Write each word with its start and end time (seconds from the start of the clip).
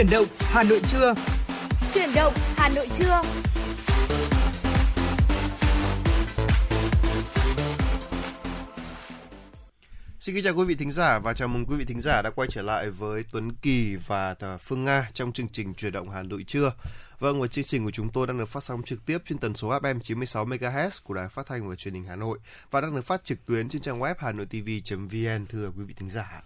Chuyển 0.00 0.10
động 0.10 0.26
Hà 0.38 0.62
Nội 0.62 0.80
trưa. 0.90 1.14
Chuyển 1.94 2.08
động 2.14 2.32
Hà 2.56 2.68
Nội 2.68 2.88
trưa. 2.98 3.22
Xin 10.20 10.34
kính 10.34 10.44
chào 10.44 10.54
quý 10.54 10.64
vị 10.64 10.74
thính 10.74 10.90
giả 10.90 11.18
và 11.18 11.34
chào 11.34 11.48
mừng 11.48 11.66
quý 11.66 11.76
vị 11.76 11.84
thính 11.84 12.00
giả 12.00 12.22
đã 12.22 12.30
quay 12.30 12.48
trở 12.50 12.62
lại 12.62 12.90
với 12.90 13.24
Tuấn 13.32 13.52
Kỳ 13.52 13.96
và 13.96 14.34
Phương 14.60 14.84
Nga 14.84 15.10
trong 15.12 15.32
chương 15.32 15.48
trình 15.48 15.74
Chuyển 15.74 15.92
động 15.92 16.10
Hà 16.10 16.22
Nội 16.22 16.44
trưa. 16.46 16.72
Vâng, 17.18 17.40
và 17.40 17.46
chương 17.46 17.64
trình 17.64 17.84
của 17.84 17.90
chúng 17.90 18.08
tôi 18.08 18.26
đang 18.26 18.38
được 18.38 18.48
phát 18.48 18.64
sóng 18.64 18.82
trực 18.82 19.06
tiếp 19.06 19.18
trên 19.28 19.38
tần 19.38 19.54
số 19.54 19.68
FM 19.68 20.00
96 20.00 20.46
MHz 20.46 20.90
của 21.04 21.14
Đài 21.14 21.28
Phát 21.28 21.46
thanh 21.46 21.68
và 21.68 21.74
Truyền 21.74 21.94
hình 21.94 22.04
Hà 22.04 22.16
Nội 22.16 22.38
và 22.70 22.80
đang 22.80 22.94
được 22.94 23.06
phát 23.06 23.24
trực 23.24 23.46
tuyến 23.46 23.68
trên 23.68 23.82
trang 23.82 24.00
web 24.00 24.14
hanoitv.vn 24.18 25.46
thưa 25.48 25.70
quý 25.76 25.84
vị 25.84 25.94
thính 25.96 26.10
giả. 26.10 26.42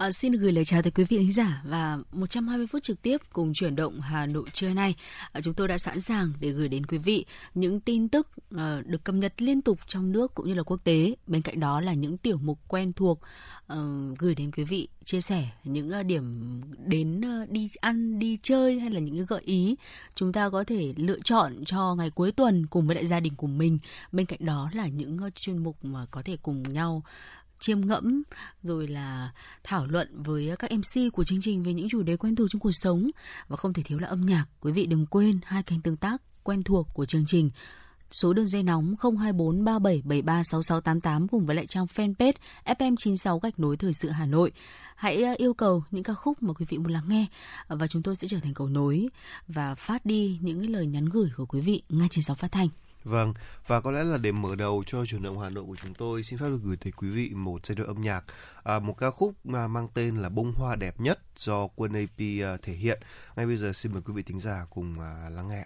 À, 0.00 0.10
xin 0.10 0.32
gửi 0.32 0.52
lời 0.52 0.64
chào 0.64 0.82
tới 0.82 0.90
quý 0.90 1.04
vị 1.04 1.16
khán 1.16 1.30
giả 1.30 1.62
và 1.64 1.98
120 2.12 2.66
phút 2.66 2.82
trực 2.82 3.02
tiếp 3.02 3.20
cùng 3.32 3.52
chuyển 3.54 3.76
động 3.76 4.00
Hà 4.00 4.26
Nội 4.26 4.44
trưa 4.52 4.74
nay. 4.74 4.94
À, 5.32 5.40
chúng 5.40 5.54
tôi 5.54 5.68
đã 5.68 5.78
sẵn 5.78 6.00
sàng 6.00 6.32
để 6.40 6.50
gửi 6.50 6.68
đến 6.68 6.86
quý 6.86 6.98
vị 6.98 7.24
những 7.54 7.80
tin 7.80 8.08
tức 8.08 8.28
à, 8.56 8.82
được 8.86 9.04
cập 9.04 9.14
nhật 9.14 9.42
liên 9.42 9.62
tục 9.62 9.78
trong 9.86 10.12
nước 10.12 10.34
cũng 10.34 10.48
như 10.48 10.54
là 10.54 10.62
quốc 10.62 10.80
tế. 10.84 11.14
Bên 11.26 11.42
cạnh 11.42 11.60
đó 11.60 11.80
là 11.80 11.92
những 11.92 12.18
tiểu 12.18 12.38
mục 12.42 12.58
quen 12.68 12.92
thuộc 12.92 13.20
à, 13.66 13.76
gửi 14.18 14.34
đến 14.34 14.50
quý 14.56 14.64
vị 14.64 14.88
chia 15.04 15.20
sẻ 15.20 15.48
những 15.64 15.90
à, 15.90 16.02
điểm 16.02 16.60
đến 16.86 17.24
à, 17.24 17.46
đi 17.48 17.68
ăn 17.80 18.18
đi 18.18 18.38
chơi 18.42 18.80
hay 18.80 18.90
là 18.90 19.00
những 19.00 19.14
cái 19.14 19.26
gợi 19.28 19.42
ý 19.44 19.76
chúng 20.14 20.32
ta 20.32 20.48
có 20.48 20.64
thể 20.64 20.94
lựa 20.96 21.20
chọn 21.24 21.64
cho 21.64 21.94
ngày 21.94 22.10
cuối 22.10 22.32
tuần 22.32 22.66
cùng 22.66 22.86
với 22.86 22.96
lại 22.96 23.06
gia 23.06 23.20
đình 23.20 23.34
của 23.36 23.46
mình 23.46 23.78
bên 24.12 24.26
cạnh 24.26 24.46
đó 24.46 24.70
là 24.74 24.86
những 24.86 25.18
à, 25.18 25.30
chuyên 25.34 25.58
mục 25.58 25.84
mà 25.84 26.06
có 26.10 26.22
thể 26.24 26.36
cùng 26.42 26.62
nhau 26.72 27.02
chiêm 27.60 27.86
ngẫm, 27.86 28.22
rồi 28.62 28.88
là 28.88 29.30
thảo 29.64 29.86
luận 29.86 30.22
với 30.22 30.54
các 30.58 30.70
MC 30.72 31.12
của 31.12 31.24
chương 31.24 31.40
trình 31.40 31.62
về 31.62 31.72
những 31.72 31.88
chủ 31.88 32.02
đề 32.02 32.16
quen 32.16 32.36
thuộc 32.36 32.48
trong 32.50 32.60
cuộc 32.60 32.72
sống 32.72 33.10
và 33.48 33.56
không 33.56 33.72
thể 33.72 33.82
thiếu 33.82 33.98
là 33.98 34.08
âm 34.08 34.20
nhạc. 34.20 34.46
Quý 34.60 34.72
vị 34.72 34.86
đừng 34.86 35.06
quên 35.06 35.40
hai 35.44 35.62
kênh 35.62 35.80
tương 35.80 35.96
tác 35.96 36.22
quen 36.42 36.62
thuộc 36.62 36.86
của 36.94 37.06
chương 37.06 37.26
trình 37.26 37.50
số 38.10 38.32
đường 38.32 38.46
dây 38.46 38.62
nóng 38.62 38.94
024 39.02 39.64
3773 39.64 40.42
6688 40.42 41.28
cùng 41.28 41.46
với 41.46 41.56
lại 41.56 41.66
trang 41.66 41.84
fanpage 41.84 42.32
FM96 42.64 43.38
gạch 43.38 43.58
nối 43.58 43.76
thời 43.76 43.92
sự 43.92 44.08
Hà 44.08 44.26
Nội. 44.26 44.52
Hãy 44.96 45.22
ờ, 45.22 45.34
yêu 45.38 45.54
cầu 45.54 45.84
những 45.90 46.02
ca 46.04 46.14
khúc 46.14 46.42
mà 46.42 46.52
quý 46.52 46.66
vị 46.68 46.78
muốn 46.78 46.92
lắng 46.92 47.04
nghe 47.08 47.26
ờ, 47.66 47.76
và 47.76 47.86
chúng 47.86 48.02
tôi 48.02 48.16
sẽ 48.16 48.28
trở 48.28 48.40
thành 48.40 48.54
cầu 48.54 48.68
nối 48.68 49.08
và 49.48 49.74
phát 49.74 50.06
đi 50.06 50.38
những 50.40 50.70
lời 50.70 50.86
nhắn 50.86 51.04
gửi 51.04 51.30
của 51.36 51.46
quý 51.46 51.60
vị 51.60 51.82
ngay 51.88 52.08
trên 52.10 52.22
sóng 52.22 52.36
phát 52.36 52.52
thanh. 52.52 52.68
Vâng, 53.04 53.34
và 53.66 53.80
có 53.80 53.90
lẽ 53.90 54.04
là 54.04 54.18
để 54.18 54.32
mở 54.32 54.54
đầu 54.54 54.82
cho 54.86 55.06
chuyển 55.06 55.22
động 55.22 55.40
Hà 55.40 55.48
Nội 55.48 55.64
của 55.64 55.76
chúng 55.76 55.94
tôi, 55.94 56.22
xin 56.22 56.38
phép 56.38 56.48
được 56.48 56.60
gửi 56.62 56.76
tới 56.76 56.92
quý 56.92 57.10
vị 57.10 57.30
một 57.34 57.66
giai 57.66 57.76
đoạn 57.76 57.88
âm 57.88 58.02
nhạc, 58.02 58.24
à, 58.62 58.78
một 58.78 58.94
ca 58.98 59.10
khúc 59.10 59.34
mà 59.44 59.68
mang 59.68 59.88
tên 59.94 60.16
là 60.16 60.28
Bông 60.28 60.52
Hoa 60.56 60.76
Đẹp 60.76 61.00
Nhất 61.00 61.20
do 61.36 61.66
Quân 61.66 61.92
AP 61.92 62.20
à, 62.42 62.56
thể 62.62 62.72
hiện. 62.72 63.00
Ngay 63.36 63.46
bây 63.46 63.56
giờ 63.56 63.72
xin 63.72 63.92
mời 63.92 64.02
quý 64.02 64.14
vị 64.14 64.22
thính 64.22 64.40
giả 64.40 64.66
cùng 64.70 65.00
à, 65.00 65.28
lắng 65.30 65.48
nghe. 65.48 65.64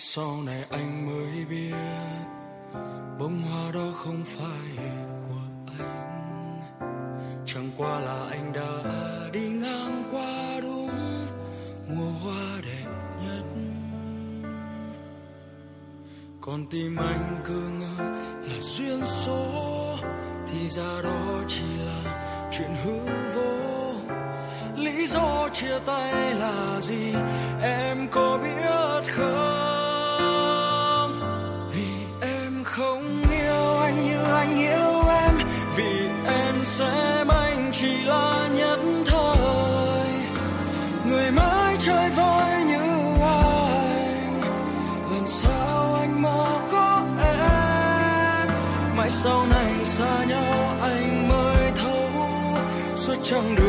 Sau 0.00 0.42
này 0.46 0.64
anh 0.70 1.06
mới 1.06 1.44
biết, 1.44 1.74
bông 3.18 3.42
hoa 3.42 3.72
đó 3.72 3.92
không 3.96 4.24
phải 4.24 4.86
của 5.28 5.72
anh. 5.78 6.60
Chẳng 7.46 7.70
qua 7.76 8.00
là 8.00 8.26
anh 8.30 8.52
đã 8.52 8.82
đi 9.32 9.48
ngang 9.48 10.04
qua 10.10 10.60
đúng 10.62 11.26
mùa 11.88 12.10
hoa 12.22 12.60
đẹp 12.62 12.90
nhất. 13.22 13.44
Còn 16.40 16.66
tim 16.70 16.96
anh 16.96 17.42
cứ 17.44 17.68
ngỡ 17.68 18.04
là 18.42 18.60
duyên 18.60 19.00
số, 19.04 19.46
thì 20.46 20.68
ra 20.68 21.02
đó 21.02 21.42
chỉ 21.48 21.76
là 21.86 22.48
chuyện 22.52 22.70
hư 22.84 22.98
vô. 23.34 23.92
Lý 24.76 25.06
do 25.06 25.48
chia 25.52 25.78
tay 25.86 26.34
là 26.34 26.80
gì, 26.80 27.14
em 27.62 28.08
có 28.10 28.38
biết 28.42 29.12
không? 29.12 29.47
Sau 49.22 49.46
này 49.46 49.84
xa 49.84 50.24
nhau 50.24 50.76
anh 50.80 51.28
mới 51.28 51.70
thấu 51.76 52.10
suốt 52.94 53.14
chặng 53.22 53.54
đường 53.56 53.67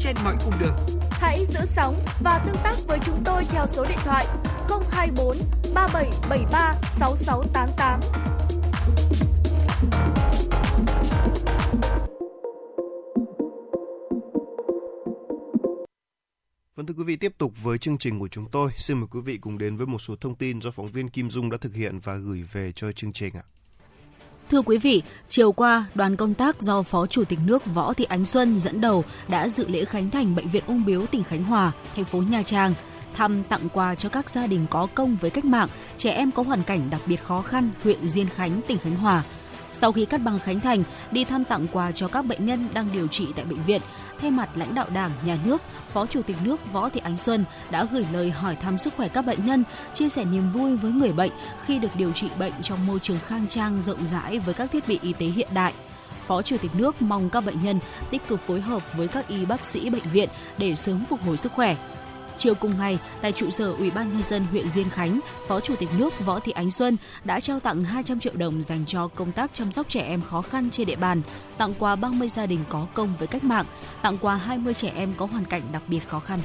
trên 0.00 0.16
mọi 0.24 0.36
cung 0.44 0.54
đường. 0.60 0.76
Hãy 1.10 1.46
giữ 1.46 1.60
sóng 1.64 1.98
và 2.20 2.42
tương 2.46 2.56
tác 2.64 2.74
với 2.86 2.98
chúng 3.04 3.24
tôi 3.24 3.44
theo 3.44 3.66
số 3.66 3.84
điện 3.84 3.98
thoại 4.04 4.26
024 4.90 5.36
3773 5.74 6.74
6688. 6.92 8.00
Vâng 16.76 16.86
thưa 16.86 16.94
quý 16.94 17.04
vị, 17.04 17.16
tiếp 17.16 17.32
tục 17.38 17.52
với 17.62 17.78
chương 17.78 17.98
trình 17.98 18.18
của 18.18 18.28
chúng 18.28 18.50
tôi. 18.50 18.70
Xin 18.76 18.98
mời 18.98 19.06
quý 19.10 19.20
vị 19.20 19.38
cùng 19.38 19.58
đến 19.58 19.76
với 19.76 19.86
một 19.86 19.98
số 19.98 20.16
thông 20.16 20.34
tin 20.34 20.60
do 20.60 20.70
phóng 20.70 20.86
viên 20.86 21.08
Kim 21.08 21.30
Dung 21.30 21.50
đã 21.50 21.58
thực 21.60 21.74
hiện 21.74 21.98
và 21.98 22.14
gửi 22.14 22.44
về 22.52 22.72
cho 22.72 22.92
chương 22.92 23.12
trình 23.12 23.34
ạ. 23.34 23.42
Thưa 24.50 24.62
quý 24.62 24.78
vị, 24.78 25.02
chiều 25.28 25.52
qua, 25.52 25.84
đoàn 25.94 26.16
công 26.16 26.34
tác 26.34 26.60
do 26.60 26.82
Phó 26.82 27.06
Chủ 27.06 27.24
tịch 27.24 27.38
nước 27.46 27.66
Võ 27.74 27.92
Thị 27.92 28.04
Ánh 28.04 28.24
Xuân 28.24 28.58
dẫn 28.58 28.80
đầu 28.80 29.04
đã 29.28 29.48
dự 29.48 29.68
lễ 29.68 29.84
khánh 29.84 30.10
thành 30.10 30.34
Bệnh 30.34 30.48
viện 30.48 30.62
Ung 30.66 30.84
Biếu 30.84 31.06
tỉnh 31.06 31.22
Khánh 31.22 31.42
Hòa, 31.42 31.72
thành 31.96 32.04
phố 32.04 32.18
Nha 32.18 32.42
Trang, 32.42 32.74
thăm 33.14 33.42
tặng 33.42 33.68
quà 33.72 33.94
cho 33.94 34.08
các 34.08 34.30
gia 34.30 34.46
đình 34.46 34.66
có 34.70 34.88
công 34.94 35.16
với 35.20 35.30
cách 35.30 35.44
mạng, 35.44 35.68
trẻ 35.96 36.10
em 36.10 36.30
có 36.30 36.42
hoàn 36.42 36.62
cảnh 36.62 36.90
đặc 36.90 37.00
biệt 37.06 37.24
khó 37.24 37.42
khăn, 37.42 37.70
huyện 37.84 38.08
Diên 38.08 38.28
Khánh, 38.28 38.60
tỉnh 38.66 38.78
Khánh 38.78 38.96
Hòa. 38.96 39.22
Sau 39.72 39.92
khi 39.92 40.04
cắt 40.04 40.18
băng 40.18 40.38
khánh 40.38 40.60
thành, 40.60 40.82
đi 41.10 41.24
thăm 41.24 41.44
tặng 41.44 41.66
quà 41.72 41.92
cho 41.92 42.08
các 42.08 42.26
bệnh 42.26 42.46
nhân 42.46 42.68
đang 42.72 42.88
điều 42.92 43.06
trị 43.06 43.26
tại 43.36 43.44
bệnh 43.44 43.62
viện, 43.64 43.80
thay 44.20 44.30
mặt 44.30 44.48
lãnh 44.54 44.74
đạo 44.74 44.86
Đảng, 44.92 45.10
Nhà 45.24 45.38
nước, 45.44 45.62
Phó 45.92 46.06
Chủ 46.06 46.22
tịch 46.22 46.36
nước 46.44 46.72
Võ 46.72 46.88
Thị 46.88 47.00
Ánh 47.04 47.16
Xuân 47.16 47.44
đã 47.70 47.84
gửi 47.92 48.06
lời 48.12 48.30
hỏi 48.30 48.56
thăm 48.56 48.78
sức 48.78 48.94
khỏe 48.96 49.08
các 49.08 49.22
bệnh 49.22 49.44
nhân, 49.44 49.64
chia 49.94 50.08
sẻ 50.08 50.24
niềm 50.24 50.52
vui 50.52 50.76
với 50.76 50.92
người 50.92 51.12
bệnh 51.12 51.32
khi 51.66 51.78
được 51.78 51.96
điều 51.96 52.12
trị 52.12 52.28
bệnh 52.38 52.52
trong 52.62 52.86
môi 52.86 52.98
trường 52.98 53.18
khang 53.26 53.48
trang 53.48 53.82
rộng 53.82 54.06
rãi 54.06 54.38
với 54.38 54.54
các 54.54 54.70
thiết 54.70 54.88
bị 54.88 54.98
y 55.02 55.12
tế 55.12 55.26
hiện 55.26 55.48
đại. 55.54 55.72
Phó 56.26 56.42
Chủ 56.42 56.56
tịch 56.56 56.74
nước 56.74 57.02
mong 57.02 57.30
các 57.30 57.44
bệnh 57.44 57.62
nhân 57.62 57.80
tích 58.10 58.28
cực 58.28 58.40
phối 58.40 58.60
hợp 58.60 58.82
với 58.96 59.08
các 59.08 59.28
y 59.28 59.44
bác 59.44 59.64
sĩ 59.64 59.90
bệnh 59.90 60.08
viện 60.12 60.28
để 60.58 60.74
sớm 60.74 61.04
phục 61.04 61.22
hồi 61.24 61.36
sức 61.36 61.52
khỏe. 61.52 61.76
Chiều 62.40 62.54
cùng 62.54 62.78
ngày, 62.78 62.98
tại 63.20 63.32
trụ 63.32 63.50
sở 63.50 63.72
Ủy 63.72 63.90
ban 63.90 64.12
nhân 64.12 64.22
dân 64.22 64.46
huyện 64.50 64.68
Diên 64.68 64.90
Khánh, 64.90 65.20
Phó 65.48 65.60
Chủ 65.60 65.76
tịch 65.76 65.88
nước 65.98 66.20
Võ 66.26 66.40
Thị 66.40 66.52
Ánh 66.52 66.70
Xuân 66.70 66.96
đã 67.24 67.40
trao 67.40 67.60
tặng 67.60 67.84
200 67.84 68.20
triệu 68.20 68.32
đồng 68.36 68.62
dành 68.62 68.86
cho 68.86 69.08
công 69.08 69.32
tác 69.32 69.50
chăm 69.54 69.72
sóc 69.72 69.88
trẻ 69.88 70.00
em 70.00 70.22
khó 70.22 70.42
khăn 70.42 70.70
trên 70.70 70.86
địa 70.86 70.96
bàn, 70.96 71.22
tặng 71.58 71.74
quà 71.78 71.96
30 71.96 72.28
gia 72.28 72.46
đình 72.46 72.60
có 72.68 72.86
công 72.94 73.16
với 73.18 73.28
cách 73.28 73.44
mạng, 73.44 73.64
tặng 74.02 74.18
quà 74.20 74.36
20 74.36 74.74
trẻ 74.74 74.92
em 74.96 75.12
có 75.16 75.26
hoàn 75.26 75.44
cảnh 75.44 75.62
đặc 75.72 75.82
biệt 75.88 76.08
khó 76.08 76.18
khăn. 76.18 76.40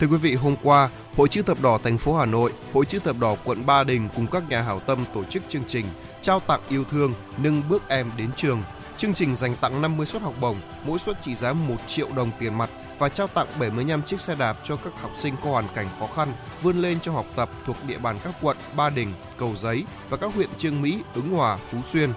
Thưa 0.00 0.06
quý 0.06 0.16
vị, 0.16 0.34
hôm 0.34 0.56
qua, 0.62 0.90
Hội 1.16 1.28
chữ 1.28 1.42
thập 1.42 1.62
đỏ 1.62 1.78
thành 1.84 1.98
phố 1.98 2.14
Hà 2.14 2.26
Nội, 2.26 2.52
Hội 2.72 2.86
chữ 2.86 2.98
thập 2.98 3.16
đỏ 3.20 3.36
quận 3.44 3.66
Ba 3.66 3.84
Đình 3.84 4.08
cùng 4.16 4.26
các 4.26 4.42
nhà 4.48 4.62
hảo 4.62 4.80
tâm 4.80 4.98
tổ 5.14 5.24
chức 5.24 5.42
chương 5.48 5.64
trình 5.68 5.86
trao 6.22 6.40
tặng 6.40 6.60
yêu 6.68 6.84
thương 6.84 7.14
nâng 7.36 7.62
bước 7.68 7.82
em 7.88 8.10
đến 8.16 8.30
trường. 8.36 8.62
Chương 8.96 9.14
trình 9.14 9.36
dành 9.36 9.56
tặng 9.60 9.82
50 9.82 10.06
suất 10.06 10.22
học 10.22 10.34
bổng, 10.40 10.56
mỗi 10.84 10.98
suất 10.98 11.22
trị 11.22 11.34
giá 11.34 11.52
1 11.52 11.74
triệu 11.86 12.08
đồng 12.16 12.30
tiền 12.40 12.58
mặt 12.58 12.70
và 12.98 13.08
trao 13.08 13.26
tặng 13.26 13.46
75 13.60 14.02
chiếc 14.02 14.20
xe 14.20 14.34
đạp 14.34 14.56
cho 14.62 14.76
các 14.76 15.00
học 15.00 15.10
sinh 15.16 15.34
có 15.44 15.50
hoàn 15.50 15.64
cảnh 15.74 15.86
khó 16.00 16.06
khăn 16.06 16.32
vươn 16.62 16.82
lên 16.82 17.00
trong 17.00 17.14
học 17.14 17.26
tập 17.36 17.50
thuộc 17.66 17.76
địa 17.86 17.98
bàn 17.98 18.18
các 18.24 18.34
quận 18.42 18.56
Ba 18.76 18.90
Đình, 18.90 19.14
Cầu 19.38 19.56
Giấy 19.56 19.84
và 20.10 20.16
các 20.16 20.34
huyện 20.34 20.48
Trương 20.58 20.82
Mỹ, 20.82 20.98
Ứng 21.14 21.36
Hòa, 21.36 21.56
Phú 21.70 21.78
Xuyên. 21.86 22.10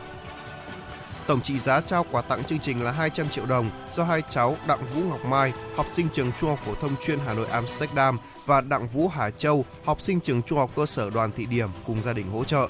Tổng 1.28 1.42
trị 1.42 1.60
giá 1.60 1.82
trao 1.82 2.06
quà 2.12 2.22
tặng 2.22 2.44
chương 2.44 2.60
trình 2.60 2.84
là 2.84 2.92
200 2.92 3.30
triệu 3.30 3.46
đồng 3.46 3.70
do 3.94 4.04
hai 4.04 4.22
cháu 4.30 4.58
Đặng 4.68 4.80
Vũ 4.96 5.02
Ngọc 5.02 5.26
Mai, 5.26 5.54
học 5.76 5.86
sinh 5.92 6.08
trường 6.14 6.32
Trung 6.40 6.50
học 6.50 6.60
phổ 6.66 6.76
thông 6.76 6.96
chuyên 7.06 7.20
Hà 7.26 7.34
Nội 7.34 7.48
Amsterdam 7.48 8.18
và 8.46 8.62
Đặng 8.62 8.88
Vũ 8.88 9.08
Hà 9.08 9.30
Châu, 9.30 9.66
học 9.86 10.02
sinh 10.02 10.20
trường 10.20 10.42
Trung 10.42 10.60
học 10.60 10.72
cơ 10.76 10.86
sở 10.86 11.10
Đoàn 11.10 11.32
Thị 11.38 11.46
Điểm 11.46 11.70
cùng 11.88 12.02
gia 12.02 12.14
đình 12.14 12.32
hỗ 12.32 12.44
trợ. 12.44 12.68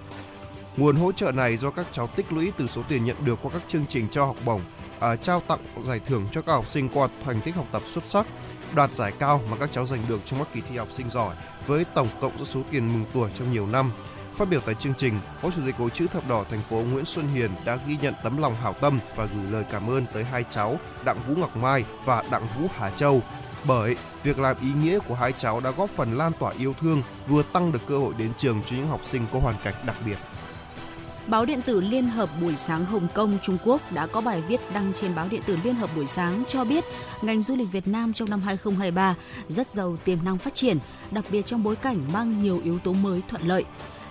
Nguồn 0.78 0.96
hỗ 0.96 1.12
trợ 1.12 1.32
này 1.32 1.58
do 1.58 1.70
các 1.72 1.86
cháu 1.92 2.08
tích 2.08 2.34
lũy 2.34 2.52
từ 2.58 2.68
số 2.68 2.82
tiền 2.88 3.06
nhận 3.06 3.16
được 3.26 3.40
qua 3.42 3.52
các 3.54 3.62
chương 3.68 3.86
trình 3.90 4.08
cho 4.12 4.26
học 4.26 4.36
bổng, 4.46 4.62
À, 5.02 5.16
trao 5.16 5.42
tặng 5.48 5.60
giải 5.84 6.00
thưởng 6.00 6.28
cho 6.32 6.42
các 6.42 6.54
học 6.54 6.68
sinh 6.68 6.90
qua 6.90 7.08
thành 7.26 7.42
tích 7.42 7.56
học 7.56 7.66
tập 7.72 7.82
xuất 7.88 8.06
sắc, 8.06 8.28
đoạt 8.76 8.94
giải 8.94 9.14
cao 9.20 9.42
mà 9.52 9.58
các 9.60 9.72
cháu 9.72 9.86
giành 9.86 10.00
được 10.08 10.22
trong 10.26 10.40
các 10.40 10.48
kỳ 10.54 10.62
thi 10.70 10.78
học 10.78 10.88
sinh 10.92 11.10
giỏi 11.10 11.36
với 11.68 11.86
tổng 11.86 12.08
cộng 12.22 12.46
số 12.46 12.60
tiền 12.72 12.88
mừng 12.88 13.06
tuổi 13.14 13.30
trong 13.36 13.52
nhiều 13.52 13.68
năm. 13.68 13.92
Phát 14.34 14.50
biểu 14.50 14.60
tại 14.66 14.76
chương 14.76 14.94
trình, 14.98 15.20
Phó 15.42 15.50
Chủ 15.52 15.62
tịch 15.66 15.76
Hội 15.78 15.90
chữ 15.90 16.08
thập 16.08 16.28
đỏ 16.30 16.46
thành 16.50 16.62
phố 16.70 16.76
Nguyễn 16.76 17.06
Xuân 17.06 17.28
Hiền 17.28 17.52
đã 17.66 17.78
ghi 17.88 17.98
nhận 18.02 18.14
tấm 18.24 18.38
lòng 18.38 18.56
hảo 18.56 18.74
tâm 18.74 19.00
và 19.16 19.26
gửi 19.26 19.48
lời 19.52 19.64
cảm 19.72 19.90
ơn 19.90 20.06
tới 20.14 20.24
hai 20.24 20.46
cháu 20.50 20.78
Đặng 21.06 21.18
Vũ 21.28 21.36
Ngọc 21.36 21.58
Mai 21.58 21.86
và 22.06 22.24
Đặng 22.32 22.48
Vũ 22.48 22.68
Hà 22.76 22.90
Châu 22.90 23.22
bởi 23.68 23.96
việc 24.24 24.40
làm 24.40 24.56
ý 24.62 24.72
nghĩa 24.84 25.00
của 25.00 25.16
hai 25.16 25.34
cháu 25.38 25.60
đã 25.60 25.72
góp 25.72 25.90
phần 25.90 26.18
lan 26.18 26.32
tỏa 26.40 26.54
yêu 26.60 26.74
thương, 26.82 27.04
vừa 27.28 27.44
tăng 27.44 27.72
được 27.72 27.82
cơ 27.88 27.98
hội 27.98 28.14
đến 28.18 28.32
trường 28.38 28.62
cho 28.66 28.76
những 28.76 28.88
học 28.88 29.02
sinh 29.04 29.26
có 29.34 29.40
hoàn 29.40 29.56
cảnh 29.64 29.74
đặc 29.86 29.96
biệt. 30.06 30.18
Báo 31.28 31.46
điện 31.46 31.62
tử 31.62 31.82
Liên 31.82 32.06
hợp 32.06 32.30
buổi 32.42 32.56
sáng 32.56 32.86
Hồng 32.86 33.08
Kông, 33.14 33.38
Trung 33.44 33.58
Quốc 33.64 33.92
đã 33.92 34.08
có 34.08 34.22
bài 34.22 34.42
viết 34.48 34.60
đăng 34.74 34.94
trên 34.94 35.16
báo 35.16 35.28
điện 35.32 35.42
tử 35.46 35.58
Liên 35.64 35.76
hợp 35.76 35.90
buổi 35.96 36.08
sáng 36.08 36.44
cho 36.48 36.64
biết 36.64 36.84
ngành 37.22 37.42
du 37.42 37.56
lịch 37.56 37.72
Việt 37.72 37.88
Nam 37.88 38.14
trong 38.14 38.30
năm 38.30 38.42
2023 38.42 39.16
rất 39.48 39.70
giàu 39.70 39.98
tiềm 40.06 40.18
năng 40.24 40.38
phát 40.38 40.54
triển, 40.54 40.78
đặc 41.12 41.26
biệt 41.32 41.46
trong 41.46 41.64
bối 41.64 41.76
cảnh 41.76 41.98
mang 42.14 42.44
nhiều 42.44 42.62
yếu 42.64 42.80
tố 42.80 42.94
mới 42.94 43.22
thuận 43.28 43.48
lợi. 43.48 43.66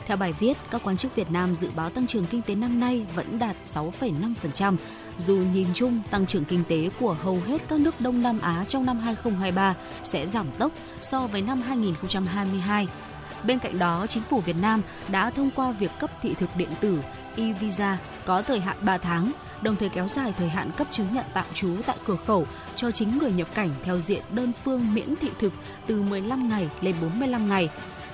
Theo 0.07 0.17
bài 0.17 0.35
viết, 0.39 0.57
các 0.71 0.81
quan 0.85 0.97
chức 0.97 1.17
Việt 1.17 1.31
Nam 1.31 1.55
dự 1.55 1.69
báo 1.77 1.91
tăng 1.91 2.07
trưởng 2.07 2.25
kinh 2.25 2.43
tế 2.43 2.55
năm 2.55 2.81
nay 2.81 3.07
vẫn 3.15 3.39
đạt 3.39 3.57
6,5%, 3.65 4.77
dù 5.19 5.37
nhìn 5.55 5.67
chung 5.75 6.03
tăng 6.11 6.27
trưởng 6.27 6.45
kinh 6.45 6.65
tế 6.69 6.91
của 7.01 7.13
hầu 7.13 7.39
hết 7.47 7.69
các 7.69 7.81
nước 7.81 7.95
Đông 8.01 8.23
Nam 8.23 8.39
Á 8.41 8.65
trong 8.69 8.87
năm 8.87 8.99
2023 8.99 9.75
sẽ 10.03 10.27
giảm 10.27 10.47
tốc 10.59 10.73
so 11.01 11.27
với 11.27 11.43
năm 11.43 11.63
2022. 11.63 12.89
Bên 13.45 13.59
cạnh 13.59 13.79
đó, 13.79 14.07
chính 14.09 14.23
phủ 14.23 14.41
Việt 14.41 14.57
Nam 14.61 14.83
đã 15.09 15.31
thông 15.31 15.51
qua 15.51 15.73
việc 15.73 15.91
cấp 15.99 16.11
thị 16.23 16.35
thực 16.35 16.57
điện 16.57 16.69
tử 16.81 17.01
e-visa 17.37 17.99
có 18.25 18.43
thời 18.43 18.61
hạn 18.61 18.77
3 18.81 18.99
tháng, 18.99 19.33
đồng 19.63 19.77
thời 19.77 19.89
kéo 19.89 20.09
dài 20.09 20.35
thời 20.39 20.49
hạn 20.49 20.71
cấp 20.77 20.87
chứng 20.91 21.07
nhận 21.13 21.25
tạm 21.35 21.45
trú 21.55 21.77
tại 21.87 21.97
cửa 22.07 22.17
khẩu 22.27 22.47
cho 22.77 22.91
chính 22.91 23.19
người 23.19 23.33
nhập 23.33 23.49
cảnh 23.55 23.71
theo 23.85 23.99
diện 24.01 24.23
đơn 24.31 24.53
phương 24.65 24.95
miễn 24.95 25.17
thị 25.17 25.31
thực 25.39 25.53
từ 25.87 26.03
15 26.03 26.49
ngày 26.49 26.69
lên 26.81 26.95
45 27.03 27.49
ngày 27.49 27.69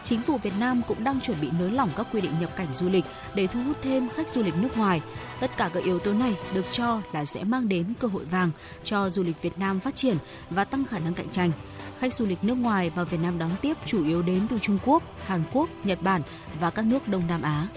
chính 0.07 0.23
phủ 0.23 0.37
Việt 0.37 0.53
Nam 0.61 0.83
cũng 0.89 1.05
đang 1.05 1.21
chuẩn 1.21 1.41
bị 1.41 1.49
nới 1.59 1.71
lỏng 1.71 1.91
các 1.97 2.07
quy 2.13 2.21
định 2.21 2.33
nhập 2.41 2.57
cảnh 2.57 2.73
du 2.73 2.89
lịch 2.89 3.05
để 3.35 3.47
thu 3.47 3.63
hút 3.63 3.77
thêm 3.83 4.09
khách 4.17 4.29
du 4.29 4.43
lịch 4.43 4.57
nước 4.57 4.79
ngoài. 4.79 5.03
Tất 5.41 5.51
cả 5.57 5.71
các 5.75 5.83
yếu 5.85 5.99
tố 5.99 6.13
này 6.13 6.35
được 6.55 6.65
cho 6.71 7.01
là 7.13 7.25
sẽ 7.25 7.45
mang 7.45 7.69
đến 7.69 7.93
cơ 8.01 8.09
hội 8.09 8.25
vàng 8.25 8.51
cho 8.83 9.11
du 9.11 9.23
lịch 9.23 9.43
Việt 9.43 9.59
Nam 9.59 9.81
phát 9.81 9.95
triển 9.95 10.17
và 10.51 10.65
tăng 10.65 10.85
khả 10.85 10.99
năng 10.99 11.15
cạnh 11.15 11.29
tranh. 11.29 11.51
Khách 11.99 12.13
du 12.13 12.27
lịch 12.27 12.45
nước 12.45 12.55
ngoài 12.55 12.91
mà 12.97 13.05
Việt 13.05 13.21
Nam 13.21 13.39
đón 13.39 13.51
tiếp 13.61 13.77
chủ 13.85 14.05
yếu 14.05 14.23
đến 14.23 14.47
từ 14.51 14.59
Trung 14.59 14.79
Quốc, 14.85 15.03
Hàn 15.27 15.43
Quốc, 15.53 15.69
Nhật 15.85 16.03
Bản 16.03 16.23
và 16.61 16.71
các 16.71 16.85
nước 16.85 17.09
Đông 17.09 17.27
Nam 17.29 17.43
Á. 17.43 17.69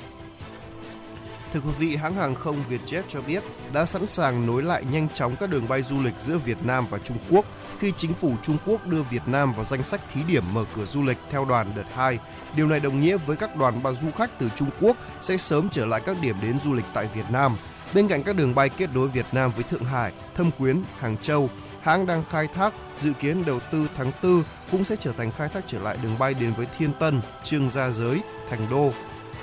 Thưa 1.53 1.59
quý 1.59 1.71
vị, 1.79 1.95
hãng 1.95 2.15
hàng 2.15 2.35
không 2.35 2.55
Vietjet 2.69 3.01
cho 3.07 3.21
biết 3.21 3.43
đã 3.73 3.85
sẵn 3.85 4.07
sàng 4.07 4.45
nối 4.45 4.63
lại 4.63 4.83
nhanh 4.91 5.07
chóng 5.09 5.35
các 5.39 5.49
đường 5.49 5.67
bay 5.67 5.81
du 5.81 6.03
lịch 6.03 6.19
giữa 6.19 6.37
Việt 6.37 6.65
Nam 6.65 6.85
và 6.89 6.97
Trung 6.97 7.17
Quốc 7.29 7.45
khi 7.79 7.93
chính 7.97 8.13
phủ 8.13 8.33
Trung 8.43 8.57
Quốc 8.65 8.87
đưa 8.87 9.01
Việt 9.01 9.21
Nam 9.27 9.53
vào 9.53 9.65
danh 9.65 9.83
sách 9.83 10.01
thí 10.13 10.21
điểm 10.27 10.43
mở 10.53 10.65
cửa 10.75 10.85
du 10.85 11.03
lịch 11.03 11.17
theo 11.31 11.45
đoàn 11.45 11.71
đợt 11.75 11.83
2. 11.95 12.19
Điều 12.55 12.67
này 12.67 12.79
đồng 12.79 13.01
nghĩa 13.01 13.17
với 13.17 13.37
các 13.37 13.55
đoàn 13.55 13.83
bao 13.83 13.95
du 13.95 14.11
khách 14.11 14.39
từ 14.39 14.49
Trung 14.55 14.69
Quốc 14.81 14.97
sẽ 15.21 15.37
sớm 15.37 15.69
trở 15.71 15.85
lại 15.85 16.01
các 16.05 16.17
điểm 16.21 16.35
đến 16.41 16.59
du 16.59 16.73
lịch 16.73 16.85
tại 16.93 17.09
Việt 17.13 17.25
Nam. 17.31 17.51
Bên 17.93 18.07
cạnh 18.07 18.23
các 18.23 18.35
đường 18.35 18.55
bay 18.55 18.69
kết 18.69 18.89
nối 18.93 19.07
Việt 19.07 19.25
Nam 19.31 19.51
với 19.55 19.63
Thượng 19.63 19.85
Hải, 19.85 20.13
Thâm 20.35 20.51
Quyến, 20.51 20.81
Hàng 20.99 21.17
Châu, 21.17 21.49
hãng 21.81 22.05
đang 22.05 22.23
khai 22.29 22.47
thác 22.47 22.73
dự 22.97 23.13
kiến 23.13 23.43
đầu 23.45 23.59
tư 23.71 23.87
tháng 23.97 24.11
4 24.23 24.43
cũng 24.71 24.83
sẽ 24.83 24.95
trở 24.95 25.11
thành 25.11 25.31
khai 25.31 25.49
thác 25.49 25.63
trở 25.67 25.79
lại 25.79 25.97
đường 26.03 26.19
bay 26.19 26.33
đến 26.33 26.53
với 26.57 26.65
Thiên 26.77 26.93
Tân, 26.99 27.21
Trương 27.43 27.69
Gia 27.69 27.89
Giới, 27.89 28.21
Thành 28.49 28.67
Đô, 28.71 28.91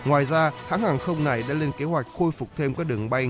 Ngoài 0.06 0.24
ra, 0.24 0.50
hãng 0.68 0.80
hàng 0.80 0.98
không 0.98 1.24
này 1.24 1.44
đã 1.48 1.54
lên 1.54 1.72
kế 1.78 1.84
hoạch 1.84 2.06
khôi 2.18 2.32
phục 2.32 2.48
thêm 2.56 2.74
các 2.74 2.86
đường 2.86 3.10
bay 3.10 3.28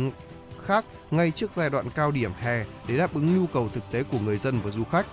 khác 0.66 0.84
ngay 1.10 1.30
trước 1.30 1.50
giai 1.54 1.70
đoạn 1.70 1.90
cao 1.90 2.10
điểm 2.10 2.32
hè 2.40 2.64
để 2.88 2.96
đáp 2.96 3.14
ứng 3.14 3.36
nhu 3.36 3.46
cầu 3.46 3.68
thực 3.74 3.90
tế 3.90 4.02
của 4.02 4.18
người 4.18 4.38
dân 4.38 4.60
và 4.60 4.70
du 4.70 4.84
khách. 4.84 5.06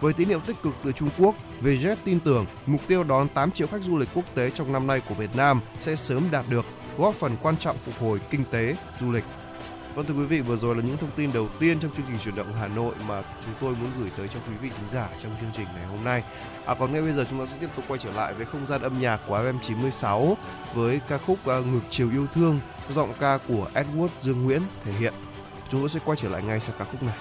Với 0.00 0.12
tín 0.12 0.28
hiệu 0.28 0.40
tích 0.40 0.56
cực 0.62 0.74
từ 0.84 0.92
Trung 0.92 1.08
Quốc, 1.18 1.34
Vietjet 1.62 1.96
tin 2.04 2.20
tưởng 2.20 2.46
mục 2.66 2.80
tiêu 2.86 3.04
đón 3.04 3.28
8 3.28 3.50
triệu 3.50 3.66
khách 3.66 3.82
du 3.82 3.96
lịch 3.96 4.08
quốc 4.14 4.24
tế 4.34 4.50
trong 4.50 4.72
năm 4.72 4.86
nay 4.86 5.00
của 5.08 5.14
Việt 5.14 5.36
Nam 5.36 5.60
sẽ 5.78 5.96
sớm 5.96 6.22
đạt 6.30 6.44
được, 6.48 6.64
góp 6.98 7.14
phần 7.14 7.36
quan 7.42 7.56
trọng 7.56 7.76
phục 7.76 7.94
hồi 8.00 8.20
kinh 8.30 8.44
tế, 8.50 8.76
du 9.00 9.10
lịch 9.10 9.24
Vâng 9.96 10.06
thưa 10.06 10.14
quý 10.14 10.24
vị, 10.24 10.40
vừa 10.40 10.56
rồi 10.56 10.76
là 10.76 10.82
những 10.82 10.96
thông 10.96 11.10
tin 11.16 11.32
đầu 11.32 11.48
tiên 11.60 11.80
trong 11.80 11.90
chương 11.96 12.06
trình 12.06 12.18
chuyển 12.24 12.34
động 12.36 12.52
Hà 12.60 12.68
Nội 12.68 12.94
mà 13.08 13.22
chúng 13.44 13.54
tôi 13.60 13.74
muốn 13.74 13.90
gửi 13.98 14.10
tới 14.16 14.28
cho 14.28 14.40
quý 14.48 14.54
vị 14.62 14.68
thính 14.68 14.88
giả 14.88 15.08
trong 15.22 15.34
chương 15.40 15.50
trình 15.56 15.66
ngày 15.74 15.86
hôm 15.86 16.04
nay. 16.04 16.22
À, 16.66 16.74
còn 16.74 16.92
ngay 16.92 17.02
bây 17.02 17.12
giờ 17.12 17.24
chúng 17.30 17.38
ta 17.38 17.46
sẽ 17.46 17.56
tiếp 17.60 17.68
tục 17.76 17.84
quay 17.88 17.98
trở 17.98 18.12
lại 18.12 18.34
với 18.34 18.46
không 18.46 18.66
gian 18.66 18.82
âm 18.82 19.00
nhạc 19.00 19.20
của 19.28 19.38
FM96 19.38 20.34
với 20.74 21.00
ca 21.08 21.18
khúc 21.18 21.38
uh, 21.40 21.66
Ngược 21.66 21.80
chiều 21.90 22.10
yêu 22.10 22.26
thương, 22.26 22.60
giọng 22.90 23.12
ca 23.20 23.38
của 23.48 23.70
Edward 23.74 24.08
Dương 24.20 24.44
Nguyễn 24.44 24.62
thể 24.84 24.92
hiện. 24.92 25.14
Chúng 25.70 25.80
tôi 25.80 25.88
sẽ 25.88 26.00
quay 26.04 26.16
trở 26.16 26.28
lại 26.28 26.42
ngay 26.42 26.60
sau 26.60 26.74
ca 26.78 26.84
khúc 26.84 27.02
này. 27.02 27.16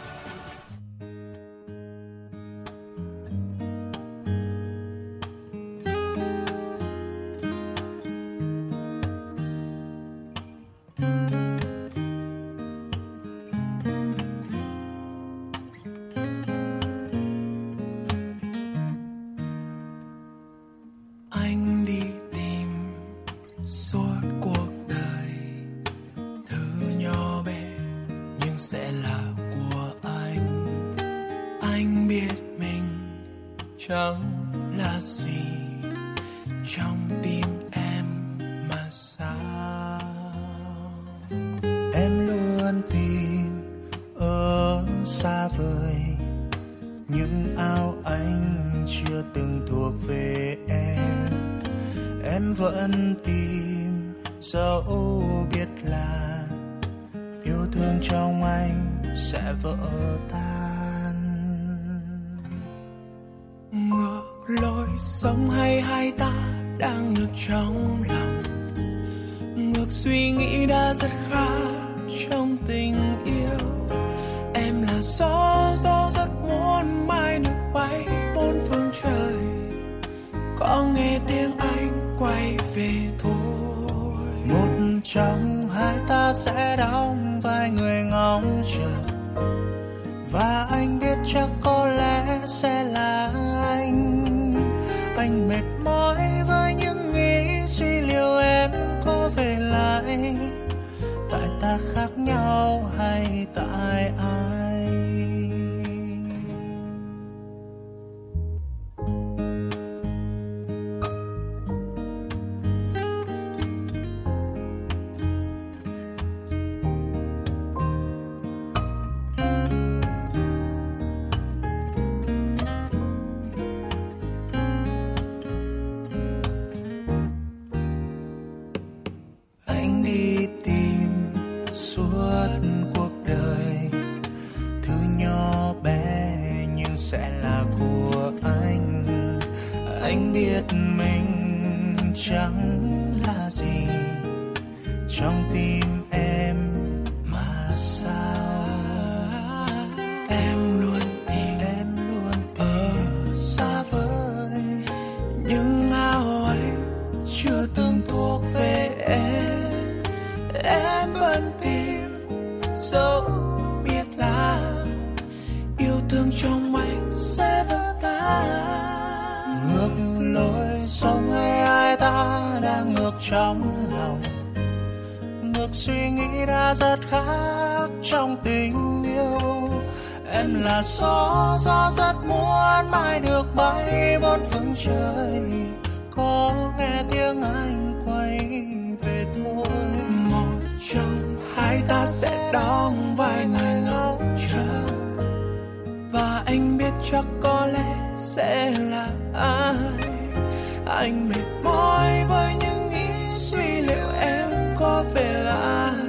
mệt 201.30 201.64
mỏi 201.64 202.26
với 202.30 202.54
những 202.62 202.90
nghĩ 202.90 203.28
suy 203.28 203.82
liệu 203.82 204.10
em 204.20 204.50
có 204.80 205.04
về 205.14 205.44
lại? 205.44 206.06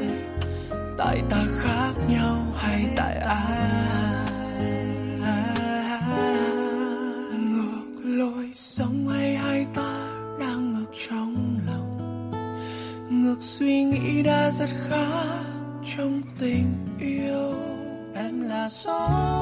tại 0.98 1.22
ta 1.30 1.44
khác 1.58 1.92
nhau 2.08 2.46
hay 2.56 2.86
tại 2.96 3.16
ai? 3.16 3.86
Ngược 7.32 8.00
lối 8.04 8.50
sống 8.54 9.08
hay 9.08 9.36
hai 9.36 9.66
ta 9.74 10.08
đang 10.40 10.72
ngược 10.72 10.92
trong 11.08 11.58
lòng? 11.66 12.30
Ngược 13.10 13.38
suy 13.40 13.84
nghĩ 13.84 14.22
đã 14.22 14.50
rất 14.50 14.68
khá 14.88 15.06
trong 15.96 16.22
tình 16.38 16.96
yêu. 17.00 17.52
Em 18.14 18.40
là 18.42 18.68
gió 18.68 19.35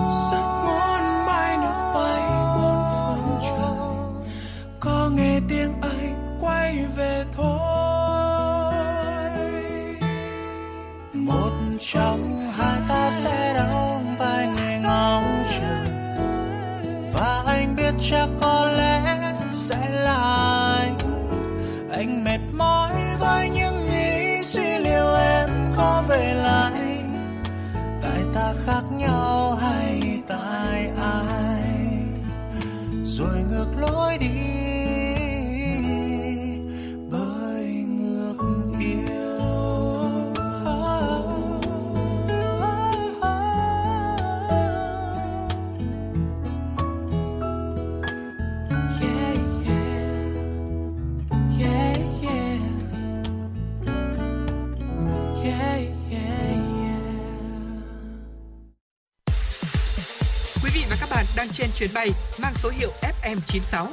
trên 61.54 61.70
chuyến 61.76 61.90
bay 61.94 62.10
mang 62.42 62.52
số 62.54 62.68
hiệu 62.68 62.90
FM96. 63.22 63.86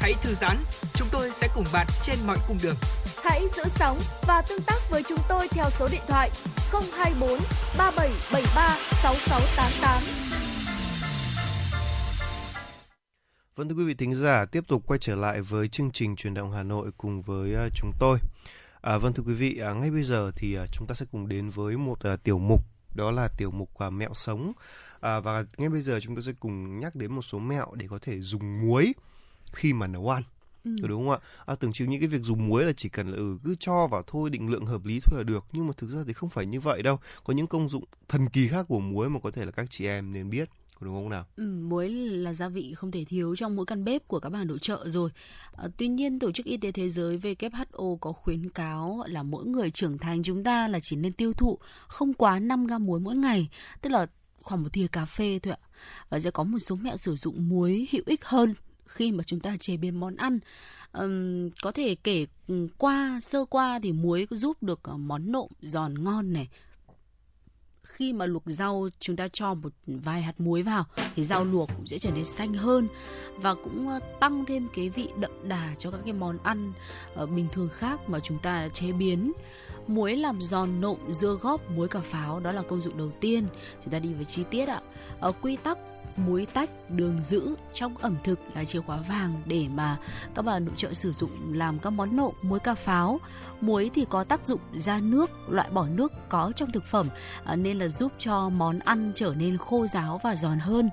Hãy 0.00 0.14
thư 0.22 0.34
giãn, 0.40 0.56
chúng 0.94 1.08
tôi 1.12 1.30
sẽ 1.40 1.48
cùng 1.54 1.64
bạn 1.72 1.86
trên 2.02 2.18
mọi 2.26 2.36
cung 2.48 2.58
đường. 2.62 2.76
Hãy 3.24 3.48
giữ 3.56 3.62
sóng 3.76 4.00
và 4.26 4.42
tương 4.48 4.62
tác 4.66 4.78
với 4.90 5.02
chúng 5.08 5.18
tôi 5.28 5.48
theo 5.48 5.64
số 5.70 5.88
điện 5.92 6.00
thoại 6.08 6.30
024 6.72 7.38
3773 7.78 8.76
6688. 9.02 10.02
Vâng 13.56 13.68
thưa 13.68 13.74
quý 13.74 13.84
vị 13.84 13.94
thính 13.94 14.14
giả, 14.14 14.44
tiếp 14.44 14.64
tục 14.68 14.82
quay 14.86 14.98
trở 14.98 15.14
lại 15.14 15.40
với 15.40 15.68
chương 15.68 15.90
trình 15.90 16.16
truyền 16.16 16.34
động 16.34 16.52
Hà 16.52 16.62
Nội 16.62 16.90
cùng 16.96 17.22
với 17.22 17.66
uh, 17.66 17.72
chúng 17.74 17.92
tôi. 17.98 18.18
À, 18.80 18.98
vâng 18.98 19.12
thưa 19.12 19.22
quý 19.26 19.34
vị, 19.34 19.58
à, 19.58 19.72
ngay 19.72 19.90
bây 19.90 20.02
giờ 20.02 20.30
thì 20.36 20.54
à, 20.54 20.66
chúng 20.72 20.86
ta 20.86 20.94
sẽ 20.94 21.06
cùng 21.12 21.28
đến 21.28 21.50
với 21.50 21.76
một 21.76 22.00
à, 22.02 22.16
tiểu 22.16 22.38
mục, 22.38 22.60
đó 22.94 23.10
là 23.10 23.28
tiểu 23.36 23.50
mục 23.50 23.78
à, 23.78 23.90
mẹo 23.90 24.14
sống. 24.14 24.52
À, 25.02 25.20
và 25.20 25.44
ngay 25.56 25.68
bây 25.68 25.80
giờ 25.80 26.00
chúng 26.02 26.16
ta 26.16 26.22
sẽ 26.22 26.32
cùng 26.40 26.80
nhắc 26.80 26.94
đến 26.94 27.12
một 27.12 27.22
số 27.22 27.38
mẹo 27.38 27.74
để 27.74 27.86
có 27.90 27.98
thể 28.02 28.20
dùng 28.20 28.60
muối 28.60 28.92
khi 29.52 29.72
mà 29.72 29.86
nấu 29.86 30.08
ăn. 30.08 30.22
Ừ. 30.64 30.70
Đúng 30.88 31.02
không 31.02 31.10
ạ? 31.10 31.18
À, 31.46 31.54
tưởng 31.54 31.72
chừng 31.72 31.90
những 31.90 32.00
cái 32.00 32.08
việc 32.08 32.22
dùng 32.22 32.48
muối 32.48 32.64
là 32.64 32.72
chỉ 32.72 32.88
cần 32.88 33.08
là 33.10 33.16
ừ, 33.16 33.38
cứ 33.44 33.54
cho 33.60 33.86
vào 33.86 34.02
thôi 34.06 34.30
định 34.30 34.50
lượng 34.50 34.66
hợp 34.66 34.84
lý 34.84 35.00
thôi 35.04 35.18
là 35.18 35.24
được 35.24 35.44
nhưng 35.52 35.66
mà 35.66 35.72
thực 35.76 35.90
ra 35.90 36.00
thì 36.06 36.12
không 36.12 36.30
phải 36.30 36.46
như 36.46 36.60
vậy 36.60 36.82
đâu. 36.82 36.98
Có 37.24 37.32
những 37.32 37.46
công 37.46 37.68
dụng 37.68 37.84
thần 38.08 38.28
kỳ 38.28 38.48
khác 38.48 38.66
của 38.68 38.80
muối 38.80 39.10
mà 39.10 39.20
có 39.20 39.30
thể 39.30 39.44
là 39.44 39.50
các 39.50 39.66
chị 39.70 39.86
em 39.86 40.12
nên 40.12 40.30
biết. 40.30 40.48
Đúng 40.80 40.94
không 40.94 41.08
nào? 41.08 41.26
Ừ, 41.36 41.42
muối 41.42 41.88
là 41.88 42.34
gia 42.34 42.48
vị 42.48 42.74
không 42.74 42.90
thể 42.90 43.04
thiếu 43.04 43.36
trong 43.36 43.56
mỗi 43.56 43.66
căn 43.66 43.84
bếp 43.84 44.08
của 44.08 44.20
các 44.20 44.28
bà 44.28 44.44
nội 44.44 44.58
trợ 44.58 44.84
rồi. 44.88 45.10
À, 45.56 45.68
tuy 45.76 45.88
nhiên, 45.88 46.18
Tổ 46.18 46.32
chức 46.32 46.46
Y 46.46 46.56
tế 46.56 46.72
Thế 46.72 46.88
giới 46.88 47.18
WHO 47.18 47.96
có 47.96 48.12
khuyến 48.12 48.48
cáo 48.48 49.02
là 49.06 49.22
mỗi 49.22 49.44
người 49.44 49.70
trưởng 49.70 49.98
thành 49.98 50.22
chúng 50.22 50.44
ta 50.44 50.68
là 50.68 50.78
chỉ 50.82 50.96
nên 50.96 51.12
tiêu 51.12 51.32
thụ 51.32 51.58
không 51.88 52.14
quá 52.14 52.38
5 52.38 52.66
gam 52.66 52.84
muối 52.86 53.00
mỗi 53.00 53.16
ngày, 53.16 53.48
tức 53.82 53.90
là 53.90 54.06
khoảng 54.42 54.62
một 54.62 54.72
thìa 54.72 54.86
cà 54.86 55.04
phê 55.04 55.38
thôi 55.42 55.54
ạ. 55.54 55.62
Và 56.08 56.20
sẽ 56.20 56.30
có 56.30 56.44
một 56.44 56.58
số 56.58 56.76
mẹo 56.76 56.96
sử 56.96 57.14
dụng 57.14 57.48
muối 57.48 57.88
hữu 57.90 58.02
ích 58.06 58.24
hơn 58.24 58.54
khi 58.86 59.12
mà 59.12 59.24
chúng 59.24 59.40
ta 59.40 59.56
chế 59.60 59.76
biến 59.76 60.00
món 60.00 60.16
ăn. 60.16 60.38
um, 60.92 61.50
có 61.62 61.72
thể 61.72 61.94
kể 61.94 62.26
qua 62.78 63.20
sơ 63.22 63.44
qua 63.44 63.78
thì 63.82 63.92
muối 63.92 64.26
giúp 64.30 64.62
được 64.62 64.80
ờ, 64.82 64.96
món 64.96 65.32
nộm 65.32 65.48
giòn 65.62 66.04
ngon 66.04 66.32
này 66.32 66.48
khi 67.82 68.12
mà 68.12 68.26
luộc 68.26 68.42
rau 68.46 68.88
chúng 69.00 69.16
ta 69.16 69.28
cho 69.32 69.54
một 69.54 69.72
vài 69.86 70.22
hạt 70.22 70.40
muối 70.40 70.62
vào 70.62 70.84
thì 71.14 71.24
rau 71.24 71.44
luộc 71.44 71.68
cũng 71.76 71.86
sẽ 71.86 71.98
trở 71.98 72.10
nên 72.10 72.24
xanh 72.24 72.54
hơn 72.54 72.88
và 73.36 73.54
cũng 73.54 73.88
ờ, 73.88 74.00
tăng 74.20 74.44
thêm 74.44 74.68
cái 74.74 74.88
vị 74.88 75.08
đậm 75.20 75.30
đà 75.48 75.74
cho 75.78 75.90
các 75.90 76.00
cái 76.04 76.12
món 76.12 76.38
ăn 76.38 76.72
uh, 77.22 77.30
bình 77.30 77.48
thường 77.52 77.68
khác 77.74 78.08
mà 78.08 78.20
chúng 78.20 78.38
ta 78.38 78.68
chế 78.68 78.92
biến 78.92 79.32
muối 79.86 80.16
làm 80.16 80.40
giòn 80.40 80.80
nộm, 80.80 80.96
dưa 81.10 81.38
góp, 81.42 81.70
muối 81.70 81.88
cà 81.88 82.00
pháo. 82.00 82.40
Đó 82.40 82.52
là 82.52 82.62
công 82.62 82.80
dụng 82.80 82.98
đầu 82.98 83.10
tiên. 83.20 83.46
Chúng 83.84 83.92
ta 83.92 83.98
đi 83.98 84.12
với 84.12 84.24
chi 84.24 84.44
tiết 84.50 84.68
ạ. 84.68 84.80
Ở 85.20 85.32
quy 85.32 85.56
tắc 85.56 85.78
muối 86.18 86.46
tách, 86.46 86.90
đường 86.90 87.22
giữ, 87.22 87.54
trong 87.74 87.96
ẩm 87.96 88.16
thực 88.24 88.38
là 88.54 88.64
chìa 88.64 88.80
khóa 88.80 88.98
vàng 89.08 89.42
để 89.46 89.66
mà 89.74 89.96
các 90.34 90.42
bà 90.42 90.58
nội 90.58 90.74
trợ 90.76 90.92
sử 90.92 91.12
dụng 91.12 91.30
làm 91.54 91.78
các 91.78 91.90
món 91.90 92.16
nộm 92.16 92.32
muối 92.42 92.58
cà 92.58 92.74
pháo. 92.74 93.20
Muối 93.60 93.90
thì 93.94 94.06
có 94.10 94.24
tác 94.24 94.44
dụng 94.44 94.60
ra 94.74 95.00
nước, 95.00 95.30
loại 95.48 95.70
bỏ 95.70 95.86
nước 95.86 96.12
có 96.28 96.52
trong 96.56 96.72
thực 96.72 96.84
phẩm 96.84 97.08
à, 97.44 97.56
nên 97.56 97.78
là 97.78 97.88
giúp 97.88 98.12
cho 98.18 98.48
món 98.48 98.78
ăn 98.78 99.12
trở 99.14 99.34
nên 99.38 99.58
khô 99.58 99.86
ráo 99.86 100.20
và 100.22 100.36
giòn 100.36 100.58
hơn. 100.58 100.90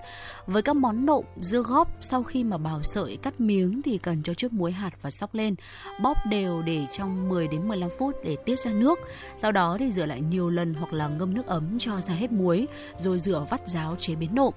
Với 0.47 0.61
các 0.61 0.75
món 0.75 1.05
nộm 1.05 1.25
dưa 1.37 1.61
góp, 1.61 1.97
sau 2.01 2.23
khi 2.23 2.43
mà 2.43 2.57
bào 2.57 2.83
sợi, 2.83 3.17
cắt 3.17 3.39
miếng 3.39 3.81
thì 3.81 3.97
cần 3.97 4.23
cho 4.23 4.33
chút 4.33 4.53
muối 4.53 4.71
hạt 4.71 4.91
và 5.01 5.11
sóc 5.11 5.35
lên, 5.35 5.55
bóp 6.01 6.17
đều 6.29 6.61
để 6.61 6.87
trong 6.91 7.29
10 7.29 7.47
đến 7.47 7.67
15 7.67 7.89
phút 7.99 8.15
để 8.23 8.37
tiết 8.45 8.59
ra 8.59 8.71
nước. 8.71 8.99
Sau 9.37 9.51
đó 9.51 9.77
thì 9.79 9.91
rửa 9.91 10.05
lại 10.05 10.21
nhiều 10.21 10.49
lần 10.49 10.73
hoặc 10.73 10.93
là 10.93 11.07
ngâm 11.07 11.33
nước 11.33 11.47
ấm 11.47 11.79
cho 11.79 12.01
ra 12.01 12.13
hết 12.13 12.31
muối, 12.31 12.67
rồi 12.97 13.19
rửa 13.19 13.45
vắt 13.49 13.69
ráo 13.69 13.95
chế 13.99 14.15
biến 14.15 14.35
nộm. 14.35 14.53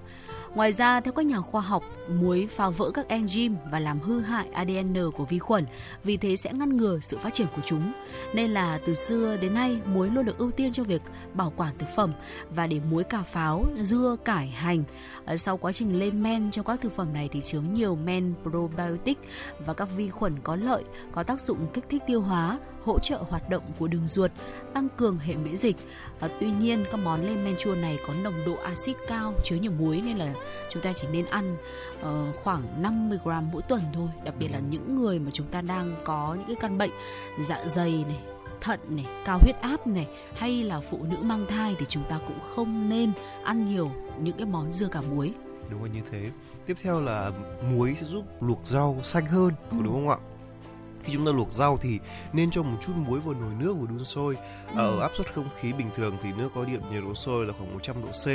Ngoài 0.55 0.71
ra, 0.71 1.01
theo 1.01 1.13
các 1.13 1.25
nhà 1.25 1.41
khoa 1.41 1.61
học, 1.61 1.83
muối 2.09 2.47
phá 2.47 2.69
vỡ 2.69 2.91
các 2.93 3.05
enzyme 3.09 3.55
và 3.71 3.79
làm 3.79 3.99
hư 3.99 4.21
hại 4.21 4.47
ADN 4.53 5.11
của 5.17 5.25
vi 5.25 5.39
khuẩn, 5.39 5.65
vì 6.03 6.17
thế 6.17 6.35
sẽ 6.35 6.53
ngăn 6.53 6.77
ngừa 6.77 6.99
sự 7.01 7.17
phát 7.17 7.33
triển 7.33 7.47
của 7.55 7.61
chúng. 7.65 7.91
Nên 8.33 8.51
là 8.51 8.79
từ 8.85 8.93
xưa 8.93 9.37
đến 9.37 9.53
nay, 9.53 9.79
muối 9.85 10.09
luôn 10.09 10.25
được 10.25 10.37
ưu 10.37 10.51
tiên 10.51 10.71
cho 10.71 10.83
việc 10.83 11.01
bảo 11.33 11.53
quản 11.57 11.77
thực 11.77 11.89
phẩm 11.95 12.13
và 12.49 12.67
để 12.67 12.79
muối 12.91 13.03
cà 13.03 13.23
pháo, 13.23 13.65
dưa, 13.77 14.15
cải, 14.25 14.47
hành. 14.47 14.83
Ờ, 15.25 15.37
sau 15.37 15.57
quá 15.57 15.71
trình 15.71 15.99
lên 15.99 16.23
men 16.23 16.51
trong 16.51 16.65
các 16.65 16.81
thực 16.81 16.95
phẩm 16.95 17.13
này 17.13 17.29
thì 17.31 17.41
chứa 17.41 17.61
nhiều 17.61 17.95
men 17.95 18.33
probiotic 18.43 19.17
và 19.65 19.73
các 19.73 19.87
vi 19.95 20.09
khuẩn 20.09 20.39
có 20.43 20.55
lợi, 20.55 20.83
có 21.11 21.23
tác 21.23 21.41
dụng 21.41 21.67
kích 21.73 21.85
thích 21.89 22.03
tiêu 22.07 22.21
hóa, 22.21 22.59
hỗ 22.83 22.99
trợ 22.99 23.23
hoạt 23.29 23.49
động 23.49 23.63
của 23.79 23.87
đường 23.87 24.07
ruột, 24.07 24.31
tăng 24.73 24.87
cường 24.97 25.17
hệ 25.17 25.35
miễn 25.35 25.55
dịch. 25.55 25.75
À, 26.19 26.29
tuy 26.39 26.51
nhiên 26.51 26.85
các 26.91 26.99
món 27.03 27.25
lên 27.25 27.43
men 27.45 27.55
chua 27.59 27.75
này 27.75 27.97
có 28.07 28.13
nồng 28.23 28.45
độ 28.45 28.55
axit 28.63 28.95
cao 29.07 29.33
chứa 29.43 29.55
nhiều 29.55 29.71
muối 29.71 30.01
nên 30.05 30.17
là 30.17 30.33
chúng 30.69 30.83
ta 30.83 30.93
chỉ 30.93 31.07
nên 31.11 31.25
ăn 31.25 31.57
uh, 31.99 32.35
khoảng 32.43 32.81
50 32.81 33.19
gram 33.23 33.51
mỗi 33.51 33.61
tuần 33.61 33.81
thôi. 33.93 34.09
Đặc 34.23 34.35
biệt 34.39 34.47
là 34.47 34.59
những 34.59 34.95
người 34.95 35.19
mà 35.19 35.31
chúng 35.33 35.47
ta 35.47 35.61
đang 35.61 35.95
có 36.03 36.35
những 36.39 36.47
cái 36.47 36.55
căn 36.55 36.77
bệnh 36.77 36.91
dạ 37.39 37.63
dày 37.65 38.05
này, 38.07 38.19
thận 38.61 38.79
này, 38.89 39.05
cao 39.25 39.39
huyết 39.41 39.61
áp 39.61 39.87
này 39.87 40.07
hay 40.35 40.63
là 40.63 40.79
phụ 40.79 40.99
nữ 41.03 41.17
mang 41.21 41.45
thai 41.45 41.75
thì 41.79 41.85
chúng 41.89 42.03
ta 42.09 42.19
cũng 42.27 42.39
không 42.49 42.89
nên 42.89 43.11
ăn 43.43 43.69
nhiều 43.69 43.91
những 44.21 44.37
cái 44.37 44.45
món 44.45 44.71
dưa 44.71 44.87
cả 44.87 45.01
muối. 45.01 45.33
Đúng 45.69 45.83
là 45.83 45.89
như 45.93 46.01
thế. 46.11 46.29
Tiếp 46.65 46.77
theo 46.81 47.01
là 47.01 47.31
muối 47.71 47.95
sẽ 47.99 48.05
giúp 48.05 48.25
luộc 48.41 48.65
rau 48.65 48.99
xanh 49.03 49.25
hơn, 49.25 49.53
có 49.71 49.77
đúng 49.83 49.93
không 49.93 50.09
ạ? 50.09 50.17
Khi 51.03 51.13
chúng 51.13 51.25
ta 51.25 51.31
luộc 51.31 51.51
rau 51.51 51.77
thì 51.77 51.99
nên 52.33 52.51
cho 52.51 52.63
một 52.63 52.77
chút 52.81 52.93
muối 52.95 53.19
vào 53.19 53.33
nồi 53.33 53.53
nước 53.59 53.75
và 53.79 53.87
đun 53.89 54.05
sôi. 54.05 54.37
Ở 54.75 54.99
áp 54.99 55.11
suất 55.15 55.33
không 55.33 55.49
khí 55.59 55.73
bình 55.73 55.89
thường 55.95 56.17
thì 56.23 56.29
nước 56.37 56.49
có 56.55 56.65
điểm 56.65 56.81
nhiệt 56.91 57.03
độ 57.03 57.13
sôi 57.13 57.45
là 57.45 57.53
khoảng 57.57 57.73
100 57.73 57.95
độ 58.01 58.11
C. 58.11 58.27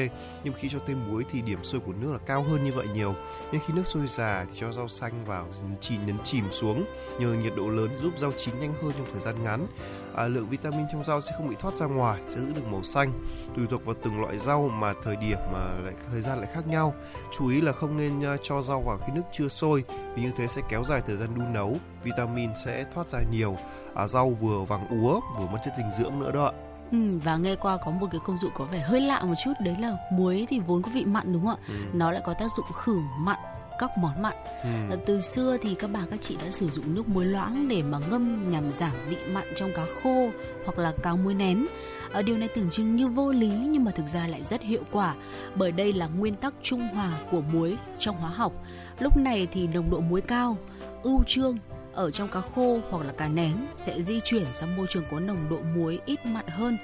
Nhưng 0.45 0.55
khi 0.55 0.69
cho 0.69 0.79
thêm 0.87 1.09
muối 1.09 1.25
thì 1.31 1.43
điểm 1.43 1.65
sôi 1.65 1.81
của 1.81 1.93
nước 1.93 2.13
là 2.13 2.19
cao 2.27 2.43
hơn 2.43 2.65
như 2.65 2.73
vậy 2.73 2.87
nhiều. 2.95 3.15
Nên 3.53 3.61
khi 3.67 3.75
nước 3.75 3.87
sôi 3.87 4.07
già 4.07 4.47
thì 4.51 4.61
cho 4.61 4.73
rau 4.73 4.89
xanh 4.89 5.25
vào 5.25 5.47
chỉ 5.81 5.97
nhấn 6.07 6.17
chìm 6.25 6.45
xuống. 6.51 6.85
Nhờ 7.21 7.33
nhiệt 7.33 7.53
độ 7.57 7.69
lớn 7.69 7.91
giúp 8.03 8.13
rau 8.17 8.33
chín 8.37 8.61
nhanh 8.61 8.75
hơn 8.83 8.93
trong 8.99 9.07
thời 9.13 9.21
gian 9.21 9.43
ngắn. 9.43 9.67
À, 10.15 10.29
lượng 10.29 10.49
vitamin 10.49 10.87
trong 10.93 11.05
rau 11.05 11.21
sẽ 11.21 11.33
không 11.37 11.49
bị 11.49 11.57
thoát 11.59 11.75
ra 11.75 11.87
ngoài, 11.87 12.21
sẽ 12.29 12.41
giữ 12.41 12.53
được 12.55 12.67
màu 12.71 12.83
xanh. 12.83 13.13
Tùy 13.57 13.67
thuộc 13.71 13.85
vào 13.85 13.95
từng 14.05 14.21
loại 14.21 14.39
rau 14.39 14.69
mà 14.69 14.95
thời 15.05 15.17
điểm 15.17 15.39
mà 15.53 15.79
lại 15.85 15.95
thời 16.11 16.21
gian 16.21 16.39
lại 16.39 16.49
khác 16.55 16.67
nhau. 16.67 16.95
Chú 17.39 17.49
ý 17.49 17.61
là 17.61 17.73
không 17.73 17.97
nên 17.97 18.25
à, 18.25 18.37
cho 18.43 18.63
rau 18.63 18.81
vào 18.81 18.99
khi 19.07 19.13
nước 19.15 19.23
chưa 19.33 19.49
sôi 19.49 19.85
vì 20.15 20.23
như 20.23 20.31
thế 20.37 20.47
sẽ 20.49 20.63
kéo 20.69 20.85
dài 20.85 21.03
thời 21.07 21.17
gian 21.17 21.29
đun 21.35 21.53
nấu. 21.53 21.77
Vitamin 22.05 22.51
sẽ 22.65 22.85
thoát 22.95 23.09
ra 23.09 23.19
nhiều. 23.33 23.57
À, 23.95 24.07
rau 24.07 24.31
vừa 24.31 24.59
vàng 24.65 25.03
úa 25.03 25.21
vừa 25.39 25.47
mất 25.47 25.59
chất 25.65 25.75
dinh 25.77 25.91
dưỡng 25.91 26.19
nữa 26.19 26.31
đó 26.33 26.45
ạ. 26.45 26.53
Ừ, 26.93 26.99
và 27.25 27.37
nghe 27.37 27.57
qua 27.57 27.79
có 27.85 27.91
một 27.91 28.07
cái 28.13 28.21
công 28.27 28.39
dụng 28.39 28.51
có 28.55 28.65
vẻ 28.65 28.79
hơi 28.81 29.01
lạ 29.01 29.23
một 29.23 29.35
chút 29.45 29.53
đấy 29.61 29.77
là 29.81 29.97
muối 30.13 30.47
thì 30.49 30.59
vốn 30.59 30.83
có 30.83 30.91
vị 30.95 31.05
mặn 31.05 31.33
đúng 31.33 31.47
không 31.47 31.59
ạ? 31.63 31.65
Ừ. 31.69 31.75
Nó 31.93 32.13
lại 32.13 32.23
có 32.27 32.35
tác 32.35 32.51
dụng 32.57 32.67
khử 32.75 32.99
mặn 33.19 33.39
các 33.79 33.91
món 33.99 34.23
mặn. 34.23 34.35
Ừ. 34.63 34.69
Ờ, 34.91 34.99
Từ 35.07 35.21
xưa 35.21 35.57
thì 35.63 35.75
các 35.75 35.91
bà 35.93 36.01
các 36.11 36.21
chị 36.21 36.37
đã 36.45 36.51
sử 36.51 36.71
dụng 36.71 36.95
nước 36.95 37.09
muối 37.09 37.25
loãng 37.25 37.69
để 37.69 37.83
mà 37.83 37.99
ngâm 38.11 38.51
nhằm 38.51 38.71
giảm 38.71 38.93
vị 39.09 39.17
mặn 39.33 39.45
trong 39.55 39.71
cá 39.77 39.85
khô 40.03 40.29
hoặc 40.65 40.79
là 40.79 40.93
cá 41.03 41.15
muối 41.15 41.35
nén. 41.35 41.67
Ở 42.13 42.23
điều 42.23 42.37
này 42.37 42.49
tưởng 42.55 42.71
chừng 42.71 42.97
như 42.97 43.09
vô 43.09 43.33
lý 43.33 43.49
nhưng 43.49 43.85
mà 43.85 43.91
thực 43.91 44.07
ra 44.07 44.29
lại 44.29 44.43
rất 44.43 44.63
hiệu 44.63 44.83
quả 44.93 45.15
bởi 45.55 45.73
đây 45.73 45.93
là 45.93 46.07
nguyên 46.07 46.35
tắc 46.35 46.55
trung 46.63 46.89
hòa 46.95 47.19
của 47.31 47.41
muối 47.41 47.77
trong 47.99 48.17
hóa 48.17 48.31
học. 48.31 48.53
Lúc 49.01 49.17
này 49.17 49.49
thì 49.53 49.67
nồng 49.67 49.91
độ 49.91 50.01
muối 50.01 50.21
cao, 50.21 50.57
ưu 51.03 51.23
trương 51.27 51.59
ở 51.99 52.11
trong 52.11 52.29
cá 52.29 52.41
khô 52.41 52.81
hoặc 52.91 53.07
là 53.07 53.13
cá 53.13 53.29
nén 53.29 53.67
sẽ 53.77 54.03
di 54.03 54.21
chuyển 54.25 54.47
sang 54.53 54.77
môi 54.77 54.87
trường 54.91 55.05
có 55.11 55.21
nồng 55.21 55.49
độ 55.51 55.59
muối 55.77 55.99
ít 56.07 56.27
mặn 56.27 56.47
hơn 56.49 56.79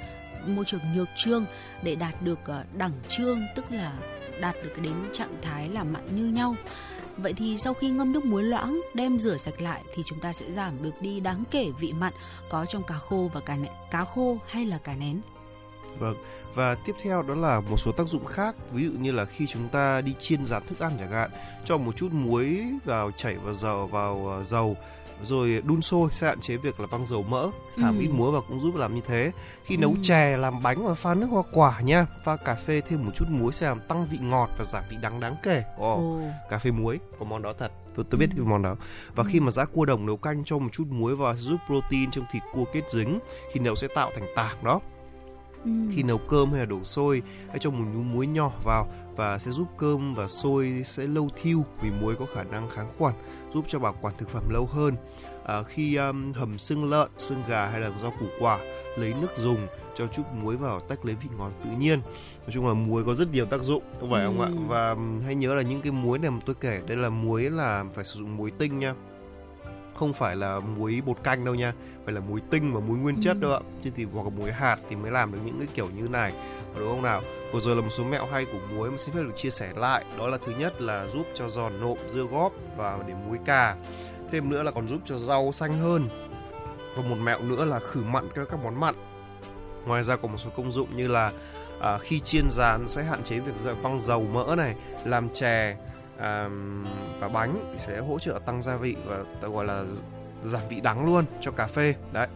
môi 0.47 0.65
trường 0.65 0.81
nhược 0.95 1.09
trương 1.17 1.45
để 1.83 1.95
đạt 1.95 2.23
được 2.23 2.39
ờ, 2.45 2.65
đẳng 2.77 2.93
trương 3.09 3.41
tức 3.55 3.65
là 3.71 3.93
đạt 4.41 4.55
được 4.65 4.83
đến 4.83 4.95
trạng 5.13 5.37
thái 5.43 5.69
là 5.69 5.85
mặn 5.85 6.17
như 6.17 6.25
nhau 6.25 6.57
Vậy 7.17 7.33
thì 7.33 7.59
sau 7.59 7.75
khi 7.75 7.91
ngâm 7.91 8.13
nước 8.13 8.25
muối 8.25 8.43
loãng 8.43 8.81
đem 8.95 9.19
rửa 9.19 9.37
sạch 9.37 9.61
lại 9.61 9.83
thì 9.95 10.03
chúng 10.07 10.21
ta 10.21 10.33
sẽ 10.33 10.51
giảm 10.51 10.83
được 10.83 10.95
đi 11.01 11.21
đáng 11.21 11.45
kể 11.51 11.71
vị 11.81 11.93
mặn 11.93 12.13
có 12.51 12.67
trong 12.67 12.83
cá 12.83 12.95
khô 12.95 13.31
và 13.35 13.41
cá 13.41 13.57
nén, 13.57 13.73
cá 13.91 14.05
khô 14.05 14.39
hay 14.47 14.67
là 14.67 14.79
cá 14.79 14.95
nén. 14.95 15.21
Vâng, 15.99 16.17
và 16.55 16.75
tiếp 16.87 16.93
theo 17.03 17.23
đó 17.23 17.35
là 17.35 17.61
một 17.61 17.77
số 17.77 17.93
tác 17.93 18.09
dụng 18.09 18.25
khác, 18.25 18.55
ví 18.73 18.85
dụ 18.85 18.91
như 18.99 19.13
là 19.13 19.25
khi 19.25 19.47
chúng 19.47 19.69
ta 19.69 20.01
đi 20.01 20.15
chiên 20.19 20.47
rán 20.47 20.63
thức 20.67 20.79
ăn 20.79 20.93
chẳng 20.99 21.11
hạn, 21.11 21.31
cho 21.65 21.77
một 21.77 21.97
chút 21.97 22.13
muối 22.13 22.65
vào 22.85 23.11
chảy 23.11 23.37
vào 23.37 23.55
dầu 23.55 23.87
vào 23.87 24.29
ờ, 24.29 24.45
dầu 24.45 24.77
rồi 25.25 25.63
đun 25.65 25.83
sôi 25.83 26.09
sẽ 26.13 26.27
hạn 26.27 26.41
chế 26.41 26.57
việc 26.57 26.81
là 26.81 26.87
văng 26.87 27.07
dầu 27.07 27.23
mỡ 27.29 27.51
thả 27.77 27.89
ừ. 27.89 27.95
ít 28.01 28.09
muối 28.09 28.33
vào 28.33 28.43
cũng 28.49 28.61
giúp 28.61 28.77
làm 28.77 28.95
như 28.95 29.01
thế 29.07 29.33
khi 29.65 29.77
ừ. 29.77 29.81
nấu 29.81 29.95
chè 30.03 30.37
làm 30.37 30.63
bánh 30.63 30.87
và 30.87 30.95
pha 30.95 31.15
nước 31.15 31.27
hoa 31.31 31.43
quả 31.53 31.81
nha 31.81 32.07
pha 32.25 32.37
cà 32.37 32.55
phê 32.55 32.81
thêm 32.89 33.05
một 33.05 33.11
chút 33.15 33.25
muối 33.29 33.53
sẽ 33.53 33.69
làm 33.69 33.81
tăng 33.81 34.07
vị 34.07 34.19
ngọt 34.21 34.51
và 34.59 34.65
giảm 34.65 34.85
vị 34.91 34.97
đắng 35.03 35.21
đáng 35.21 35.37
kể 35.43 35.63
oh, 35.81 35.99
oh. 35.99 36.23
cà 36.51 36.59
phê 36.59 36.71
muối 36.71 36.99
có 37.19 37.25
món 37.25 37.43
đó 37.43 37.53
thật 37.59 37.73
tôi, 37.95 38.05
tôi 38.11 38.19
biết 38.19 38.31
ừ. 38.31 38.35
cái 38.37 38.47
món 38.47 38.63
đó 38.63 38.77
và 39.15 39.25
ừ. 39.25 39.29
khi 39.33 39.41
mà 39.41 39.51
giã 39.51 39.65
cua 39.65 39.85
đồng 39.85 40.07
nấu 40.07 40.17
canh 40.17 40.45
cho 40.45 40.59
một 40.59 40.69
chút 40.73 40.85
muối 40.91 41.17
vào 41.17 41.37
giúp 41.37 41.57
protein 41.67 42.11
trong 42.11 42.25
thịt 42.33 42.43
cua 42.53 42.65
kết 42.73 42.91
dính 42.91 43.19
khi 43.53 43.61
nấu 43.61 43.77
sẽ 43.77 43.89
tạo 43.95 44.11
thành 44.15 44.27
tạc 44.37 44.65
đó 44.65 44.81
Ừ. 45.65 45.71
khi 45.95 46.03
nấu 46.03 46.19
cơm 46.19 46.51
hay 46.51 46.61
là 46.61 46.67
đổ 46.67 46.85
xôi 46.85 47.23
hãy 47.49 47.59
cho 47.59 47.71
một 47.71 47.85
nhúm 47.95 48.13
muối 48.13 48.27
nhỏ 48.27 48.53
vào 48.65 48.89
và 49.17 49.39
sẽ 49.39 49.51
giúp 49.51 49.69
cơm 49.79 50.15
và 50.15 50.29
xôi 50.29 50.83
sẽ 50.85 51.07
lâu 51.07 51.29
thiêu 51.43 51.65
vì 51.83 51.91
muối 51.91 52.15
có 52.15 52.27
khả 52.35 52.43
năng 52.43 52.71
kháng 52.71 52.91
khuẩn 52.99 53.15
giúp 53.55 53.65
cho 53.69 53.79
bảo 53.79 53.95
quản 54.01 54.15
thực 54.19 54.29
phẩm 54.29 54.43
lâu 54.51 54.67
hơn 54.67 54.97
à, 55.45 55.63
khi 55.63 55.97
um, 55.97 56.33
hầm 56.33 56.59
xương 56.59 56.91
lợn 56.91 57.11
xương 57.17 57.43
gà 57.49 57.67
hay 57.67 57.81
là 57.81 57.91
rau 58.03 58.13
củ 58.21 58.27
quả 58.41 58.59
lấy 58.99 59.15
nước 59.21 59.37
dùng 59.37 59.67
cho 59.95 60.07
chút 60.07 60.23
muối 60.43 60.57
vào 60.57 60.81
tách 60.81 61.05
lấy 61.05 61.15
vị 61.15 61.29
ngọt 61.39 61.51
tự 61.65 61.71
nhiên 61.79 62.01
nói 62.41 62.51
chung 62.53 62.67
là 62.67 62.75
muối 62.75 63.05
có 63.05 63.15
rất 63.15 63.33
nhiều 63.33 63.47
tác 63.47 63.61
dụng 63.61 63.83
không 64.01 64.11
phải 64.11 64.25
ừ. 64.25 64.27
không 64.27 64.41
ạ 64.41 64.49
ừ. 64.53 64.59
và 64.69 64.97
hãy 65.25 65.35
nhớ 65.35 65.55
là 65.55 65.63
những 65.63 65.83
cái 65.83 65.93
muối 65.93 66.19
này 66.19 66.31
mà 66.31 66.41
tôi 66.47 66.57
kể 66.61 66.83
đây 66.87 66.97
là 66.97 67.09
muối 67.09 67.51
là 67.51 67.85
phải 67.95 68.05
sử 68.05 68.19
dụng 68.19 68.37
muối 68.37 68.51
tinh 68.51 68.79
nha 68.79 68.95
không 69.97 70.13
phải 70.13 70.37
là 70.37 70.61
muối 70.61 71.03
bột 71.07 71.23
canh 71.23 71.45
đâu 71.45 71.55
nha 71.55 71.73
phải 72.05 72.15
là 72.15 72.21
muối 72.21 72.41
tinh 72.51 72.75
và 72.75 72.81
muối 72.81 72.99
nguyên 72.99 73.21
chất 73.21 73.37
ừ. 73.37 73.41
đâu 73.41 73.53
ạ. 73.53 73.61
Chứ 73.83 73.91
thì 73.97 74.07
hoặc 74.13 74.23
là 74.23 74.31
muối 74.31 74.53
hạt 74.53 74.77
thì 74.89 74.97
mới 74.97 75.11
làm 75.11 75.33
được 75.33 75.39
những 75.45 75.59
cái 75.59 75.69
kiểu 75.75 75.89
như 75.97 76.09
này. 76.09 76.33
Đúng 76.79 76.89
không 76.89 77.03
nào? 77.03 77.21
Vừa 77.53 77.61
rồi 77.61 77.77
là 77.77 77.83
một 77.83 77.91
số 77.91 78.05
mẹo 78.05 78.27
hay 78.27 78.45
của 78.45 78.59
muối 78.75 78.91
mà 78.91 78.97
xin 78.99 79.15
phép 79.15 79.23
được 79.23 79.37
chia 79.37 79.51
sẻ 79.51 79.73
lại. 79.77 80.05
Đó 80.19 80.29
là 80.29 80.39
thứ 80.47 80.53
nhất 80.59 80.83
là 80.83 81.07
giúp 81.07 81.27
cho 81.35 81.49
giòn 81.49 81.73
nộm 81.81 81.99
dưa 82.09 82.25
góp 82.25 82.53
và 82.77 82.99
để 83.07 83.15
muối 83.29 83.39
cà. 83.45 83.77
Thêm 84.33 84.51
nữa 84.51 84.63
là 84.63 84.71
còn 84.71 84.89
giúp 84.89 85.01
cho 85.05 85.19
rau 85.19 85.53
xanh 85.53 85.79
hơn. 85.79 86.09
Và 86.97 87.03
một 87.03 87.17
mẹo 87.23 87.43
nữa 87.43 87.65
là 87.65 87.81
khử 87.81 88.03
mặn 88.03 88.29
các 88.35 88.49
các 88.51 88.65
món 88.65 88.81
mặn. 88.81 88.95
Ngoài 89.87 90.03
ra 90.03 90.17
còn 90.17 90.31
một 90.31 90.39
số 90.39 90.51
công 90.57 90.73
dụng 90.73 90.97
như 90.97 91.09
là 91.09 91.33
à, 91.81 91.99
khi 91.99 92.21
chiên 92.21 92.51
rán 92.51 92.89
sẽ 92.89 93.03
hạn 93.03 93.23
chế 93.23 93.39
việc 93.39 93.75
văng 93.83 94.01
dầu 94.01 94.27
mỡ 94.33 94.55
này 94.57 94.75
làm 95.05 95.29
chè 95.29 95.77
à, 96.19 96.49
và 97.21 97.29
bánh 97.29 97.73
thì 97.73 97.79
sẽ 97.87 97.99
hỗ 97.99 98.19
trợ 98.19 98.39
tăng 98.47 98.63
gia 98.63 98.77
vị 98.77 98.97
và 99.07 99.49
gọi 99.49 99.65
là 99.65 99.85
giảm 100.45 100.63
vị 100.69 100.81
đắng 100.81 101.07
luôn 101.07 101.25
cho 101.41 101.51
cà 101.51 101.67
phê. 101.67 101.95
Đấy. 102.13 102.29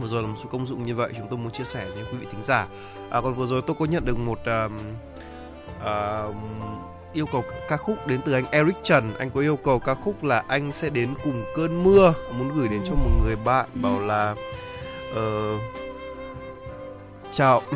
Vừa 0.00 0.08
rồi 0.08 0.22
là 0.22 0.28
một 0.28 0.36
số 0.42 0.48
công 0.52 0.66
dụng 0.66 0.86
như 0.86 0.94
vậy 0.94 1.12
chúng 1.16 1.26
tôi 1.30 1.38
muốn 1.38 1.50
chia 1.50 1.64
sẻ 1.64 1.86
với 1.94 2.04
quý 2.12 2.18
vị 2.18 2.26
thính 2.32 2.42
giả. 2.42 2.66
À, 3.10 3.20
còn 3.20 3.34
vừa 3.34 3.46
rồi 3.46 3.62
tôi 3.66 3.76
có 3.78 3.84
nhận 3.84 4.04
được 4.04 4.18
một 4.18 4.38
um, 4.44 4.78
uh, 5.80 6.34
yêu 7.12 7.26
cầu 7.32 7.44
ca 7.68 7.76
khúc 7.76 8.06
đến 8.06 8.20
từ 8.24 8.32
anh 8.32 8.44
Eric 8.50 8.76
Trần. 8.82 9.14
Anh 9.18 9.30
có 9.30 9.40
yêu 9.40 9.56
cầu 9.56 9.78
ca 9.78 9.94
khúc 9.94 10.24
là 10.24 10.44
anh 10.48 10.72
sẽ 10.72 10.90
đến 10.90 11.14
cùng 11.24 11.44
cơn 11.56 11.84
mưa 11.84 12.14
muốn 12.38 12.50
gửi 12.54 12.68
đến 12.68 12.80
cho 12.84 12.94
một 12.94 13.10
người 13.24 13.36
bạn 13.44 13.68
bảo 13.74 14.00
là 14.00 14.34
uh, 15.12 15.60
chào. 17.30 17.62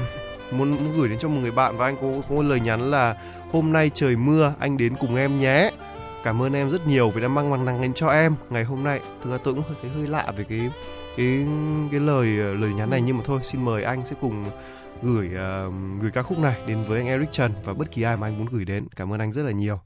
Muốn, 0.50 0.70
muốn 0.70 0.92
gửi 0.96 1.08
đến 1.08 1.18
cho 1.18 1.28
một 1.28 1.40
người 1.40 1.50
bạn 1.50 1.76
và 1.76 1.86
anh 1.86 1.96
có 2.00 2.08
có 2.36 2.42
lời 2.42 2.60
nhắn 2.60 2.90
là 2.90 3.16
hôm 3.54 3.72
nay 3.72 3.90
trời 3.94 4.16
mưa 4.16 4.54
anh 4.58 4.76
đến 4.76 4.94
cùng 5.00 5.16
em 5.16 5.38
nhé. 5.38 5.70
Cảm 6.24 6.42
ơn 6.42 6.52
em 6.52 6.70
rất 6.70 6.86
nhiều 6.86 7.10
vì 7.10 7.22
đã 7.22 7.28
mang 7.28 7.50
mặt 7.50 7.60
nắng 7.64 7.82
đến 7.82 7.94
cho 7.94 8.08
em. 8.08 8.34
Ngày 8.50 8.64
hôm 8.64 8.84
nay 8.84 9.00
thực 9.22 9.30
ra 9.30 9.38
tôi 9.44 9.54
cũng 9.54 9.62
thấy 9.82 9.90
hơi 9.90 10.06
lạ 10.06 10.32
về 10.36 10.44
cái 10.44 10.70
cái 11.16 11.46
cái 11.90 12.00
lời 12.00 12.26
lời 12.36 12.70
nhắn 12.74 12.90
này 12.90 13.00
nhưng 13.00 13.16
mà 13.16 13.22
thôi 13.26 13.40
xin 13.42 13.64
mời 13.64 13.82
anh 13.82 14.06
sẽ 14.06 14.16
cùng 14.20 14.44
gửi 15.02 15.26
uh, 15.26 15.74
gửi 16.02 16.10
ca 16.10 16.22
khúc 16.22 16.38
này 16.38 16.56
đến 16.66 16.84
với 16.88 17.00
anh 17.00 17.06
Eric 17.06 17.32
Trần 17.32 17.52
và 17.64 17.74
bất 17.74 17.90
kỳ 17.90 18.02
ai 18.02 18.16
mà 18.16 18.26
anh 18.26 18.38
muốn 18.38 18.46
gửi 18.50 18.64
đến. 18.64 18.86
Cảm 18.96 19.12
ơn 19.12 19.20
anh 19.20 19.32
rất 19.32 19.42
là 19.42 19.50
nhiều. 19.50 19.80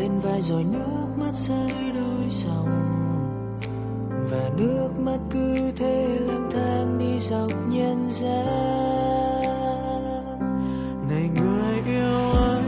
Lên 0.00 0.20
vai 0.20 0.40
rồi 0.40 0.64
nước 0.64 1.06
mắt 1.16 1.32
rơi 1.32 1.92
đôi 1.94 2.28
dòng. 2.30 2.68
Và 4.30 4.50
nước 4.56 4.88
mắt 4.98 5.18
cứ 5.30 5.72
thế 5.76 6.18
lang 6.20 6.50
thang 6.52 6.98
đi 6.98 7.20
dọc 7.20 7.50
nhân 7.68 8.06
gian. 8.10 8.46
Này 11.08 11.30
người 11.36 11.82
yêu 11.86 12.30
ơi, 12.32 12.62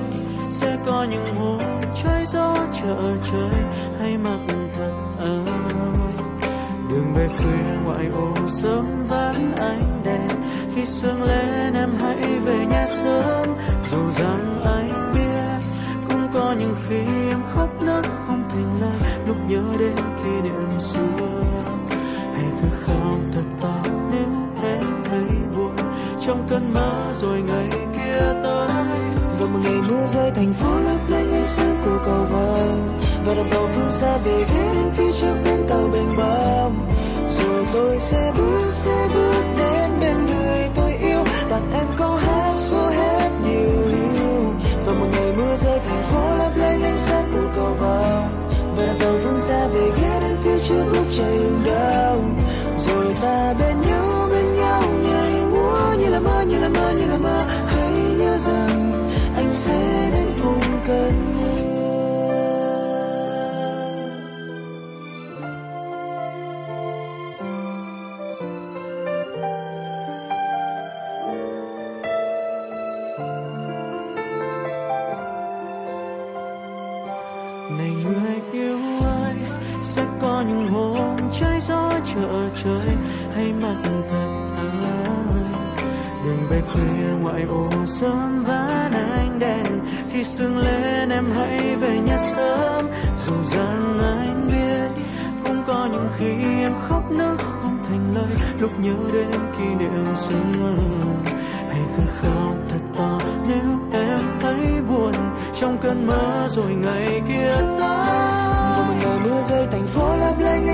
sẽ 0.50 0.76
có 0.86 1.06
những 1.10 1.36
hôm 1.36 1.60
trái 2.02 2.24
gió 2.26 2.56
trở 2.82 3.16
trời 3.32 3.62
hay 4.00 4.18
mặc 4.18 4.40
thật 4.76 4.92
ấm 5.18 5.46
đường 6.90 7.14
về 7.14 7.28
khuya 7.28 7.84
ngoại 7.84 8.06
ô 8.06 8.48
sớm 8.48 8.86
vắng 9.08 9.52
ánh 9.56 10.02
đèn, 10.04 10.28
khi 10.74 10.86
sương 10.86 11.22
lên 11.22 11.74
em 11.74 11.90
hãy 12.00 12.40
về 12.44 12.66
nhà 12.66 12.86
sớm. 12.86 13.48
Dù 13.90 13.98
rằng 14.10 14.60
anh 14.64 14.81
khi 16.92 17.28
em 17.28 17.42
khóc 17.55 17.83
nấc 17.83 18.05
không 18.26 18.42
thành 18.48 18.81
lời 18.81 19.11
lúc 19.26 19.37
nhớ 19.48 19.62
đến 19.78 19.96
kỷ 19.96 20.31
niệm 20.42 20.78
xưa. 20.78 21.42
Hãy 22.35 22.46
cứ 22.62 22.68
khóc 22.81 23.18
thật 23.33 23.44
to 23.61 23.83
nếu 24.12 24.28
em 24.62 24.85
thấy 25.11 25.24
buồn, 25.57 25.76
trong 26.26 26.46
cơn 26.48 26.74
mơ 26.74 27.12
rồi 27.20 27.42
ngày 27.42 27.68
kia 27.92 28.20
tới. 28.44 28.68
và 29.38 29.46
một 29.46 29.59
ngày 29.64 29.81
mưa 29.88 30.07
rơi, 30.07 30.31
thành 30.31 30.52
phố 30.52 30.70
lấp 30.81 31.00
lánh 31.09 31.33
ánh 31.33 31.46
sáng 31.46 31.76
của 31.85 31.98
cầu 32.07 32.24
vồng. 32.33 33.00
Và 33.26 33.35
đoàn 33.35 33.48
tàu 33.50 33.68
phương 33.74 33.90
xa 33.90 34.16
về 34.16 34.44
ghé 34.55 34.74
đến 34.74 34.90
phía 34.96 35.12
trước 35.20 35.35
bến 35.44 35.66
tàu 35.68 35.88
bình 35.92 36.16
bông 36.16 36.88
rồi 37.31 37.66
tôi 37.72 37.96
sẽ 38.00 38.33
bước 38.37 38.66
sẽ 38.66 39.09
bước 39.14 39.42
đến 39.59 39.90
bên 40.00 40.26
người 40.26 40.68
tôi 40.74 40.92
yêu. 40.92 41.24
Tặng 41.50 41.70
em 41.74 41.87
câu 41.98 42.16
hát, 42.16 42.52
số 42.55 42.87
hết 42.88 43.31
điều 43.44 43.87
yêu 43.88 44.55
và 44.87 44.92
một 44.92 45.07
ngày 45.12 45.33
mưa 45.37 45.57
rơi, 45.57 45.78
thành 45.88 46.02
phố 46.02 46.41
cầu 47.56 47.74
vồng. 47.80 48.28
Và 48.76 48.94
tàu 49.00 49.14
phương 49.24 49.40
xa 49.40 49.66
về 49.66 49.90
ghé 50.00 50.20
đến 50.20 50.36
phía 50.44 50.58
trước 50.68 50.84
lúc 50.92 51.06
trời 51.16 51.36
hừng 51.36 51.62
đông 51.64 52.38
rồi 52.78 53.14
ta 53.22 53.54
bên 53.58 53.80
nhau 53.80 54.28
bên 54.30 54.54
nhau 54.54 54.82
nhảy 55.02 55.46
múa, 55.50 55.94
như 55.98 56.10
là 56.10 56.20
mơ, 56.20 56.42
như 56.48 56.58
là 56.58 56.68
mơ, 56.68 56.92
như 56.98 57.06
là 57.06 57.18
mơ. 57.18 57.44
Hãy 57.66 57.92
nhớ 58.18 58.38
rằng 58.38 58.92
anh 59.36 59.50
sẽ 59.50 60.10
đến 60.12 60.26
cùng 60.42 60.60
cơn 60.86 61.31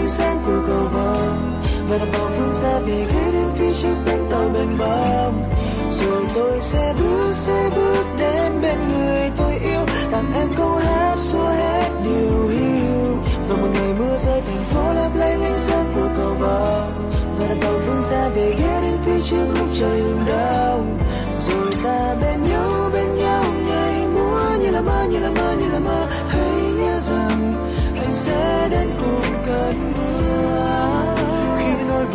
ánh 0.08 0.14
sáng 0.14 0.38
của 0.46 0.62
cầu 0.66 0.88
vồng. 0.92 1.62
Và 1.88 1.98
đèn 1.98 2.08
bao 2.12 2.30
phương 2.36 2.52
xa 2.52 2.78
về 2.78 3.06
ghé 3.12 3.32
đến 3.32 3.48
phía 3.58 3.72
trước 3.72 3.94
bến 4.06 4.26
tàu 4.30 4.48
mênh 4.54 4.78
mông 4.78 5.52
rồi 5.90 6.24
tôi 6.34 6.60
sẽ 6.60 6.94
bước 6.98 7.30
sẽ 7.32 7.70
bước 7.76 8.04
đến 8.18 8.60
bên 8.62 8.78
người 8.88 9.30
tôi 9.36 9.54
yêu. 9.54 9.80
Tặng 10.10 10.32
em 10.34 10.48
câu 10.56 10.76
hát 10.76 11.14
xua 11.16 11.48
hết 11.48 11.90
điều 12.04 12.48
hiu. 12.48 13.18
Và 13.48 13.56
một 13.56 13.68
ngày 13.74 13.94
mưa 13.98 14.16
rơi, 14.16 14.40
thành 14.40 14.64
phố 14.70 14.92
lấp 14.94 15.10
lánh 15.16 15.42
ánh 15.42 15.58
sáng 15.58 15.84
của 15.94 16.08
cầu 16.16 16.34
vồng. 16.34 17.10
Và 17.38 17.46
đèn 17.48 17.60
bao 17.60 17.74
phương 17.86 18.02
xa 18.02 18.28
về 18.28 18.54
ghé 18.58 18.80
đến 18.82 18.96
phía 19.04 19.20
trước 19.20 19.46
lúc 19.58 19.68
trời 19.74 20.00
hừng 20.00 20.24
đông. 20.26 20.98
Rồi 21.40 21.76
ta 21.84 22.14
bên 22.20 22.50
nhau 22.50 22.90
bên 22.92 23.14
nhau, 23.14 23.44
nhảy 23.68 24.06
múa. 24.06 24.40
Như 24.60 24.70
là 24.70 24.80
mơ, 24.80 25.04
như 25.10 25.18
là 25.18 25.30
mơ, 25.30 25.54
như 25.60 25.68
là 25.72 25.78
mơ. 25.78 26.06
Hãy 26.28 26.72
nhớ 26.78 26.98
rằng 27.00 27.54
anh 27.96 28.10
sẽ 28.10 28.68
đến 28.70 28.87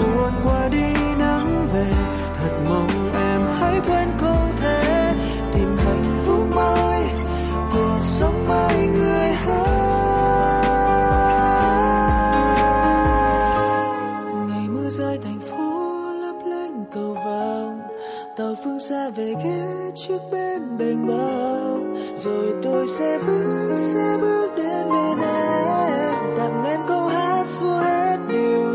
buồn 0.03 0.33
qua 0.43 0.69
đi 0.69 0.93
nắng 1.19 1.67
về. 1.73 1.91
Thật 2.33 2.51
mong 2.69 3.13
em 3.13 3.41
hãy 3.59 3.81
quên 3.87 4.07
câu 4.19 4.37
thế 4.61 5.13
tìm 5.53 5.77
hạnh 5.77 6.23
phúc 6.25 6.43
mới, 6.55 7.03
cuộc 7.73 7.99
sống 8.01 8.47
mới 8.47 8.87
người 8.87 9.33
hơn. 9.45 9.63
Ngày 14.49 14.67
mưa 14.69 14.89
rơi, 14.89 15.19
thành 15.23 15.39
phố 15.39 15.93
lấp 16.13 16.35
lánh 16.45 16.85
cầu 16.93 17.13
vồng. 17.25 17.81
Tàu 18.37 18.55
phương 18.63 18.79
xa 18.79 19.09
về 19.09 19.33
ghé 19.43 19.91
trước 19.95 20.19
bên 20.31 20.77
bềnh 20.77 21.07
bao. 21.07 21.79
rồi 22.15 22.55
tôi 22.63 22.87
sẽ 22.87 23.19
bước 23.27 23.75
sẽ 23.75 24.17
bước 24.21 24.49
đến 24.57 24.89
bên 24.89 25.17
em. 25.19 26.15
Tặng 26.37 26.63
em 26.65 26.79
câu 26.87 27.07
hát 27.07 27.47
xua 27.47 27.77
hết 27.77 28.17
điều 28.27 28.72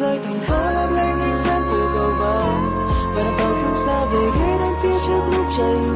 rơi 0.00 0.18
thành 0.24 0.40
phố 0.40 0.54
lấp 0.54 0.90
lánh 0.92 1.20
ánh 1.20 1.34
sáng 1.34 1.62
của 1.70 1.90
cầu 1.94 2.10
vồng 2.20 2.84
và 3.14 3.22
đèn 3.24 3.34
tàu 3.38 3.54
phương 3.62 3.76
xa 3.86 4.04
về 4.04 4.30
ghé 4.38 4.58
đến 4.58 4.72
phía 4.82 5.06
trước 5.06 5.20
lúc 5.36 5.46
trời 5.58 5.95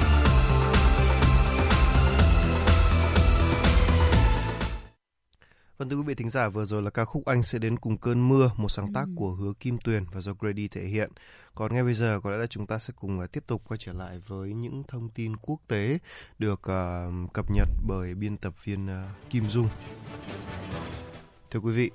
Vâng 5.81 5.89
thưa 5.89 5.95
quý 5.95 6.03
vị 6.03 6.15
thính 6.15 6.29
giả, 6.29 6.49
vừa 6.49 6.65
rồi 6.65 6.81
là 6.81 6.89
ca 6.89 7.05
khúc 7.05 7.25
Anh 7.25 7.43
sẽ 7.43 7.59
đến 7.59 7.77
cùng 7.77 7.97
cơn 7.97 8.29
mưa, 8.29 8.51
một 8.57 8.69
sáng 8.69 8.93
tác 8.93 9.05
của 9.15 9.31
Hứa 9.33 9.53
Kim 9.59 9.77
Tuyền 9.77 10.05
và 10.11 10.21
do 10.21 10.33
Grady 10.39 10.67
thể 10.67 10.81
hiện. 10.81 11.11
Còn 11.55 11.73
ngay 11.73 11.83
bây 11.83 11.93
giờ 11.93 12.19
có 12.23 12.31
lẽ 12.31 12.37
là 12.37 12.47
chúng 12.47 12.67
ta 12.67 12.79
sẽ 12.79 12.93
cùng 12.99 13.19
uh, 13.19 13.31
tiếp 13.31 13.43
tục 13.47 13.61
quay 13.67 13.77
trở 13.77 13.93
lại 13.93 14.19
với 14.27 14.53
những 14.53 14.83
thông 14.87 15.09
tin 15.09 15.35
quốc 15.37 15.59
tế 15.67 15.99
được 16.39 16.61
uh, 16.61 17.33
cập 17.33 17.51
nhật 17.51 17.67
bởi 17.87 18.15
biên 18.15 18.37
tập 18.37 18.53
viên 18.63 18.85
uh, 18.85 19.29
Kim 19.29 19.49
Dung. 19.49 19.67
Thưa 21.51 21.59
quý 21.59 21.71
vị, 21.71 21.91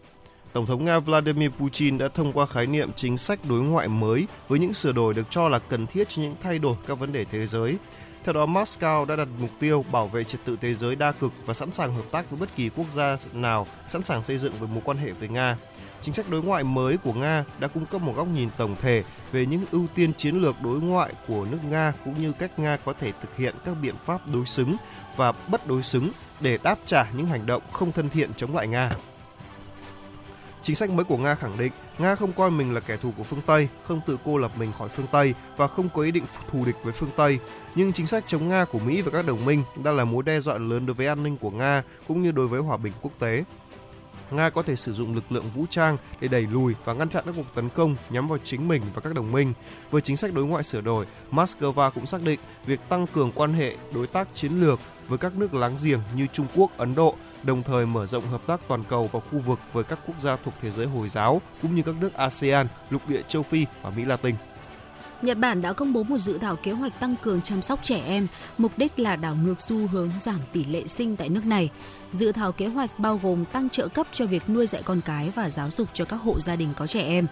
Tổng 0.53 0.66
thống 0.66 0.85
Nga 0.85 0.99
Vladimir 0.99 1.51
Putin 1.51 1.99
đã 1.99 2.09
thông 2.09 2.33
qua 2.33 2.46
khái 2.46 2.66
niệm 2.66 2.92
chính 2.92 3.16
sách 3.16 3.40
đối 3.49 3.62
ngoại 3.62 3.88
mới 3.88 4.27
với 4.49 4.59
những 4.59 4.75
sửa 4.75 4.92
đổi 4.92 5.14
được 5.14 5.27
cho 5.31 5.49
là 5.49 5.59
cần 5.59 5.87
thiết 5.87 6.09
cho 6.09 6.22
những 6.22 6.37
thay 6.40 6.59
đổi 6.59 6.77
các 6.87 6.99
vấn 6.99 7.12
đề 7.12 7.25
thế 7.25 7.46
giới. 7.46 7.79
Theo 8.26 8.32
đó, 8.32 8.46
Moscow 8.46 9.04
đã 9.04 9.16
đặt 9.16 9.28
mục 9.40 9.50
tiêu 9.60 9.84
bảo 9.92 10.08
vệ 10.08 10.24
trật 10.24 10.44
tự 10.44 10.56
thế 10.60 10.74
giới 10.74 10.96
đa 10.96 11.12
cực 11.12 11.32
và 11.44 11.54
sẵn 11.54 11.72
sàng 11.72 11.94
hợp 11.94 12.02
tác 12.10 12.30
với 12.30 12.40
bất 12.40 12.48
kỳ 12.56 12.68
quốc 12.68 12.86
gia 12.90 13.16
nào 13.32 13.66
sẵn 13.86 14.02
sàng 14.02 14.22
xây 14.22 14.38
dựng 14.38 14.52
với 14.58 14.68
mối 14.68 14.82
quan 14.84 14.96
hệ 14.96 15.12
với 15.12 15.28
Nga. 15.28 15.56
Chính 16.02 16.14
sách 16.14 16.30
đối 16.30 16.42
ngoại 16.42 16.64
mới 16.64 16.96
của 16.96 17.12
Nga 17.12 17.44
đã 17.58 17.68
cung 17.68 17.86
cấp 17.86 18.02
một 18.02 18.12
góc 18.16 18.28
nhìn 18.28 18.48
tổng 18.56 18.76
thể 18.80 19.02
về 19.32 19.46
những 19.46 19.64
ưu 19.70 19.86
tiên 19.94 20.12
chiến 20.14 20.36
lược 20.36 20.56
đối 20.62 20.80
ngoại 20.80 21.12
của 21.28 21.44
nước 21.50 21.58
Nga 21.70 21.92
cũng 22.04 22.20
như 22.20 22.32
cách 22.32 22.58
Nga 22.58 22.76
có 22.76 22.92
thể 22.92 23.12
thực 23.20 23.36
hiện 23.36 23.54
các 23.64 23.76
biện 23.82 23.94
pháp 24.04 24.20
đối 24.32 24.46
xứng 24.46 24.76
và 25.16 25.32
bất 25.32 25.66
đối 25.66 25.82
xứng 25.82 26.10
để 26.40 26.58
đáp 26.62 26.78
trả 26.84 27.10
những 27.10 27.26
hành 27.26 27.46
động 27.46 27.62
không 27.72 27.92
thân 27.92 28.08
thiện 28.08 28.30
chống 28.36 28.56
lại 28.56 28.68
Nga. 28.68 28.90
Chính 30.66 30.76
sách 30.76 30.90
mới 30.90 31.05
của 31.05 31.16
Nga 31.16 31.35
khẳng 31.35 31.59
định 31.59 31.72
Nga 31.98 32.14
không 32.14 32.33
coi 32.33 32.50
mình 32.50 32.74
là 32.74 32.81
kẻ 32.81 32.96
thù 32.96 33.12
của 33.16 33.22
phương 33.22 33.40
Tây, 33.46 33.68
không 33.88 34.00
tự 34.07 34.18
cô 34.24 34.37
lập 34.37 34.52
mình 34.59 34.72
khỏi 34.79 34.88
phương 34.88 35.07
Tây 35.12 35.35
và 35.57 35.68
không 35.68 35.88
có 35.94 36.02
ý 36.02 36.11
định 36.11 36.24
thù 36.50 36.64
địch 36.64 36.76
với 36.83 36.92
phương 36.92 37.11
Tây. 37.16 37.38
Nhưng 37.74 37.92
chính 37.92 38.07
sách 38.07 38.24
chống 38.26 38.48
Nga 38.48 38.64
của 38.64 38.79
Mỹ 38.79 39.00
và 39.00 39.11
các 39.11 39.26
đồng 39.26 39.44
minh 39.44 39.62
đang 39.85 39.96
là 39.96 40.05
mối 40.05 40.22
đe 40.22 40.40
dọa 40.40 40.59
lớn 40.59 40.87
đối 40.87 40.94
với 40.94 41.07
an 41.07 41.22
ninh 41.22 41.37
của 41.37 41.50
Nga 41.50 41.83
cũng 42.09 42.22
như 42.22 42.33
đối 42.33 42.48
với 42.48 42.61
hòa 42.61 42.76
bình 42.76 42.92
quốc 43.02 43.12
tế. 43.18 43.44
Nga 44.31 44.50
có 44.50 44.62
thể 44.62 44.76
sử 44.76 44.92
dụng 44.92 45.14
lực 45.14 45.33
lượng 45.33 45.50
vũ 45.55 45.64
trang 45.70 45.96
để 46.20 46.29
đẩy 46.29 46.42
lùi 46.42 46.74
và 46.85 46.92
ngăn 46.92 47.09
chặn 47.09 47.24
các 47.26 47.35
cuộc 47.37 47.55
tấn 47.55 47.68
công 47.68 47.96
nhắm 48.11 48.29
vào 48.29 48.38
chính 48.44 48.68
mình 48.68 48.83
và 48.94 49.00
các 49.00 49.14
đồng 49.14 49.33
minh. 49.33 49.52
Với 49.90 50.00
chính 50.00 50.16
sách 50.16 50.35
đối 50.35 50.44
ngoại 50.44 50.64
sửa 50.64 50.81
đổi, 50.81 51.07
Moscow 51.31 51.90
cũng 51.90 52.07
xác 52.07 52.22
định 52.22 52.40
việc 52.66 52.81
tăng 52.88 53.07
cường 53.07 53.33
quan 53.35 53.52
hệ 53.52 53.76
đối 53.94 54.07
tác 54.07 54.29
chiến 54.35 54.61
lược 54.61 54.81
với 55.09 55.18
các 55.18 55.37
nước 55.37 55.55
láng 55.55 55.76
giềng 55.85 56.00
như 56.16 56.26
Trung 56.33 56.46
Quốc, 56.55 56.79
Ấn 56.79 56.94
Độ, 56.94 57.16
đồng 57.42 57.62
thời 57.62 57.87
mở 57.87 58.07
rộng 58.07 58.27
hợp 58.27 58.46
tác 58.46 58.61
toàn 58.68 58.85
cầu 58.88 59.11
và 59.12 59.20
khu 59.20 59.38
vực 59.38 59.59
với 59.72 59.85
các 59.85 59.99
quốc 60.07 60.20
gia 60.20 60.37
thuộc 60.37 60.55
thế 60.61 60.70
giới 60.70 60.87
Hồi 60.87 61.09
giáo 61.09 61.40
cũng 61.62 61.75
như 61.75 61.83
các 61.83 61.94
nước 62.01 62.14
ASEAN, 62.14 62.66
lục 62.90 63.09
địa 63.09 63.22
châu 63.29 63.42
Phi 63.42 63.66
và 63.83 63.90
Mỹ 63.90 64.05
Latin. 64.05 64.35
Nhật 65.22 65.38
Bản 65.38 65.62
đã 65.62 65.72
công 65.72 65.92
bố 65.92 66.03
một 66.03 66.18
dự 66.18 66.38
thảo 66.38 66.57
kế 66.57 66.72
hoạch 66.72 67.01
tăng 67.01 67.14
cường 67.22 67.42
chăm 67.42 67.62
sóc 67.62 67.81
trẻ 67.83 68.03
em, 68.07 68.27
mục 68.59 68.72
đích 68.77 68.99
là 68.99 69.16
đảo 69.16 69.37
ngược 69.37 69.61
xu 69.61 69.87
hướng 69.87 70.11
giảm 70.20 70.40
tỷ 70.53 70.64
lệ 70.64 70.87
sinh 70.87 71.16
tại 71.16 71.29
nước 71.29 71.46
này. 71.46 71.70
Dự 72.12 72.33
thảo 72.33 72.53
kế 72.53 72.66
hoạch 72.66 72.99
bao 72.99 73.20
gồm 73.22 73.44
tăng 73.44 73.70
trợ 73.70 73.88
cấp 73.88 74.07
cho 74.12 74.27
việc 74.27 74.49
nuôi 74.49 74.66
dạy 74.66 74.83
con 74.83 75.01
cái 75.01 75.33
và 75.35 75.51
giáo 75.51 75.70
dục 75.70 75.88
cho 75.92 76.05
các 76.05 76.16
hộ 76.16 76.40
gia 76.40 76.57
đình 76.57 76.68
có 76.77 76.87
trẻ 76.87 77.03
em. 77.03 77.27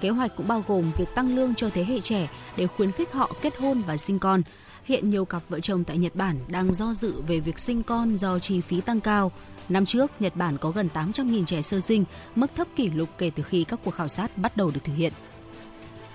Kế 0.00 0.08
hoạch 0.08 0.36
cũng 0.36 0.48
bao 0.48 0.64
gồm 0.68 0.90
việc 0.98 1.14
tăng 1.14 1.36
lương 1.36 1.54
cho 1.54 1.70
thế 1.74 1.84
hệ 1.84 2.00
trẻ 2.00 2.28
để 2.56 2.66
khuyến 2.66 2.92
khích 2.92 3.12
họ 3.12 3.30
kết 3.42 3.56
hôn 3.58 3.82
và 3.86 3.96
sinh 3.96 4.18
con. 4.18 4.42
Hiện 4.90 5.10
nhiều 5.10 5.24
cặp 5.24 5.42
vợ 5.48 5.60
chồng 5.60 5.84
tại 5.84 5.98
Nhật 5.98 6.14
Bản 6.14 6.36
đang 6.48 6.72
do 6.72 6.94
dự 6.94 7.22
về 7.22 7.40
việc 7.40 7.58
sinh 7.58 7.82
con 7.82 8.16
do 8.16 8.38
chi 8.38 8.60
phí 8.60 8.80
tăng 8.80 9.00
cao. 9.00 9.32
Năm 9.68 9.84
trước, 9.84 10.10
Nhật 10.20 10.36
Bản 10.36 10.58
có 10.58 10.70
gần 10.70 10.88
800.000 10.94 11.44
trẻ 11.44 11.62
sơ 11.62 11.80
sinh, 11.80 12.04
mức 12.34 12.46
thấp 12.56 12.66
kỷ 12.76 12.90
lục 12.90 13.08
kể 13.18 13.30
từ 13.36 13.42
khi 13.42 13.64
các 13.64 13.80
cuộc 13.84 13.90
khảo 13.90 14.08
sát 14.08 14.38
bắt 14.38 14.56
đầu 14.56 14.70
được 14.70 14.80
thực 14.84 14.92
hiện. 14.96 15.12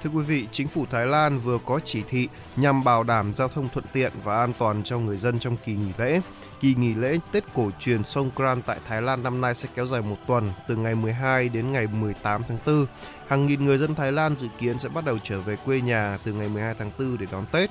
Thưa 0.04 0.10
quý 0.10 0.24
vị, 0.24 0.48
chính 0.52 0.68
phủ 0.68 0.86
Thái 0.92 1.06
Lan 1.06 1.40
vừa 1.40 1.58
có 1.66 1.80
chỉ 1.86 2.04
thị 2.10 2.28
nhằm 2.56 2.84
bảo 2.84 3.04
đảm 3.04 3.34
giao 3.34 3.48
thông 3.48 3.70
thuận 3.70 3.86
tiện 3.94 4.12
và 4.24 4.38
an 4.38 4.54
toàn 4.60 4.84
cho 4.84 5.00
người 5.00 5.18
dân 5.18 5.40
trong 5.40 5.58
kỳ 5.66 5.74
nghỉ 5.74 5.92
lễ. 5.98 6.22
Kỳ 6.62 6.76
nghỉ 6.76 6.94
lễ 6.94 7.20
Tết 7.32 7.44
cổ 7.54 7.70
truyền 7.80 8.04
Songkran 8.04 8.62
tại 8.62 8.80
Thái 8.88 9.02
Lan 9.02 9.24
năm 9.24 9.42
nay 9.42 9.56
sẽ 9.56 9.68
kéo 9.76 9.86
dài 9.86 10.02
một 10.02 10.18
tuần, 10.28 10.52
từ 10.68 10.76
ngày 10.76 10.96
12 10.96 11.50
đến 11.50 11.72
ngày 11.72 11.88
18 11.88 12.42
tháng 12.48 12.58
4. 12.66 12.86
Hàng 13.28 13.46
nghìn 13.46 13.66
người 13.66 13.78
dân 13.78 13.96
Thái 13.96 14.12
Lan 14.12 14.38
dự 14.38 14.48
kiến 14.60 14.80
sẽ 14.80 14.90
bắt 14.90 15.06
đầu 15.06 15.18
trở 15.24 15.42
về 15.42 15.56
quê 15.66 15.82
nhà 15.82 16.18
từ 16.24 16.34
ngày 16.34 16.50
12 16.50 16.76
tháng 16.80 16.92
4 17.00 17.18
để 17.18 17.26
đón 17.32 17.46
Tết. 17.52 17.70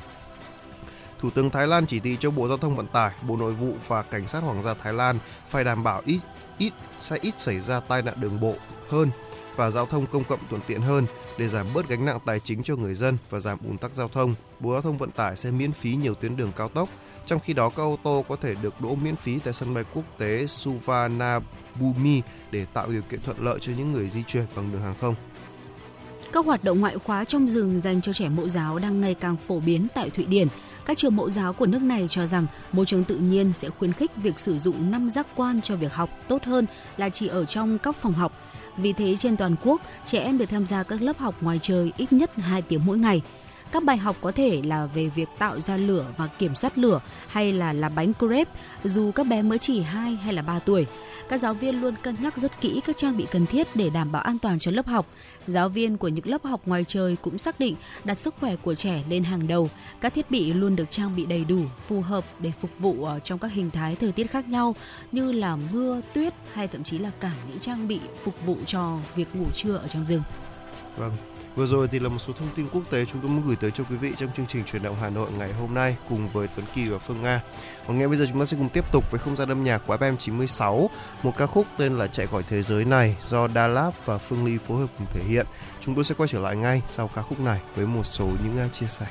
Thủ 1.25 1.31
tướng 1.31 1.51
Thái 1.51 1.67
Lan 1.67 1.87
chỉ 1.87 2.01
thị 2.01 2.17
cho 2.21 2.31
Bộ 2.31 2.49
Giao 2.49 2.57
thông 2.57 2.77
Vận 2.77 2.87
tải, 2.87 3.11
Bộ 3.29 3.37
Nội 3.37 3.53
vụ 3.53 3.75
và 3.89 4.03
Cảnh 4.03 4.27
sát 4.27 4.43
Hoàng 4.43 4.63
gia 4.63 4.75
Thái 4.75 4.93
Lan 4.93 5.19
phải 5.49 5.65
đảm 5.65 5.85
bảo 5.85 6.03
ít 6.07 6.19
ít 6.59 6.73
sẽ 6.99 7.19
ít 7.21 7.41
xảy 7.41 7.61
ra 7.61 7.81
tai 7.81 8.03
nạn 8.03 8.15
đường 8.21 8.41
bộ 8.41 8.55
hơn 8.89 9.11
và 9.57 9.71
giao 9.71 9.87
thông 9.87 10.07
công 10.07 10.25
cộng 10.25 10.39
thuận 10.51 10.63
tiện 10.67 10.81
hơn 10.81 11.07
để 11.39 11.49
giảm 11.49 11.67
bớt 11.75 11.89
gánh 11.89 12.05
nặng 12.05 12.19
tài 12.25 12.41
chính 12.41 12.63
cho 12.63 12.77
người 12.77 12.95
dân 12.95 13.17
và 13.31 13.41
giảm 13.41 13.59
ùn 13.65 13.79
tắc 13.79 13.95
giao 13.95 14.09
thông. 14.09 14.35
Bộ 14.61 14.73
Giao 14.73 14.83
thông 14.83 14.99
Vận 14.99 15.11
tải 15.11 15.37
sẽ 15.37 15.51
miễn 15.51 15.73
phí 15.73 15.95
nhiều 15.95 16.15
tuyến 16.15 16.37
đường 16.37 16.53
cao 16.57 16.69
tốc. 16.69 16.89
Trong 17.27 17.41
khi 17.41 17.53
đó, 17.53 17.71
các 17.71 17.83
ô 17.83 17.99
tô 18.03 18.25
có 18.29 18.37
thể 18.37 18.55
được 18.63 18.81
đỗ 18.81 18.95
miễn 18.95 19.17
phí 19.17 19.39
tại 19.39 19.53
sân 19.53 19.75
bay 19.75 19.85
quốc 19.95 20.05
tế 20.19 20.47
Suvarnabhumi 20.47 22.23
để 22.51 22.65
tạo 22.65 22.89
điều 22.89 23.03
kiện 23.03 23.23
thuận 23.23 23.45
lợi 23.45 23.59
cho 23.61 23.73
những 23.79 23.93
người 23.93 24.09
di 24.09 24.23
chuyển 24.23 24.47
bằng 24.57 24.73
đường 24.73 24.83
hàng 24.83 24.95
không. 25.01 25.15
Các 26.33 26.47
hoạt 26.47 26.65
động 26.65 26.81
ngoại 26.81 26.99
khóa 26.99 27.25
trong 27.25 27.49
rừng 27.49 27.81
dành 27.81 28.01
cho 28.01 28.13
trẻ 28.13 28.29
mẫu 28.29 28.49
giáo 28.49 28.79
đang 28.79 29.01
ngày 29.01 29.15
càng 29.15 29.37
phổ 29.37 29.61
biến 29.61 29.87
tại 29.95 30.11
Thụy 30.11 30.25
Điển. 30.25 30.49
Các 30.87 30.99
trường 30.99 31.16
mẫu 31.16 31.31
giáo 31.31 31.53
của 31.53 31.66
nước 31.66 31.83
này 31.83 32.07
cho 32.11 32.27
rằng 32.27 32.47
môi 32.73 32.87
trường 32.87 33.05
tự 33.05 33.16
nhiên 33.16 33.53
sẽ 33.53 33.70
khuyến 33.70 33.92
khích 33.92 34.16
việc 34.16 34.38
sử 34.38 34.59
dụng 34.59 34.90
năm 34.90 35.09
giác 35.09 35.27
quan 35.35 35.61
cho 35.61 35.77
việc 35.77 35.92
học 35.92 36.11
tốt 36.29 36.44
hơn 36.44 36.66
là 36.97 37.09
chỉ 37.09 37.27
ở 37.27 37.44
trong 37.44 37.79
các 37.79 37.97
phòng 37.97 38.12
học. 38.12 38.33
Vì 38.77 38.92
thế 38.92 39.16
trên 39.16 39.37
toàn 39.37 39.57
quốc, 39.64 39.81
trẻ 40.05 40.18
em 40.18 40.38
được 40.38 40.47
tham 40.47 40.66
gia 40.66 40.83
các 40.83 41.03
lớp 41.03 41.18
học 41.18 41.35
ngoài 41.40 41.59
trời 41.62 41.92
ít 41.97 42.12
nhất 42.12 42.31
2 42.37 42.62
tiếng 42.62 42.81
mỗi 42.87 42.99
ngày. 42.99 43.23
Các 43.75 43.85
bài 43.85 43.97
học 43.97 44.17
có 44.21 44.33
thể 44.33 44.63
là 44.65 44.87
về 44.87 45.09
việc 45.09 45.29
tạo 45.39 45.61
ra 45.61 45.77
lửa 45.77 46.07
và 46.17 46.27
kiểm 46.27 46.55
soát 46.55 46.79
lửa 46.79 47.01
hay 47.29 47.53
là 47.53 47.73
làm 47.73 47.95
bánh 47.95 48.13
crepe 48.19 48.51
dù 48.85 49.13
các 49.13 49.27
bé 49.27 49.43
mới 49.43 49.59
chỉ 49.59 49.83
2 49.83 50.15
hay 50.15 50.33
là 50.33 50.43
3 50.43 50.59
tuổi. 50.59 50.87
Các 51.29 51.41
giáo 51.41 51.55
viên 51.55 51.81
luôn 51.81 51.95
cân 52.03 52.17
nhắc 52.21 52.37
rất 52.37 52.61
kỹ 52.61 52.81
các 52.87 52.97
trang 52.97 53.17
bị 53.17 53.27
cần 53.31 53.47
thiết 53.47 53.67
để 53.75 53.91
đảm 53.91 54.13
bảo 54.13 54.23
an 54.23 54.39
toàn 54.39 54.59
cho 54.59 54.71
lớp 54.71 54.87
học. 54.87 55.07
Giáo 55.47 55.69
viên 55.69 55.97
của 55.97 56.09
những 56.09 56.27
lớp 56.29 56.45
học 56.45 56.61
ngoài 56.67 56.85
trời 56.85 57.17
cũng 57.23 57.39
xác 57.39 57.61
định 57.61 57.77
đặt 58.05 58.15
sức 58.15 58.35
khỏe 58.41 58.57
của 58.57 58.75
trẻ 58.75 59.03
lên 59.09 59.25
hàng 59.25 59.47
đầu. 59.47 59.71
Các 60.01 60.15
thiết 60.15 60.31
bị 60.31 60.53
luôn 60.53 60.77
được 60.77 60.91
trang 60.91 61.17
bị 61.17 61.27
đầy 61.27 61.45
đủ, 61.45 61.61
phù 61.89 62.01
hợp 62.01 62.25
để 62.39 62.53
phục 62.61 62.71
vụ 62.79 63.05
ờ, 63.05 63.19
trong 63.19 63.39
các 63.39 63.53
hình 63.53 63.71
thái 63.71 63.97
thời 63.97 64.13
tiết 64.13 64.31
khác 64.31 64.49
nhau 64.49 64.75
như 65.13 65.33
là 65.33 65.57
mưa, 65.73 66.01
tuyết 66.13 66.35
hay 66.53 66.69
thậm 66.69 66.85
chí 66.85 66.99
là 66.99 67.11
cả 67.21 67.33
những 67.49 67.61
trang 67.61 67.89
bị 67.89 68.01
phục 68.25 68.47
vụ 68.47 68.57
cho 68.67 68.99
việc 69.17 69.37
ngủ 69.37 69.47
trưa 69.55 69.77
ở 69.77 69.89
trong 69.89 70.07
rừng. 70.07 70.23
Vâng, 70.97 71.17
Vừa 71.57 71.67
rồi 71.67 71.88
thì 71.88 71.99
là 71.99 72.09
một 72.09 72.19
số 72.19 72.33
thông 72.33 72.49
tin 72.57 72.69
quốc 72.73 72.83
tế 72.90 73.05
chúng 73.05 73.21
tôi 73.21 73.31
muốn 73.31 73.47
gửi 73.47 73.57
tới 73.57 73.71
cho 73.71 73.85
quý 73.90 73.97
vị 73.97 74.12
trong 74.19 74.33
chương 74.37 74.47
trình 74.47 74.64
truyền 74.64 74.83
động 74.83 74.97
Hà 75.01 75.11
Nội 75.11 75.31
ngày 75.38 75.53
hôm 75.53 75.75
nay 75.75 75.97
cùng 76.09 76.29
với 76.29 76.49
Tuấn 76.57 76.67
Kỳ 76.75 76.85
và 76.85 76.99
Phương 76.99 77.23
Nga. 77.23 77.43
Còn 77.87 77.99
ngay 77.99 78.09
bây 78.09 78.17
giờ 78.17 78.27
chúng 78.31 78.40
ta 78.40 78.47
sẽ 78.47 78.57
cùng 78.57 78.69
tiếp 78.69 78.85
tục 78.93 79.11
với 79.11 79.19
không 79.19 79.37
gian 79.37 79.49
âm 79.49 79.64
nhạc 79.64 79.79
của 79.87 79.97
FM 79.97 80.17
96, 80.17 80.90
một 81.23 81.33
ca 81.37 81.47
khúc 81.47 81.67
tên 81.77 81.99
là 81.99 82.07
Chạy 82.07 82.27
khỏi 82.27 82.43
thế 82.49 82.62
giới 82.62 82.85
này 82.85 83.17
do 83.29 83.47
Đa 83.47 83.67
Lab 83.67 83.95
và 84.05 84.19
Phương 84.19 84.45
Ly 84.45 84.59
phối 84.59 84.79
hợp 84.79 84.90
cùng 84.99 85.07
thể 85.12 85.21
hiện. 85.29 85.47
Chúng 85.81 85.95
tôi 85.95 86.05
sẽ 86.05 86.14
quay 86.19 86.29
trở 86.29 86.40
lại 86.40 86.57
ngay 86.57 86.83
sau 86.88 87.09
ca 87.14 87.23
khúc 87.23 87.40
này 87.40 87.61
với 87.75 87.87
một 87.87 88.07
số 88.07 88.27
những 88.45 88.59
à, 88.59 88.69
chia 88.69 88.87
sẻ. 88.87 89.07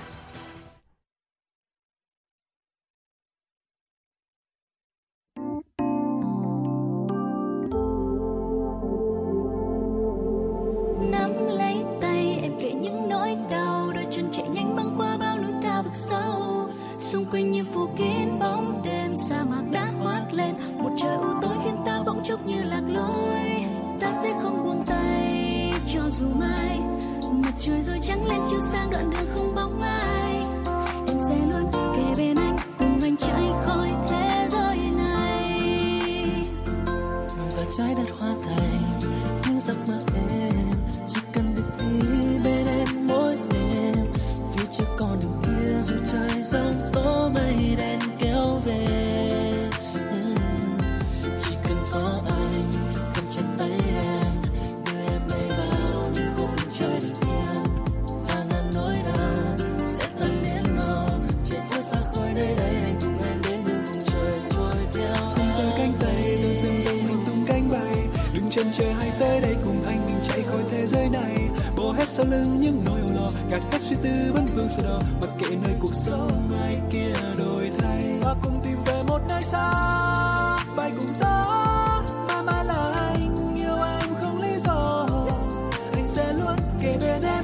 Trôi 27.66 27.76
trời 27.76 27.82
rồi 27.82 28.00
trắng 28.02 28.26
lên 28.28 28.42
chiếu 28.50 28.60
sang 28.60 28.92
đoạn 28.92 29.10
đường 29.10 29.28
không 29.34 29.56
bóng 29.56 29.82
ai. 29.82 30.46
Em 31.08 31.18
sẽ 31.30 31.36
luôn 31.50 31.72
kề 31.72 32.16
bên 32.18 32.38
anh, 32.38 32.58
cùng 32.80 33.00
anh 33.02 33.18
chạy 33.18 33.52
khỏi 33.66 33.90
thế 34.10 34.48
giới 34.50 34.78
này. 34.78 35.60
Và 37.58 37.66
trái 37.78 37.96
đất 37.96 38.16
hoa 38.20 38.36
bỏ 71.94 72.00
hết 72.00 72.10
sau 72.10 72.26
lưng 72.26 72.62
những 72.62 72.82
nỗi 72.86 73.00
âu 73.00 73.10
lo. 73.14 73.30
Gạt 73.50 73.62
hết 73.72 73.82
suy 73.82 73.96
tư 74.04 74.10
vấn 74.34 74.46
vương 74.46 74.70
sơ 74.70 74.84
đỏ. 74.84 75.00
Mặc 75.22 75.30
kệ 75.40 75.56
nơi 75.56 75.74
cuộc 75.80 75.94
sống 75.94 76.50
ai 76.62 76.78
kia 76.92 77.14
đổi 77.38 77.72
thay. 77.78 78.04
Và 78.22 78.36
cùng 78.42 78.62
tìm 78.64 78.78
về 78.86 79.02
một 79.08 79.22
nơi 79.30 79.44
xa. 79.44 79.72
Bay 80.76 80.92
cùng 80.98 81.14
gió. 81.20 81.46
Mà 82.28 82.42
mãi 82.42 82.66
là 82.66 82.94
anh. 82.96 83.56
Yêu 83.58 83.76
em 83.76 84.10
không 84.22 84.42
lý 84.42 84.58
do. 84.66 85.08
Anh 85.94 86.08
sẽ 86.08 86.34
luôn 86.34 86.56
kề 86.82 86.98
bên 87.02 87.22
em. 87.22 87.44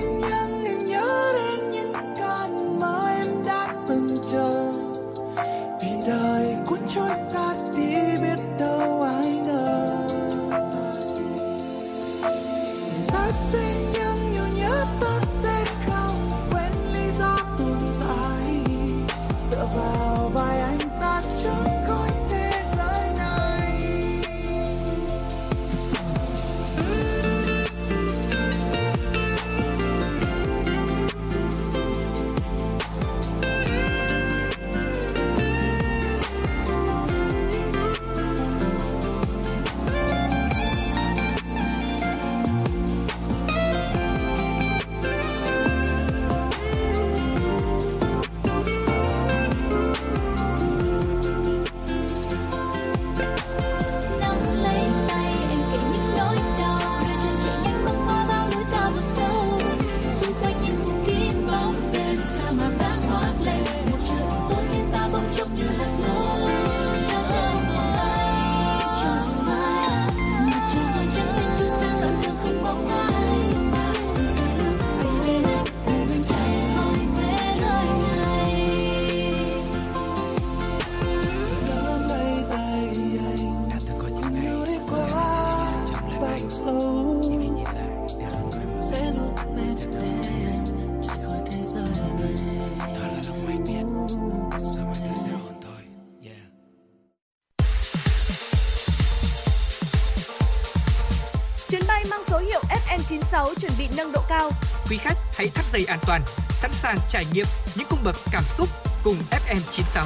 Quý 104.91 104.97
khách 104.97 105.17
hãy 105.37 105.49
thắt 105.49 105.65
dây 105.73 105.85
an 105.85 105.99
toàn, 106.07 106.21
sẵn 106.49 106.71
sàng 106.73 106.97
trải 107.09 107.25
nghiệm 107.33 107.45
những 107.77 107.87
cung 107.89 107.99
bậc 108.03 108.15
cảm 108.31 108.43
xúc 108.57 108.69
cùng 109.03 109.15
FM96. 109.31 110.05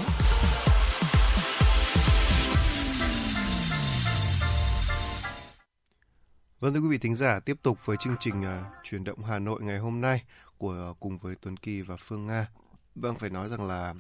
Vâng 6.60 6.74
thưa 6.74 6.80
quý 6.80 6.88
vị 6.90 6.98
thính 6.98 7.16
giả, 7.16 7.40
tiếp 7.40 7.58
tục 7.64 7.86
với 7.86 7.98
chương 8.00 8.16
trình 8.20 8.42
uh, 8.42 8.46
chuyển 8.84 9.04
động 9.04 9.24
Hà 9.24 9.40
Nội 9.40 9.62
ngày 9.64 9.78
hôm 9.78 10.02
nay 10.02 10.24
của 10.58 10.88
uh, 10.92 11.00
cùng 11.00 11.18
với 11.18 11.36
Tuấn 11.42 11.58
Kỳ 11.58 11.82
và 11.82 11.96
Phương 11.98 12.28
Nga. 12.28 12.48
Vâng 12.96 13.16
phải 13.20 13.30
nói 13.30 13.50
rằng 13.50 13.68
là 13.68 13.94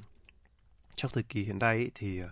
trong 0.95 1.11
thời 1.13 1.23
kỳ 1.23 1.43
hiện 1.43 1.59
nay 1.59 1.77
ý, 1.77 1.89
thì 1.95 2.23
uh, 2.23 2.29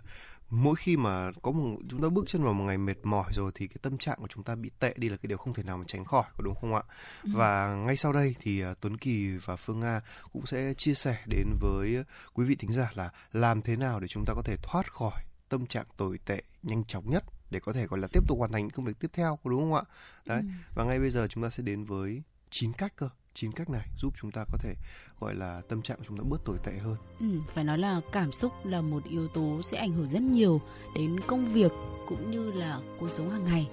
mỗi 0.50 0.76
khi 0.76 0.96
mà 0.96 1.30
có 1.42 1.50
một 1.52 1.76
chúng 1.88 2.02
ta 2.02 2.08
bước 2.08 2.24
chân 2.26 2.42
vào 2.42 2.52
một 2.52 2.64
ngày 2.64 2.78
mệt 2.78 2.98
mỏi 3.02 3.32
rồi 3.32 3.52
thì 3.54 3.66
cái 3.66 3.76
tâm 3.82 3.98
trạng 3.98 4.18
của 4.20 4.28
chúng 4.28 4.42
ta 4.42 4.54
bị 4.54 4.70
tệ 4.78 4.94
đi 4.96 5.08
là 5.08 5.16
cái 5.16 5.28
điều 5.28 5.38
không 5.38 5.54
thể 5.54 5.62
nào 5.62 5.76
mà 5.76 5.84
tránh 5.86 6.04
khỏi 6.04 6.24
có 6.36 6.44
đúng 6.44 6.54
không 6.60 6.74
ạ? 6.74 6.82
Ừ. 7.22 7.30
Và 7.34 7.74
ngay 7.74 7.96
sau 7.96 8.12
đây 8.12 8.34
thì 8.40 8.64
uh, 8.64 8.80
Tuấn 8.80 8.96
Kỳ 8.96 9.36
và 9.44 9.56
Phương 9.56 9.80
Nga 9.80 10.00
cũng 10.32 10.46
sẽ 10.46 10.74
chia 10.74 10.94
sẻ 10.94 11.18
đến 11.26 11.46
với 11.60 12.04
quý 12.34 12.44
vị 12.44 12.54
thính 12.54 12.72
giả 12.72 12.92
là 12.94 13.10
làm 13.32 13.62
thế 13.62 13.76
nào 13.76 14.00
để 14.00 14.08
chúng 14.08 14.24
ta 14.26 14.34
có 14.36 14.42
thể 14.44 14.56
thoát 14.62 14.92
khỏi 14.92 15.22
tâm 15.48 15.66
trạng 15.66 15.86
tồi 15.96 16.18
tệ 16.24 16.42
nhanh 16.62 16.84
chóng 16.84 17.10
nhất 17.10 17.24
để 17.50 17.60
có 17.60 17.72
thể 17.72 17.86
gọi 17.86 18.00
là 18.00 18.08
tiếp 18.12 18.28
tục 18.28 18.38
hoàn 18.38 18.52
thành 18.52 18.70
công 18.70 18.84
việc 18.84 18.98
tiếp 19.00 19.10
theo 19.12 19.38
có 19.44 19.50
đúng 19.50 19.60
không 19.60 19.74
ạ? 19.74 19.82
Đấy. 20.24 20.40
Ừ. 20.40 20.46
Và 20.74 20.84
ngay 20.84 21.00
bây 21.00 21.10
giờ 21.10 21.26
chúng 21.30 21.42
ta 21.42 21.50
sẽ 21.50 21.62
đến 21.62 21.84
với 21.84 22.22
9 22.50 22.72
cách 22.72 22.92
cơ 22.96 23.08
chín 23.34 23.52
cách 23.52 23.70
này 23.70 23.86
giúp 23.96 24.12
chúng 24.20 24.30
ta 24.30 24.44
có 24.52 24.58
thể 24.60 24.74
gọi 25.20 25.34
là 25.34 25.62
tâm 25.68 25.82
trạng 25.82 25.98
của 25.98 26.04
chúng 26.08 26.18
ta 26.18 26.24
bớt 26.28 26.44
tồi 26.44 26.58
tệ 26.64 26.72
hơn. 26.72 26.96
Ừ, 27.20 27.26
phải 27.54 27.64
nói 27.64 27.78
là 27.78 28.00
cảm 28.12 28.32
xúc 28.32 28.52
là 28.66 28.80
một 28.80 29.04
yếu 29.04 29.28
tố 29.28 29.62
sẽ 29.62 29.78
ảnh 29.78 29.92
hưởng 29.92 30.08
rất 30.08 30.22
nhiều 30.22 30.60
đến 30.94 31.20
công 31.26 31.48
việc 31.48 31.72
cũng 32.08 32.30
như 32.30 32.52
là 32.52 32.78
cuộc 33.00 33.08
sống 33.08 33.30
hàng 33.30 33.44
ngày 33.44 33.68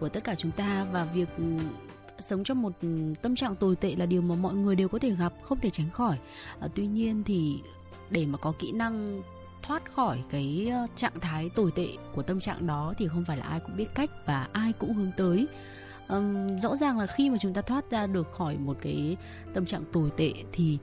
của 0.00 0.08
tất 0.08 0.24
cả 0.24 0.34
chúng 0.34 0.52
ta. 0.52 0.86
Và 0.92 1.04
việc 1.04 1.28
ừ, 1.36 1.44
sống 2.18 2.44
trong 2.44 2.62
một 2.62 2.72
ừ, 2.82 3.14
tâm 3.22 3.36
trạng 3.36 3.56
tồi 3.56 3.76
tệ 3.76 3.96
là 3.96 4.06
điều 4.06 4.22
mà 4.22 4.34
mọi 4.34 4.54
người 4.54 4.76
đều 4.76 4.88
có 4.88 4.98
thể 4.98 5.10
gặp 5.10 5.32
không 5.42 5.60
thể 5.60 5.70
tránh 5.70 5.90
khỏi. 5.90 6.18
À, 6.60 6.68
tuy 6.74 6.86
nhiên 6.86 7.24
thì 7.24 7.60
để 8.10 8.26
mà 8.26 8.38
có 8.38 8.52
kỹ 8.58 8.72
năng 8.72 9.22
thoát 9.62 9.92
khỏi 9.92 10.22
cái 10.30 10.68
ờ, 10.72 10.86
trạng 10.96 11.20
thái 11.20 11.50
tồi 11.54 11.72
tệ 11.72 11.88
của 12.14 12.22
tâm 12.22 12.40
trạng 12.40 12.66
đó 12.66 12.94
thì 12.98 13.08
không 13.08 13.24
phải 13.24 13.36
là 13.36 13.44
ai 13.44 13.60
cũng 13.60 13.76
biết 13.76 13.88
cách 13.94 14.10
và 14.26 14.48
ai 14.52 14.72
cũng 14.72 14.94
hướng 14.94 15.12
tới 15.16 15.46
um, 16.08 16.58
rõ 16.58 16.76
ràng 16.76 16.98
là 16.98 17.06
khi 17.06 17.30
mà 17.30 17.38
chúng 17.40 17.54
ta 17.54 17.62
thoát 17.62 17.90
ra 17.90 18.06
được 18.06 18.32
khỏi 18.32 18.56
một 18.56 18.76
cái 18.80 19.16
tâm 19.54 19.66
trạng 19.66 19.84
tồi 19.92 20.10
tệ 20.16 20.32
thì 20.52 20.78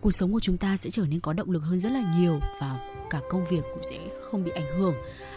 cuộc 0.00 0.10
sống 0.10 0.32
của 0.32 0.40
chúng 0.40 0.56
ta 0.56 0.76
sẽ 0.76 0.90
trở 0.90 1.04
nên 1.10 1.20
có 1.20 1.32
động 1.32 1.50
lực 1.50 1.62
hơn 1.62 1.80
rất 1.80 1.92
là 1.92 2.14
nhiều 2.18 2.40
và 2.60 2.80
cả 3.10 3.20
công 3.30 3.44
việc 3.50 3.62
cũng 3.74 3.82
sẽ 3.82 3.98
không 4.22 4.44
bị 4.44 4.50
ảnh 4.50 4.78
hưởng. 4.78 4.94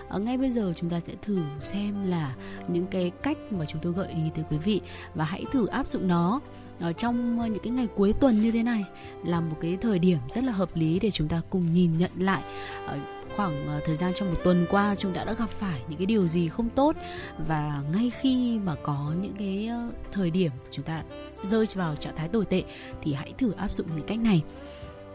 À, 0.09 0.17
ngay 0.17 0.37
bây 0.37 0.51
giờ 0.51 0.73
chúng 0.75 0.89
ta 0.89 0.99
sẽ 0.99 1.13
thử 1.21 1.39
xem 1.59 2.07
là 2.07 2.35
những 2.67 2.87
cái 2.87 3.11
cách 3.23 3.37
mà 3.51 3.65
chúng 3.65 3.81
tôi 3.81 3.93
gợi 3.93 4.07
ý 4.07 4.21
tới 4.35 4.45
quý 4.49 4.57
vị 4.57 4.81
và 5.15 5.25
hãy 5.25 5.45
thử 5.51 5.65
áp 5.65 5.87
dụng 5.87 6.07
nó 6.07 6.41
ở 6.84 6.93
trong 6.93 7.39
ờ, 7.39 7.47
những 7.47 7.63
cái 7.63 7.71
ngày 7.71 7.88
cuối 7.95 8.13
tuần 8.19 8.41
như 8.41 8.51
thế 8.51 8.63
này 8.63 8.86
là 9.23 9.41
một 9.41 9.55
cái 9.61 9.77
thời 9.81 9.99
điểm 9.99 10.17
rất 10.31 10.43
là 10.43 10.51
hợp 10.51 10.69
lý 10.75 10.99
để 10.99 11.11
chúng 11.11 11.27
ta 11.27 11.41
cùng 11.49 11.73
nhìn 11.73 11.97
nhận 11.97 12.11
lại 12.17 12.41
ờ, 12.88 12.97
khoảng 13.36 13.67
ờ, 13.67 13.79
thời 13.86 13.95
gian 13.95 14.11
trong 14.15 14.29
một 14.29 14.38
tuần 14.43 14.65
qua 14.69 14.95
chúng 14.95 15.13
đã 15.13 15.23
đã 15.23 15.34
gặp 15.34 15.49
phải 15.49 15.81
những 15.88 15.97
cái 15.97 16.05
điều 16.05 16.27
gì 16.27 16.47
không 16.47 16.69
tốt. 16.69 16.95
Và 17.47 17.84
ngay 17.93 18.11
khi 18.19 18.59
mà 18.59 18.75
có 18.84 19.11
những 19.21 19.34
cái 19.39 19.69
thời 20.11 20.31
điểm 20.31 20.51
chúng 20.71 20.86
ta 20.86 21.03
rơi 21.43 21.65
vào 21.75 21.95
trạng 21.95 22.15
thái 22.15 22.27
tồi 22.27 22.45
tệ 22.45 22.63
thì 23.01 23.13
hãy 23.13 23.34
thử 23.38 23.51
áp 23.51 23.73
dụng 23.73 23.88
những 23.95 24.05
cách 24.05 24.19
này. 24.19 24.43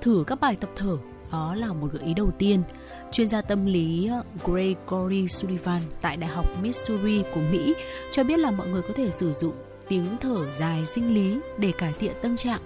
Thử 0.00 0.24
các 0.26 0.40
bài 0.40 0.56
tập 0.60 0.70
thở, 0.76 0.98
đó 1.32 1.54
là 1.54 1.72
một 1.72 1.88
gợi 1.92 2.02
ý 2.02 2.14
đầu 2.14 2.30
tiên. 2.38 2.62
Chuyên 3.12 3.26
gia 3.26 3.42
tâm 3.42 3.66
lý 3.66 4.10
Gregory 4.44 5.28
Sullivan 5.28 5.82
tại 6.00 6.16
Đại 6.16 6.30
học 6.30 6.46
Missouri 6.62 7.22
của 7.34 7.40
Mỹ 7.52 7.74
cho 8.10 8.24
biết 8.24 8.38
là 8.38 8.50
mọi 8.50 8.68
người 8.68 8.82
có 8.82 8.94
thể 8.96 9.10
sử 9.10 9.32
dụng 9.32 9.52
tiếng 9.88 10.16
thở 10.20 10.52
dài 10.52 10.86
sinh 10.86 11.14
lý 11.14 11.38
để 11.58 11.72
cải 11.78 11.92
thiện 11.92 12.12
tâm 12.22 12.36
trạng. 12.36 12.60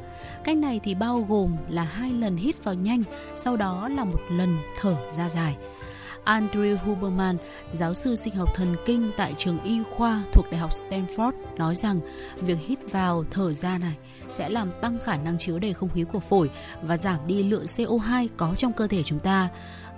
Cách 0.44 0.56
này 0.56 0.80
thì 0.84 0.94
bao 0.94 1.26
gồm 1.28 1.56
là 1.68 1.82
hai 1.82 2.10
lần 2.10 2.36
hít 2.36 2.64
vào 2.64 2.74
nhanh, 2.74 3.02
sau 3.34 3.56
đó 3.56 3.88
là 3.88 4.04
một 4.04 4.20
lần 4.30 4.56
thở 4.80 4.96
ra 5.16 5.28
dài. 5.28 5.56
Andrew 6.24 6.76
Huberman, 6.76 7.36
giáo 7.72 7.94
sư 7.94 8.16
sinh 8.16 8.34
học 8.34 8.48
thần 8.54 8.76
kinh 8.86 9.10
tại 9.16 9.34
trường 9.38 9.62
y 9.64 9.82
khoa 9.96 10.22
thuộc 10.32 10.46
Đại 10.50 10.60
học 10.60 10.70
Stanford, 10.70 11.32
nói 11.56 11.74
rằng 11.74 12.00
việc 12.36 12.58
hít 12.66 12.78
vào 12.90 13.24
thở 13.30 13.54
ra 13.54 13.78
này 13.78 13.96
sẽ 14.28 14.48
làm 14.48 14.70
tăng 14.80 14.98
khả 15.04 15.16
năng 15.16 15.38
chứa 15.38 15.58
đầy 15.58 15.72
không 15.72 15.88
khí 15.88 16.04
của 16.12 16.20
phổi 16.20 16.50
và 16.82 16.96
giảm 16.96 17.18
đi 17.26 17.42
lượng 17.42 17.64
CO2 17.64 18.28
có 18.36 18.54
trong 18.54 18.72
cơ 18.72 18.86
thể 18.86 19.02
chúng 19.02 19.18
ta. 19.18 19.48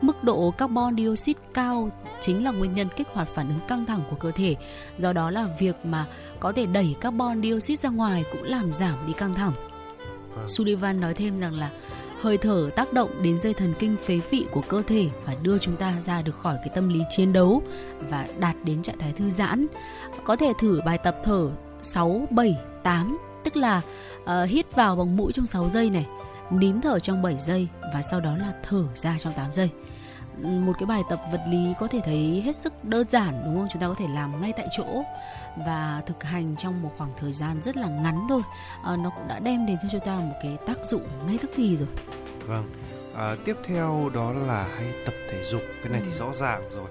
Mức 0.04 0.24
độ 0.24 0.50
carbon 0.50 0.96
dioxide 0.96 1.40
cao 1.54 1.90
chính 2.20 2.44
là 2.44 2.50
nguyên 2.50 2.74
nhân 2.74 2.88
kích 2.96 3.08
hoạt 3.12 3.28
phản 3.28 3.48
ứng 3.48 3.60
căng 3.68 3.86
thẳng 3.86 4.02
của 4.10 4.16
cơ 4.16 4.30
thể. 4.30 4.56
Do 4.98 5.12
đó 5.12 5.30
là 5.30 5.48
việc 5.58 5.76
mà 5.84 6.06
có 6.40 6.52
thể 6.52 6.66
đẩy 6.66 6.94
carbon 7.00 7.42
dioxide 7.42 7.76
ra 7.76 7.90
ngoài 7.90 8.24
cũng 8.32 8.42
làm 8.42 8.72
giảm 8.72 9.06
đi 9.06 9.12
căng 9.12 9.34
thẳng. 9.34 9.52
Vâng. 10.34 10.48
Sullivan 10.48 11.00
nói 11.00 11.14
thêm 11.14 11.38
rằng 11.38 11.54
là 11.54 11.70
hơi 12.20 12.38
thở 12.38 12.70
tác 12.76 12.92
động 12.92 13.10
đến 13.22 13.38
dây 13.38 13.54
thần 13.54 13.74
kinh 13.78 13.96
phế 13.96 14.20
vị 14.30 14.46
của 14.50 14.62
cơ 14.68 14.82
thể 14.86 15.08
và 15.26 15.34
đưa 15.42 15.58
chúng 15.58 15.76
ta 15.76 15.92
ra 16.06 16.22
được 16.22 16.36
khỏi 16.36 16.56
cái 16.56 16.68
tâm 16.74 16.88
lý 16.88 17.00
chiến 17.10 17.32
đấu 17.32 17.62
và 18.10 18.26
đạt 18.38 18.56
đến 18.64 18.82
trạng 18.82 18.98
thái 18.98 19.12
thư 19.12 19.30
giãn. 19.30 19.66
Có 20.24 20.36
thể 20.36 20.52
thử 20.60 20.80
bài 20.86 20.98
tập 20.98 21.16
thở 21.24 21.50
6 21.82 22.26
7 22.30 22.56
8 22.82 23.18
tức 23.44 23.56
là 23.56 23.80
uh, 24.22 24.48
hít 24.48 24.74
vào 24.74 24.96
bằng 24.96 25.16
mũi 25.16 25.32
trong 25.32 25.46
6 25.46 25.68
giây 25.68 25.90
này, 25.90 26.06
nín 26.50 26.80
thở 26.80 26.98
trong 26.98 27.22
7 27.22 27.38
giây 27.38 27.68
và 27.94 28.02
sau 28.02 28.20
đó 28.20 28.36
là 28.36 28.52
thở 28.62 28.84
ra 28.94 29.16
trong 29.18 29.32
8 29.32 29.52
giây 29.52 29.70
một 30.42 30.72
cái 30.78 30.86
bài 30.86 31.02
tập 31.10 31.22
vật 31.32 31.40
lý 31.48 31.74
có 31.80 31.88
thể 31.88 32.00
thấy 32.04 32.42
hết 32.44 32.56
sức 32.56 32.84
đơn 32.84 33.06
giản 33.10 33.42
đúng 33.44 33.58
không? 33.58 33.68
Chúng 33.72 33.82
ta 33.82 33.88
có 33.88 33.94
thể 33.94 34.06
làm 34.08 34.40
ngay 34.40 34.52
tại 34.56 34.68
chỗ 34.76 35.02
và 35.66 36.02
thực 36.06 36.22
hành 36.22 36.56
trong 36.56 36.82
một 36.82 36.90
khoảng 36.98 37.12
thời 37.16 37.32
gian 37.32 37.62
rất 37.62 37.76
là 37.76 37.88
ngắn 37.88 38.26
thôi. 38.28 38.42
À, 38.84 38.96
nó 38.96 39.10
cũng 39.10 39.28
đã 39.28 39.38
đem 39.38 39.66
đến 39.66 39.76
cho 39.82 39.88
chúng 39.92 40.00
ta 40.00 40.16
một 40.16 40.34
cái 40.42 40.56
tác 40.66 40.84
dụng 40.84 41.08
ngay 41.26 41.38
tức 41.42 41.50
thì 41.54 41.76
rồi. 41.76 41.88
Vâng. 42.46 42.68
À, 43.16 43.36
tiếp 43.44 43.56
theo 43.64 44.10
đó 44.14 44.32
là 44.32 44.68
hay 44.76 44.86
tập 45.06 45.14
thể 45.30 45.44
dục. 45.44 45.62
Cái 45.82 45.92
này 45.92 46.00
ừ. 46.00 46.06
thì 46.10 46.18
rõ 46.18 46.32
ràng 46.32 46.62
rồi. 46.70 46.86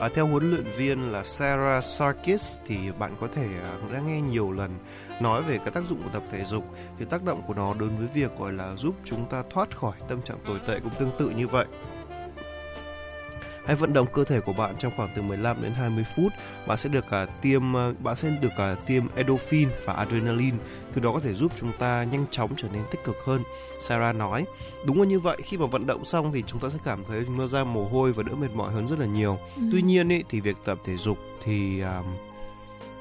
À, 0.00 0.08
theo 0.14 0.26
huấn 0.26 0.50
luyện 0.50 0.64
viên 0.76 1.12
là 1.12 1.24
Sarah 1.24 1.84
Sarkis 1.84 2.58
thì 2.66 2.76
bạn 2.98 3.16
có 3.20 3.28
thể 3.34 3.46
uh, 3.84 3.92
đã 3.92 4.00
nghe 4.00 4.20
nhiều 4.20 4.52
lần 4.52 4.78
nói 5.20 5.42
về 5.42 5.58
cái 5.58 5.70
tác 5.70 5.86
dụng 5.86 6.02
của 6.02 6.10
tập 6.12 6.22
thể 6.30 6.44
dục. 6.44 6.64
Thì 6.98 7.04
tác 7.04 7.22
động 7.22 7.42
của 7.46 7.54
nó 7.54 7.74
đối 7.74 7.88
với 7.88 8.08
việc 8.14 8.38
gọi 8.38 8.52
là 8.52 8.76
giúp 8.76 8.94
chúng 9.04 9.28
ta 9.28 9.42
thoát 9.50 9.76
khỏi 9.76 9.92
tâm 10.08 10.22
trạng 10.22 10.38
tồi 10.46 10.60
tệ 10.66 10.80
cũng 10.80 10.92
tương 10.98 11.12
tự 11.18 11.30
như 11.30 11.46
vậy. 11.46 11.66
Hãy 13.66 13.76
vận 13.76 13.92
động 13.92 14.06
cơ 14.12 14.24
thể 14.24 14.40
của 14.40 14.52
bạn 14.52 14.74
trong 14.78 14.92
khoảng 14.96 15.08
từ 15.16 15.22
15 15.22 15.62
đến 15.62 15.72
20 15.72 16.04
phút. 16.16 16.32
Bạn 16.66 16.78
sẽ 16.78 16.88
được 16.88 17.04
cả 17.10 17.26
tiêm 17.26 17.72
ờ, 17.72 17.94
bạn 17.98 18.16
sẽ 18.16 18.30
được 18.40 18.48
cả 18.56 18.76
tiêm 18.86 19.02
endorphin 19.14 19.68
và 19.84 19.92
adrenaline, 19.92 20.56
từ 20.94 21.00
đó 21.00 21.12
có 21.12 21.20
thể 21.20 21.34
giúp 21.34 21.52
chúng 21.56 21.72
ta 21.78 22.04
nhanh 22.04 22.24
chóng 22.30 22.50
trở 22.56 22.68
nên 22.72 22.82
tích 22.90 23.04
cực 23.04 23.16
hơn. 23.24 23.42
Sarah 23.80 24.16
nói, 24.16 24.44
đúng 24.86 25.00
là 25.00 25.06
như 25.06 25.20
vậy, 25.20 25.36
khi 25.44 25.56
mà 25.56 25.66
vận 25.66 25.86
động 25.86 26.04
xong 26.04 26.32
thì 26.32 26.42
chúng 26.46 26.60
ta 26.60 26.68
sẽ 26.68 26.78
cảm 26.84 27.04
thấy 27.08 27.22
chúng 27.26 27.38
ta 27.38 27.46
ra 27.46 27.64
mồ 27.64 27.84
hôi 27.84 28.12
và 28.12 28.22
đỡ 28.22 28.34
mệt 28.34 28.54
mỏi 28.54 28.72
hơn 28.72 28.88
rất 28.88 28.98
là 28.98 29.06
nhiều. 29.06 29.38
Ừ. 29.56 29.62
Tuy 29.72 29.82
nhiên 29.82 30.08
ý, 30.08 30.22
thì 30.28 30.40
việc 30.40 30.56
tập 30.64 30.78
thể 30.84 30.96
dục 30.96 31.18
thì 31.44 31.80
um, 31.80 32.04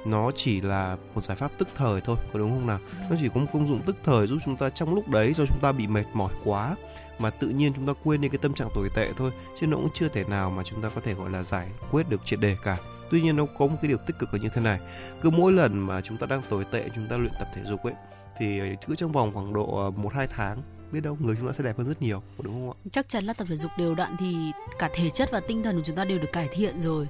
nó 0.05 0.31
chỉ 0.35 0.61
là 0.61 0.97
một 1.15 1.23
giải 1.23 1.37
pháp 1.37 1.51
tức 1.57 1.67
thời 1.75 2.01
thôi 2.01 2.17
có 2.33 2.39
đúng 2.39 2.49
không 2.49 2.67
nào 2.67 2.79
nó 3.09 3.15
chỉ 3.19 3.29
có 3.29 3.39
một 3.39 3.47
công 3.53 3.67
dụng 3.67 3.81
tức 3.85 3.95
thời 4.03 4.27
giúp 4.27 4.37
chúng 4.45 4.55
ta 4.55 4.69
trong 4.69 4.95
lúc 4.95 5.09
đấy 5.09 5.33
do 5.33 5.45
chúng 5.45 5.59
ta 5.61 5.71
bị 5.71 5.87
mệt 5.87 6.05
mỏi 6.13 6.33
quá 6.43 6.75
mà 7.21 7.29
tự 7.29 7.47
nhiên 7.47 7.73
chúng 7.73 7.87
ta 7.87 7.93
quên 8.03 8.21
đi 8.21 8.29
cái 8.29 8.37
tâm 8.37 8.53
trạng 8.53 8.69
tồi 8.75 8.89
tệ 8.95 9.13
thôi, 9.17 9.31
chứ 9.59 9.67
nó 9.67 9.77
cũng 9.77 9.89
chưa 9.93 10.07
thể 10.07 10.23
nào 10.23 10.49
mà 10.49 10.63
chúng 10.63 10.81
ta 10.81 10.89
có 10.95 11.01
thể, 11.01 11.13
gọi 11.13 11.29
là, 11.29 11.43
giải 11.43 11.69
quyết 11.91 12.09
được 12.09 12.25
triệt 12.25 12.39
đề 12.39 12.57
cả. 12.63 12.77
Tuy 13.11 13.21
nhiên 13.21 13.35
nó 13.35 13.45
có 13.57 13.67
một 13.67 13.75
cái 13.81 13.89
điều 13.89 13.97
tích 13.97 14.19
cực 14.19 14.33
là 14.33 14.39
như 14.39 14.49
thế 14.53 14.61
này, 14.61 14.79
cứ 15.21 15.29
mỗi 15.29 15.51
lần 15.51 15.79
mà 15.79 16.01
chúng 16.01 16.17
ta 16.17 16.27
đang 16.29 16.41
tồi 16.49 16.65
tệ, 16.71 16.89
chúng 16.95 17.07
ta 17.07 17.17
luyện 17.17 17.33
tập 17.39 17.47
thể 17.55 17.61
dục 17.65 17.83
ấy, 17.83 17.93
thì 18.39 18.59
cứ 18.87 18.95
trong 18.95 19.11
vòng 19.11 19.31
khoảng 19.33 19.53
độ 19.53 19.83
ờ, 19.83 19.91
một 19.91 20.13
hai 20.13 20.27
tháng, 20.27 20.61
biết 20.91 20.99
đâu 20.99 21.17
người 21.19 21.35
chúng 21.35 21.47
ta 21.47 21.53
sẽ 21.53 21.63
đẹp 21.63 21.77
hơn 21.77 21.87
rất 21.87 22.01
nhiều 22.01 22.21
đúng 22.41 22.61
không 22.61 22.71
ạ? 22.71 22.75
Chắc 22.91 23.09
chắn 23.09 23.25
là 23.25 23.33
tập 23.33 23.47
thể 23.49 23.57
dục 23.57 23.71
đều 23.77 23.95
đặn 23.95 24.15
thì 24.19 24.35
cả 24.79 24.89
thể 24.93 25.09
chất 25.09 25.31
và 25.31 25.39
tinh 25.39 25.63
thần 25.63 25.77
của 25.77 25.83
chúng 25.85 25.95
ta 25.95 26.05
đều 26.05 26.19
được 26.19 26.31
cải 26.33 26.49
thiện 26.51 26.81
rồi. 26.81 27.07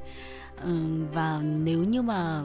Ờ, 0.57 0.71
và 1.13 1.39
nếu 1.43 1.83
như 1.83 2.01
mà 2.01 2.43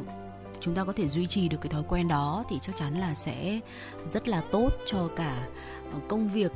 chúng 0.61 0.75
ta 0.75 0.85
có 0.85 0.93
thể 0.93 1.09
duy 1.09 1.27
trì 1.27 1.49
được 1.49 1.59
cái 1.61 1.71
thói 1.71 1.83
quen 1.89 2.09
đó 2.09 2.45
thì 2.51 2.59
chắc 2.63 2.77
chắn 2.77 3.01
là 3.01 3.15
sẽ 3.15 3.61
rất 4.05 4.29
là 4.29 4.43
tốt 4.53 4.71
cho 4.87 5.09
cả 5.17 5.47
công 6.09 6.29
việc 6.29 6.53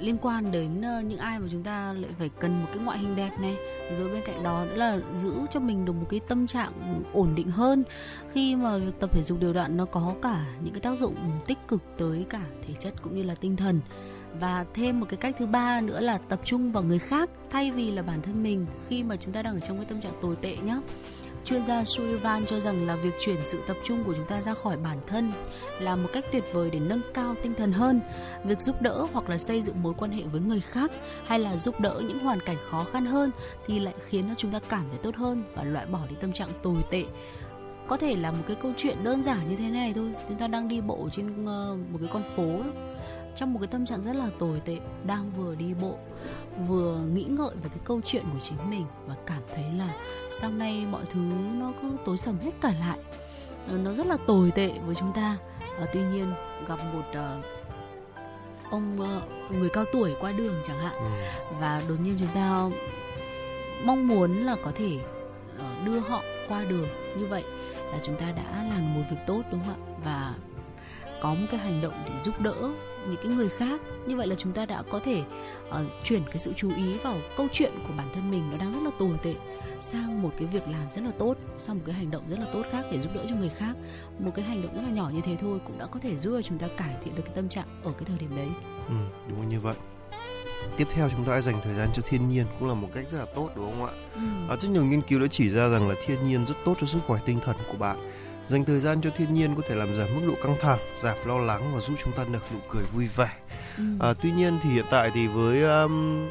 liên 0.00 0.16
quan 0.22 0.52
đến 0.52 0.82
ờ, 0.82 1.00
những 1.00 1.18
ai 1.18 1.38
mà 1.38 1.46
chúng 1.50 1.62
ta 1.62 1.92
lại 1.92 2.10
phải 2.18 2.30
cần 2.40 2.60
một 2.60 2.66
cái 2.74 2.84
ngoại 2.84 2.98
hình 2.98 3.16
đẹp 3.16 3.30
này. 3.40 3.56
Rồi 3.98 4.08
bên 4.08 4.22
cạnh 4.26 4.42
đó 4.42 4.64
nữa 4.64 4.74
là 4.76 4.98
giữ 5.14 5.32
cho 5.50 5.60
mình 5.60 5.84
được 5.84 5.92
một 5.92 6.06
cái 6.08 6.20
tâm 6.28 6.46
trạng 6.46 7.02
ổn 7.12 7.34
định 7.34 7.50
hơn. 7.50 7.84
Khi 8.32 8.56
mà 8.56 8.78
việc 8.78 9.00
tập 9.00 9.10
thể 9.12 9.22
dục 9.22 9.40
đều 9.40 9.52
đặn 9.52 9.76
nó 9.76 9.84
có 9.84 10.14
cả 10.22 10.44
những 10.62 10.74
cái 10.74 10.80
tác 10.80 10.98
dụng 10.98 11.14
tích 11.46 11.58
cực 11.68 11.82
tới 11.98 12.26
cả 12.30 12.42
thể 12.66 12.74
chất 12.78 13.02
cũng 13.02 13.16
như 13.16 13.22
là 13.22 13.34
tinh 13.34 13.56
thần. 13.56 13.80
Và 14.40 14.66
thêm 14.74 15.00
một 15.00 15.06
cái 15.08 15.16
cách 15.16 15.34
thứ 15.38 15.46
ba 15.46 15.80
nữa 15.80 16.00
là 16.00 16.18
tập 16.18 16.40
trung 16.44 16.72
vào 16.72 16.82
người 16.82 16.98
khác 16.98 17.30
thay 17.50 17.70
vì 17.70 17.90
là 17.90 18.02
bản 18.02 18.22
thân 18.22 18.42
mình 18.42 18.66
khi 18.88 19.02
mà 19.02 19.16
chúng 19.16 19.32
ta 19.32 19.42
đang 19.42 19.54
ở 19.54 19.60
trong 19.60 19.76
cái 19.76 19.86
tâm 19.86 20.00
trạng 20.00 20.12
tồi 20.22 20.36
tệ 20.36 20.56
nhé 20.56 20.80
Chuyên 21.48 21.64
gia 21.66 21.84
Sullivan 21.84 22.46
cho 22.46 22.60
rằng 22.60 22.86
là 22.86 22.96
việc 22.96 23.14
chuyển 23.20 23.36
sự 23.42 23.62
tập 23.66 23.76
trung 23.84 24.04
của 24.04 24.14
chúng 24.14 24.24
ta 24.26 24.40
ra 24.40 24.54
khỏi 24.54 24.76
bản 24.76 24.98
thân 25.06 25.32
là 25.80 25.96
một 25.96 26.08
cách 26.12 26.24
tuyệt 26.32 26.44
vời 26.52 26.70
để 26.70 26.78
nâng 26.80 27.00
cao 27.14 27.34
tinh 27.42 27.54
thần 27.54 27.72
hơn. 27.72 28.00
Việc 28.44 28.60
giúp 28.60 28.82
đỡ 28.82 29.06
hoặc 29.12 29.28
là 29.28 29.38
xây 29.38 29.62
dựng 29.62 29.82
mối 29.82 29.94
quan 29.98 30.10
hệ 30.10 30.22
với 30.22 30.40
người 30.40 30.60
khác 30.60 30.90
hay 31.26 31.38
là 31.38 31.56
giúp 31.56 31.80
đỡ 31.80 32.02
những 32.08 32.18
hoàn 32.18 32.40
cảnh 32.40 32.56
khó 32.70 32.84
khăn 32.92 33.06
hơn 33.06 33.30
thì 33.66 33.80
lại 33.80 33.94
khiến 34.08 34.24
cho 34.28 34.34
chúng 34.34 34.50
ta 34.50 34.60
cảm 34.68 34.84
thấy 34.90 34.98
tốt 35.02 35.16
hơn 35.16 35.44
và 35.54 35.64
loại 35.64 35.86
bỏ 35.86 36.00
đi 36.10 36.16
tâm 36.20 36.32
trạng 36.32 36.48
tồi 36.62 36.84
tệ. 36.90 37.04
Có 37.86 37.96
thể 37.96 38.16
là 38.16 38.30
một 38.30 38.44
cái 38.46 38.56
câu 38.62 38.72
chuyện 38.76 39.04
đơn 39.04 39.22
giản 39.22 39.50
như 39.50 39.56
thế 39.56 39.68
này 39.68 39.92
thôi. 39.94 40.12
Chúng 40.28 40.38
ta 40.38 40.46
đang 40.46 40.68
đi 40.68 40.80
bộ 40.80 41.08
trên 41.12 41.46
ờ, 41.46 41.76
một 41.92 41.98
cái 42.00 42.10
con 42.12 42.22
phố, 42.36 42.62
trong 43.36 43.52
một 43.52 43.58
cái 43.60 43.68
tâm 43.68 43.86
trạng 43.86 44.02
rất 44.02 44.16
là 44.16 44.30
tồi 44.38 44.60
tệ, 44.64 44.76
đang 45.06 45.30
vừa 45.36 45.54
đi 45.54 45.74
bộ 45.74 45.98
vừa 46.66 46.98
nghĩ 47.14 47.24
ngợi 47.24 47.54
về 47.62 47.68
cái 47.68 47.78
câu 47.84 48.00
chuyện 48.04 48.24
của 48.32 48.40
chính 48.40 48.70
mình 48.70 48.86
và 49.06 49.14
cảm 49.26 49.42
thấy 49.54 49.64
là 49.78 49.94
sau 50.30 50.50
này 50.50 50.86
mọi 50.90 51.02
thứ 51.10 51.20
nó 51.60 51.72
cứ 51.82 51.88
tối 52.04 52.16
sầm 52.16 52.38
hết 52.38 52.50
cả 52.60 52.72
lại. 52.80 52.98
Ờ, 53.68 53.78
nó 53.78 53.92
rất 53.92 54.06
là 54.06 54.16
tồi 54.26 54.50
tệ 54.50 54.72
với 54.86 54.94
chúng 54.94 55.12
ta. 55.12 55.36
À, 55.80 55.86
tuy 55.92 56.00
nhiên 56.00 56.32
gặp 56.68 56.78
một 56.94 57.04
uh, 57.10 57.44
ông 58.70 58.96
uh, 59.00 59.52
người 59.52 59.68
cao 59.68 59.84
tuổi 59.92 60.14
qua 60.20 60.32
đường 60.32 60.54
chẳng 60.66 60.78
hạn 60.78 60.94
ừ. 60.94 61.04
và 61.60 61.82
đột 61.88 61.96
nhiên 62.02 62.16
chúng 62.18 62.28
ta 62.34 62.70
mong 63.84 64.08
muốn 64.08 64.46
là 64.46 64.56
có 64.64 64.72
thể 64.74 64.96
uh, 65.56 65.86
đưa 65.86 65.98
họ 65.98 66.22
qua 66.48 66.64
đường 66.64 66.88
như 67.18 67.26
vậy 67.26 67.44
là 67.92 67.98
chúng 68.02 68.16
ta 68.16 68.32
đã 68.32 68.64
làm 68.70 68.94
một 68.94 69.02
việc 69.10 69.16
tốt 69.26 69.42
đúng 69.50 69.60
không 69.66 69.74
ạ? 69.74 69.94
Và 70.04 70.34
có 71.20 71.34
một 71.34 71.46
cái 71.50 71.60
hành 71.60 71.80
động 71.82 71.94
để 72.06 72.12
giúp 72.24 72.40
đỡ 72.40 72.54
những 73.06 73.16
cái 73.22 73.32
người 73.32 73.48
khác. 73.48 73.80
Như 74.06 74.16
vậy 74.16 74.26
là 74.26 74.34
chúng 74.34 74.52
ta 74.52 74.66
đã 74.66 74.82
có 74.90 75.00
thể 75.04 75.22
uh, 75.68 75.76
chuyển 76.04 76.22
cái 76.26 76.38
sự 76.38 76.52
chú 76.56 76.70
ý 76.76 76.98
vào 76.98 77.16
câu 77.36 77.48
chuyện 77.52 77.72
của 77.88 77.94
bản 77.96 78.08
thân 78.14 78.30
mình 78.30 78.50
nó 78.50 78.56
đang 78.56 78.72
rất 78.72 78.80
là 78.82 78.90
tồi 78.98 79.18
tệ 79.22 79.34
sang 79.78 80.22
một 80.22 80.30
cái 80.38 80.46
việc 80.46 80.68
làm 80.68 80.86
rất 80.94 81.04
là 81.04 81.10
tốt 81.18 81.34
sang 81.58 81.76
một 81.76 81.82
cái 81.86 81.94
hành 81.94 82.10
động 82.10 82.22
rất 82.28 82.38
là 82.38 82.46
tốt 82.52 82.62
khác 82.70 82.84
để 82.92 83.00
giúp 83.00 83.14
đỡ 83.14 83.24
cho 83.28 83.36
người 83.36 83.48
khác 83.48 83.76
một 84.18 84.30
cái 84.34 84.44
hành 84.44 84.62
động 84.62 84.74
rất 84.74 84.82
là 84.82 84.90
nhỏ 84.90 85.10
như 85.14 85.20
thế 85.24 85.36
thôi 85.36 85.58
cũng 85.66 85.78
đã 85.78 85.86
có 85.86 86.00
thể 86.00 86.16
giúp 86.16 86.30
cho 86.30 86.42
chúng 86.42 86.58
ta 86.58 86.68
cải 86.76 86.94
thiện 87.04 87.14
được 87.14 87.22
cái 87.26 87.34
tâm 87.34 87.48
trạng 87.48 87.82
ở 87.84 87.92
cái 87.92 88.04
thời 88.04 88.18
điểm 88.18 88.36
đấy 88.36 88.48
ừ, 88.88 88.94
đúng 89.28 89.48
như 89.48 89.60
vậy 89.60 89.74
tiếp 90.76 90.86
theo 90.90 91.08
chúng 91.10 91.24
ta 91.24 91.32
hãy 91.32 91.42
dành 91.42 91.60
thời 91.64 91.74
gian 91.74 91.88
cho 91.94 92.02
thiên 92.08 92.28
nhiên 92.28 92.46
cũng 92.58 92.68
là 92.68 92.74
một 92.74 92.88
cách 92.94 93.08
rất 93.08 93.18
là 93.18 93.26
tốt 93.34 93.50
đúng 93.56 93.70
không 93.70 93.84
ạ? 93.86 93.92
Ừ. 94.14 94.20
À, 94.48 94.56
rất 94.56 94.68
nhiều 94.68 94.84
nghiên 94.84 95.02
cứu 95.02 95.20
đã 95.20 95.26
chỉ 95.30 95.50
ra 95.50 95.68
rằng 95.68 95.88
là 95.88 95.94
thiên 96.06 96.28
nhiên 96.28 96.46
rất 96.46 96.54
tốt 96.64 96.74
cho 96.80 96.86
sức 96.86 96.98
khỏe 97.06 97.20
tinh 97.26 97.40
thần 97.44 97.56
của 97.70 97.78
bạn. 97.78 98.10
Dành 98.48 98.64
thời 98.64 98.80
gian 98.80 99.00
cho 99.00 99.10
thiên 99.10 99.34
nhiên 99.34 99.54
có 99.54 99.62
thể 99.68 99.74
làm 99.74 99.96
giảm 99.96 100.08
mức 100.14 100.22
độ 100.26 100.34
căng 100.42 100.56
thẳng, 100.60 100.78
giảm 100.96 101.16
lo 101.26 101.38
lắng 101.38 101.70
và 101.74 101.80
giúp 101.80 101.94
chúng 102.04 102.12
ta 102.12 102.24
nở 102.24 102.38
nụ 102.54 102.58
cười 102.68 102.84
vui 102.84 103.08
vẻ. 103.16 103.30
Ừ. 103.76 103.84
À, 104.00 104.14
tuy 104.22 104.30
nhiên 104.32 104.58
thì 104.62 104.70
hiện 104.70 104.84
tại 104.90 105.10
thì 105.14 105.26
với 105.26 105.62
um, 105.62 106.28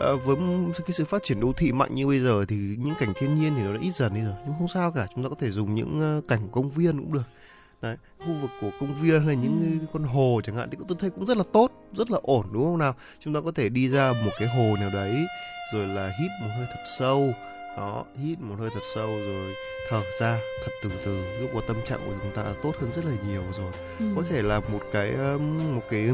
À, 0.00 0.12
với 0.24 0.36
cái 0.76 0.92
sự 0.92 1.04
phát 1.04 1.22
triển 1.22 1.40
đô 1.40 1.52
thị 1.52 1.72
mạnh 1.72 1.94
như 1.94 2.06
bây 2.06 2.20
giờ 2.20 2.44
thì 2.48 2.56
những 2.56 2.94
cảnh 2.98 3.12
thiên 3.16 3.34
nhiên 3.34 3.54
thì 3.56 3.62
nó 3.62 3.72
đã 3.72 3.78
ít 3.82 3.94
dần 3.94 4.14
đi 4.14 4.20
rồi 4.20 4.34
nhưng 4.46 4.54
không 4.58 4.68
sao 4.68 4.92
cả 4.92 5.06
chúng 5.14 5.24
ta 5.24 5.28
có 5.28 5.36
thể 5.38 5.50
dùng 5.50 5.74
những 5.74 6.18
uh, 6.18 6.28
cảnh 6.28 6.48
công 6.52 6.70
viên 6.70 6.98
cũng 6.98 7.12
được 7.12 7.22
đấy 7.82 7.96
khu 8.18 8.32
vực 8.32 8.50
của 8.60 8.70
công 8.80 9.00
viên 9.00 9.26
hay 9.26 9.36
những 9.36 9.78
ừ. 9.80 9.86
con 9.92 10.02
hồ 10.02 10.40
chẳng 10.44 10.56
hạn 10.56 10.68
thì 10.70 10.78
tôi 10.88 10.98
thấy 11.00 11.10
cũng 11.10 11.26
rất 11.26 11.36
là 11.36 11.44
tốt 11.52 11.72
rất 11.96 12.10
là 12.10 12.18
ổn 12.22 12.46
đúng 12.52 12.64
không 12.64 12.78
nào 12.78 12.94
chúng 13.20 13.34
ta 13.34 13.40
có 13.44 13.52
thể 13.54 13.68
đi 13.68 13.88
ra 13.88 14.12
một 14.24 14.30
cái 14.38 14.48
hồ 14.48 14.76
nào 14.80 14.90
đấy 14.92 15.26
rồi 15.74 15.86
là 15.86 16.12
hít 16.20 16.30
một 16.42 16.48
hơi 16.56 16.66
thật 16.70 16.82
sâu 16.98 17.32
đó 17.78 18.04
hít 18.22 18.40
một 18.40 18.54
hơi 18.58 18.70
thật 18.74 18.80
sâu 18.94 19.06
rồi 19.06 19.54
thở 19.88 20.02
ra 20.20 20.38
thật 20.64 20.72
từ 20.82 20.90
từ. 21.04 21.24
Lúc 21.40 21.50
đó 21.54 21.60
tâm 21.68 21.76
trạng 21.84 22.00
của 22.06 22.12
chúng 22.22 22.32
ta 22.34 22.44
tốt 22.62 22.72
hơn 22.80 22.92
rất 22.92 23.04
là 23.04 23.12
nhiều 23.28 23.42
rồi. 23.58 23.72
Ừ. 23.98 24.06
có 24.16 24.22
thể 24.28 24.42
là 24.42 24.60
một 24.60 24.80
cái 24.92 25.12
một 25.74 25.82
cái 25.90 26.10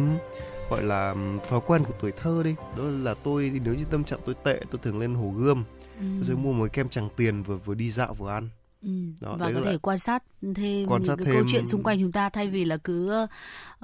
gọi 0.71 0.83
là 0.83 1.15
thói 1.49 1.61
quen 1.67 1.85
của 1.85 1.93
tuổi 2.01 2.13
thơ 2.13 2.43
đi. 2.45 2.55
Đó 2.79 2.85
là 2.85 3.15
tôi 3.15 3.61
nếu 3.65 3.75
như 3.75 3.85
tâm 3.91 4.05
trạng 4.05 4.21
tôi 4.27 4.35
tệ 4.45 4.61
tôi 4.71 4.79
thường 4.83 4.99
lên 4.99 5.15
hồ 5.15 5.33
gươm. 5.37 5.65
Ừ. 5.99 6.05
tôi 6.17 6.25
sẽ 6.25 6.35
mua 6.35 6.53
một 6.53 6.73
kem 6.73 6.89
tràng 6.89 7.09
tiền 7.17 7.43
vừa 7.43 7.57
vừa 7.57 7.75
đi 7.75 7.91
dạo 7.91 8.15
vừa 8.15 8.31
ăn 8.31 8.49
Ừ, 8.85 8.91
đó, 9.21 9.37
và 9.39 9.53
có 9.55 9.61
thể 9.65 9.79
quan 9.79 9.99
sát 9.99 10.23
thêm 10.55 10.89
quan 10.89 11.05
sát 11.05 11.15
những 11.17 11.27
cái 11.27 11.27
thêm... 11.27 11.35
câu 11.35 11.45
chuyện 11.53 11.65
xung 11.67 11.83
quanh 11.83 11.99
chúng 12.01 12.13
ta 12.13 12.29
thay 12.29 12.49
vì 12.49 12.65
là 12.65 12.77
cứ 12.77 13.27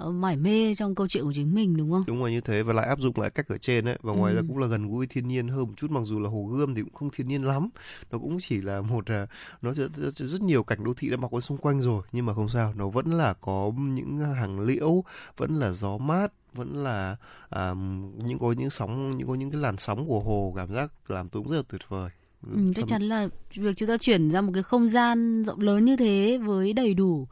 uh, 0.02 0.14
mải 0.14 0.36
mê 0.36 0.74
trong 0.74 0.94
câu 0.94 1.08
chuyện 1.08 1.24
của 1.24 1.32
chính 1.32 1.54
mình 1.54 1.76
đúng 1.76 1.90
không? 1.90 2.04
Đúng 2.06 2.20
rồi 2.20 2.30
như 2.30 2.40
thế. 2.40 2.62
Và 2.62 2.72
lại 2.72 2.86
áp 2.88 3.00
dụng 3.00 3.20
lại 3.20 3.30
cách 3.30 3.48
ở 3.48 3.58
trên 3.58 3.84
đấy 3.84 3.98
và 4.02 4.12
ngoài 4.12 4.32
ừ. 4.32 4.36
ra 4.36 4.42
cũng 4.48 4.58
là 4.58 4.66
gần 4.66 4.88
gũi 4.88 5.06
thiên 5.06 5.28
nhiên 5.28 5.48
hơn 5.48 5.60
một 5.60 5.74
chút. 5.76 5.90
Mặc 5.90 6.00
dù 6.04 6.20
là 6.20 6.30
hồ 6.30 6.44
gươm 6.44 6.74
thì 6.74 6.82
cũng 6.82 6.94
không 6.94 7.10
thiên 7.16 7.28
nhiên 7.28 7.42
lắm. 7.42 7.68
Nó 8.10 8.18
cũng 8.18 8.38
chỉ 8.40 8.60
là 8.60 8.80
một 8.80 9.04
uh, 9.22 9.28
nó 9.62 9.72
rất, 9.72 9.96
rất, 9.96 10.16
rất 10.16 10.42
nhiều 10.42 10.62
cảnh 10.62 10.84
đô 10.84 10.94
thị 10.94 11.08
đã 11.08 11.16
mọc 11.16 11.32
ở 11.32 11.40
xung 11.40 11.58
quanh 11.58 11.80
rồi. 11.80 12.02
Nhưng 12.12 12.26
mà 12.26 12.34
không 12.34 12.48
sao 12.48 12.74
nó 12.76 12.88
vẫn 12.88 13.10
là 13.10 13.34
có 13.40 13.72
những 13.76 14.18
hàng 14.18 14.60
liễu 14.60 15.04
vẫn 15.36 15.54
là 15.54 15.72
gió 15.72 15.98
mát 15.98 16.32
vẫn 16.54 16.72
là 16.74 17.16
à, 17.48 17.74
những 18.16 18.38
có 18.38 18.52
những 18.52 18.70
sóng 18.70 19.16
những 19.16 19.28
có 19.28 19.34
những 19.34 19.50
cái 19.50 19.60
làn 19.60 19.76
sóng 19.76 20.08
của 20.08 20.20
hồ. 20.20 20.52
Cảm 20.56 20.72
giác 20.72 20.92
làm 21.08 21.28
tôi 21.28 21.42
cũng 21.42 21.52
rất 21.52 21.56
là 21.56 21.62
tuyệt 21.68 21.82
vời 21.88 22.10
Ừ, 22.46 22.72
chắc 22.76 22.86
chắn 22.86 23.02
là 23.02 23.28
việc 23.54 23.76
chúng 23.76 23.88
ta 23.88 23.98
chuyển 23.98 24.30
ra 24.30 24.40
một 24.40 24.50
cái 24.54 24.62
không 24.62 24.88
gian 24.88 25.42
rộng 25.44 25.60
lớn 25.60 25.84
như 25.84 25.96
thế 25.96 26.38
với 26.44 26.72
đầy 26.72 26.94
đủ 26.94 27.28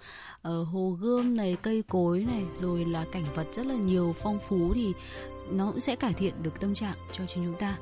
uh, 0.48 0.68
hồ 0.68 0.96
gươm 1.00 1.36
này 1.36 1.56
cây 1.62 1.82
cối 1.88 2.26
này 2.32 2.42
rồi 2.60 2.84
là 2.84 3.04
cảnh 3.12 3.24
vật 3.34 3.46
rất 3.52 3.66
là 3.66 3.74
nhiều 3.74 4.14
phong 4.18 4.38
phú 4.48 4.72
thì 4.74 4.92
nó 5.50 5.70
cũng 5.70 5.80
sẽ 5.80 5.96
cải 5.96 6.12
thiện 6.12 6.34
được 6.42 6.60
tâm 6.60 6.74
trạng 6.74 6.96
cho 7.12 7.26
chính 7.26 7.44
chúng 7.44 7.58
ta. 7.58 7.76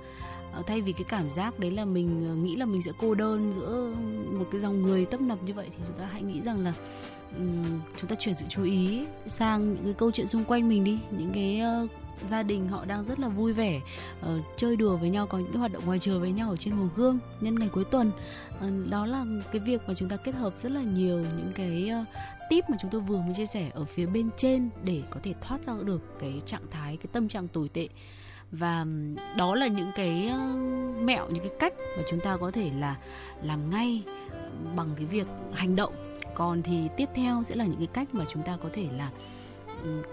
Uh, 0.60 0.66
thay 0.66 0.80
vì 0.80 0.92
cái 0.92 1.04
cảm 1.08 1.30
giác 1.30 1.58
đấy 1.58 1.70
là 1.70 1.84
mình 1.84 2.32
uh, 2.32 2.38
nghĩ 2.38 2.56
là 2.56 2.66
mình 2.66 2.82
sẽ 2.82 2.92
cô 2.98 3.14
đơn 3.14 3.52
giữa 3.56 3.94
một 4.38 4.46
cái 4.52 4.60
dòng 4.60 4.82
người 4.82 5.06
tấp 5.06 5.20
nập 5.20 5.42
như 5.42 5.54
vậy 5.54 5.66
thì 5.70 5.84
chúng 5.86 5.96
ta 5.96 6.08
hãy 6.12 6.22
nghĩ 6.22 6.40
rằng 6.40 6.64
là 6.64 6.72
um, 7.38 7.80
chúng 7.96 8.10
ta 8.10 8.16
chuyển 8.18 8.34
sự 8.34 8.44
chú 8.48 8.62
ý 8.64 9.06
sang 9.26 9.74
những 9.74 9.84
cái 9.84 9.92
câu 9.92 10.10
chuyện 10.10 10.26
xung 10.26 10.44
quanh 10.44 10.68
mình 10.68 10.84
đi 10.84 10.98
những 11.10 11.30
cái 11.34 11.62
uh, 11.84 11.90
gia 12.24 12.42
đình 12.42 12.68
họ 12.68 12.84
đang 12.84 13.04
rất 13.04 13.20
là 13.20 13.28
vui 13.28 13.52
vẻ 13.52 13.80
uh, 14.20 14.26
chơi 14.56 14.76
đùa 14.76 14.96
với 14.96 15.10
nhau 15.10 15.26
có 15.26 15.38
những 15.38 15.52
cái 15.52 15.58
hoạt 15.58 15.72
động 15.72 15.82
ngoài 15.86 15.98
trời 15.98 16.18
với 16.18 16.32
nhau 16.32 16.50
ở 16.50 16.56
trên 16.56 16.74
hồ 16.74 16.88
gươm 16.96 17.18
nhân 17.40 17.54
ngày 17.54 17.68
cuối 17.72 17.84
tuần. 17.84 18.10
Uh, 18.66 18.90
đó 18.90 19.06
là 19.06 19.24
cái 19.52 19.60
việc 19.60 19.82
mà 19.88 19.94
chúng 19.94 20.08
ta 20.08 20.16
kết 20.16 20.34
hợp 20.34 20.54
rất 20.62 20.72
là 20.72 20.82
nhiều 20.82 21.18
những 21.18 21.52
cái 21.54 21.90
uh, 22.02 22.06
tip 22.50 22.70
mà 22.70 22.76
chúng 22.80 22.90
tôi 22.90 23.00
vừa 23.00 23.18
mới 23.18 23.34
chia 23.34 23.46
sẻ 23.46 23.70
ở 23.74 23.84
phía 23.84 24.06
bên 24.06 24.30
trên 24.36 24.70
để 24.84 25.02
có 25.10 25.20
thể 25.22 25.34
thoát 25.40 25.64
ra 25.64 25.72
được 25.84 26.18
cái 26.18 26.42
trạng 26.46 26.66
thái 26.70 26.96
cái 26.96 27.06
tâm 27.12 27.28
trạng 27.28 27.48
tồi 27.48 27.68
tệ. 27.68 27.88
Và 28.52 28.86
đó 29.36 29.54
là 29.54 29.66
những 29.66 29.90
cái 29.96 30.32
mẹo 31.00 31.28
những 31.30 31.42
cái 31.42 31.52
cách 31.60 31.74
mà 31.96 32.02
chúng 32.10 32.20
ta 32.20 32.36
có 32.36 32.50
thể 32.50 32.70
là 32.78 32.96
làm 33.42 33.70
ngay 33.70 34.02
bằng 34.76 34.88
cái 34.96 35.04
việc 35.06 35.26
hành 35.52 35.76
động. 35.76 36.14
Còn 36.34 36.62
thì 36.62 36.88
tiếp 36.96 37.08
theo 37.14 37.42
sẽ 37.42 37.54
là 37.54 37.64
những 37.64 37.78
cái 37.78 37.86
cách 37.86 38.14
mà 38.14 38.24
chúng 38.32 38.42
ta 38.42 38.56
có 38.62 38.68
thể 38.72 38.88
là 38.98 39.10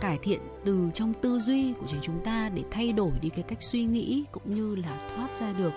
cải 0.02 0.18
thiện 0.22 0.40
từ 0.66 0.90
trong 0.94 1.14
tư 1.22 1.40
duy 1.40 1.74
của 1.74 1.88
chính 1.88 2.02
chúng 2.02 2.20
ta 2.24 2.50
để 2.50 2.64
thay 2.72 2.92
đổi 2.92 3.12
đi 3.22 3.30
cái 3.30 3.44
cách 3.48 3.64
suy 3.64 3.84
nghĩ 3.84 4.24
cũng 4.32 4.56
như 4.56 4.76
là 4.76 5.10
thoát 5.16 5.30
ra 5.40 5.54
được 5.58 5.74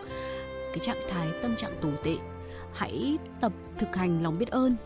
cái 0.68 0.78
trạng 0.78 1.00
thái 1.10 1.28
tâm 1.42 1.56
trạng 1.56 1.76
tồi 1.82 1.92
tệ. 2.04 2.16
Hãy 2.72 3.18
tập 3.40 3.52
thực 3.78 3.96
hành 3.96 4.22
lòng 4.22 4.38
biết 4.38 4.50
ơn. 4.50 4.76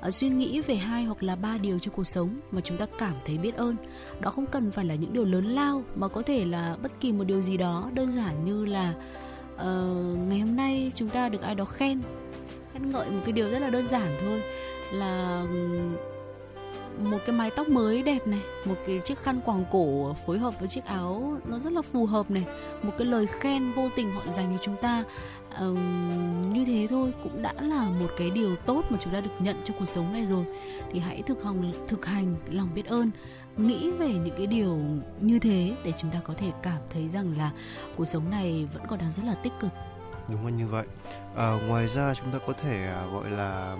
À, 0.00 0.10
suy 0.10 0.28
nghĩ 0.28 0.60
về 0.60 0.74
hai 0.74 1.04
hoặc 1.04 1.22
là 1.22 1.36
ba 1.36 1.58
điều 1.58 1.78
trong 1.78 1.94
cuộc 1.94 2.04
sống 2.04 2.40
mà 2.50 2.60
chúng 2.60 2.76
ta 2.76 2.86
cảm 2.98 3.14
thấy 3.24 3.38
biết 3.38 3.56
ơn 3.56 3.76
đó 4.20 4.30
không 4.30 4.46
cần 4.46 4.70
phải 4.70 4.84
là 4.84 4.94
những 4.94 5.12
điều 5.12 5.24
lớn 5.24 5.46
lao 5.46 5.82
mà 5.94 6.08
có 6.08 6.22
thể 6.22 6.44
là 6.44 6.76
bất 6.82 6.92
kỳ 7.00 7.12
một 7.12 7.24
điều 7.24 7.40
gì 7.40 7.56
đó 7.56 7.90
đơn 7.94 8.12
giản 8.12 8.44
như 8.44 8.64
là 8.64 8.94
uh, 9.54 10.18
ngày 10.28 10.38
hôm 10.38 10.56
nay 10.56 10.92
chúng 10.94 11.08
ta 11.08 11.28
được 11.28 11.42
ai 11.42 11.54
đó 11.54 11.64
khen. 11.64 12.02
Khen 12.72 12.92
ngợi 12.92 13.10
một 13.10 13.20
cái 13.24 13.32
điều 13.32 13.50
rất 13.50 13.58
là 13.58 13.70
đơn 13.70 13.86
giản 13.86 14.08
thôi 14.20 14.42
là 14.92 15.44
một 16.98 17.18
cái 17.26 17.36
mái 17.36 17.50
tóc 17.50 17.68
mới 17.68 18.02
đẹp 18.02 18.26
này 18.26 18.40
một 18.64 18.74
cái 18.86 19.00
chiếc 19.04 19.18
khăn 19.22 19.40
quàng 19.44 19.64
cổ 19.72 20.16
phối 20.26 20.38
hợp 20.38 20.60
với 20.60 20.68
chiếc 20.68 20.84
áo 20.84 21.36
nó 21.44 21.58
rất 21.58 21.72
là 21.72 21.82
phù 21.82 22.06
hợp 22.06 22.30
này 22.30 22.44
một 22.82 22.92
cái 22.98 23.06
lời 23.06 23.26
khen 23.40 23.72
vô 23.72 23.88
tình 23.96 24.12
họ 24.12 24.22
dành 24.28 24.52
cho 24.52 24.62
chúng 24.62 24.76
ta. 24.76 25.04
Um, 25.60 26.52
như 26.52 26.64
thế 26.64 26.86
thôi 26.90 27.12
cũng 27.22 27.42
đã 27.42 27.52
là 27.60 27.84
một 27.84 28.08
cái 28.18 28.30
điều 28.30 28.56
tốt 28.56 28.82
mà 28.90 28.98
chúng 29.00 29.12
ta 29.12 29.20
được 29.20 29.30
nhận 29.38 29.56
trong 29.64 29.76
cuộc 29.78 29.84
sống 29.84 30.12
này 30.12 30.26
rồi. 30.26 30.44
Thì 30.90 30.98
hãy 30.98 31.22
thực 31.22 31.44
hành 31.44 31.72
thực 31.88 32.06
hành 32.06 32.34
lòng 32.50 32.68
biết 32.74 32.86
ơn 32.86 33.10
nghĩ 33.56 33.90
về 33.90 34.08
những 34.08 34.34
cái 34.36 34.46
điều 34.46 34.78
như 35.20 35.38
thế 35.38 35.72
để 35.84 35.92
chúng 35.96 36.10
ta 36.10 36.20
có 36.24 36.34
thể 36.34 36.50
cảm 36.62 36.78
thấy 36.90 37.08
rằng 37.08 37.34
là 37.38 37.50
cuộc 37.96 38.04
sống 38.04 38.30
này 38.30 38.68
vẫn 38.74 38.82
còn 38.88 38.98
đang 38.98 39.12
rất 39.12 39.22
là 39.26 39.34
tích 39.34 39.52
cực. 39.60 39.70
Đúng 40.30 40.46
là 40.46 40.50
như 40.50 40.66
vậy. 40.66 40.86
À, 41.36 41.58
ngoài 41.68 41.88
ra 41.88 42.14
chúng 42.14 42.30
ta 42.32 42.38
có 42.46 42.52
thể 42.52 42.86
à, 42.86 43.06
gọi 43.12 43.30
là 43.30 43.76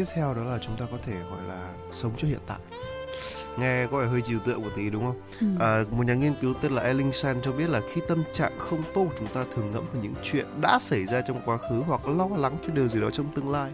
tiếp 0.00 0.06
theo 0.14 0.34
đó 0.34 0.42
là 0.42 0.58
chúng 0.58 0.76
ta 0.76 0.86
có 0.90 0.98
thể 1.06 1.12
gọi 1.30 1.42
là 1.48 1.72
sống 1.92 2.12
cho 2.16 2.28
hiện 2.28 2.40
tại 2.46 2.58
nghe 3.58 3.86
có 3.86 3.98
vẻ 3.98 4.06
hơi 4.06 4.22
trừu 4.22 4.38
tượng 4.38 4.62
một 4.62 4.70
tí 4.76 4.90
đúng 4.90 5.04
không? 5.04 5.20
Ừ. 5.40 5.46
À, 5.64 5.84
một 5.90 6.06
nhà 6.06 6.14
nghiên 6.14 6.34
cứu 6.40 6.54
tên 6.54 6.72
là 6.72 6.82
Elling 6.82 7.12
San 7.12 7.36
cho 7.42 7.52
biết 7.52 7.70
là 7.70 7.80
khi 7.92 8.00
tâm 8.08 8.22
trạng 8.32 8.52
không 8.58 8.82
tốt 8.94 9.06
chúng 9.18 9.28
ta 9.28 9.44
thường 9.54 9.70
ngẫm 9.72 9.84
về 9.92 10.00
những 10.02 10.14
chuyện 10.22 10.46
đã 10.60 10.78
xảy 10.78 11.04
ra 11.04 11.20
trong 11.20 11.40
quá 11.44 11.58
khứ 11.58 11.82
hoặc 11.86 12.08
lo 12.08 12.28
lắng 12.36 12.56
cho 12.66 12.72
điều 12.72 12.88
gì 12.88 13.00
đó 13.00 13.10
trong 13.10 13.32
tương 13.32 13.50
lai. 13.50 13.70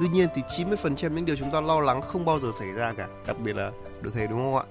Tuy 0.00 0.08
nhiên 0.08 0.28
thì 0.34 0.42
90% 0.64 1.14
những 1.14 1.24
điều 1.24 1.36
chúng 1.36 1.50
ta 1.50 1.60
lo 1.60 1.80
lắng 1.80 2.02
không 2.02 2.24
bao 2.24 2.40
giờ 2.40 2.48
xảy 2.58 2.72
ra 2.72 2.92
cả, 2.92 3.08
đặc 3.26 3.36
biệt 3.44 3.56
là 3.56 3.70
được 4.00 4.10
thế 4.14 4.26
đúng 4.26 4.38
không 4.38 4.56
ạ? 4.56 4.62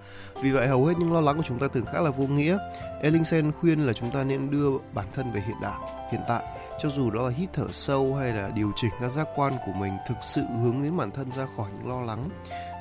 Vì 0.43 0.51
vậy 0.51 0.67
hầu 0.67 0.85
hết 0.85 0.93
những 0.99 1.13
lo 1.13 1.21
lắng 1.21 1.37
của 1.37 1.43
chúng 1.43 1.59
ta 1.59 1.67
thường 1.67 1.85
khá 1.85 1.99
là 1.99 2.09
vô 2.09 2.27
nghĩa. 2.27 2.57
Ellingsen 3.01 3.51
khuyên 3.51 3.85
là 3.85 3.93
chúng 3.93 4.11
ta 4.11 4.23
nên 4.23 4.51
đưa 4.51 4.69
bản 4.93 5.05
thân 5.13 5.33
về 5.33 5.41
hiện 5.47 5.57
đại, 5.61 5.79
hiện 6.11 6.21
tại 6.27 6.43
cho 6.81 6.89
dù 6.89 7.11
đó 7.11 7.23
là 7.23 7.35
hít 7.35 7.49
thở 7.53 7.65
sâu 7.71 8.15
hay 8.15 8.33
là 8.33 8.49
điều 8.55 8.71
chỉnh 8.75 8.91
các 9.01 9.09
giác 9.09 9.27
quan 9.35 9.53
của 9.65 9.71
mình 9.71 9.93
thực 10.07 10.17
sự 10.21 10.41
hướng 10.63 10.83
đến 10.83 10.97
bản 10.97 11.11
thân 11.11 11.31
ra 11.31 11.47
khỏi 11.57 11.69
những 11.77 11.89
lo 11.89 12.01
lắng. 12.01 12.29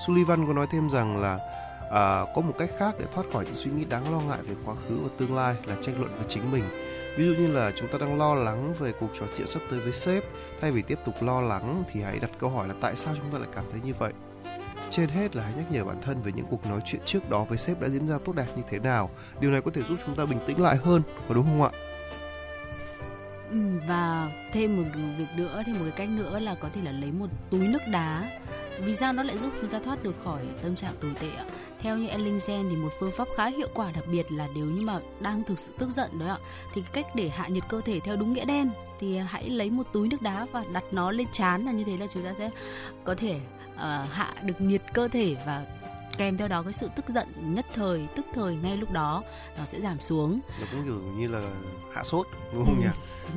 Sullivan 0.07 0.47
có 0.47 0.53
nói 0.53 0.67
thêm 0.73 0.91
rằng 0.91 1.17
là 1.17 1.39
à, 1.91 2.25
có 2.35 2.43
một 2.43 2.53
cách 2.59 2.71
khác 2.79 2.95
để 2.99 3.05
thoát 3.15 3.27
khỏi 3.33 3.45
những 3.45 3.55
suy 3.55 3.71
nghĩ 3.71 3.85
đáng 3.85 4.13
lo 4.13 4.21
ngại 4.21 4.39
về 4.43 4.55
quá 4.65 4.75
khứ 4.75 4.99
và 5.03 5.09
tương 5.19 5.37
lai 5.37 5.55
là 5.67 5.77
tranh 5.81 5.99
luận 5.99 6.11
với 6.17 6.25
chính 6.29 6.53
mình. 6.53 6.65
Ví 7.19 7.27
dụ 7.27 7.35
như 7.35 7.47
là 7.47 7.73
chúng 7.77 7.89
ta 7.89 7.99
đang 7.99 8.19
lo 8.19 8.35
lắng 8.35 8.75
về 8.79 8.93
cuộc 9.01 9.11
trò 9.21 9.27
chuyện 9.37 9.47
sắp 9.47 9.61
tới 9.71 9.81
với 9.81 9.93
sếp, 9.93 10.25
thay 10.61 10.71
vì 10.71 10.83
tiếp 10.83 10.99
tục 11.05 11.15
lo 11.21 11.41
lắng 11.41 11.83
thì 11.93 12.03
hãy 12.03 12.19
đặt 12.19 12.31
câu 12.39 12.51
hỏi 12.51 12.69
là 12.69 12.75
tại 12.81 12.97
sao 12.97 13.15
chúng 13.17 13.33
ta 13.33 13.39
lại 13.39 13.49
cảm 13.55 13.65
thấy 13.71 13.81
như 13.85 13.95
vậy. 13.99 14.13
Trên 14.91 15.09
hết 15.09 15.37
là 15.37 15.43
hãy 15.43 15.53
nhắc 15.57 15.73
nhở 15.73 15.85
bản 15.85 16.01
thân 16.03 16.23
về 16.23 16.33
những 16.33 16.47
cuộc 16.51 16.67
nói 16.67 16.81
chuyện 16.85 17.03
trước 17.05 17.31
đó 17.31 17.45
với 17.45 17.59
sếp 17.59 17.81
đã 17.81 17.89
diễn 17.89 18.07
ra 18.07 18.19
tốt 18.25 18.33
đẹp 18.37 18.47
như 18.57 18.63
thế 18.71 18.79
nào. 18.79 19.11
Điều 19.41 19.51
này 19.51 19.61
có 19.61 19.71
thể 19.75 19.83
giúp 19.83 19.99
chúng 20.07 20.17
ta 20.17 20.25
bình 20.25 20.39
tĩnh 20.47 20.63
lại 20.63 20.77
hơn, 20.77 21.03
có 21.29 21.35
đúng 21.35 21.45
không 21.45 21.63
ạ? 21.63 21.71
Ừ, 23.51 23.57
và 23.89 24.31
thêm 24.53 24.77
một 24.77 24.89
việc 25.19 25.27
nữa 25.37 25.63
thêm 25.67 25.79
một 25.79 25.85
cái 25.85 25.93
cách 25.97 26.09
nữa 26.09 26.39
là 26.39 26.55
có 26.55 26.69
thể 26.75 26.81
là 26.85 26.93
lấy 26.93 27.11
một 27.13 27.27
túi 27.51 27.69
nước 27.69 27.83
đá. 27.93 28.31
Vì 28.85 28.95
sao 28.95 29.13
nó 29.13 29.23
lại 29.23 29.39
giúp 29.39 29.53
chúng 29.61 29.71
ta 29.71 29.79
thoát 29.79 30.03
được 30.03 30.15
khỏi 30.25 30.43
tâm 30.63 30.75
trạng 30.75 30.95
tồi 31.01 31.11
tệ 31.21 31.29
ạ? 31.39 31.45
Theo 31.79 31.97
như 31.97 32.09
Ellingsen 32.09 32.67
thì 32.71 32.77
một 32.77 32.89
phương 33.01 33.13
pháp 33.13 33.29
khá 33.37 33.47
hiệu 33.47 33.69
quả 33.75 33.93
đặc 33.95 34.05
biệt 34.13 34.33
là 34.33 34.49
nếu 34.55 34.65
như 34.65 34.83
mà 34.87 34.99
đang 35.21 35.45
thực 35.45 35.59
sự 35.59 35.73
tức 35.79 35.91
giận 35.91 36.19
đấy 36.19 36.29
ạ 36.29 36.39
thì 36.75 36.83
cái 36.83 37.03
cách 37.03 37.15
để 37.15 37.29
hạ 37.29 37.49
nhiệt 37.49 37.65
cơ 37.69 37.81
thể 37.81 38.01
theo 38.01 38.17
đúng 38.17 38.33
nghĩa 38.33 38.45
đen 38.45 38.71
thì 39.01 39.17
à, 39.17 39.27
hãy 39.31 39.51
lấy 39.51 39.71
một 39.71 39.87
túi 39.93 40.09
nước 40.09 40.23
đá 40.23 40.47
và 40.53 40.65
đặt 40.73 40.85
nó 40.93 41.13
lên 41.13 41.27
chán 41.33 41.65
là 41.65 41.73
như 41.73 41.85
thế 41.85 41.97
là 41.97 42.07
chúng 42.15 42.23
ta 42.23 42.35
sẽ 42.39 42.51
có 43.05 43.15
thể 43.15 43.41
uh, 43.75 44.13
hạ 44.13 44.35
được 44.43 44.61
nhiệt 44.61 44.83
cơ 44.93 45.09
thể 45.09 45.37
và 45.47 45.65
kèm 46.21 46.37
theo 46.37 46.49
đó 46.49 46.63
cái 46.63 46.73
sự 46.73 46.89
tức 46.97 47.09
giận 47.09 47.29
nhất 47.55 47.67
thời 47.75 48.07
tức 48.17 48.27
thời 48.35 48.57
ngay 48.57 48.77
lúc 48.77 48.93
đó 48.93 49.23
nó 49.59 49.65
sẽ 49.65 49.81
giảm 49.81 50.01
xuống 50.01 50.41
nó 50.61 50.67
cũng 50.73 50.85
kiểu 50.85 51.01
như 51.17 51.29
là 51.29 51.51
hạ 51.93 52.05
sốt 52.05 52.27
đúng 52.53 52.65
không 52.65 52.77
ừ. 52.77 52.81
nhỉ 52.81 52.91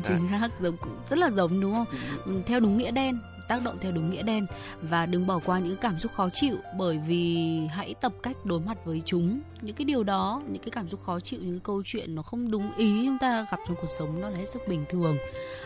chính 0.03 0.29
xác 0.29 0.49
giống 0.59 0.77
cũng 0.77 0.97
rất 1.09 1.19
là 1.19 1.29
giống 1.29 1.61
đúng 1.61 1.73
không 1.73 1.85
ừ. 2.25 2.41
theo 2.45 2.59
đúng 2.59 2.77
nghĩa 2.77 2.91
đen 2.91 3.19
tác 3.53 3.63
động 3.63 3.77
theo 3.81 3.91
đúng 3.91 4.09
nghĩa 4.09 4.23
đen 4.23 4.45
và 4.81 5.05
đừng 5.05 5.27
bỏ 5.27 5.39
qua 5.45 5.59
những 5.59 5.75
cảm 5.77 5.99
xúc 5.99 6.11
khó 6.15 6.29
chịu 6.29 6.55
bởi 6.77 6.97
vì 7.07 7.47
hãy 7.67 7.95
tập 8.01 8.13
cách 8.23 8.37
đối 8.45 8.59
mặt 8.59 8.77
với 8.85 9.01
chúng. 9.05 9.39
Những 9.61 9.75
cái 9.75 9.85
điều 9.85 10.03
đó, 10.03 10.41
những 10.47 10.61
cái 10.61 10.71
cảm 10.71 10.89
xúc 10.89 10.99
khó 11.05 11.19
chịu, 11.19 11.39
những 11.43 11.53
cái 11.53 11.61
câu 11.63 11.81
chuyện 11.85 12.15
nó 12.15 12.21
không 12.21 12.51
đúng 12.51 12.75
ý 12.77 13.05
chúng 13.05 13.17
ta 13.21 13.45
gặp 13.51 13.59
trong 13.67 13.77
cuộc 13.81 13.87
sống, 13.87 14.21
nó 14.21 14.29
là 14.29 14.37
hết 14.37 14.45
sức 14.45 14.61
bình 14.67 14.85
thường. 14.89 15.17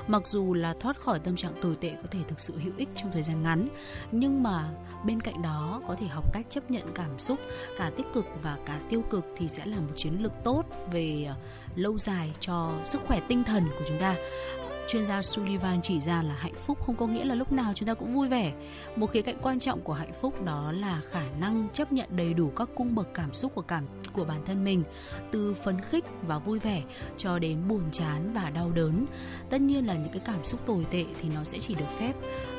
Mặc 0.07 0.27
dù 0.27 0.53
là 0.53 0.73
thoát 0.79 0.99
khỏi 0.99 1.19
tâm 1.19 1.35
trạng 1.35 1.53
tồi 1.61 1.75
tệ 1.75 1.89
có 1.89 2.07
thể 2.11 2.19
thực 2.27 2.39
sự 2.39 2.53
hữu 2.63 2.73
ích 2.77 2.89
trong 2.95 3.11
thời 3.11 3.23
gian 3.23 3.43
ngắn, 3.43 3.67
nhưng 4.11 4.43
mà 4.43 4.69
bên 5.05 5.21
cạnh 5.21 5.41
đó 5.41 5.81
có 5.87 5.95
thể 5.95 6.07
học 6.07 6.33
cách 6.33 6.45
chấp 6.49 6.71
nhận 6.71 6.83
cảm 6.95 7.19
xúc, 7.19 7.39
cả 7.77 7.91
tích 7.97 8.07
cực 8.13 8.25
và 8.43 8.57
cả 8.65 8.79
tiêu 8.89 9.03
cực 9.09 9.25
thì 9.37 9.47
sẽ 9.47 9.65
là 9.65 9.77
một 9.77 9.93
chiến 9.95 10.23
lược 10.23 10.31
tốt 10.43 10.63
về 10.91 11.25
ờ, 11.27 11.35
lâu 11.75 11.97
dài 11.97 12.31
cho 12.39 12.71
sức 12.83 13.01
khỏe 13.07 13.19
tinh 13.27 13.43
thần 13.43 13.63
của 13.79 13.85
chúng 13.87 13.99
ta 13.99 14.15
chuyên 14.87 15.05
gia 15.05 15.21
Sullivan 15.21 15.81
chỉ 15.81 15.99
ra 15.99 16.23
là 16.23 16.33
hạnh 16.33 16.53
phúc 16.65 16.77
không 16.85 16.95
có 16.95 17.07
nghĩa 17.07 17.25
là 17.25 17.35
lúc 17.35 17.51
nào 17.51 17.73
chúng 17.75 17.87
ta 17.87 17.93
cũng 17.93 18.13
vui 18.13 18.27
vẻ. 18.27 18.53
Một 18.95 19.11
khía 19.11 19.21
cạnh 19.21 19.37
quan 19.41 19.59
trọng 19.59 19.81
của 19.81 19.93
hạnh 19.93 20.13
phúc 20.21 20.45
đó 20.45 20.71
là 20.71 21.01
khả 21.11 21.23
năng 21.39 21.67
chấp 21.73 21.91
nhận 21.91 22.15
đầy 22.15 22.33
đủ 22.33 22.51
các 22.55 22.69
cung 22.75 22.95
bậc 22.95 23.07
cảm 23.13 23.33
xúc 23.33 23.51
của 23.55 23.61
cảm 23.61 23.83
của 24.13 24.25
bản 24.25 24.45
thân 24.45 24.63
mình, 24.63 24.83
từ 25.31 25.53
phấn 25.53 25.81
khích 25.81 26.05
và 26.21 26.39
vui 26.39 26.59
vẻ 26.59 26.83
cho 27.17 27.39
đến 27.39 27.67
buồn 27.67 27.81
chán 27.91 28.33
và 28.33 28.49
đau 28.49 28.71
đớn. 28.71 29.05
Tất 29.49 29.61
nhiên 29.61 29.87
là 29.87 29.93
những 29.93 30.11
cái 30.11 30.21
cảm 30.25 30.43
xúc 30.43 30.59
tồi 30.65 30.85
tệ 30.91 31.05
thì 31.21 31.29
nó 31.35 31.43
sẽ 31.43 31.59
chỉ 31.59 31.75
được 31.75 31.89
phép 31.99 32.13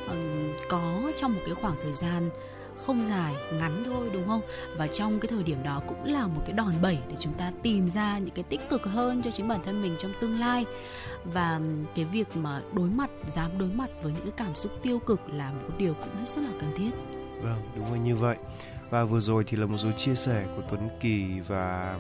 um, 0.09 0.49
có 0.71 1.13
trong 1.17 1.35
một 1.35 1.41
cái 1.47 1.55
khoảng 1.55 1.77
thời 1.83 1.93
gian 1.93 2.31
không 2.87 3.05
dài 3.05 3.35
ngắn 3.53 3.83
thôi 3.87 4.11
đúng 4.13 4.27
không? 4.27 4.41
Và 4.77 4.87
trong 4.87 5.21
cái 5.21 5.29
thời 5.29 5.43
điểm 5.43 5.63
đó 5.63 5.83
cũng 5.89 6.05
là 6.05 6.27
một 6.27 6.43
cái 6.47 6.53
đòn 6.53 6.73
bẩy 6.83 6.99
để 7.09 7.17
chúng 7.19 7.33
ta 7.33 7.53
tìm 7.63 7.89
ra 7.89 8.19
những 8.19 8.35
cái 8.35 8.45
tích 8.49 8.69
cực 8.69 8.85
hơn 8.85 9.23
cho 9.23 9.31
chính 9.31 9.49
bản 9.49 9.61
thân 9.65 9.83
mình 9.83 9.97
trong 9.99 10.13
tương 10.21 10.41
lai. 10.41 10.65
Và 11.25 11.61
cái 11.95 12.05
việc 12.05 12.37
mà 12.37 12.63
đối 12.73 12.89
mặt 12.89 13.11
dám 13.29 13.59
đối 13.59 13.69
mặt 13.69 13.91
với 14.03 14.13
những 14.13 14.23
cái 14.23 14.33
cảm 14.37 14.55
xúc 14.55 14.73
tiêu 14.83 14.99
cực 14.99 15.21
là 15.29 15.53
một 15.53 15.75
điều 15.79 15.95
cũng 15.95 16.15
hết 16.19 16.25
sức 16.25 16.41
là 16.41 16.51
cần 16.61 16.73
thiết. 16.77 16.91
Vâng 17.43 17.63
đúng 17.77 17.93
là 17.93 17.99
như 17.99 18.17
vậy. 18.17 18.37
Và 18.91 19.05
vừa 19.05 19.21
rồi 19.21 19.45
thì 19.47 19.57
là 19.57 19.67
một 19.67 19.79
số 19.79 19.91
chia 19.93 20.15
sẻ 20.15 20.47
của 20.57 20.63
Tuấn 20.71 20.89
Kỳ 21.01 21.41
và 21.41 21.99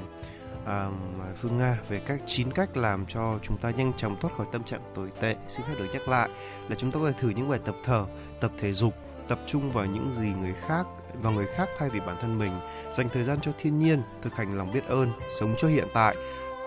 à, 0.66 0.90
Phương 1.36 1.58
Nga 1.58 1.78
về 1.88 2.00
các 2.06 2.20
9 2.26 2.52
cách 2.52 2.76
làm 2.76 3.06
cho 3.06 3.38
chúng 3.42 3.56
ta 3.56 3.70
nhanh 3.70 3.92
chóng 3.96 4.16
thoát 4.20 4.36
khỏi 4.36 4.46
tâm 4.52 4.64
trạng 4.64 4.80
tồi 4.94 5.10
tệ. 5.20 5.36
Xin 5.48 5.66
phép 5.66 5.74
được 5.78 5.86
nhắc 5.92 6.08
lại 6.08 6.28
là 6.68 6.76
chúng 6.78 6.90
ta 6.90 7.00
có 7.00 7.10
thể 7.10 7.18
thử 7.20 7.28
những 7.28 7.48
bài 7.48 7.60
tập 7.64 7.74
thở, 7.84 8.06
tập 8.40 8.52
thể 8.58 8.72
dục 8.72 8.94
tập 9.28 9.38
trung 9.46 9.72
vào 9.72 9.86
những 9.86 10.12
gì 10.14 10.28
người 10.40 10.54
khác 10.66 10.86
vào 11.22 11.32
người 11.32 11.46
khác 11.46 11.68
thay 11.78 11.90
vì 11.90 12.00
bản 12.00 12.16
thân 12.20 12.38
mình 12.38 12.52
dành 12.94 13.08
thời 13.08 13.24
gian 13.24 13.40
cho 13.40 13.52
thiên 13.58 13.78
nhiên 13.78 14.02
thực 14.22 14.34
hành 14.34 14.58
lòng 14.58 14.72
biết 14.72 14.86
ơn 14.86 15.12
sống 15.38 15.54
cho 15.56 15.68
hiện 15.68 15.88
tại 15.94 16.16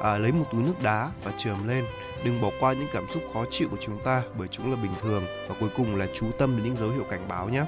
à, 0.01 0.17
lấy 0.17 0.31
một 0.31 0.45
túi 0.51 0.63
nước 0.63 0.83
đá 0.83 1.11
và 1.23 1.31
trường 1.37 1.67
lên 1.67 1.85
đừng 2.23 2.41
bỏ 2.41 2.51
qua 2.59 2.73
những 2.73 2.87
cảm 2.93 3.03
xúc 3.09 3.23
khó 3.33 3.45
chịu 3.51 3.67
của 3.71 3.77
chúng 3.81 3.99
ta 4.03 4.23
bởi 4.37 4.47
chúng 4.47 4.71
là 4.71 4.77
bình 4.83 4.91
thường 5.01 5.23
và 5.47 5.55
cuối 5.59 5.69
cùng 5.77 5.95
là 5.95 6.07
chú 6.13 6.31
tâm 6.39 6.57
đến 6.57 6.65
những 6.65 6.77
dấu 6.77 6.89
hiệu 6.89 7.03
cảnh 7.09 7.27
báo 7.27 7.49
nhé 7.49 7.65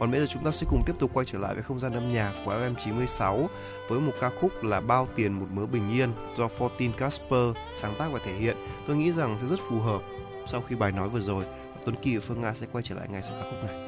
còn 0.00 0.10
bây 0.10 0.20
giờ 0.20 0.26
chúng 0.26 0.44
ta 0.44 0.50
sẽ 0.50 0.66
cùng 0.70 0.82
tiếp 0.86 0.92
tục 0.98 1.10
quay 1.14 1.26
trở 1.26 1.38
lại 1.38 1.54
với 1.54 1.62
không 1.62 1.80
gian 1.80 1.92
âm 1.92 2.12
nhạc 2.12 2.32
của 2.44 2.54
FM96 2.54 3.46
với 3.88 4.00
một 4.00 4.12
ca 4.20 4.30
khúc 4.40 4.64
là 4.64 4.80
Bao 4.80 5.08
tiền 5.16 5.32
một 5.32 5.46
mớ 5.52 5.66
bình 5.66 5.90
yên 5.90 6.12
do 6.36 6.48
Fortin 6.58 6.92
Casper 6.92 7.56
sáng 7.74 7.94
tác 7.98 8.08
và 8.12 8.18
thể 8.24 8.32
hiện. 8.32 8.56
Tôi 8.86 8.96
nghĩ 8.96 9.12
rằng 9.12 9.38
sẽ 9.40 9.46
rất 9.46 9.60
phù 9.68 9.80
hợp 9.80 10.02
sau 10.46 10.62
khi 10.68 10.76
bài 10.76 10.92
nói 10.92 11.08
vừa 11.08 11.20
rồi. 11.20 11.44
Tuấn 11.84 11.96
Kỳ 12.02 12.16
và 12.16 12.24
Phương 12.26 12.40
Nga 12.40 12.54
sẽ 12.54 12.66
quay 12.72 12.84
trở 12.84 12.94
lại 12.94 13.08
ngay 13.10 13.22
sau 13.22 13.36
ca 13.42 13.50
khúc 13.50 13.64
này. 13.64 13.85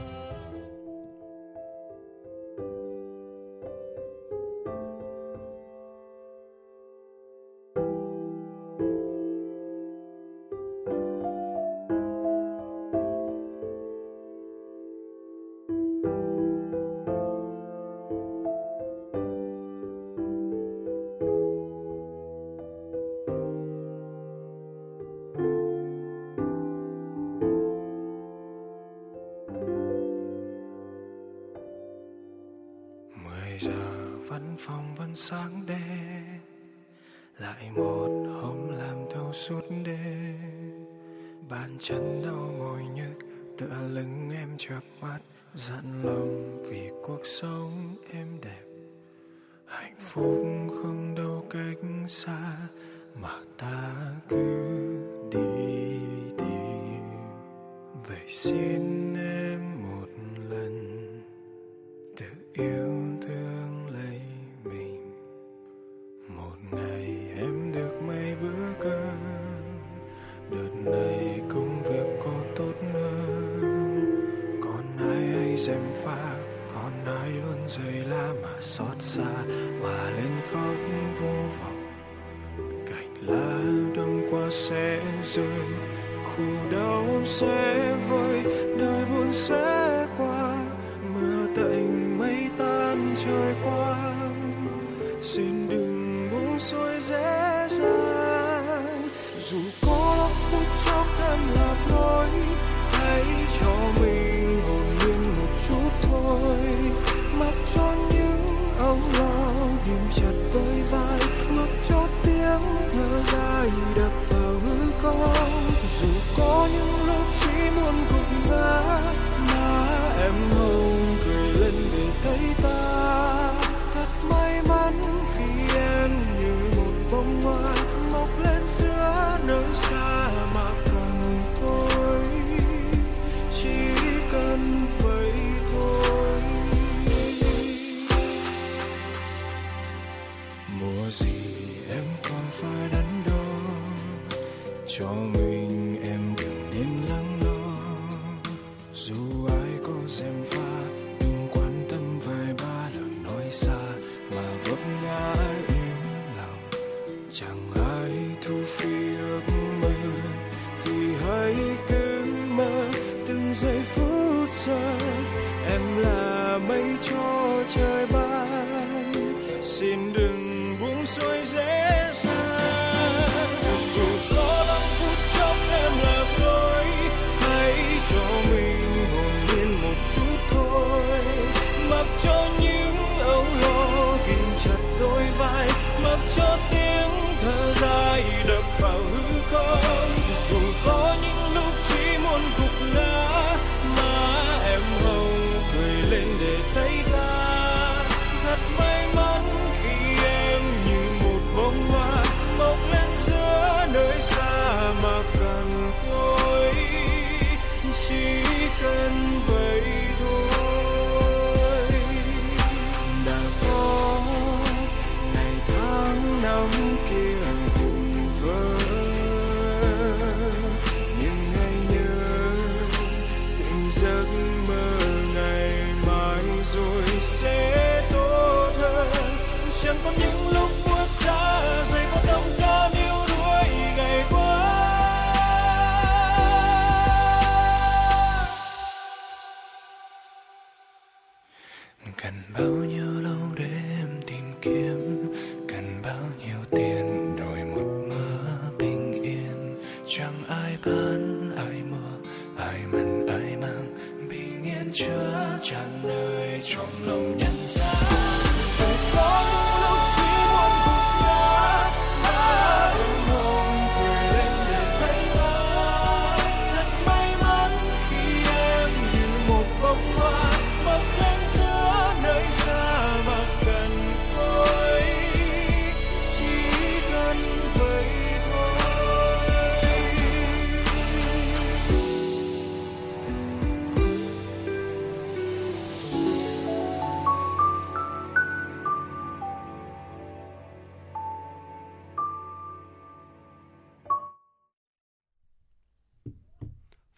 answer 87.40 87.67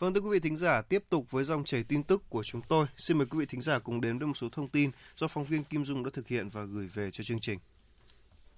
Vâng 0.01 0.15
thưa 0.15 0.21
quý 0.21 0.31
vị 0.31 0.41
thính 0.41 0.57
giả, 0.57 0.83
tiếp 0.83 1.05
tục 1.09 1.31
với 1.31 1.45
dòng 1.45 1.65
chảy 1.65 1.83
tin 1.83 2.03
tức 2.03 2.23
của 2.31 2.43
chúng 2.43 2.61
tôi. 2.69 2.87
Xin 2.97 3.19
mời 3.19 3.27
quý 3.27 3.39
vị 3.39 3.47
thính 3.47 3.61
giả 3.61 3.79
cùng 3.79 4.01
đến 4.01 4.19
với 4.19 4.27
một 4.27 4.37
số 4.37 4.49
thông 4.53 4.69
tin 4.69 4.91
do 5.17 5.29
phóng 5.29 5.45
viên 5.45 5.65
Kim 5.65 5.85
Dung 5.85 6.05
đã 6.05 6.11
thực 6.13 6.29
hiện 6.29 6.49
và 6.49 6.65
gửi 6.65 6.89
về 6.95 7.11
cho 7.11 7.25
chương 7.25 7.41
trình. 7.41 7.59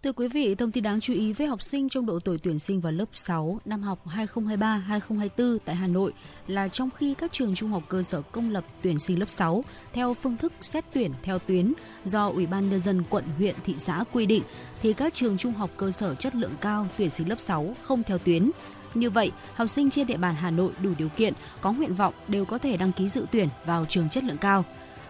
Thưa 0.02 0.12
quý 0.12 0.28
vị, 0.28 0.54
thông 0.54 0.72
tin 0.72 0.84
đáng 0.84 1.00
chú 1.00 1.14
ý 1.14 1.32
với 1.32 1.46
học 1.46 1.62
sinh 1.62 1.88
trong 1.88 2.06
độ 2.06 2.18
tuổi 2.20 2.38
tuyển 2.42 2.58
sinh 2.58 2.80
vào 2.80 2.92
lớp 2.92 3.04
6 3.12 3.60
năm 3.64 3.82
học 3.82 4.06
2023-2024 4.06 5.58
tại 5.64 5.74
Hà 5.74 5.86
Nội 5.86 6.12
là 6.46 6.68
trong 6.68 6.90
khi 6.90 7.14
các 7.14 7.32
trường 7.32 7.54
trung 7.54 7.70
học 7.70 7.82
cơ 7.88 8.02
sở 8.02 8.22
công 8.22 8.50
lập 8.50 8.64
tuyển 8.82 8.98
sinh 8.98 9.18
lớp 9.18 9.30
6 9.30 9.64
theo 9.92 10.14
phương 10.14 10.36
thức 10.36 10.52
xét 10.60 10.84
tuyển 10.92 11.12
theo 11.22 11.38
tuyến 11.38 11.72
do 12.04 12.28
Ủy 12.28 12.46
ban 12.46 12.70
nhân 12.70 12.80
dân 12.80 13.02
quận, 13.10 13.24
huyện, 13.38 13.54
thị 13.64 13.74
xã 13.78 14.04
quy 14.12 14.26
định 14.26 14.42
thì 14.82 14.92
các 14.92 15.14
trường 15.14 15.38
trung 15.38 15.52
học 15.52 15.70
cơ 15.76 15.90
sở 15.90 16.14
chất 16.14 16.34
lượng 16.34 16.54
cao 16.60 16.86
tuyển 16.96 17.10
sinh 17.10 17.28
lớp 17.28 17.40
6 17.40 17.74
không 17.82 18.02
theo 18.02 18.18
tuyến. 18.18 18.50
Như 18.94 19.10
vậy, 19.10 19.32
học 19.54 19.70
sinh 19.70 19.90
trên 19.90 20.06
địa 20.06 20.16
bàn 20.16 20.34
Hà 20.34 20.50
Nội 20.50 20.72
đủ 20.82 20.90
điều 20.98 21.08
kiện, 21.08 21.32
có 21.60 21.72
nguyện 21.72 21.94
vọng 21.94 22.14
đều 22.28 22.44
có 22.44 22.58
thể 22.58 22.76
đăng 22.76 22.92
ký 22.92 23.08
dự 23.08 23.26
tuyển 23.32 23.48
vào 23.66 23.86
trường 23.88 24.08
chất 24.08 24.24
lượng 24.24 24.38
cao. 24.38 24.64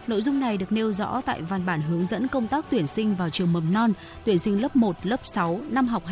Nội 0.07 0.21
dung 0.21 0.39
này 0.39 0.57
được 0.57 0.71
nêu 0.71 0.91
rõ 0.91 1.21
tại 1.25 1.41
văn 1.41 1.65
bản 1.65 1.81
hướng 1.81 2.05
dẫn 2.05 2.27
công 2.27 2.47
tác 2.47 2.65
tuyển 2.69 2.87
sinh 2.87 3.15
vào 3.15 3.29
trường 3.29 3.53
mầm 3.53 3.73
non, 3.73 3.93
tuyển 4.25 4.39
sinh 4.39 4.61
lớp 4.61 4.75
1, 4.75 4.95
lớp 5.03 5.19
6 5.23 5.59
năm 5.69 5.87
học 5.87 6.03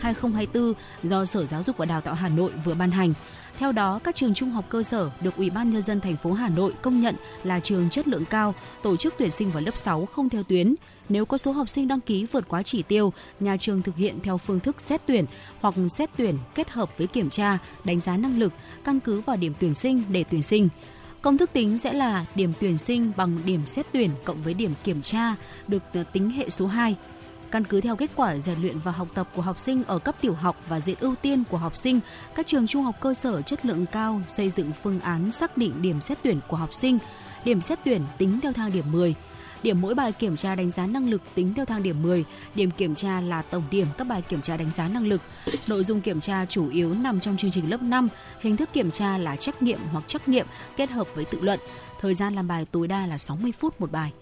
2023-2024 0.00 0.72
do 1.02 1.24
Sở 1.24 1.44
Giáo 1.44 1.62
dục 1.62 1.76
và 1.76 1.84
Đào 1.84 2.00
tạo 2.00 2.14
Hà 2.14 2.28
Nội 2.28 2.52
vừa 2.64 2.74
ban 2.74 2.90
hành. 2.90 3.12
Theo 3.58 3.72
đó, 3.72 4.00
các 4.04 4.14
trường 4.14 4.34
trung 4.34 4.50
học 4.50 4.64
cơ 4.68 4.82
sở 4.82 5.10
được 5.20 5.36
Ủy 5.36 5.50
ban 5.50 5.70
nhân 5.70 5.82
dân 5.82 6.00
thành 6.00 6.16
phố 6.16 6.32
Hà 6.32 6.48
Nội 6.48 6.72
công 6.82 7.00
nhận 7.00 7.16
là 7.44 7.60
trường 7.60 7.90
chất 7.90 8.08
lượng 8.08 8.24
cao, 8.24 8.54
tổ 8.82 8.96
chức 8.96 9.14
tuyển 9.18 9.30
sinh 9.30 9.50
vào 9.50 9.62
lớp 9.62 9.76
6 9.76 10.06
không 10.06 10.28
theo 10.28 10.42
tuyến. 10.42 10.74
Nếu 11.08 11.24
có 11.24 11.36
số 11.36 11.52
học 11.52 11.68
sinh 11.68 11.88
đăng 11.88 12.00
ký 12.00 12.24
vượt 12.24 12.44
quá 12.48 12.62
chỉ 12.62 12.82
tiêu, 12.82 13.12
nhà 13.40 13.56
trường 13.56 13.82
thực 13.82 13.96
hiện 13.96 14.18
theo 14.22 14.38
phương 14.38 14.60
thức 14.60 14.80
xét 14.80 15.00
tuyển 15.06 15.24
hoặc 15.60 15.74
xét 15.88 16.10
tuyển 16.16 16.36
kết 16.54 16.70
hợp 16.70 16.98
với 16.98 17.06
kiểm 17.06 17.30
tra, 17.30 17.58
đánh 17.84 17.98
giá 17.98 18.16
năng 18.16 18.38
lực, 18.38 18.52
căn 18.84 19.00
cứ 19.00 19.20
vào 19.20 19.36
điểm 19.36 19.52
tuyển 19.60 19.74
sinh 19.74 20.02
để 20.08 20.24
tuyển 20.30 20.42
sinh. 20.42 20.68
Công 21.22 21.38
thức 21.38 21.50
tính 21.52 21.78
sẽ 21.78 21.92
là 21.92 22.24
điểm 22.34 22.52
tuyển 22.60 22.78
sinh 22.78 23.12
bằng 23.16 23.38
điểm 23.44 23.66
xét 23.66 23.86
tuyển 23.92 24.10
cộng 24.24 24.42
với 24.42 24.54
điểm 24.54 24.70
kiểm 24.84 25.02
tra 25.02 25.34
được 25.68 25.82
ờ, 25.94 26.04
tính 26.12 26.30
hệ 26.30 26.50
số 26.50 26.66
2. 26.66 26.96
Căn 27.50 27.64
cứ 27.64 27.80
theo 27.80 27.96
kết 27.96 28.10
quả 28.16 28.38
rèn 28.38 28.62
luyện 28.62 28.78
và 28.78 28.92
học 28.92 29.08
tập 29.14 29.28
của 29.34 29.42
học 29.42 29.60
sinh 29.60 29.84
ở 29.84 29.98
cấp 29.98 30.16
tiểu 30.20 30.34
học 30.34 30.56
và 30.68 30.80
diện 30.80 30.96
ưu 31.00 31.14
tiên 31.14 31.44
của 31.50 31.56
học 31.56 31.76
sinh, 31.76 32.00
các 32.34 32.46
trường 32.46 32.66
trung 32.66 32.82
học 32.82 32.94
cơ 33.00 33.14
sở 33.14 33.42
chất 33.42 33.66
lượng 33.66 33.86
cao 33.86 34.20
xây 34.28 34.50
dựng 34.50 34.72
phương 34.82 35.00
án 35.00 35.30
xác 35.30 35.56
định 35.56 35.82
điểm 35.82 36.00
xét 36.00 36.18
tuyển 36.22 36.40
của 36.48 36.56
học 36.56 36.74
sinh. 36.74 36.98
Điểm 37.44 37.60
xét 37.60 37.78
tuyển 37.84 38.02
tính 38.18 38.40
theo 38.42 38.52
thang 38.52 38.72
điểm 38.72 38.84
10. 38.92 39.14
Điểm 39.64 39.80
mỗi 39.80 39.94
bài 39.94 40.12
kiểm 40.12 40.36
tra 40.36 40.54
đánh 40.54 40.70
giá 40.70 40.86
năng 40.86 41.10
lực 41.10 41.22
tính 41.34 41.54
theo 41.54 41.64
thang 41.64 41.82
điểm 41.82 42.02
10, 42.02 42.24
điểm 42.54 42.70
kiểm 42.70 42.94
tra 42.94 43.20
là 43.20 43.42
tổng 43.42 43.62
điểm 43.70 43.86
các 43.98 44.06
bài 44.06 44.22
kiểm 44.22 44.40
tra 44.40 44.56
đánh 44.56 44.70
giá 44.70 44.88
năng 44.88 45.06
lực. 45.06 45.20
Nội 45.66 45.84
dung 45.84 46.00
kiểm 46.00 46.20
tra 46.20 46.46
chủ 46.46 46.68
yếu 46.68 46.94
nằm 46.94 47.20
trong 47.20 47.36
chương 47.36 47.50
trình 47.50 47.70
lớp 47.70 47.82
5, 47.82 48.08
hình 48.40 48.56
thức 48.56 48.68
kiểm 48.72 48.90
tra 48.90 49.18
là 49.18 49.36
trắc 49.36 49.62
nghiệm 49.62 49.78
hoặc 49.92 50.04
trắc 50.06 50.28
nghiệm 50.28 50.46
kết 50.76 50.90
hợp 50.90 51.06
với 51.14 51.24
tự 51.24 51.40
luận. 51.40 51.60
Thời 52.00 52.14
gian 52.14 52.34
làm 52.34 52.48
bài 52.48 52.66
tối 52.70 52.88
đa 52.88 53.06
là 53.06 53.18
60 53.18 53.52
phút 53.52 53.80
một 53.80 53.92
bài. 53.92 54.12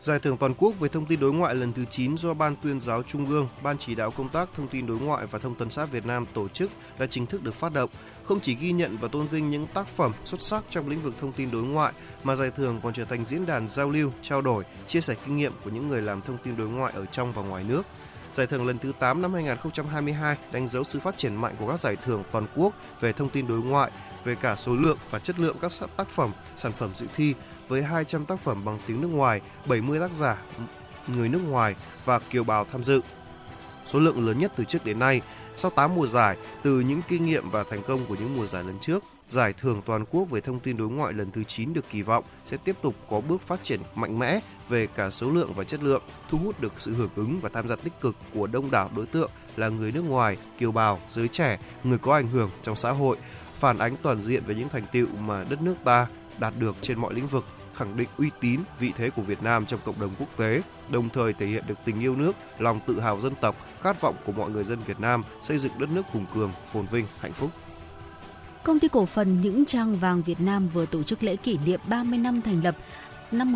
Giải 0.00 0.18
thưởng 0.18 0.36
toàn 0.36 0.54
quốc 0.54 0.80
về 0.80 0.88
thông 0.88 1.06
tin 1.06 1.20
đối 1.20 1.32
ngoại 1.32 1.54
lần 1.54 1.72
thứ 1.72 1.84
9 1.84 2.16
do 2.16 2.34
Ban 2.34 2.56
tuyên 2.56 2.80
giáo 2.80 3.02
Trung 3.02 3.26
ương, 3.26 3.48
Ban 3.62 3.78
chỉ 3.78 3.94
đạo 3.94 4.10
công 4.10 4.28
tác 4.28 4.48
thông 4.56 4.68
tin 4.68 4.86
đối 4.86 4.98
ngoại 4.98 5.26
và 5.26 5.38
thông 5.38 5.54
tấn 5.54 5.70
xã 5.70 5.84
Việt 5.84 6.06
Nam 6.06 6.26
tổ 6.34 6.48
chức 6.48 6.70
đã 6.98 7.06
chính 7.06 7.26
thức 7.26 7.42
được 7.42 7.54
phát 7.54 7.72
động. 7.72 7.90
Không 8.24 8.40
chỉ 8.40 8.54
ghi 8.54 8.72
nhận 8.72 8.96
và 9.00 9.08
tôn 9.08 9.26
vinh 9.26 9.50
những 9.50 9.66
tác 9.66 9.86
phẩm 9.86 10.12
xuất 10.24 10.42
sắc 10.42 10.64
trong 10.70 10.88
lĩnh 10.88 11.02
vực 11.02 11.14
thông 11.20 11.32
tin 11.32 11.50
đối 11.50 11.62
ngoại, 11.62 11.92
mà 12.24 12.34
giải 12.34 12.50
thưởng 12.50 12.80
còn 12.82 12.92
trở 12.92 13.04
thành 13.04 13.24
diễn 13.24 13.46
đàn 13.46 13.68
giao 13.68 13.90
lưu, 13.90 14.12
trao 14.22 14.42
đổi, 14.42 14.64
chia 14.86 15.00
sẻ 15.00 15.14
kinh 15.26 15.36
nghiệm 15.36 15.52
của 15.64 15.70
những 15.70 15.88
người 15.88 16.02
làm 16.02 16.20
thông 16.20 16.38
tin 16.44 16.56
đối 16.56 16.68
ngoại 16.68 16.92
ở 16.96 17.06
trong 17.06 17.32
và 17.32 17.42
ngoài 17.42 17.64
nước. 17.64 17.82
Giải 18.32 18.46
thưởng 18.46 18.66
lần 18.66 18.78
thứ 18.78 18.92
8 18.98 19.22
năm 19.22 19.34
2022 19.34 20.36
đánh 20.52 20.68
dấu 20.68 20.84
sự 20.84 21.00
phát 21.00 21.18
triển 21.18 21.34
mạnh 21.34 21.54
của 21.58 21.68
các 21.68 21.80
giải 21.80 21.96
thưởng 21.96 22.22
toàn 22.32 22.46
quốc 22.56 22.74
về 23.00 23.12
thông 23.12 23.28
tin 23.28 23.46
đối 23.46 23.58
ngoại, 23.58 23.90
về 24.24 24.34
cả 24.34 24.56
số 24.56 24.76
lượng 24.76 24.98
và 25.10 25.18
chất 25.18 25.40
lượng 25.40 25.56
các 25.60 25.72
tác 25.96 26.08
phẩm, 26.08 26.30
sản 26.56 26.72
phẩm 26.72 26.90
dự 26.94 27.06
thi 27.16 27.34
với 27.70 27.82
200 27.82 28.26
tác 28.26 28.40
phẩm 28.40 28.64
bằng 28.64 28.78
tiếng 28.86 29.00
nước 29.00 29.08
ngoài, 29.08 29.40
70 29.66 30.00
tác 30.00 30.14
giả 30.14 30.38
người 31.06 31.28
nước 31.28 31.40
ngoài 31.48 31.74
và 32.04 32.18
kiều 32.18 32.44
bào 32.44 32.66
tham 32.72 32.84
dự. 32.84 33.00
Số 33.84 33.98
lượng 33.98 34.26
lớn 34.26 34.38
nhất 34.38 34.52
từ 34.56 34.64
trước 34.64 34.84
đến 34.84 34.98
nay, 34.98 35.20
sau 35.56 35.70
8 35.70 35.94
mùa 35.94 36.06
giải, 36.06 36.36
từ 36.62 36.80
những 36.80 37.00
kinh 37.08 37.26
nghiệm 37.26 37.50
và 37.50 37.64
thành 37.70 37.82
công 37.82 38.06
của 38.06 38.14
những 38.14 38.36
mùa 38.36 38.46
giải 38.46 38.64
lần 38.64 38.78
trước, 38.78 39.04
giải 39.26 39.52
thưởng 39.52 39.82
toàn 39.86 40.04
quốc 40.10 40.30
về 40.30 40.40
thông 40.40 40.60
tin 40.60 40.76
đối 40.76 40.88
ngoại 40.88 41.12
lần 41.12 41.30
thứ 41.30 41.44
9 41.44 41.72
được 41.72 41.84
kỳ 41.90 42.02
vọng 42.02 42.24
sẽ 42.44 42.56
tiếp 42.56 42.76
tục 42.82 42.94
có 43.10 43.20
bước 43.20 43.42
phát 43.42 43.62
triển 43.62 43.80
mạnh 43.94 44.18
mẽ 44.18 44.40
về 44.68 44.86
cả 44.86 45.10
số 45.10 45.30
lượng 45.30 45.52
và 45.54 45.64
chất 45.64 45.82
lượng, 45.82 46.02
thu 46.30 46.38
hút 46.38 46.60
được 46.60 46.72
sự 46.78 46.94
hưởng 46.94 47.10
ứng 47.16 47.40
và 47.40 47.48
tham 47.52 47.68
gia 47.68 47.76
tích 47.76 48.00
cực 48.00 48.16
của 48.34 48.46
đông 48.46 48.70
đảo 48.70 48.90
đối 48.96 49.06
tượng 49.06 49.30
là 49.56 49.68
người 49.68 49.92
nước 49.92 50.02
ngoài, 50.02 50.36
kiều 50.58 50.72
bào, 50.72 50.98
giới 51.08 51.28
trẻ, 51.28 51.58
người 51.84 51.98
có 51.98 52.14
ảnh 52.14 52.28
hưởng 52.28 52.50
trong 52.62 52.76
xã 52.76 52.90
hội, 52.90 53.16
phản 53.58 53.78
ánh 53.78 53.96
toàn 54.02 54.22
diện 54.22 54.42
về 54.46 54.54
những 54.54 54.68
thành 54.68 54.84
tựu 54.92 55.06
mà 55.18 55.44
đất 55.50 55.62
nước 55.62 55.74
ta 55.84 56.06
đạt 56.38 56.54
được 56.58 56.76
trên 56.80 56.98
mọi 56.98 57.14
lĩnh 57.14 57.26
vực, 57.26 57.44
khẳng 57.80 57.96
định 57.96 58.08
uy 58.18 58.30
tín, 58.40 58.60
vị 58.78 58.92
thế 58.96 59.10
của 59.10 59.22
Việt 59.22 59.42
Nam 59.42 59.66
trong 59.66 59.80
cộng 59.84 60.00
đồng 60.00 60.10
quốc 60.18 60.28
tế, 60.36 60.62
đồng 60.90 61.08
thời 61.08 61.32
thể 61.32 61.46
hiện 61.46 61.64
được 61.66 61.74
tình 61.84 62.00
yêu 62.00 62.16
nước, 62.16 62.36
lòng 62.58 62.80
tự 62.86 63.00
hào 63.00 63.20
dân 63.20 63.34
tộc, 63.40 63.56
khát 63.82 64.00
vọng 64.00 64.14
của 64.26 64.32
mọi 64.32 64.50
người 64.50 64.64
dân 64.64 64.78
Việt 64.86 65.00
Nam 65.00 65.22
xây 65.42 65.58
dựng 65.58 65.72
đất 65.78 65.90
nước 65.90 66.06
hùng 66.06 66.26
cường, 66.34 66.52
phồn 66.72 66.86
vinh, 66.86 67.04
hạnh 67.20 67.32
phúc. 67.32 67.50
Công 68.64 68.78
ty 68.78 68.88
cổ 68.88 69.06
phần 69.06 69.40
Những 69.40 69.64
Trang 69.64 69.96
Vàng 69.96 70.22
Việt 70.22 70.40
Nam 70.40 70.68
vừa 70.68 70.86
tổ 70.86 71.02
chức 71.02 71.22
lễ 71.22 71.36
kỷ 71.36 71.58
niệm 71.66 71.80
30 71.88 72.18
năm 72.18 72.42
thành 72.42 72.64
lập 72.64 72.76
năm 73.32 73.52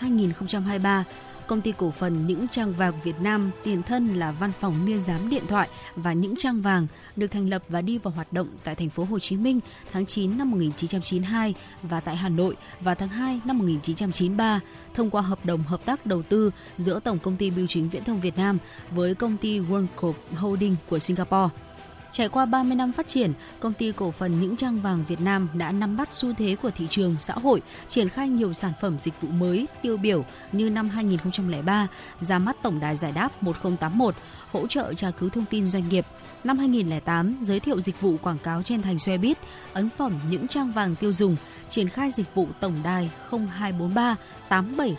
1993-2023 0.00 1.02
công 1.46 1.60
ty 1.60 1.72
cổ 1.78 1.90
phần 1.90 2.26
Những 2.26 2.48
Trang 2.48 2.72
Vàng 2.72 2.92
Việt 3.02 3.20
Nam, 3.20 3.50
tiền 3.64 3.82
thân 3.82 4.14
là 4.14 4.32
Văn 4.32 4.52
phòng 4.60 4.84
Niên 4.84 5.02
giám 5.02 5.30
điện 5.30 5.42
thoại 5.48 5.68
và 5.96 6.12
Những 6.12 6.34
Trang 6.36 6.62
Vàng, 6.62 6.86
được 7.16 7.26
thành 7.26 7.48
lập 7.48 7.62
và 7.68 7.82
đi 7.82 7.98
vào 7.98 8.14
hoạt 8.14 8.32
động 8.32 8.48
tại 8.64 8.74
thành 8.74 8.90
phố 8.90 9.04
Hồ 9.04 9.18
Chí 9.18 9.36
Minh 9.36 9.60
tháng 9.92 10.06
9 10.06 10.38
năm 10.38 10.50
1992 10.50 11.54
và 11.82 12.00
tại 12.00 12.16
Hà 12.16 12.28
Nội 12.28 12.56
vào 12.80 12.94
tháng 12.94 13.08
2 13.08 13.40
năm 13.44 13.58
1993 13.58 14.60
thông 14.94 15.10
qua 15.10 15.22
hợp 15.22 15.46
đồng 15.46 15.62
hợp 15.62 15.84
tác 15.84 16.06
đầu 16.06 16.22
tư 16.22 16.50
giữa 16.78 17.00
Tổng 17.00 17.18
công 17.18 17.36
ty 17.36 17.50
Bưu 17.50 17.66
chính 17.66 17.88
Viễn 17.88 18.04
thông 18.04 18.20
Việt 18.20 18.36
Nam 18.36 18.58
với 18.90 19.14
công 19.14 19.36
ty 19.36 19.60
Worldcorp 19.60 20.12
Holding 20.36 20.76
của 20.88 20.98
Singapore. 20.98 21.48
Trải 22.12 22.28
qua 22.28 22.46
30 22.46 22.76
năm 22.76 22.92
phát 22.92 23.06
triển, 23.06 23.32
công 23.60 23.72
ty 23.72 23.92
cổ 23.92 24.10
phần 24.10 24.40
Những 24.40 24.56
Trang 24.56 24.80
Vàng 24.80 25.04
Việt 25.08 25.20
Nam 25.20 25.48
đã 25.54 25.72
nắm 25.72 25.96
bắt 25.96 26.08
xu 26.12 26.34
thế 26.38 26.56
của 26.62 26.70
thị 26.70 26.86
trường 26.90 27.16
xã 27.18 27.34
hội, 27.34 27.62
triển 27.88 28.08
khai 28.08 28.28
nhiều 28.28 28.52
sản 28.52 28.72
phẩm 28.80 28.98
dịch 28.98 29.14
vụ 29.20 29.28
mới, 29.28 29.66
tiêu 29.82 29.96
biểu 29.96 30.24
như 30.52 30.70
năm 30.70 30.88
2003, 30.88 31.88
ra 32.20 32.38
mắt 32.38 32.56
tổng 32.62 32.80
đài 32.80 32.96
giải 32.96 33.12
đáp 33.12 33.42
1081, 33.42 34.14
hỗ 34.52 34.66
trợ 34.66 34.94
tra 34.94 35.10
cứu 35.10 35.28
thông 35.28 35.44
tin 35.44 35.66
doanh 35.66 35.88
nghiệp. 35.88 36.06
Năm 36.44 36.58
2008, 36.58 37.36
giới 37.42 37.60
thiệu 37.60 37.80
dịch 37.80 38.00
vụ 38.00 38.16
quảng 38.22 38.38
cáo 38.38 38.62
trên 38.62 38.82
thành 38.82 38.98
xe 38.98 39.18
buýt, 39.18 39.38
ấn 39.72 39.88
phẩm 39.96 40.12
Những 40.30 40.48
Trang 40.48 40.70
Vàng 40.70 40.94
tiêu 40.94 41.12
dùng, 41.12 41.36
triển 41.68 41.88
khai 41.88 42.10
dịch 42.10 42.34
vụ 42.34 42.48
tổng 42.60 42.74
đài 42.84 43.10
0243 43.30 44.16
870 44.48 44.96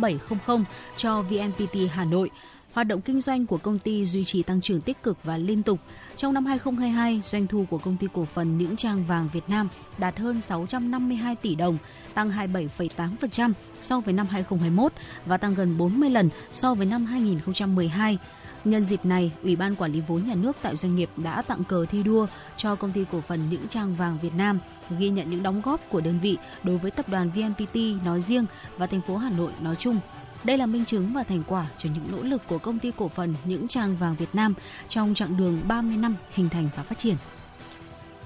0700 0.00 0.64
cho 0.96 1.22
VNPT 1.22 1.76
Hà 1.90 2.04
Nội, 2.04 2.30
Hoạt 2.78 2.86
động 2.86 3.00
kinh 3.00 3.20
doanh 3.20 3.46
của 3.46 3.58
công 3.58 3.78
ty 3.78 4.06
duy 4.06 4.24
trì 4.24 4.42
tăng 4.42 4.60
trưởng 4.60 4.80
tích 4.80 5.02
cực 5.02 5.24
và 5.24 5.36
liên 5.36 5.62
tục. 5.62 5.78
Trong 6.16 6.34
năm 6.34 6.46
2022, 6.46 7.20
doanh 7.24 7.46
thu 7.46 7.66
của 7.70 7.78
công 7.78 7.96
ty 7.96 8.06
cổ 8.12 8.24
phần 8.24 8.58
Những 8.58 8.76
Trang 8.76 9.04
Vàng 9.04 9.28
Việt 9.32 9.48
Nam 9.48 9.68
đạt 9.98 10.18
hơn 10.18 10.40
652 10.40 11.36
tỷ 11.36 11.54
đồng, 11.54 11.78
tăng 12.14 12.30
27,8% 12.30 13.52
so 13.80 14.00
với 14.00 14.14
năm 14.14 14.26
2021 14.26 14.92
và 15.26 15.36
tăng 15.36 15.54
gần 15.54 15.78
40 15.78 16.10
lần 16.10 16.30
so 16.52 16.74
với 16.74 16.86
năm 16.86 17.04
2012. 17.04 18.18
Nhân 18.64 18.84
dịp 18.84 19.04
này, 19.04 19.32
Ủy 19.42 19.56
ban 19.56 19.74
Quản 19.74 19.92
lý 19.92 20.00
vốn 20.00 20.26
nhà 20.26 20.34
nước 20.34 20.56
tại 20.62 20.76
doanh 20.76 20.96
nghiệp 20.96 21.10
đã 21.16 21.42
tặng 21.42 21.64
cờ 21.64 21.86
thi 21.90 22.02
đua 22.02 22.26
cho 22.56 22.76
công 22.76 22.92
ty 22.92 23.04
cổ 23.12 23.20
phần 23.20 23.40
Những 23.50 23.68
Trang 23.68 23.96
Vàng 23.96 24.18
Việt 24.22 24.34
Nam, 24.36 24.58
ghi 24.98 25.08
nhận 25.08 25.30
những 25.30 25.42
đóng 25.42 25.62
góp 25.64 25.80
của 25.90 26.00
đơn 26.00 26.18
vị 26.22 26.36
đối 26.62 26.78
với 26.78 26.90
tập 26.90 27.08
đoàn 27.08 27.30
VNPT 27.30 28.04
nói 28.04 28.20
riêng 28.20 28.46
và 28.76 28.86
thành 28.86 29.00
phố 29.00 29.16
Hà 29.16 29.30
Nội 29.30 29.52
nói 29.60 29.76
chung 29.78 30.00
đây 30.44 30.58
là 30.58 30.66
minh 30.66 30.84
chứng 30.84 31.12
và 31.12 31.22
thành 31.22 31.42
quả 31.46 31.66
cho 31.76 31.88
những 31.94 32.12
nỗ 32.12 32.22
lực 32.22 32.42
của 32.46 32.58
công 32.58 32.78
ty 32.78 32.92
cổ 32.96 33.08
phần 33.08 33.34
Những 33.44 33.68
Trang 33.68 33.96
Vàng 33.96 34.16
Việt 34.16 34.34
Nam 34.34 34.54
trong 34.88 35.14
chặng 35.14 35.36
đường 35.36 35.60
30 35.68 35.96
năm 35.96 36.14
hình 36.30 36.48
thành 36.48 36.68
và 36.76 36.82
phát 36.82 36.98
triển. 36.98 37.16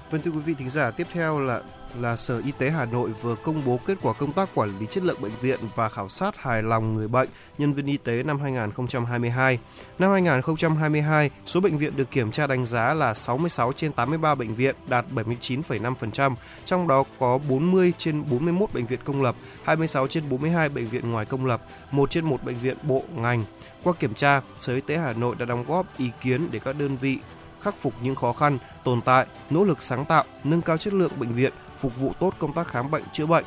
Vâng 0.09 0.21
thưa 0.21 0.31
quý 0.31 0.39
vị 0.39 0.53
thính 0.53 0.69
giả, 0.69 0.91
tiếp 0.91 1.07
theo 1.11 1.39
là 1.39 1.61
là 1.99 2.15
Sở 2.15 2.41
Y 2.45 2.51
tế 2.51 2.69
Hà 2.69 2.85
Nội 2.85 3.09
vừa 3.21 3.35
công 3.35 3.61
bố 3.65 3.79
kết 3.85 3.97
quả 4.01 4.13
công 4.13 4.31
tác 4.31 4.49
quản 4.55 4.79
lý 4.79 4.85
chất 4.89 5.03
lượng 5.03 5.21
bệnh 5.21 5.31
viện 5.41 5.59
và 5.75 5.89
khảo 5.89 6.09
sát 6.09 6.37
hài 6.37 6.63
lòng 6.63 6.95
người 6.95 7.07
bệnh, 7.07 7.29
nhân 7.57 7.73
viên 7.73 7.85
y 7.85 7.97
tế 7.97 8.23
năm 8.23 8.39
2022. 8.39 9.59
Năm 9.99 10.11
2022, 10.11 11.29
số 11.45 11.59
bệnh 11.59 11.77
viện 11.77 11.95
được 11.95 12.11
kiểm 12.11 12.31
tra 12.31 12.47
đánh 12.47 12.65
giá 12.65 12.93
là 12.93 13.13
66 13.13 13.73
trên 13.73 13.91
83 13.91 14.35
bệnh 14.35 14.55
viện, 14.55 14.75
đạt 14.87 15.05
79,5%, 15.15 16.35
trong 16.65 16.87
đó 16.87 17.03
có 17.19 17.39
40 17.49 17.93
trên 17.97 18.29
41 18.29 18.73
bệnh 18.73 18.85
viện 18.85 18.99
công 19.03 19.21
lập, 19.21 19.35
26 19.63 20.07
trên 20.07 20.29
42 20.29 20.69
bệnh 20.69 20.87
viện 20.87 21.11
ngoài 21.11 21.25
công 21.25 21.45
lập, 21.45 21.61
1 21.91 22.09
trên 22.09 22.25
1 22.25 22.43
bệnh 22.43 22.57
viện 22.57 22.77
bộ 22.83 23.03
ngành. 23.15 23.43
Qua 23.83 23.93
kiểm 23.93 24.13
tra, 24.13 24.41
Sở 24.59 24.75
Y 24.75 24.81
tế 24.81 24.97
Hà 24.97 25.13
Nội 25.13 25.35
đã 25.39 25.45
đóng 25.45 25.65
góp 25.67 25.97
ý 25.97 26.11
kiến 26.21 26.47
để 26.51 26.59
các 26.59 26.75
đơn 26.79 26.97
vị 26.97 27.19
khắc 27.63 27.77
phục 27.77 27.93
những 28.01 28.15
khó 28.15 28.33
khăn, 28.33 28.57
tồn 28.83 29.01
tại, 29.01 29.25
nỗ 29.49 29.63
lực 29.63 29.81
sáng 29.81 30.05
tạo, 30.05 30.23
nâng 30.43 30.61
cao 30.61 30.77
chất 30.77 30.93
lượng 30.93 31.11
bệnh 31.17 31.33
viện, 31.33 31.53
phục 31.83 31.99
vụ 31.99 32.13
tốt 32.19 32.33
công 32.39 32.53
tác 32.53 32.67
khám 32.67 32.91
bệnh 32.91 33.03
chữa 33.13 33.25
bệnh. 33.25 33.45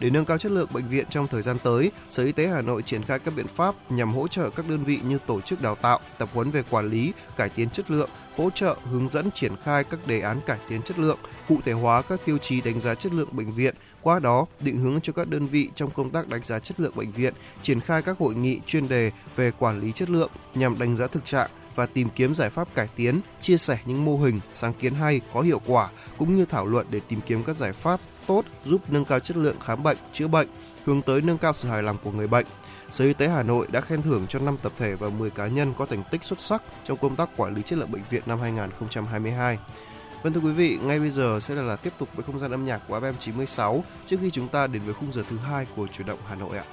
Để 0.00 0.10
nâng 0.10 0.24
cao 0.24 0.38
chất 0.38 0.52
lượng 0.52 0.68
bệnh 0.72 0.88
viện 0.88 1.06
trong 1.10 1.26
thời 1.26 1.42
gian 1.42 1.56
tới, 1.62 1.90
Sở 2.10 2.24
Y 2.24 2.32
tế 2.32 2.46
Hà 2.46 2.60
Nội 2.60 2.82
triển 2.82 3.04
khai 3.04 3.18
các 3.18 3.34
biện 3.36 3.46
pháp 3.46 3.74
nhằm 3.90 4.14
hỗ 4.14 4.28
trợ 4.28 4.50
các 4.50 4.68
đơn 4.68 4.84
vị 4.84 4.98
như 5.04 5.18
tổ 5.26 5.40
chức 5.40 5.62
đào 5.62 5.74
tạo, 5.74 6.00
tập 6.18 6.28
huấn 6.34 6.50
về 6.50 6.62
quản 6.70 6.90
lý, 6.90 7.12
cải 7.36 7.48
tiến 7.48 7.70
chất 7.70 7.90
lượng, 7.90 8.08
hỗ 8.36 8.50
trợ 8.50 8.76
hướng 8.90 9.08
dẫn 9.08 9.30
triển 9.30 9.52
khai 9.64 9.84
các 9.84 10.06
đề 10.06 10.20
án 10.20 10.40
cải 10.46 10.58
tiến 10.68 10.82
chất 10.82 10.98
lượng, 10.98 11.18
cụ 11.48 11.58
thể 11.64 11.72
hóa 11.72 12.02
các 12.02 12.20
tiêu 12.24 12.38
chí 12.38 12.60
đánh 12.60 12.80
giá 12.80 12.94
chất 12.94 13.12
lượng 13.12 13.28
bệnh 13.32 13.52
viện, 13.52 13.74
qua 14.00 14.18
đó 14.18 14.46
định 14.60 14.76
hướng 14.76 15.00
cho 15.00 15.12
các 15.12 15.28
đơn 15.28 15.46
vị 15.46 15.68
trong 15.74 15.90
công 15.90 16.10
tác 16.10 16.28
đánh 16.28 16.44
giá 16.44 16.58
chất 16.58 16.80
lượng 16.80 16.96
bệnh 16.96 17.12
viện, 17.12 17.34
triển 17.62 17.80
khai 17.80 18.02
các 18.02 18.18
hội 18.18 18.34
nghị 18.34 18.60
chuyên 18.66 18.88
đề 18.88 19.10
về 19.36 19.50
quản 19.58 19.80
lý 19.80 19.92
chất 19.92 20.10
lượng 20.10 20.30
nhằm 20.54 20.78
đánh 20.78 20.96
giá 20.96 21.06
thực 21.06 21.24
trạng, 21.24 21.50
và 21.74 21.86
tìm 21.86 22.08
kiếm 22.14 22.34
giải 22.34 22.50
pháp 22.50 22.74
cải 22.74 22.88
tiến, 22.96 23.20
chia 23.40 23.56
sẻ 23.56 23.78
những 23.84 24.04
mô 24.04 24.16
hình, 24.16 24.40
sáng 24.52 24.74
kiến 24.74 24.94
hay, 24.94 25.20
có 25.32 25.40
hiệu 25.40 25.60
quả 25.66 25.90
cũng 26.18 26.36
như 26.36 26.44
thảo 26.44 26.66
luận 26.66 26.86
để 26.90 27.00
tìm 27.08 27.20
kiếm 27.26 27.44
các 27.44 27.56
giải 27.56 27.72
pháp 27.72 28.00
tốt 28.26 28.44
giúp 28.64 28.80
nâng 28.88 29.04
cao 29.04 29.20
chất 29.20 29.36
lượng 29.36 29.56
khám 29.60 29.82
bệnh, 29.82 29.96
chữa 30.12 30.28
bệnh, 30.28 30.48
hướng 30.84 31.02
tới 31.02 31.20
nâng 31.20 31.38
cao 31.38 31.52
sự 31.52 31.68
hài 31.68 31.82
lòng 31.82 31.98
của 32.04 32.10
người 32.10 32.26
bệnh. 32.26 32.46
Sở 32.90 33.04
Y 33.04 33.12
tế 33.12 33.28
Hà 33.28 33.42
Nội 33.42 33.66
đã 33.72 33.80
khen 33.80 34.02
thưởng 34.02 34.26
cho 34.28 34.38
5 34.38 34.56
tập 34.62 34.72
thể 34.78 34.94
và 34.94 35.08
10 35.08 35.30
cá 35.30 35.46
nhân 35.46 35.74
có 35.78 35.86
thành 35.86 36.02
tích 36.10 36.24
xuất 36.24 36.40
sắc 36.40 36.62
trong 36.84 36.98
công 36.98 37.16
tác 37.16 37.36
quản 37.36 37.54
lý 37.54 37.62
chất 37.62 37.78
lượng 37.78 37.92
bệnh 37.92 38.02
viện 38.10 38.22
năm 38.26 38.40
2022. 38.40 39.58
Vâng 40.22 40.32
thưa 40.32 40.40
quý 40.40 40.52
vị, 40.52 40.78
ngay 40.82 41.00
bây 41.00 41.10
giờ 41.10 41.38
sẽ 41.40 41.54
là, 41.54 41.62
là 41.62 41.76
tiếp 41.76 41.92
tục 41.98 42.08
với 42.14 42.24
không 42.24 42.38
gian 42.38 42.50
âm 42.50 42.64
nhạc 42.64 42.80
của 42.88 43.00
FM 43.00 43.12
96 43.18 43.84
trước 44.06 44.16
khi 44.20 44.30
chúng 44.30 44.48
ta 44.48 44.66
đến 44.66 44.82
với 44.82 44.94
khung 44.94 45.12
giờ 45.12 45.22
thứ 45.30 45.38
hai 45.38 45.66
của 45.76 45.86
chuyển 45.86 46.06
động 46.06 46.18
Hà 46.28 46.34
Nội 46.34 46.58
ạ. 46.58 46.64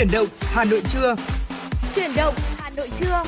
Chuyển 0.00 0.10
động 0.12 0.28
Hà 0.40 0.64
Nội 0.64 0.82
trưa. 0.88 1.16
Chuyển 1.94 2.10
động 2.16 2.34
Hà 2.58 2.70
Nội 2.76 2.88
trưa. 2.98 3.22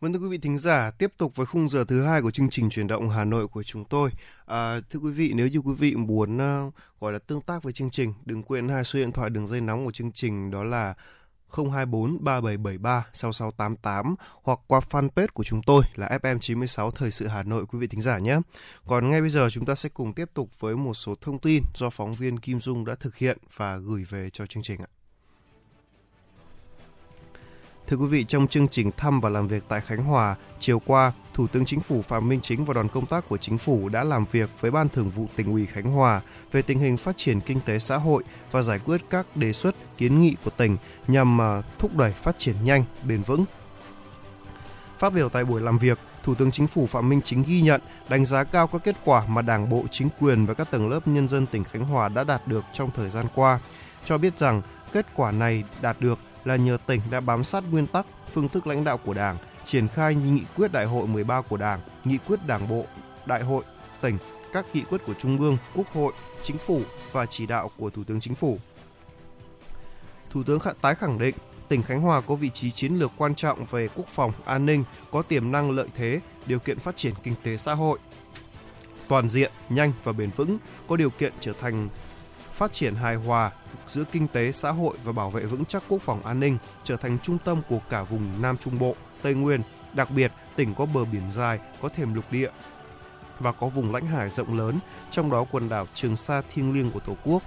Vâng 0.00 0.12
thưa 0.12 0.18
quý 0.18 0.28
vị 0.28 0.38
thính 0.38 0.58
giả, 0.58 0.90
tiếp 0.98 1.12
tục 1.18 1.36
với 1.36 1.46
khung 1.46 1.68
giờ 1.68 1.84
thứ 1.88 2.02
hai 2.04 2.22
của 2.22 2.30
chương 2.30 2.50
trình 2.50 2.70
chuyển 2.70 2.86
động 2.86 3.08
Hà 3.08 3.24
Nội 3.24 3.48
của 3.48 3.62
chúng 3.62 3.84
tôi. 3.84 4.10
À, 4.46 4.80
thưa 4.90 5.00
quý 5.00 5.10
vị, 5.10 5.32
nếu 5.34 5.48
như 5.48 5.58
quý 5.58 5.74
vị 5.78 5.94
muốn 5.96 6.36
uh, 6.36 6.74
gọi 7.00 7.12
là 7.12 7.18
tương 7.18 7.40
tác 7.40 7.62
với 7.62 7.72
chương 7.72 7.90
trình, 7.90 8.14
đừng 8.24 8.42
quên 8.42 8.68
hai 8.68 8.84
số 8.84 8.98
điện 8.98 9.12
thoại 9.12 9.30
đường 9.30 9.46
dây 9.46 9.60
nóng 9.60 9.84
của 9.84 9.92
chương 9.92 10.12
trình 10.12 10.50
đó 10.50 10.64
là 10.64 10.94
024 11.56 12.24
3773 12.24 13.06
6688 13.12 14.14
hoặc 14.42 14.58
qua 14.66 14.80
fanpage 14.90 15.26
của 15.34 15.44
chúng 15.44 15.62
tôi 15.62 15.82
là 15.94 16.18
FM96 16.22 16.90
Thời 16.90 17.10
sự 17.10 17.26
Hà 17.26 17.42
Nội, 17.42 17.66
quý 17.66 17.78
vị 17.78 17.86
thính 17.86 18.00
giả 18.00 18.18
nhé. 18.18 18.38
Còn 18.86 19.10
ngay 19.10 19.20
bây 19.20 19.30
giờ 19.30 19.48
chúng 19.50 19.64
ta 19.64 19.74
sẽ 19.74 19.88
cùng 19.88 20.12
tiếp 20.12 20.28
tục 20.34 20.48
với 20.58 20.76
một 20.76 20.94
số 20.94 21.14
thông 21.20 21.38
tin 21.38 21.62
do 21.74 21.90
phóng 21.90 22.12
viên 22.12 22.38
Kim 22.38 22.60
Dung 22.60 22.84
đã 22.84 22.94
thực 22.94 23.16
hiện 23.16 23.38
và 23.56 23.76
gửi 23.76 24.04
về 24.04 24.30
cho 24.32 24.46
chương 24.46 24.62
trình 24.62 24.80
ạ. 24.80 25.01
Thưa 27.86 27.96
quý 27.96 28.06
vị, 28.06 28.24
trong 28.24 28.48
chương 28.48 28.68
trình 28.68 28.90
thăm 28.96 29.20
và 29.20 29.28
làm 29.28 29.48
việc 29.48 29.64
tại 29.68 29.80
Khánh 29.80 30.04
Hòa, 30.04 30.36
chiều 30.60 30.78
qua, 30.78 31.12
Thủ 31.34 31.46
tướng 31.46 31.64
Chính 31.64 31.80
phủ 31.80 32.02
Phạm 32.02 32.28
Minh 32.28 32.40
Chính 32.42 32.64
và 32.64 32.74
đoàn 32.74 32.88
công 32.88 33.06
tác 33.06 33.28
của 33.28 33.36
Chính 33.36 33.58
phủ 33.58 33.88
đã 33.88 34.04
làm 34.04 34.24
việc 34.32 34.50
với 34.60 34.70
Ban 34.70 34.88
Thường 34.88 35.10
vụ 35.10 35.26
tỉnh 35.36 35.52
ủy 35.52 35.66
Khánh 35.66 35.92
Hòa 35.92 36.20
về 36.52 36.62
tình 36.62 36.78
hình 36.78 36.96
phát 36.96 37.16
triển 37.16 37.40
kinh 37.40 37.60
tế 37.60 37.78
xã 37.78 37.96
hội 37.96 38.22
và 38.50 38.62
giải 38.62 38.78
quyết 38.78 39.00
các 39.10 39.26
đề 39.34 39.52
xuất, 39.52 39.74
kiến 39.98 40.20
nghị 40.20 40.36
của 40.44 40.50
tỉnh 40.50 40.76
nhằm 41.08 41.40
à, 41.40 41.62
thúc 41.78 41.96
đẩy 41.96 42.12
phát 42.12 42.38
triển 42.38 42.56
nhanh, 42.64 42.84
bền 43.04 43.22
vững. 43.22 43.44
Phát 44.98 45.12
biểu 45.12 45.28
tại 45.28 45.44
buổi 45.44 45.60
làm 45.60 45.78
việc, 45.78 45.98
Thủ 46.22 46.34
tướng 46.34 46.50
Chính 46.50 46.66
phủ 46.66 46.86
Phạm 46.86 47.08
Minh 47.08 47.20
Chính 47.24 47.42
ghi 47.42 47.60
nhận, 47.60 47.80
đánh 48.08 48.26
giá 48.26 48.44
cao 48.44 48.66
các 48.66 48.84
kết 48.84 48.96
quả 49.04 49.26
mà 49.26 49.42
Đảng 49.42 49.68
bộ, 49.68 49.84
chính 49.90 50.08
quyền 50.20 50.46
và 50.46 50.54
các 50.54 50.70
tầng 50.70 50.88
lớp 50.88 51.08
nhân 51.08 51.28
dân 51.28 51.46
tỉnh 51.46 51.64
Khánh 51.64 51.84
Hòa 51.84 52.08
đã 52.08 52.24
đạt 52.24 52.48
được 52.48 52.64
trong 52.72 52.90
thời 52.90 53.10
gian 53.10 53.26
qua, 53.34 53.58
cho 54.04 54.18
biết 54.18 54.38
rằng 54.38 54.62
kết 54.92 55.06
quả 55.14 55.30
này 55.30 55.64
đạt 55.80 56.00
được 56.00 56.18
là 56.44 56.56
nhờ 56.56 56.78
tỉnh 56.86 57.00
đã 57.10 57.20
bám 57.20 57.44
sát 57.44 57.64
nguyên 57.70 57.86
tắc, 57.86 58.06
phương 58.32 58.48
thức 58.48 58.66
lãnh 58.66 58.84
đạo 58.84 58.98
của 58.98 59.14
Đảng, 59.14 59.36
triển 59.64 59.88
khai 59.88 60.14
nghị 60.14 60.42
quyết 60.56 60.72
đại 60.72 60.84
hội 60.86 61.06
13 61.06 61.42
của 61.42 61.56
Đảng, 61.56 61.80
nghị 62.04 62.18
quyết 62.18 62.46
Đảng 62.46 62.68
bộ, 62.68 62.84
đại 63.26 63.42
hội 63.42 63.64
tỉnh, 64.00 64.18
các 64.52 64.66
nghị 64.72 64.80
quyết 64.80 65.00
của 65.06 65.14
Trung 65.14 65.38
ương, 65.38 65.56
Quốc 65.74 65.86
hội, 65.92 66.12
Chính 66.42 66.58
phủ 66.58 66.80
và 67.12 67.26
chỉ 67.26 67.46
đạo 67.46 67.70
của 67.76 67.90
Thủ 67.90 68.04
tướng 68.04 68.20
Chính 68.20 68.34
phủ. 68.34 68.58
Thủ 70.30 70.42
tướng 70.42 70.58
tái 70.80 70.94
khẳng 70.94 71.18
định 71.18 71.34
tỉnh 71.68 71.82
Khánh 71.82 72.00
Hòa 72.00 72.20
có 72.20 72.34
vị 72.34 72.50
trí 72.50 72.70
chiến 72.70 72.94
lược 72.94 73.10
quan 73.16 73.34
trọng 73.34 73.64
về 73.64 73.88
quốc 73.94 74.06
phòng, 74.08 74.32
an 74.44 74.66
ninh, 74.66 74.84
có 75.10 75.22
tiềm 75.22 75.52
năng 75.52 75.70
lợi 75.70 75.88
thế, 75.96 76.20
điều 76.46 76.58
kiện 76.58 76.78
phát 76.78 76.96
triển 76.96 77.14
kinh 77.22 77.34
tế 77.42 77.56
xã 77.56 77.74
hội 77.74 77.98
toàn 79.08 79.28
diện, 79.28 79.52
nhanh 79.68 79.92
và 80.04 80.12
bền 80.12 80.30
vững, 80.36 80.58
có 80.88 80.96
điều 80.96 81.10
kiện 81.10 81.32
trở 81.40 81.52
thành 81.60 81.88
phát 82.52 82.72
triển 82.72 82.94
hài 82.94 83.14
hòa 83.14 83.50
giữa 83.86 84.04
kinh 84.12 84.28
tế, 84.28 84.52
xã 84.52 84.70
hội 84.70 84.96
và 85.04 85.12
bảo 85.12 85.30
vệ 85.30 85.44
vững 85.44 85.64
chắc 85.64 85.82
quốc 85.88 86.02
phòng 86.02 86.26
an 86.26 86.40
ninh, 86.40 86.58
trở 86.84 86.96
thành 86.96 87.18
trung 87.22 87.38
tâm 87.44 87.62
của 87.68 87.78
cả 87.90 88.02
vùng 88.02 88.42
Nam 88.42 88.56
Trung 88.56 88.78
Bộ, 88.78 88.96
Tây 89.22 89.34
Nguyên. 89.34 89.62
Đặc 89.94 90.10
biệt, 90.10 90.32
tỉnh 90.56 90.74
có 90.74 90.86
bờ 90.86 91.04
biển 91.04 91.30
dài, 91.30 91.58
có 91.80 91.88
thềm 91.88 92.14
lục 92.14 92.24
địa 92.30 92.50
và 93.40 93.52
có 93.52 93.68
vùng 93.68 93.94
lãnh 93.94 94.06
hải 94.06 94.30
rộng 94.30 94.58
lớn, 94.58 94.78
trong 95.10 95.30
đó 95.30 95.44
quần 95.50 95.68
đảo 95.68 95.86
Trường 95.94 96.16
Sa 96.16 96.42
thiêng 96.52 96.72
liêng 96.72 96.90
của 96.90 97.00
Tổ 97.00 97.16
quốc. 97.24 97.42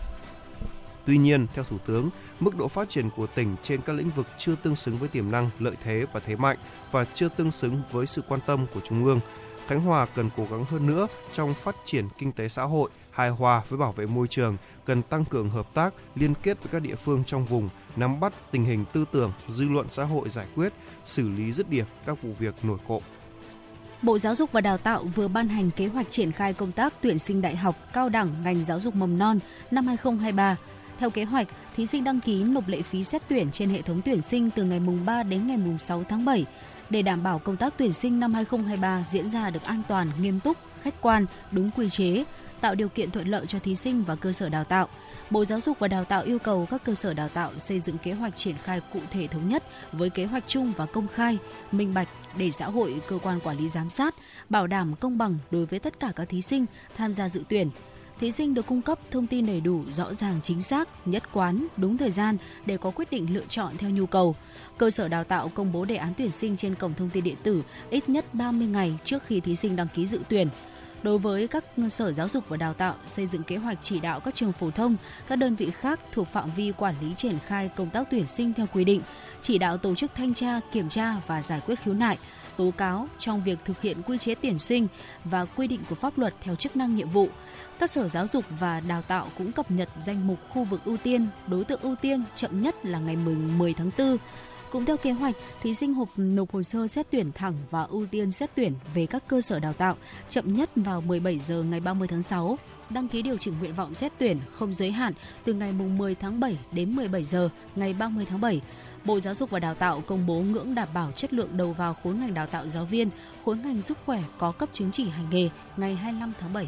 Tuy 1.05 1.17
nhiên, 1.17 1.47
theo 1.53 1.63
Thủ 1.63 1.77
tướng, 1.86 2.09
mức 2.39 2.57
độ 2.57 2.67
phát 2.67 2.89
triển 2.89 3.09
của 3.09 3.27
tỉnh 3.27 3.55
trên 3.63 3.81
các 3.81 3.93
lĩnh 3.93 4.09
vực 4.09 4.27
chưa 4.38 4.55
tương 4.55 4.75
xứng 4.75 4.97
với 4.97 5.09
tiềm 5.09 5.31
năng, 5.31 5.49
lợi 5.59 5.75
thế 5.83 6.05
và 6.13 6.19
thế 6.19 6.36
mạnh 6.36 6.57
và 6.91 7.05
chưa 7.13 7.29
tương 7.29 7.51
xứng 7.51 7.81
với 7.91 8.05
sự 8.05 8.21
quan 8.27 8.39
tâm 8.45 8.65
của 8.73 8.79
Trung 8.79 9.05
ương. 9.05 9.19
Khánh 9.67 9.81
Hòa 9.81 10.05
cần 10.15 10.29
cố 10.38 10.47
gắng 10.51 10.65
hơn 10.65 10.88
nữa 10.88 11.07
trong 11.33 11.53
phát 11.53 11.75
triển 11.86 12.05
kinh 12.17 12.31
tế 12.31 12.49
xã 12.49 12.63
hội, 12.63 12.89
hài 13.16 13.30
hòa 13.30 13.61
với 13.70 13.80
bảo 13.80 13.91
vệ 13.91 14.05
môi 14.05 14.28
trường, 14.28 14.57
cần 14.86 15.01
tăng 15.01 15.26
cường 15.26 15.49
hợp 15.49 15.74
tác, 15.74 15.93
liên 16.16 16.34
kết 16.43 16.63
với 16.63 16.70
các 16.72 16.82
địa 16.82 16.95
phương 16.95 17.24
trong 17.28 17.45
vùng, 17.45 17.70
nắm 17.95 18.20
bắt 18.20 18.34
tình 18.51 18.66
hình 18.66 18.86
tư 18.93 19.05
tưởng, 19.11 19.34
dư 19.47 19.70
luận 19.70 19.86
xã 19.89 20.03
hội 20.03 20.30
giải 20.30 20.45
quyết, 20.55 20.74
xử 21.05 21.30
lý 21.30 21.51
dứt 21.51 21.70
điểm 21.70 21.86
các 22.05 22.22
vụ 22.22 22.30
việc 22.39 22.55
nổi 22.63 22.78
cộng. 22.88 23.01
Bộ 24.01 24.18
Giáo 24.18 24.36
dục 24.36 24.51
và 24.51 24.61
Đào 24.61 24.78
tạo 24.78 25.03
vừa 25.03 25.28
ban 25.28 25.47
hành 25.47 25.72
kế 25.72 25.88
hoạch 25.88 26.09
triển 26.09 26.32
khai 26.32 26.53
công 26.53 26.72
tác 26.72 26.93
tuyển 27.01 27.20
sinh 27.20 27.41
đại 27.41 27.55
học, 27.55 27.76
cao 27.93 28.09
đẳng 28.09 28.34
ngành 28.43 28.63
giáo 28.63 28.80
dục 28.80 28.95
mầm 28.95 29.18
non 29.18 29.39
năm 29.72 29.88
2023. 29.88 30.57
Theo 30.99 31.09
kế 31.09 31.24
hoạch, 31.24 31.47
thí 31.76 31.86
sinh 31.86 32.03
đăng 32.03 32.20
ký 32.20 32.43
nộp 32.43 32.68
lệ 32.68 32.82
phí 32.82 33.03
xét 33.03 33.22
tuyển 33.28 33.51
trên 33.51 33.70
hệ 33.70 33.82
thống 33.82 34.01
tuyển 34.05 34.22
sinh 34.22 34.49
từ 34.51 34.63
ngày 34.63 34.80
mùng 34.80 35.05
3 35.05 35.24
đến 35.24 35.47
ngày 35.47 35.57
mùng 35.57 35.78
6 35.78 36.03
tháng 36.09 36.26
7 36.26 36.45
để 36.89 37.01
đảm 37.01 37.24
bảo 37.24 37.39
công 37.39 37.57
tác 37.57 37.74
tuyển 37.78 37.93
sinh 37.93 38.20
năm 38.20 38.34
2023 38.34 39.03
diễn 39.07 39.30
ra 39.30 39.49
được 39.49 39.63
an 39.63 39.82
toàn, 39.88 40.07
nghiêm 40.22 40.39
túc, 40.39 40.57
khách 40.82 41.01
quan, 41.01 41.26
đúng 41.51 41.72
quy 41.72 41.89
chế, 41.89 42.24
tạo 42.66 42.76
điều 42.76 42.89
kiện 42.89 43.11
thuận 43.11 43.28
lợi 43.28 43.45
cho 43.47 43.59
thí 43.59 43.76
sinh 43.76 44.03
và 44.03 44.16
cơ 44.16 44.32
sở 44.32 44.49
đào 44.49 44.63
tạo. 44.63 44.88
Bộ 45.30 45.45
Giáo 45.45 45.61
dục 45.61 45.80
và 45.80 45.88
Đào 45.88 46.05
tạo 46.05 46.24
yêu 46.24 46.39
cầu 46.39 46.68
các 46.72 46.84
cơ 46.84 46.95
sở 46.95 47.13
đào 47.13 47.30
tạo 47.30 47.51
xây 47.57 47.80
dựng 47.80 47.97
kế 47.97 48.13
hoạch 48.13 48.36
triển 48.36 48.55
khai 48.63 48.82
cụ 48.93 48.99
thể 49.11 49.28
thống 49.28 49.49
nhất 49.49 49.63
với 49.91 50.09
kế 50.09 50.26
hoạch 50.26 50.43
chung 50.47 50.74
và 50.78 50.86
công 50.86 51.07
khai, 51.07 51.38
minh 51.72 51.93
bạch 51.93 52.07
để 52.38 52.51
xã 52.51 52.66
hội, 52.66 53.01
cơ 53.07 53.20
quan 53.24 53.39
quản 53.39 53.57
lý 53.57 53.70
giám 53.70 53.89
sát, 53.89 54.16
bảo 54.49 54.68
đảm 54.68 54.95
công 54.99 55.18
bằng 55.18 55.38
đối 55.51 55.66
với 55.66 55.80
tất 55.80 55.99
cả 55.99 56.11
các 56.16 56.30
thí 56.30 56.41
sinh 56.41 56.66
tham 56.97 57.13
gia 57.13 57.30
dự 57.30 57.43
tuyển. 57.49 57.70
Thí 58.20 58.32
sinh 58.32 58.53
được 58.53 58.66
cung 58.66 58.82
cấp 58.82 58.99
thông 59.11 59.28
tin 59.28 59.45
đầy 59.45 59.61
đủ, 59.61 59.84
rõ 59.91 60.13
ràng, 60.13 60.39
chính 60.43 60.61
xác, 60.61 60.89
nhất 61.07 61.24
quán, 61.34 61.68
đúng 61.78 61.97
thời 61.97 62.11
gian 62.11 62.38
để 62.66 62.78
có 62.78 62.91
quyết 62.91 63.11
định 63.11 63.34
lựa 63.34 63.45
chọn 63.49 63.78
theo 63.78 63.89
nhu 63.89 64.05
cầu. 64.05 64.36
Cơ 64.78 64.89
sở 64.89 65.07
đào 65.07 65.24
tạo 65.24 65.49
công 65.49 65.72
bố 65.72 65.86
đề 65.86 65.95
án 65.95 66.13
tuyển 66.18 66.32
sinh 66.32 66.57
trên 66.57 66.76
cổng 66.76 66.93
thông 66.93 67.09
tin 67.09 67.24
điện 67.24 67.38
tử 67.43 67.63
ít 67.89 68.09
nhất 68.09 68.34
30 68.34 68.68
ngày 68.68 68.97
trước 69.03 69.24
khi 69.26 69.39
thí 69.39 69.55
sinh 69.55 69.76
đăng 69.76 69.88
ký 69.95 70.05
dự 70.05 70.20
tuyển 70.30 70.47
đối 71.05 71.17
với 71.17 71.47
các 71.47 71.63
sở 71.89 72.13
giáo 72.13 72.27
dục 72.27 72.43
và 72.49 72.57
đào 72.57 72.73
tạo 72.73 72.95
xây 73.07 73.27
dựng 73.27 73.43
kế 73.43 73.57
hoạch 73.57 73.77
chỉ 73.81 73.99
đạo 73.99 74.19
các 74.19 74.33
trường 74.33 74.51
phổ 74.51 74.71
thông, 74.71 74.95
các 75.27 75.35
đơn 75.35 75.55
vị 75.55 75.71
khác 75.71 75.99
thuộc 76.11 76.27
phạm 76.27 76.49
vi 76.55 76.71
quản 76.77 76.95
lý 77.01 77.13
triển 77.17 77.39
khai 77.45 77.69
công 77.75 77.89
tác 77.89 78.07
tuyển 78.11 78.25
sinh 78.25 78.53
theo 78.53 78.65
quy 78.73 78.83
định, 78.83 79.01
chỉ 79.41 79.57
đạo 79.57 79.77
tổ 79.77 79.95
chức 79.95 80.11
thanh 80.15 80.33
tra, 80.33 80.59
kiểm 80.71 80.89
tra 80.89 81.15
và 81.27 81.41
giải 81.41 81.61
quyết 81.65 81.79
khiếu 81.83 81.93
nại, 81.93 82.17
tố 82.57 82.71
cáo 82.77 83.07
trong 83.19 83.43
việc 83.43 83.59
thực 83.65 83.81
hiện 83.81 84.01
quy 84.01 84.17
chế 84.17 84.35
tuyển 84.35 84.57
sinh 84.57 84.87
và 85.25 85.45
quy 85.45 85.67
định 85.67 85.79
của 85.89 85.95
pháp 85.95 86.17
luật 86.17 86.33
theo 86.41 86.55
chức 86.55 86.75
năng 86.75 86.95
nhiệm 86.95 87.09
vụ. 87.09 87.29
Các 87.79 87.89
sở 87.89 88.07
giáo 88.07 88.27
dục 88.27 88.45
và 88.59 88.81
đào 88.87 89.01
tạo 89.01 89.27
cũng 89.37 89.51
cập 89.51 89.71
nhật 89.71 89.89
danh 90.01 90.27
mục 90.27 90.39
khu 90.49 90.63
vực 90.63 90.81
ưu 90.85 90.97
tiên, 90.97 91.27
đối 91.47 91.65
tượng 91.65 91.81
ưu 91.81 91.95
tiên 91.95 92.23
chậm 92.35 92.61
nhất 92.61 92.85
là 92.85 92.99
ngày 92.99 93.15
10 93.57 93.73
tháng 93.73 93.91
4 93.97 94.17
cũng 94.76 94.86
theo 94.86 94.97
kế 94.97 95.11
hoạch, 95.11 95.36
thí 95.61 95.73
sinh 95.73 95.93
hộp 95.93 96.09
nộp 96.17 96.51
hồ 96.51 96.63
sơ 96.63 96.88
xét 96.88 97.07
tuyển 97.11 97.32
thẳng 97.36 97.53
và 97.71 97.84
ưu 97.84 98.05
tiên 98.05 98.32
xét 98.32 98.49
tuyển 98.55 98.73
về 98.93 99.05
các 99.05 99.23
cơ 99.28 99.41
sở 99.41 99.59
đào 99.59 99.73
tạo 99.73 99.95
chậm 100.28 100.53
nhất 100.55 100.69
vào 100.76 101.01
17 101.01 101.39
giờ 101.39 101.63
ngày 101.63 101.80
30 101.80 102.07
tháng 102.07 102.21
6. 102.21 102.57
Đăng 102.89 103.07
ký 103.07 103.21
điều 103.21 103.38
chỉnh 103.38 103.53
nguyện 103.59 103.73
vọng 103.73 103.95
xét 103.95 104.11
tuyển 104.17 104.38
không 104.51 104.73
giới 104.73 104.91
hạn 104.91 105.13
từ 105.43 105.53
ngày 105.53 105.71
10 105.71 106.15
tháng 106.15 106.39
7 106.39 106.57
đến 106.71 106.95
17 106.95 107.23
giờ 107.23 107.49
ngày 107.76 107.93
30 107.93 108.26
tháng 108.30 108.41
7. 108.41 108.61
Bộ 109.05 109.19
Giáo 109.19 109.36
dục 109.36 109.49
và 109.49 109.59
Đào 109.59 109.76
tạo 109.76 110.01
công 110.07 110.28
bố 110.28 110.36
ngưỡng 110.36 110.76
đảm 110.76 110.88
bảo 110.93 111.11
chất 111.11 111.34
lượng 111.34 111.57
đầu 111.57 111.73
vào 111.73 111.93
khối 112.03 112.13
ngành 112.13 112.34
đào 112.34 112.47
tạo 112.47 112.67
giáo 112.67 112.86
viên, 112.86 113.09
khối 113.45 113.57
ngành 113.57 113.82
sức 113.82 113.97
khỏe 114.05 114.23
có 114.38 114.51
cấp 114.51 114.69
chứng 114.73 114.91
chỉ 114.91 115.09
hành 115.09 115.30
nghề 115.30 115.49
ngày 115.78 115.95
25 115.95 116.34
tháng 116.39 116.53
7. 116.53 116.67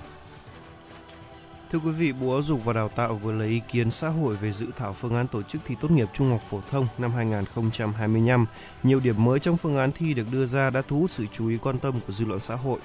Thưa 1.71 1.79
quý 1.79 1.91
vị, 1.91 2.11
Bộ 2.11 2.31
Giáo 2.31 2.41
dục 2.41 2.65
và 2.65 2.73
Đào 2.73 2.89
tạo 2.89 3.15
vừa 3.15 3.31
lấy 3.31 3.47
ý 3.47 3.61
kiến 3.71 3.91
xã 3.91 4.09
hội 4.09 4.35
về 4.35 4.51
dự 4.51 4.67
thảo 4.77 4.93
phương 4.93 5.15
án 5.15 5.27
tổ 5.27 5.43
chức 5.43 5.61
thi 5.65 5.75
tốt 5.81 5.91
nghiệp 5.91 6.07
trung 6.13 6.29
học 6.29 6.41
phổ 6.49 6.61
thông 6.71 6.87
năm 6.97 7.11
2025. 7.11 8.45
Nhiều 8.83 8.99
điểm 8.99 9.23
mới 9.23 9.39
trong 9.39 9.57
phương 9.57 9.77
án 9.77 9.91
thi 9.91 10.13
được 10.13 10.23
đưa 10.31 10.45
ra 10.45 10.69
đã 10.69 10.81
thu 10.87 10.99
hút 10.99 11.11
sự 11.11 11.25
chú 11.31 11.47
ý 11.47 11.57
quan 11.57 11.79
tâm 11.79 11.99
của 12.07 12.13
dư 12.13 12.25
luận 12.25 12.39
xã 12.39 12.55
hội. 12.55 12.79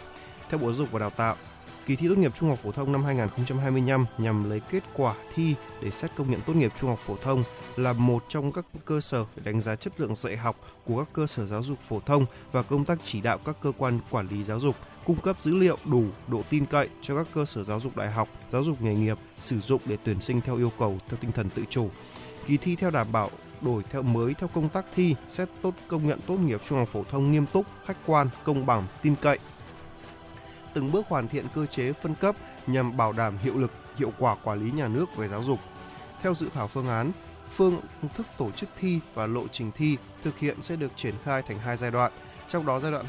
Theo 0.50 0.58
Bộ 0.58 0.66
Giáo 0.66 0.74
dục 0.74 0.92
và 0.92 0.98
Đào 0.98 1.10
tạo, 1.10 1.36
kỳ 1.86 1.96
thi 1.96 2.08
tốt 2.08 2.18
nghiệp 2.18 2.34
trung 2.34 2.48
học 2.48 2.58
phổ 2.62 2.72
thông 2.72 2.92
năm 2.92 3.04
2025 3.04 4.06
nhằm 4.18 4.50
lấy 4.50 4.60
kết 4.70 4.82
quả 4.94 5.14
thi 5.34 5.54
để 5.82 5.90
xét 5.90 6.10
công 6.16 6.30
nhận 6.30 6.40
tốt 6.40 6.56
nghiệp 6.56 6.72
trung 6.80 6.90
học 6.90 6.98
phổ 6.98 7.16
thông 7.22 7.44
là 7.76 7.92
một 7.92 8.24
trong 8.28 8.52
các 8.52 8.64
cơ 8.84 9.00
sở 9.00 9.24
để 9.36 9.42
đánh 9.44 9.60
giá 9.60 9.76
chất 9.76 10.00
lượng 10.00 10.14
dạy 10.14 10.36
học 10.36 10.56
của 10.84 10.98
các 10.98 11.08
cơ 11.12 11.26
sở 11.26 11.46
giáo 11.46 11.62
dục 11.62 11.78
phổ 11.88 12.00
thông 12.00 12.26
và 12.52 12.62
công 12.62 12.84
tác 12.84 12.98
chỉ 13.02 13.20
đạo 13.20 13.38
các 13.44 13.56
cơ 13.60 13.72
quan 13.78 13.98
quản 14.10 14.28
lý 14.28 14.44
giáo 14.44 14.60
dục 14.60 14.76
cung 15.04 15.16
cấp 15.16 15.36
dữ 15.40 15.54
liệu 15.54 15.78
đủ 15.84 16.04
độ 16.28 16.42
tin 16.50 16.66
cậy 16.66 16.88
cho 17.00 17.16
các 17.16 17.26
cơ 17.34 17.44
sở 17.44 17.62
giáo 17.64 17.80
dục 17.80 17.96
đại 17.96 18.10
học, 18.10 18.28
giáo 18.50 18.64
dục 18.64 18.82
nghề 18.82 18.94
nghiệp 18.94 19.18
sử 19.40 19.60
dụng 19.60 19.80
để 19.86 19.96
tuyển 20.04 20.20
sinh 20.20 20.40
theo 20.40 20.56
yêu 20.56 20.72
cầu 20.78 20.98
theo 21.08 21.18
tinh 21.20 21.32
thần 21.32 21.50
tự 21.50 21.64
chủ. 21.70 21.88
Kỳ 22.46 22.56
thi 22.56 22.76
theo 22.76 22.90
đảm 22.90 23.06
bảo 23.12 23.30
đổi 23.60 23.82
theo 23.90 24.02
mới 24.02 24.34
theo 24.34 24.48
công 24.54 24.68
tác 24.68 24.84
thi 24.94 25.14
xét 25.28 25.48
tốt 25.62 25.74
công 25.88 26.08
nhận 26.08 26.20
tốt 26.26 26.36
nghiệp 26.36 26.60
trung 26.68 26.78
học 26.78 26.88
phổ 26.88 27.04
thông 27.04 27.32
nghiêm 27.32 27.46
túc, 27.52 27.66
khách 27.84 27.96
quan, 28.06 28.28
công 28.44 28.66
bằng, 28.66 28.86
tin 29.02 29.14
cậy. 29.20 29.38
Từng 30.74 30.92
bước 30.92 31.06
hoàn 31.08 31.28
thiện 31.28 31.46
cơ 31.54 31.66
chế 31.66 31.92
phân 31.92 32.14
cấp 32.14 32.36
nhằm 32.66 32.96
bảo 32.96 33.12
đảm 33.12 33.38
hiệu 33.42 33.58
lực, 33.58 33.70
hiệu 33.96 34.12
quả 34.18 34.34
quản 34.34 34.64
lý 34.64 34.70
nhà 34.70 34.88
nước 34.88 35.16
về 35.16 35.28
giáo 35.28 35.44
dục. 35.44 35.58
Theo 36.22 36.34
dự 36.34 36.48
thảo 36.54 36.68
phương 36.68 36.88
án, 36.88 37.12
phương 37.54 37.80
thức 38.16 38.26
tổ 38.38 38.50
chức 38.50 38.68
thi 38.80 39.00
và 39.14 39.26
lộ 39.26 39.48
trình 39.48 39.70
thi 39.72 39.96
thực 40.24 40.38
hiện 40.38 40.62
sẽ 40.62 40.76
được 40.76 40.92
triển 40.96 41.14
khai 41.24 41.42
thành 41.42 41.58
hai 41.58 41.76
giai 41.76 41.90
đoạn– 41.90 42.12
trong 42.52 42.66
đó 42.66 42.80
giai 42.80 42.92
đoạn 42.92 43.04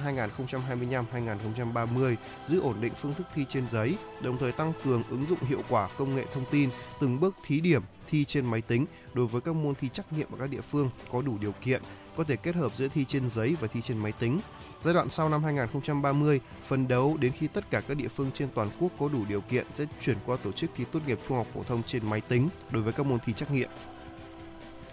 2025-2030 1.14 2.16
giữ 2.45 2.61
ổn 2.61 2.76
định 2.82 2.93
phương 3.01 3.14
thức 3.14 3.28
thi 3.36 3.45
trên 3.49 3.70
giấy, 3.70 3.97
đồng 4.22 4.38
thời 4.38 4.51
tăng 4.51 4.74
cường 4.84 5.03
ứng 5.09 5.26
dụng 5.26 5.39
hiệu 5.47 5.61
quả 5.70 5.89
công 5.97 6.16
nghệ 6.16 6.26
thông 6.34 6.45
tin, 6.51 6.70
từng 6.99 7.20
bước 7.20 7.36
thí 7.45 7.59
điểm 7.59 7.82
thi 8.09 8.26
trên 8.26 8.45
máy 8.45 8.61
tính 8.61 8.86
đối 9.14 9.28
với 9.28 9.41
các 9.41 9.55
môn 9.55 9.76
thi 9.76 9.89
trắc 9.93 10.14
nghiệm 10.14 10.32
ở 10.32 10.38
các 10.39 10.49
địa 10.49 10.61
phương 10.61 10.89
có 11.11 11.22
đủ 11.22 11.38
điều 11.41 11.51
kiện, 11.51 11.82
có 12.18 12.24
thể 12.24 12.36
kết 12.36 12.55
hợp 12.55 12.76
giữa 12.76 12.88
thi 12.88 13.05
trên 13.05 13.30
giấy 13.30 13.55
và 13.59 13.68
thi 13.68 13.82
trên 13.82 13.97
máy 13.97 14.11
tính. 14.11 14.39
Giai 14.84 14.93
đoạn 14.93 15.09
sau 15.09 15.30
năm 15.30 15.43
2030, 15.43 16.39
phần 16.66 16.88
đấu 16.88 17.18
đến 17.18 17.32
khi 17.39 17.47
tất 17.47 17.70
cả 17.72 17.82
các 17.88 17.97
địa 17.97 18.07
phương 18.07 18.32
trên 18.34 18.49
toàn 18.55 18.70
quốc 18.80 18.91
có 18.99 19.09
đủ 19.09 19.26
điều 19.30 19.41
kiện 19.41 19.66
sẽ 19.74 19.86
chuyển 20.01 20.18
qua 20.26 20.38
tổ 20.43 20.51
chức 20.51 20.70
thi 20.76 20.84
tốt 20.91 20.99
nghiệp 21.07 21.20
trung 21.28 21.38
học 21.38 21.47
phổ 21.53 21.64
thông 21.64 21.84
trên 21.84 22.09
máy 22.09 22.22
tính 22.22 22.49
đối 22.72 22.84
với 22.84 22.93
các 22.93 23.05
môn 23.05 23.20
thi 23.26 23.34
trắc 23.34 23.51
nghiệm. 23.51 23.70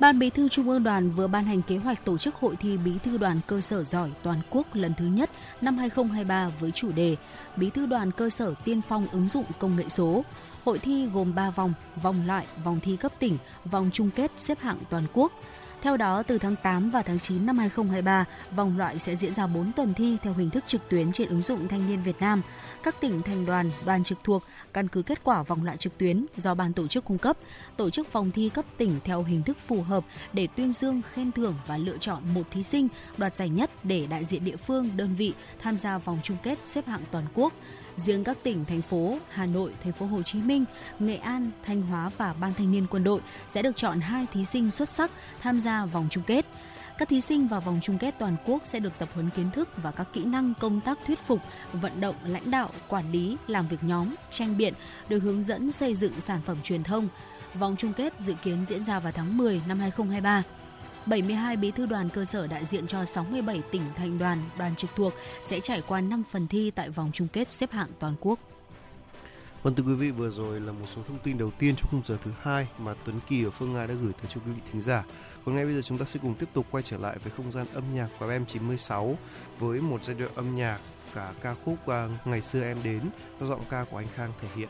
Ban 0.00 0.18
Bí 0.18 0.30
thư 0.30 0.48
Trung 0.48 0.68
ương 0.68 0.82
Đoàn 0.82 1.10
vừa 1.10 1.26
ban 1.26 1.44
hành 1.44 1.62
kế 1.62 1.76
hoạch 1.76 2.04
tổ 2.04 2.18
chức 2.18 2.34
hội 2.34 2.56
thi 2.56 2.76
Bí 2.76 2.92
thư 3.02 3.18
đoàn 3.18 3.40
cơ 3.46 3.60
sở 3.60 3.84
giỏi 3.84 4.10
toàn 4.22 4.40
quốc 4.50 4.66
lần 4.72 4.94
thứ 4.94 5.04
nhất 5.04 5.30
năm 5.60 5.78
2023 5.78 6.50
với 6.60 6.70
chủ 6.70 6.92
đề 6.92 7.16
Bí 7.56 7.70
thư 7.70 7.86
đoàn 7.86 8.10
cơ 8.10 8.30
sở 8.30 8.54
tiên 8.64 8.80
phong 8.88 9.06
ứng 9.12 9.28
dụng 9.28 9.44
công 9.58 9.76
nghệ 9.76 9.88
số. 9.88 10.24
Hội 10.64 10.78
thi 10.78 11.06
gồm 11.14 11.34
3 11.34 11.50
vòng, 11.50 11.72
vòng 12.02 12.26
loại, 12.26 12.46
vòng 12.64 12.80
thi 12.82 12.96
cấp 12.96 13.12
tỉnh, 13.18 13.38
vòng 13.64 13.90
chung 13.92 14.10
kết 14.10 14.30
xếp 14.36 14.58
hạng 14.60 14.78
toàn 14.90 15.04
quốc. 15.12 15.32
Theo 15.82 15.96
đó, 15.96 16.22
từ 16.22 16.38
tháng 16.38 16.56
8 16.56 16.90
và 16.90 17.02
tháng 17.02 17.18
9 17.18 17.46
năm 17.46 17.58
2023, 17.58 18.24
vòng 18.56 18.78
loại 18.78 18.98
sẽ 18.98 19.16
diễn 19.16 19.34
ra 19.34 19.46
4 19.46 19.72
tuần 19.72 19.94
thi 19.94 20.16
theo 20.22 20.32
hình 20.32 20.50
thức 20.50 20.64
trực 20.66 20.88
tuyến 20.88 21.12
trên 21.12 21.28
ứng 21.28 21.42
dụng 21.42 21.68
Thanh 21.68 21.88
niên 21.88 22.02
Việt 22.02 22.20
Nam. 22.20 22.42
Các 22.82 23.00
tỉnh, 23.00 23.22
thành 23.22 23.46
đoàn, 23.46 23.70
đoàn 23.84 24.04
trực 24.04 24.18
thuộc 24.24 24.42
căn 24.72 24.88
cứ 24.88 25.02
kết 25.02 25.24
quả 25.24 25.42
vòng 25.42 25.64
loại 25.64 25.76
trực 25.76 25.98
tuyến 25.98 26.26
do 26.36 26.54
ban 26.54 26.72
tổ 26.72 26.86
chức 26.86 27.04
cung 27.04 27.18
cấp, 27.18 27.36
tổ 27.76 27.90
chức 27.90 28.12
vòng 28.12 28.30
thi 28.30 28.48
cấp 28.54 28.64
tỉnh 28.76 29.00
theo 29.04 29.22
hình 29.22 29.42
thức 29.42 29.56
phù 29.66 29.82
hợp 29.82 30.04
để 30.32 30.48
tuyên 30.56 30.72
dương, 30.72 31.02
khen 31.12 31.32
thưởng 31.32 31.54
và 31.66 31.76
lựa 31.76 31.98
chọn 31.98 32.22
một 32.34 32.42
thí 32.50 32.62
sinh 32.62 32.88
đoạt 33.16 33.34
giải 33.34 33.48
nhất 33.48 33.70
để 33.82 34.06
đại 34.06 34.24
diện 34.24 34.44
địa 34.44 34.56
phương, 34.56 34.90
đơn 34.96 35.14
vị 35.14 35.34
tham 35.58 35.78
gia 35.78 35.98
vòng 35.98 36.18
chung 36.22 36.36
kết 36.42 36.58
xếp 36.64 36.86
hạng 36.86 37.02
toàn 37.10 37.24
quốc. 37.34 37.52
Riêng 38.00 38.24
các 38.24 38.36
tỉnh, 38.42 38.64
thành 38.64 38.82
phố 38.82 39.18
Hà 39.30 39.46
Nội, 39.46 39.72
thành 39.82 39.92
phố 39.92 40.06
Hồ 40.06 40.22
Chí 40.22 40.38
Minh, 40.38 40.64
Nghệ 40.98 41.16
An, 41.16 41.50
Thanh 41.64 41.82
Hóa 41.82 42.10
và 42.16 42.34
Ban 42.40 42.54
Thanh 42.54 42.72
niên 42.72 42.86
Quân 42.90 43.04
đội 43.04 43.20
sẽ 43.48 43.62
được 43.62 43.76
chọn 43.76 44.00
hai 44.00 44.26
thí 44.32 44.44
sinh 44.44 44.70
xuất 44.70 44.88
sắc 44.88 45.10
tham 45.40 45.60
gia 45.60 45.86
vòng 45.86 46.08
chung 46.10 46.24
kết. 46.26 46.46
Các 46.98 47.08
thí 47.08 47.20
sinh 47.20 47.48
vào 47.48 47.60
vòng 47.60 47.78
chung 47.82 47.98
kết 47.98 48.14
toàn 48.18 48.36
quốc 48.44 48.62
sẽ 48.64 48.78
được 48.78 48.92
tập 48.98 49.08
huấn 49.14 49.30
kiến 49.30 49.50
thức 49.50 49.68
và 49.76 49.90
các 49.90 50.08
kỹ 50.12 50.24
năng 50.24 50.54
công 50.60 50.80
tác 50.80 50.98
thuyết 51.06 51.18
phục, 51.18 51.40
vận 51.72 52.00
động, 52.00 52.14
lãnh 52.24 52.50
đạo, 52.50 52.70
quản 52.88 53.12
lý, 53.12 53.36
làm 53.46 53.68
việc 53.68 53.82
nhóm, 53.82 54.14
tranh 54.30 54.56
biện, 54.56 54.74
được 55.08 55.18
hướng 55.18 55.42
dẫn 55.42 55.70
xây 55.70 55.94
dựng 55.94 56.20
sản 56.20 56.40
phẩm 56.46 56.56
truyền 56.62 56.82
thông. 56.82 57.08
Vòng 57.54 57.76
chung 57.78 57.92
kết 57.92 58.12
dự 58.20 58.34
kiến 58.42 58.64
diễn 58.68 58.82
ra 58.82 58.98
vào 59.00 59.12
tháng 59.12 59.36
10 59.36 59.60
năm 59.68 59.80
2023. 59.80 60.42
72 61.06 61.56
bí 61.56 61.70
thư 61.70 61.86
đoàn 61.86 62.08
cơ 62.08 62.24
sở 62.24 62.46
đại 62.46 62.64
diện 62.64 62.86
cho 62.86 63.04
67 63.04 63.62
tỉnh 63.70 63.82
thành 63.96 64.18
đoàn, 64.18 64.38
đoàn 64.58 64.76
trực 64.76 64.90
thuộc 64.96 65.12
sẽ 65.42 65.60
trải 65.60 65.82
qua 65.88 66.00
5 66.00 66.22
phần 66.30 66.46
thi 66.46 66.70
tại 66.70 66.90
vòng 66.90 67.10
chung 67.12 67.28
kết 67.28 67.50
xếp 67.50 67.70
hạng 67.72 67.88
toàn 67.98 68.14
quốc. 68.20 68.38
Vâng 69.62 69.74
thưa 69.74 69.82
quý 69.82 69.94
vị, 69.94 70.10
vừa 70.10 70.30
rồi 70.30 70.60
là 70.60 70.72
một 70.72 70.86
số 70.94 71.02
thông 71.08 71.18
tin 71.18 71.38
đầu 71.38 71.50
tiên 71.58 71.74
trong 71.76 71.90
khung 71.90 72.02
giờ 72.04 72.16
thứ 72.24 72.30
hai 72.42 72.68
mà 72.78 72.94
Tuấn 73.04 73.18
Kỳ 73.28 73.44
ở 73.44 73.50
Phương 73.50 73.72
Nga 73.72 73.86
đã 73.86 73.94
gửi 73.94 74.12
tới 74.12 74.26
cho 74.28 74.40
quý 74.46 74.52
vị 74.52 74.60
thính 74.72 74.80
giả. 74.80 75.04
Còn 75.44 75.54
ngay 75.54 75.64
bây 75.64 75.74
giờ 75.74 75.80
chúng 75.82 75.98
ta 75.98 76.04
sẽ 76.04 76.20
cùng 76.22 76.34
tiếp 76.34 76.48
tục 76.52 76.66
quay 76.70 76.82
trở 76.86 76.98
lại 76.98 77.18
với 77.22 77.32
không 77.36 77.52
gian 77.52 77.66
âm 77.74 77.84
nhạc 77.94 78.08
của 78.18 78.28
em 78.28 78.46
96 78.46 79.18
với 79.58 79.80
một 79.80 80.04
giai 80.04 80.16
đoạn 80.18 80.30
âm 80.34 80.56
nhạc 80.56 80.78
cả 81.14 81.32
ca 81.42 81.54
khúc 81.64 81.86
à, 81.86 82.08
Ngày 82.24 82.42
xưa 82.42 82.62
em 82.62 82.78
đến 82.84 83.00
do 83.40 83.46
giọng 83.46 83.62
ca 83.70 83.84
của 83.84 83.96
anh 83.96 84.08
Khang 84.14 84.32
thể 84.40 84.48
hiện. 84.56 84.68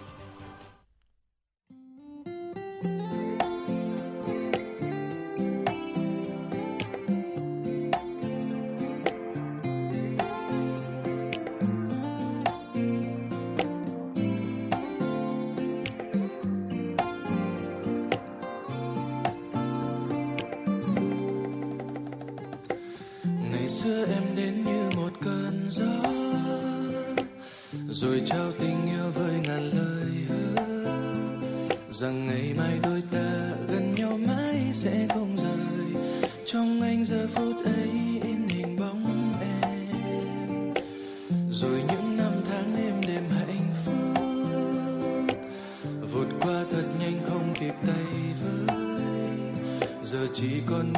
Giờ 50.11 50.27
chỉ 50.35 50.63
còn 50.67 50.93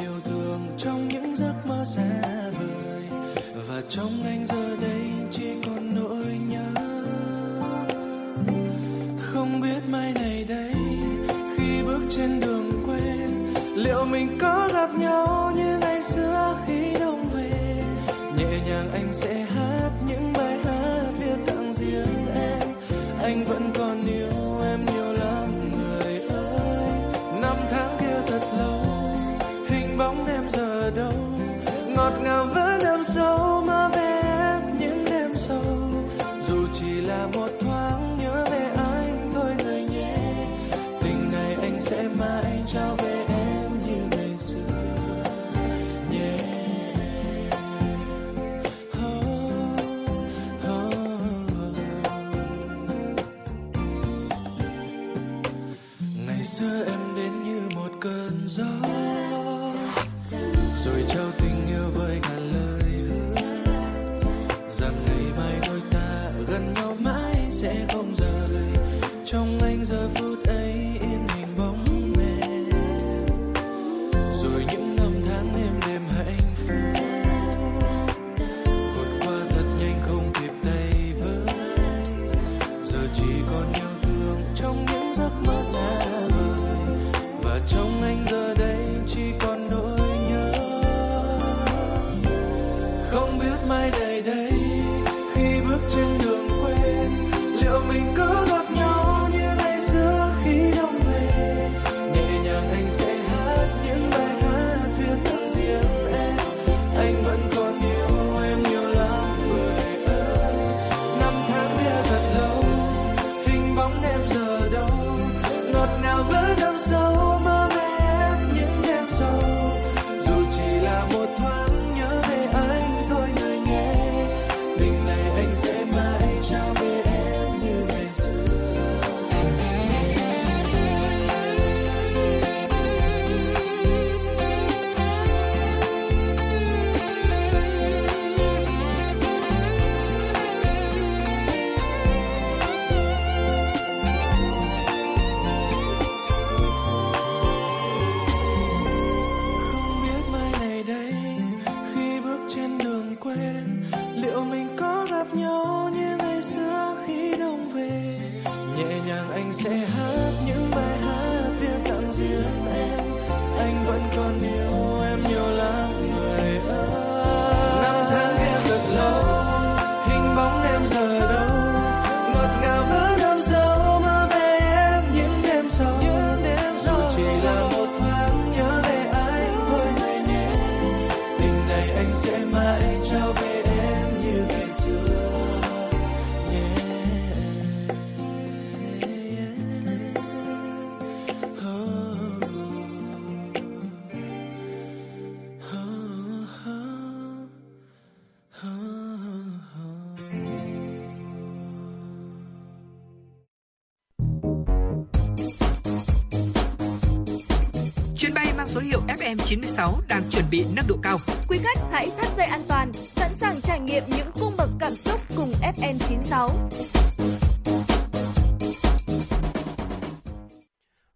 FM96 209.52 210.00
đang 210.08 210.22
chuẩn 210.30 210.44
bị 210.50 210.64
nâng 210.76 210.84
độ 210.88 210.96
cao. 211.02 211.18
Quý 211.48 211.58
khách 211.62 211.78
hãy 211.90 212.10
thắt 212.18 212.26
dây 212.36 212.46
an 212.46 212.60
toàn, 212.68 212.92
sẵn 212.92 213.30
sàng 213.30 213.60
trải 213.62 213.80
nghiệm 213.80 214.02
những 214.08 214.30
cung 214.40 214.52
bậc 214.58 214.70
cảm 214.78 214.94
xúc 214.94 215.20
cùng 215.36 215.52
FN96. 215.60 216.48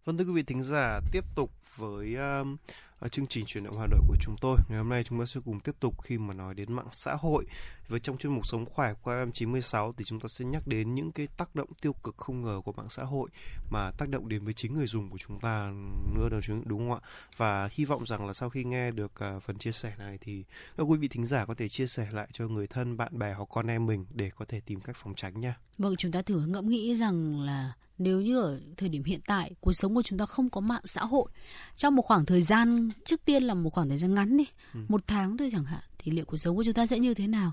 Vâng 0.04 0.18
thưa 0.18 0.24
quý 0.24 0.32
vị 0.32 0.42
thính 0.42 0.62
giả, 0.62 1.00
tiếp 1.12 1.24
tục 1.34 1.50
với 1.76 2.14
um, 2.14 2.52
uh, 2.52 2.60
Ờ, 3.00 3.08
chương 3.08 3.26
trình 3.26 3.44
chuyển 3.46 3.64
động 3.64 3.78
Hà 3.78 3.86
Nội 3.86 4.00
của 4.08 4.16
chúng 4.20 4.36
tôi. 4.40 4.56
Ngày 4.68 4.78
hôm 4.78 4.88
nay 4.88 5.04
chúng 5.04 5.18
ta 5.18 5.26
sẽ 5.26 5.40
cùng 5.44 5.60
tiếp 5.60 5.72
tục 5.80 6.02
khi 6.02 6.18
mà 6.18 6.34
nói 6.34 6.54
đến 6.54 6.72
mạng 6.72 6.88
xã 6.90 7.14
hội. 7.14 7.46
Với 7.88 8.00
trong 8.00 8.18
chuyên 8.18 8.32
mục 8.32 8.46
Sống 8.46 8.66
Khỏe 8.66 8.94
của 9.02 9.10
FM96 9.10 9.92
thì 9.92 10.04
chúng 10.04 10.20
ta 10.20 10.28
sẽ 10.28 10.44
nhắc 10.44 10.66
đến 10.66 10.94
những 10.94 11.12
cái 11.12 11.28
tác 11.36 11.54
động 11.54 11.68
tiêu 11.82 11.92
cực 11.92 12.16
không 12.16 12.42
ngờ 12.42 12.60
của 12.64 12.72
mạng 12.72 12.88
xã 12.88 13.02
hội 13.02 13.28
mà 13.70 13.90
tác 13.90 14.08
động 14.08 14.28
đến 14.28 14.44
với 14.44 14.54
chính 14.54 14.74
người 14.74 14.86
dùng 14.86 15.10
của 15.10 15.18
chúng 15.18 15.40
ta 15.40 15.72
nữa 16.14 16.28
đâu 16.30 16.40
chứ 16.44 16.54
đúng 16.64 16.78
không 16.78 17.00
ạ? 17.02 17.08
Và 17.36 17.68
hy 17.72 17.84
vọng 17.84 18.06
rằng 18.06 18.26
là 18.26 18.32
sau 18.32 18.50
khi 18.50 18.64
nghe 18.64 18.90
được 18.90 19.12
uh, 19.36 19.42
phần 19.42 19.58
chia 19.58 19.72
sẻ 19.72 19.92
này 19.98 20.18
thì 20.20 20.44
các 20.76 20.82
quý 20.82 20.98
vị 20.98 21.08
thính 21.08 21.26
giả 21.26 21.44
có 21.44 21.54
thể 21.54 21.68
chia 21.68 21.86
sẻ 21.86 22.08
lại 22.12 22.28
cho 22.32 22.48
người 22.48 22.66
thân, 22.66 22.96
bạn 22.96 23.18
bè 23.18 23.34
hoặc 23.34 23.48
con 23.50 23.66
em 23.66 23.86
mình 23.86 24.06
để 24.14 24.30
có 24.36 24.44
thể 24.44 24.60
tìm 24.60 24.80
cách 24.80 24.96
phòng 24.98 25.14
tránh 25.14 25.40
nha. 25.40 25.56
Vâng, 25.78 25.96
chúng 25.98 26.12
ta 26.12 26.22
thử 26.22 26.46
ngẫm 26.46 26.68
nghĩ 26.68 26.96
rằng 26.96 27.40
là 27.40 27.72
nếu 27.98 28.20
như 28.20 28.40
ở 28.40 28.60
thời 28.76 28.88
điểm 28.88 29.04
hiện 29.04 29.20
tại 29.26 29.52
cuộc 29.60 29.72
sống 29.72 29.94
của 29.94 30.02
chúng 30.02 30.18
ta 30.18 30.26
không 30.26 30.50
có 30.50 30.60
mạng 30.60 30.80
xã 30.84 31.00
hội 31.00 31.28
trong 31.74 31.96
một 31.96 32.02
khoảng 32.02 32.26
thời 32.26 32.40
gian 32.40 32.85
trước 33.04 33.20
tiên 33.24 33.42
là 33.42 33.54
một 33.54 33.70
khoảng 33.70 33.88
thời 33.88 33.98
gian 33.98 34.14
ngắn 34.14 34.36
đi 34.36 34.44
Ừ. 34.74 34.80
một 34.88 35.00
tháng 35.06 35.36
thôi 35.36 35.48
chẳng 35.52 35.64
hạn 35.64 35.80
thì 35.98 36.12
liệu 36.12 36.24
cuộc 36.24 36.36
sống 36.36 36.56
của 36.56 36.64
chúng 36.64 36.74
ta 36.74 36.86
sẽ 36.86 36.98
như 36.98 37.14
thế 37.14 37.26
nào 37.26 37.52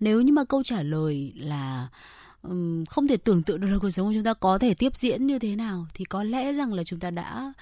nếu 0.00 0.20
như 0.20 0.32
mà 0.32 0.44
câu 0.44 0.62
trả 0.62 0.82
lời 0.82 1.32
là 1.36 1.88
ừm, 2.42 2.84
không 2.86 3.08
thể 3.08 3.16
tưởng 3.16 3.42
tượng 3.42 3.60
được 3.60 3.68
là 3.68 3.78
cuộc 3.78 3.90
sống 3.90 4.06
của 4.08 4.12
chúng 4.14 4.24
ta 4.24 4.34
có 4.34 4.58
thể 4.58 4.74
tiếp 4.74 4.96
diễn 4.96 5.26
như 5.26 5.38
thế 5.38 5.56
nào 5.56 5.86
thì 5.94 6.04
có 6.04 6.24
lẽ 6.24 6.52
rằng 6.52 6.72
là 6.72 6.84
chúng 6.84 7.00
ta 7.00 7.10
đã 7.10 7.52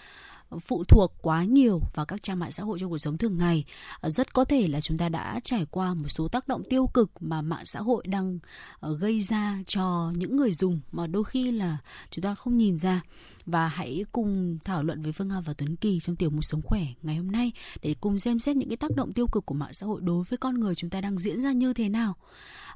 phụ 0.58 0.84
thuộc 0.84 1.14
quá 1.22 1.44
nhiều 1.44 1.80
vào 1.94 2.06
các 2.06 2.22
trang 2.22 2.38
mạng 2.38 2.50
xã 2.50 2.62
hội 2.62 2.78
trong 2.78 2.90
cuộc 2.90 2.98
sống 2.98 3.18
thường 3.18 3.38
ngày 3.38 3.64
à, 4.00 4.10
rất 4.10 4.34
có 4.34 4.44
thể 4.44 4.68
là 4.68 4.80
chúng 4.80 4.98
ta 4.98 5.08
đã 5.08 5.40
trải 5.44 5.66
qua 5.70 5.94
một 5.94 6.08
số 6.08 6.28
tác 6.28 6.48
động 6.48 6.62
tiêu 6.70 6.86
cực 6.86 7.10
mà 7.20 7.42
mạng 7.42 7.64
xã 7.64 7.80
hội 7.80 8.06
đang 8.06 8.38
ờ, 8.80 8.96
gây 8.96 9.20
ra 9.20 9.58
cho 9.66 10.12
những 10.16 10.36
người 10.36 10.52
dùng 10.52 10.80
mà 10.92 11.06
đôi 11.06 11.24
khi 11.24 11.50
là 11.50 11.78
chúng 12.10 12.22
ta 12.22 12.34
không 12.34 12.56
nhìn 12.56 12.78
ra 12.78 13.02
và 13.46 13.68
hãy 13.68 14.04
cùng 14.12 14.58
thảo 14.64 14.82
luận 14.82 15.02
với 15.02 15.12
Phương 15.12 15.28
Nga 15.28 15.40
và 15.40 15.52
Tuấn 15.58 15.76
Kỳ 15.76 16.00
trong 16.00 16.16
tiểu 16.16 16.30
mục 16.30 16.44
sống 16.44 16.62
khỏe 16.62 16.82
ngày 17.02 17.16
hôm 17.16 17.32
nay 17.32 17.52
để 17.82 17.94
cùng 18.00 18.18
xem 18.18 18.38
xét 18.38 18.56
những 18.56 18.68
cái 18.68 18.76
tác 18.76 18.96
động 18.96 19.12
tiêu 19.12 19.26
cực 19.26 19.46
của 19.46 19.54
mạng 19.54 19.72
xã 19.72 19.86
hội 19.86 20.00
đối 20.04 20.24
với 20.24 20.36
con 20.36 20.60
người 20.60 20.74
chúng 20.74 20.90
ta 20.90 21.00
đang 21.00 21.18
diễn 21.18 21.40
ra 21.40 21.52
như 21.52 21.72
thế 21.72 21.88
nào. 21.88 22.14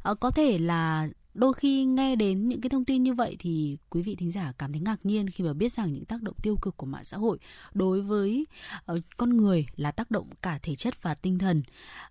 À, 0.03 0.15
có 0.15 0.31
thể 0.31 0.59
là 0.59 1.09
đôi 1.37 1.53
khi 1.53 1.85
nghe 1.85 2.17
đến 2.17 2.49
những 2.49 2.61
cái 2.61 2.71
thông 2.71 2.85
tin 2.85 3.03
như 3.03 3.15
vậy 3.15 3.37
thì 3.39 3.79
quý 3.91 4.03
vị 4.03 4.17
thính 4.17 4.31
giả 4.31 4.53
cảm 4.59 4.73
thấy 4.73 4.81
ngạc 4.81 5.07
nhiên 5.07 5.31
khi 5.31 5.45
mà 5.45 5.53
biết 5.53 5.73
rằng 5.73 5.93
những 5.93 6.05
tác 6.05 6.23
động 6.23 6.35
tiêu 6.43 6.57
cực 6.63 6.77
của 6.77 6.87
mạng 6.87 7.05
xã 7.05 7.17
hội 7.17 7.39
đối 7.75 8.01
với 8.01 8.47
ờ, 8.85 9.01
con 9.17 9.37
người 9.37 9.67
là 9.77 9.93
tác 9.93 10.11
động 10.11 10.31
cả 10.43 10.59
thể 10.63 10.75
chất 10.75 11.03
và 11.03 11.15
tinh 11.15 11.39
thần. 11.39 11.63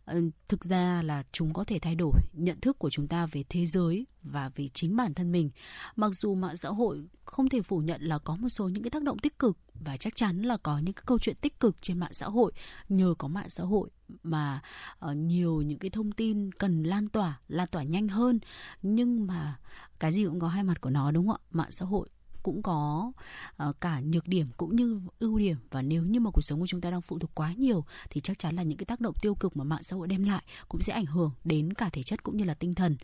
Ờ, 0.06 0.22
thực 0.48 0.64
ra 0.64 1.02
là 1.02 1.24
chúng 1.32 1.54
có 1.54 1.64
thể 1.64 1.80
thay 1.80 1.96
đổi 1.96 2.20
nhận 2.34 2.60
thức 2.62 2.80
của 2.80 2.90
chúng 2.90 3.08
ta 3.08 3.26
về 3.26 3.44
thế 3.50 3.66
giới 3.66 4.06
và 4.26 4.50
vì 4.56 4.70
chính 4.74 4.96
bản 4.96 5.14
thân 5.14 5.32
mình. 5.32 5.50
Mặc 5.96 6.12
dù 6.14 6.36
mạng 6.36 6.58
xã 6.58 6.70
hội 6.70 7.04
không 7.26 7.50
thể 7.50 7.62
phủ 7.62 7.80
nhận 7.80 8.02
là 8.02 8.20
có 8.20 8.36
một 8.36 8.50
số 8.50 8.70
những 8.70 8.84
cái 8.84 8.90
tác 8.90 9.04
động 9.04 9.20
tích 9.20 9.40
cực 9.40 9.58
và 9.86 9.98
chắc 9.98 10.16
chắn 10.16 10.42
là 10.42 10.58
có 10.58 10.78
những 10.78 10.94
cái 10.94 11.04
câu 11.06 11.20
chuyện 11.20 11.36
tích 11.42 11.60
cực 11.60 11.82
trên 11.82 12.00
mạng 12.00 12.14
xã 12.14 12.26
hội, 12.26 12.52
nhờ 12.90 13.14
có 13.18 13.28
mạng 13.28 13.50
xã 13.50 13.64
hội 13.64 13.90
mà 14.24 14.62
ờ, 15.00 15.14
nhiều 15.14 15.62
những 15.62 15.80
cái 15.80 15.90
thông 15.90 16.12
tin 16.12 16.52
cần 16.52 16.84
lan 16.84 17.08
tỏa 17.08 17.40
lan 17.48 17.68
tỏa 17.68 17.84
nhanh 17.84 18.08
hơn 18.08 18.40
nhưng 18.82 19.28
mà 19.28 19.60
cái 20.00 20.12
gì 20.12 20.26
cũng 20.26 20.40
có 20.40 20.48
hai 20.48 20.64
mặt 20.64 20.82
của 20.82 20.90
nó, 20.90 21.12
đúng 21.12 21.28
không 21.28 21.38
ạ 21.46 21.48
mạng 21.52 21.72
xã 21.72 21.86
hội 21.86 22.10
cũng 22.46 22.64
có 22.64 23.12
uh, 23.70 23.82
cả 23.82 24.00
nhược 24.00 24.28
điểm 24.28 24.48
cũng 24.58 24.76
như 24.76 25.02
ưu 25.20 25.38
điểm. 25.38 25.58
Và 25.72 25.82
nếu 25.82 26.04
như 26.04 26.20
mà 26.20 26.32
cuộc 26.34 26.42
sống 26.42 26.60
của 26.60 26.68
chúng 26.68 26.82
ta 26.82 26.92
đang 26.92 27.02
phụ 27.02 27.20
thuộc 27.20 27.32
quá 27.36 27.54
nhiều 27.58 27.86
thì 28.10 28.22
chắc 28.22 28.40
chắn 28.40 28.56
là 28.56 28.64
những 28.64 28.78
cái 28.78 28.86
tác 28.86 29.02
động 29.02 29.16
tiêu 29.22 29.36
cực 29.36 29.58
mà 29.58 29.64
mạng 29.64 29.84
xã 29.84 29.96
hội 29.96 30.08
đem 30.08 30.24
lại 30.24 30.44
cũng 30.70 30.82
sẽ 30.82 30.94
ảnh 30.94 31.06
hưởng 31.06 31.32
đến 31.44 31.74
cả 31.74 31.90
thể 31.90 32.04
chất 32.04 32.24
cũng 32.24 32.38
như 32.38 32.44
là 32.44 32.54
tinh 32.54 32.74
thần. 32.76 32.98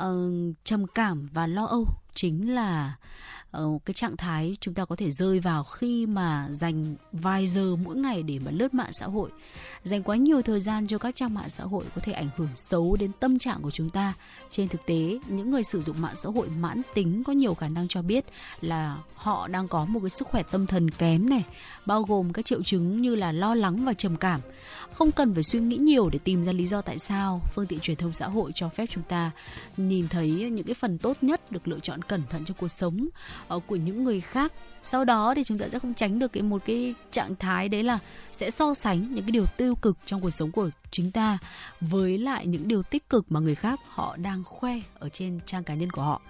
Uh, 0.00 0.56
trầm 0.64 0.86
cảm 0.86 1.22
và 1.32 1.46
lo 1.46 1.64
âu 1.64 1.86
chính 2.16 2.54
là 2.54 2.94
ờ, 3.50 3.68
cái 3.84 3.94
trạng 3.94 4.16
thái 4.16 4.56
chúng 4.60 4.74
ta 4.74 4.84
có 4.84 4.96
thể 4.96 5.10
rơi 5.10 5.40
vào 5.40 5.64
khi 5.64 6.06
mà 6.06 6.48
dành 6.50 6.94
vài 7.12 7.46
giờ 7.46 7.76
mỗi 7.76 7.96
ngày 7.96 8.22
để 8.22 8.38
mà 8.38 8.50
lướt 8.50 8.74
mạng 8.74 8.92
xã 8.92 9.06
hội. 9.06 9.30
Dành 9.84 10.02
quá 10.02 10.16
nhiều 10.16 10.42
thời 10.42 10.60
gian 10.60 10.86
cho 10.86 10.98
các 10.98 11.16
trang 11.16 11.34
mạng 11.34 11.48
xã 11.48 11.64
hội 11.64 11.84
có 11.94 12.00
thể 12.04 12.12
ảnh 12.12 12.28
hưởng 12.36 12.48
xấu 12.54 12.96
đến 12.96 13.10
tâm 13.20 13.38
trạng 13.38 13.62
của 13.62 13.70
chúng 13.70 13.90
ta. 13.90 14.14
Trên 14.50 14.68
thực 14.68 14.86
tế, 14.86 15.18
những 15.28 15.50
người 15.50 15.62
sử 15.62 15.80
dụng 15.80 16.00
mạng 16.00 16.16
xã 16.16 16.28
hội 16.30 16.48
mãn 16.48 16.82
tính 16.94 17.24
có 17.24 17.32
nhiều 17.32 17.54
khả 17.54 17.68
năng 17.68 17.88
cho 17.88 18.02
biết 18.02 18.24
là 18.60 18.96
họ 19.14 19.48
đang 19.48 19.68
có 19.68 19.84
một 19.84 20.00
cái 20.00 20.10
sức 20.10 20.28
khỏe 20.28 20.42
tâm 20.50 20.66
thần 20.66 20.90
kém 20.90 21.30
này, 21.30 21.44
bao 21.86 22.02
gồm 22.02 22.32
các 22.32 22.44
triệu 22.44 22.62
chứng 22.62 23.02
như 23.02 23.14
là 23.14 23.32
lo 23.32 23.54
lắng 23.54 23.84
và 23.84 23.92
trầm 23.92 24.16
cảm. 24.16 24.40
Không 24.92 25.12
cần 25.12 25.34
phải 25.34 25.42
suy 25.42 25.60
nghĩ 25.60 25.76
nhiều 25.76 26.08
để 26.08 26.18
tìm 26.24 26.44
ra 26.44 26.52
lý 26.52 26.66
do 26.66 26.82
tại 26.82 26.98
sao 26.98 27.40
phương 27.54 27.66
tiện 27.66 27.80
truyền 27.80 27.96
thông 27.96 28.12
xã 28.12 28.28
hội 28.28 28.52
cho 28.54 28.68
phép 28.68 28.86
chúng 28.90 29.02
ta 29.02 29.30
nhìn 29.76 30.08
thấy 30.08 30.30
những 30.30 30.66
cái 30.66 30.74
phần 30.74 30.98
tốt 30.98 31.16
nhất 31.22 31.52
được 31.52 31.68
lựa 31.68 31.78
chọn 31.78 32.02
cẩn 32.08 32.22
thận 32.30 32.44
trong 32.44 32.56
cuộc 32.60 32.68
sống 32.68 33.08
uh, 33.54 33.66
của 33.66 33.76
những 33.76 34.04
người 34.04 34.20
khác. 34.20 34.52
Sau 34.82 35.04
đó 35.04 35.34
thì 35.36 35.44
chúng 35.44 35.58
ta 35.58 35.68
sẽ 35.68 35.78
không 35.78 35.94
tránh 35.94 36.18
được 36.18 36.32
cái 36.32 36.42
một 36.42 36.62
cái 36.66 36.94
trạng 37.10 37.36
thái 37.36 37.68
đấy 37.68 37.82
là 37.82 37.98
sẽ 38.32 38.50
so 38.50 38.74
sánh 38.74 39.02
những 39.02 39.24
cái 39.24 39.30
điều 39.30 39.44
tiêu 39.56 39.74
cực 39.74 39.98
trong 40.04 40.20
cuộc 40.20 40.30
sống 40.30 40.50
của 40.50 40.70
chúng 40.90 41.10
ta 41.10 41.38
với 41.80 42.18
lại 42.18 42.46
những 42.46 42.68
điều 42.68 42.82
tích 42.82 43.08
cực 43.10 43.32
mà 43.32 43.40
người 43.40 43.54
khác 43.54 43.80
họ 43.88 44.16
đang 44.16 44.44
khoe 44.44 44.80
ở 44.98 45.08
trên 45.08 45.40
trang 45.46 45.64
cá 45.64 45.74
nhân 45.74 45.90
của 45.90 46.02
họ. 46.02 46.20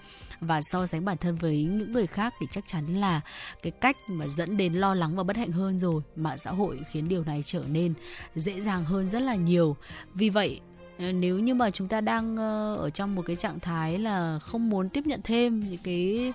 Và 0.41 0.61
so 0.63 0.87
sánh 0.87 1.05
bản 1.05 1.17
thân 1.17 1.37
với 1.37 1.63
những 1.63 1.93
người 1.93 2.07
khác 2.07 2.35
thì 2.41 2.47
chắc 2.51 2.65
chắn 2.67 3.01
là 3.01 3.21
cái 3.63 3.71
cách 3.71 3.97
mà 4.09 4.29
dẫn 4.29 4.57
đến 4.57 4.73
lo 4.73 4.95
lắng 4.95 5.17
và 5.17 5.23
bất 5.23 5.37
hạnh 5.37 5.53
hơn 5.53 5.79
rồi 5.79 6.03
mạng 6.17 6.39
xã 6.39 6.51
hội 6.51 6.81
khiến 6.91 7.09
điều 7.09 7.25
này 7.25 7.43
trở 7.45 7.63
nên 7.71 7.95
dễ 8.35 8.61
dàng 8.61 8.85
hơn 8.85 9.07
rất 9.07 9.21
là 9.21 9.35
nhiều. 9.35 9.77
Vì 10.15 10.29
vậy 10.29 10.61
Ờ, 10.99 11.13
nếu 11.13 11.39
như 11.39 11.55
mà 11.55 11.71
chúng 11.71 11.89
ta 11.89 12.01
đang 12.01 12.37
ờ, 12.37 12.77
ở 12.77 12.91
trong 12.91 13.15
một 13.15 13.23
cái 13.27 13.37
trạng 13.37 13.61
thái 13.61 13.99
là 13.99 14.39
không 14.39 14.71
muốn 14.71 14.89
tiếp 14.89 15.07
nhận 15.07 15.21
thêm 15.25 15.61
những 15.61 15.81
cái 15.85 16.33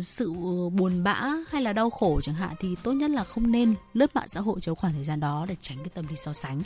sự 0.00 0.32
ờ, 0.44 0.68
buồn 0.68 1.04
bã 1.04 1.22
hay 1.50 1.62
là 1.62 1.72
đau 1.72 1.90
khổ 1.90 2.20
chẳng 2.20 2.34
hạn 2.34 2.54
thì 2.60 2.68
tốt 2.82 2.92
nhất 2.92 3.10
là 3.10 3.24
không 3.24 3.52
nên 3.52 3.74
lướt 3.94 4.16
mạng 4.16 4.28
xã 4.28 4.40
hội 4.40 4.60
trong 4.60 4.76
khoảng 4.76 4.92
thời 4.92 5.04
gian 5.04 5.20
đó 5.20 5.46
để 5.48 5.56
tránh 5.60 5.78
cái 5.78 5.90
tâm 5.94 6.06
lý 6.08 6.16
so 6.16 6.32
sánh. 6.32 6.62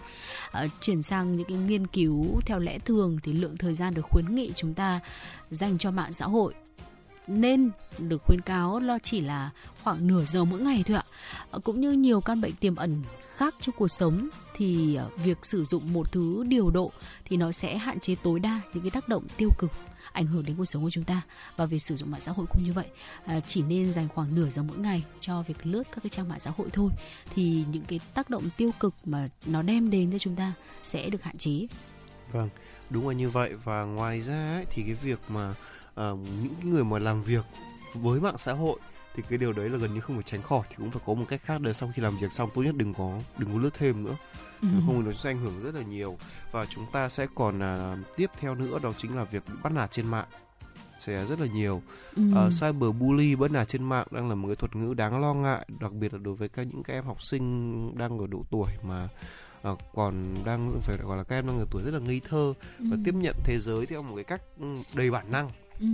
À, 0.50 0.66
chuyển 0.80 1.02
sang 1.02 1.36
những 1.36 1.46
cái 1.48 1.58
nghiên 1.58 1.86
cứu 1.86 2.40
theo 2.46 2.58
lẽ 2.58 2.78
thường 2.78 3.18
thì 3.22 3.32
lượng 3.32 3.56
thời 3.56 3.74
gian 3.74 3.94
được 3.94 4.06
khuyến 4.10 4.34
nghị 4.34 4.52
chúng 4.54 4.74
ta 4.74 5.00
dành 5.50 5.78
cho 5.78 5.90
mạng 5.90 6.12
xã 6.12 6.26
hội 6.26 6.54
nên 7.26 7.70
được 7.98 8.22
khuyến 8.26 8.40
cáo 8.40 8.80
lo 8.80 8.98
chỉ 9.02 9.20
là 9.20 9.50
khoảng 9.82 10.06
nửa 10.06 10.24
giờ 10.24 10.44
mỗi 10.44 10.60
ngày 10.60 10.82
thôi 10.86 10.96
ạ. 10.96 11.04
Ờ, 11.50 11.58
cũng 11.58 11.80
như 11.80 11.92
nhiều 11.92 12.20
căn 12.20 12.40
bệnh 12.40 12.52
tiềm 12.52 12.76
ẩn 12.76 13.02
khác 13.36 13.54
trong 13.60 13.74
cuộc 13.78 13.88
sống 13.88 14.28
thì 14.56 14.94
ờ, 14.94 15.08
việc 15.16 15.38
sử 15.42 15.64
dụng 15.64 15.92
một 15.92 16.12
thứ 16.12 16.44
điều 16.48 16.70
độ 16.70 16.92
thì 17.24 17.36
nó 17.36 17.52
sẽ 17.52 17.78
hạn 17.78 18.00
chế 18.00 18.14
tối 18.22 18.40
đa 18.40 18.60
những 18.74 18.82
cái 18.82 18.90
tác 18.90 19.08
động 19.08 19.24
tiêu 19.36 19.48
cực 19.58 19.70
ảnh 20.12 20.26
hưởng 20.26 20.44
đến 20.46 20.56
cuộc 20.56 20.64
sống 20.64 20.82
của 20.82 20.90
chúng 20.90 21.04
ta 21.04 21.22
và 21.56 21.66
việc 21.66 21.78
sử 21.78 21.96
dụng 21.96 22.10
mạng 22.10 22.20
xã 22.20 22.32
hội 22.32 22.46
cũng 22.50 22.64
như 22.64 22.72
vậy. 22.72 22.86
À, 23.26 23.40
chỉ 23.46 23.62
nên 23.62 23.92
dành 23.92 24.08
khoảng 24.08 24.34
nửa 24.34 24.50
giờ 24.50 24.62
mỗi 24.62 24.78
ngày 24.78 25.04
cho 25.20 25.42
việc 25.42 25.66
lướt 25.66 25.82
các 25.82 26.02
cái 26.02 26.10
trang 26.10 26.28
mạng 26.28 26.40
xã 26.40 26.50
hội 26.56 26.68
thôi 26.72 26.90
thì 27.34 27.64
những 27.72 27.84
cái 27.84 28.00
tác 28.14 28.30
động 28.30 28.50
tiêu 28.56 28.70
cực 28.80 28.94
mà 29.04 29.28
nó 29.46 29.62
đem 29.62 29.90
đến 29.90 30.12
cho 30.12 30.18
chúng 30.18 30.36
ta 30.36 30.52
sẽ 30.82 31.10
được 31.10 31.22
hạn 31.22 31.38
chế. 31.38 31.66
Vâng, 32.32 32.48
đúng 32.90 33.08
là 33.08 33.14
như 33.14 33.30
vậy. 33.30 33.54
Và 33.64 33.84
ngoài 33.84 34.20
ra 34.20 34.54
ấy, 34.54 34.66
thì 34.70 34.82
cái 34.82 34.94
việc 34.94 35.20
mà 35.28 35.54
ờ, 35.94 36.16
những 36.42 36.70
người 36.70 36.84
mà 36.84 36.98
làm 36.98 37.22
việc 37.22 37.44
với 37.94 38.20
mạng 38.20 38.38
xã 38.38 38.52
hội 38.52 38.78
thì 39.14 39.22
cái 39.28 39.38
điều 39.38 39.52
đấy 39.52 39.68
là 39.68 39.78
gần 39.78 39.94
như 39.94 40.00
không 40.00 40.16
thể 40.16 40.22
tránh 40.22 40.42
khỏi 40.42 40.62
thì 40.68 40.74
cũng 40.78 40.90
phải 40.90 41.02
có 41.06 41.14
một 41.14 41.24
cách 41.28 41.40
khác 41.44 41.60
để 41.60 41.72
sau 41.72 41.92
khi 41.94 42.02
làm 42.02 42.18
việc 42.18 42.32
xong 42.32 42.50
tốt 42.54 42.62
nhất 42.62 42.74
đừng 42.76 42.94
có 42.94 43.20
đừng 43.38 43.52
có 43.52 43.58
lướt 43.58 43.74
thêm 43.74 44.04
nữa 44.04 44.16
Ừ. 44.62 44.68
Nếu 44.72 44.82
không 44.86 45.02
thì 45.02 45.06
nó 45.06 45.12
sẽ 45.12 45.30
ảnh 45.30 45.38
hưởng 45.38 45.60
rất 45.62 45.74
là 45.74 45.82
nhiều 45.82 46.18
và 46.52 46.66
chúng 46.66 46.86
ta 46.92 47.08
sẽ 47.08 47.26
còn 47.34 47.62
à, 47.62 47.96
tiếp 48.16 48.30
theo 48.38 48.54
nữa 48.54 48.78
đó 48.82 48.92
chính 48.96 49.16
là 49.16 49.24
việc 49.24 49.42
bị 49.48 49.54
bắt 49.62 49.72
nạt 49.72 49.90
trên 49.90 50.06
mạng 50.06 50.26
xảy 51.00 51.14
ra 51.14 51.24
rất 51.24 51.40
là 51.40 51.46
nhiều. 51.46 51.82
Ừ. 52.16 52.22
Uh, 52.46 52.52
cyberbully 52.60 53.36
bất 53.36 53.50
nạt 53.50 53.68
trên 53.68 53.82
mạng 53.84 54.06
đang 54.10 54.28
là 54.28 54.34
một 54.34 54.48
cái 54.48 54.56
thuật 54.56 54.76
ngữ 54.76 54.94
đáng 54.94 55.20
lo 55.20 55.34
ngại, 55.34 55.66
đặc 55.80 55.92
biệt 55.92 56.12
là 56.12 56.18
đối 56.22 56.34
với 56.34 56.48
các 56.48 56.66
những 56.66 56.82
các 56.82 56.94
em 56.94 57.04
học 57.04 57.22
sinh 57.22 57.98
đang 57.98 58.18
ở 58.18 58.26
độ 58.26 58.44
tuổi 58.50 58.68
mà 58.82 59.08
uh, 59.68 59.78
còn 59.94 60.34
đang 60.44 60.80
phải 60.82 60.96
gọi 60.96 61.16
là 61.16 61.22
các 61.22 61.36
em 61.36 61.46
đang 61.46 61.58
ở 61.58 61.66
tuổi 61.70 61.82
rất 61.82 61.90
là 61.90 61.98
ngây 62.00 62.20
thơ 62.28 62.54
và 62.78 62.96
Ừ. 62.96 63.02
tiếp 63.04 63.14
nhận 63.14 63.34
thế 63.44 63.58
giới 63.58 63.86
theo 63.86 64.02
một 64.02 64.14
cái 64.14 64.24
cách 64.24 64.42
ừ, 64.60 64.66
đầy 64.94 65.10
bản 65.10 65.30
năng 65.30 65.50
Ừ. 65.80 65.86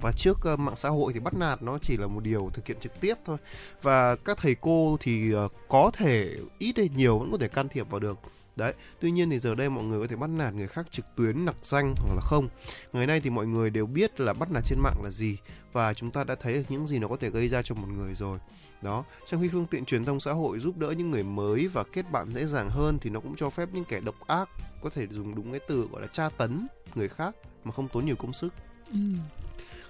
và 0.00 0.12
trước 0.16 0.38
uh, 0.52 0.58
mạng 0.58 0.76
xã 0.76 0.88
hội 0.88 1.12
thì 1.12 1.20
bắt 1.20 1.34
nạt 1.34 1.62
nó 1.62 1.78
chỉ 1.78 1.96
là 1.96 2.06
một 2.06 2.22
điều 2.22 2.50
thực 2.52 2.66
hiện 2.66 2.76
trực 2.80 3.00
tiếp 3.00 3.14
thôi. 3.24 3.36
Và 3.82 4.16
các 4.16 4.38
thầy 4.38 4.54
cô 4.54 4.96
thì 5.00 5.34
uh, 5.34 5.52
có 5.68 5.90
thể 5.94 6.36
ít 6.58 6.76
hay 6.76 6.88
nhiều 6.96 7.18
vẫn 7.18 7.30
có 7.32 7.38
thể 7.38 7.48
can 7.48 7.68
thiệp 7.68 7.90
vào 7.90 8.00
được. 8.00 8.18
Đấy 8.56 8.74
tuy 9.00 9.10
nhiên 9.10 9.30
thì 9.30 9.38
giờ 9.38 9.54
đây 9.54 9.70
mọi 9.70 9.84
người 9.84 10.00
có 10.00 10.06
thể 10.06 10.16
bắt 10.16 10.30
nạt 10.30 10.54
người 10.54 10.68
khác 10.68 10.86
trực 10.90 11.04
tuyến 11.16 11.44
nặc 11.44 11.56
danh 11.62 11.94
hoặc 11.96 12.14
là 12.14 12.20
không. 12.20 12.48
Ngày 12.92 13.06
nay 13.06 13.20
thì 13.20 13.30
mọi 13.30 13.46
người 13.46 13.70
đều 13.70 13.86
biết 13.86 14.20
là 14.20 14.32
bắt 14.32 14.50
nạt 14.50 14.64
trên 14.64 14.78
mạng 14.80 15.02
là 15.04 15.10
gì. 15.10 15.36
Và 15.72 15.94
chúng 15.94 16.10
ta 16.10 16.24
đã 16.24 16.34
thấy 16.34 16.54
được 16.54 16.62
những 16.68 16.86
gì 16.86 16.98
nó 16.98 17.08
có 17.08 17.16
thể 17.16 17.30
gây 17.30 17.48
ra 17.48 17.62
cho 17.62 17.74
một 17.74 17.88
người 17.96 18.14
rồi. 18.14 18.38
Đó 18.82 19.04
trong 19.26 19.42
khi 19.42 19.48
phương 19.48 19.66
tiện 19.66 19.84
truyền 19.84 20.04
thông 20.04 20.20
xã 20.20 20.32
hội 20.32 20.58
giúp 20.58 20.78
đỡ 20.78 20.90
những 20.90 21.10
người 21.10 21.22
mới 21.22 21.68
và 21.68 21.84
kết 21.92 22.10
bạn 22.10 22.32
dễ 22.32 22.46
dàng 22.46 22.70
hơn 22.70 22.98
thì 23.00 23.10
nó 23.10 23.20
cũng 23.20 23.36
cho 23.36 23.50
phép 23.50 23.68
những 23.72 23.84
kẻ 23.84 24.00
độc 24.00 24.26
ác 24.26 24.48
có 24.82 24.90
thể 24.90 25.06
dùng 25.06 25.34
đúng 25.34 25.50
cái 25.50 25.60
từ 25.68 25.88
gọi 25.92 26.02
là 26.02 26.08
tra 26.12 26.28
tấn 26.28 26.66
người 26.94 27.08
khác 27.08 27.36
mà 27.64 27.72
không 27.72 27.88
tốn 27.88 28.06
nhiều 28.06 28.16
công 28.16 28.32
sức. 28.32 28.54
Ừ. 28.94 29.00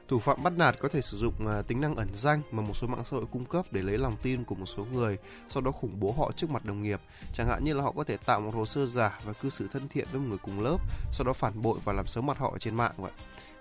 Thủ 0.09 0.19
phạm 0.19 0.43
bắt 0.43 0.53
nạt 0.57 0.77
có 0.81 0.89
thể 0.89 1.03
sử 1.03 1.17
dụng 1.17 1.49
à, 1.49 1.63
tính 1.63 1.81
năng 1.81 1.97
ẩn 1.97 2.09
danh 2.15 2.43
mà 2.51 2.63
một 2.63 2.75
số 2.75 2.87
mạng 2.87 3.03
xã 3.05 3.17
hội 3.17 3.27
cung 3.33 3.45
cấp 3.45 3.67
để 3.71 3.83
lấy 3.83 3.99
lòng 3.99 4.17
tin 4.23 4.45
của 4.45 4.55
một 4.55 4.67
số 4.67 4.87
người, 4.93 5.19
sau 5.49 5.63
đó 5.63 5.71
khủng 5.71 6.01
bố 6.01 6.13
họ 6.13 6.33
trước 6.37 6.51
mặt 6.51 6.65
đồng 6.65 6.83
nghiệp. 6.83 7.01
Chẳng 7.35 7.49
hạn 7.49 7.65
như 7.65 7.75
là 7.75 7.83
họ 7.83 7.93
có 7.97 8.05
thể 8.05 8.17
tạo 8.17 8.41
một 8.41 8.55
hồ 8.55 8.67
sơ 8.67 8.87
giả 8.87 9.21
và 9.25 9.33
cư 9.33 9.51
xử 9.51 9.69
thân 9.73 9.89
thiện 9.89 10.07
với 10.13 10.21
một 10.21 10.27
người 10.29 10.39
cùng 10.39 10.61
lớp, 10.61 10.79
sau 11.13 11.25
đó 11.25 11.33
phản 11.33 11.63
bội 11.63 11.79
và 11.85 11.93
làm 11.93 12.07
xấu 12.07 12.23
mặt 12.23 12.39
họ 12.39 12.57
trên 12.59 12.75
mạng 12.75 12.93
vậy. 12.97 13.13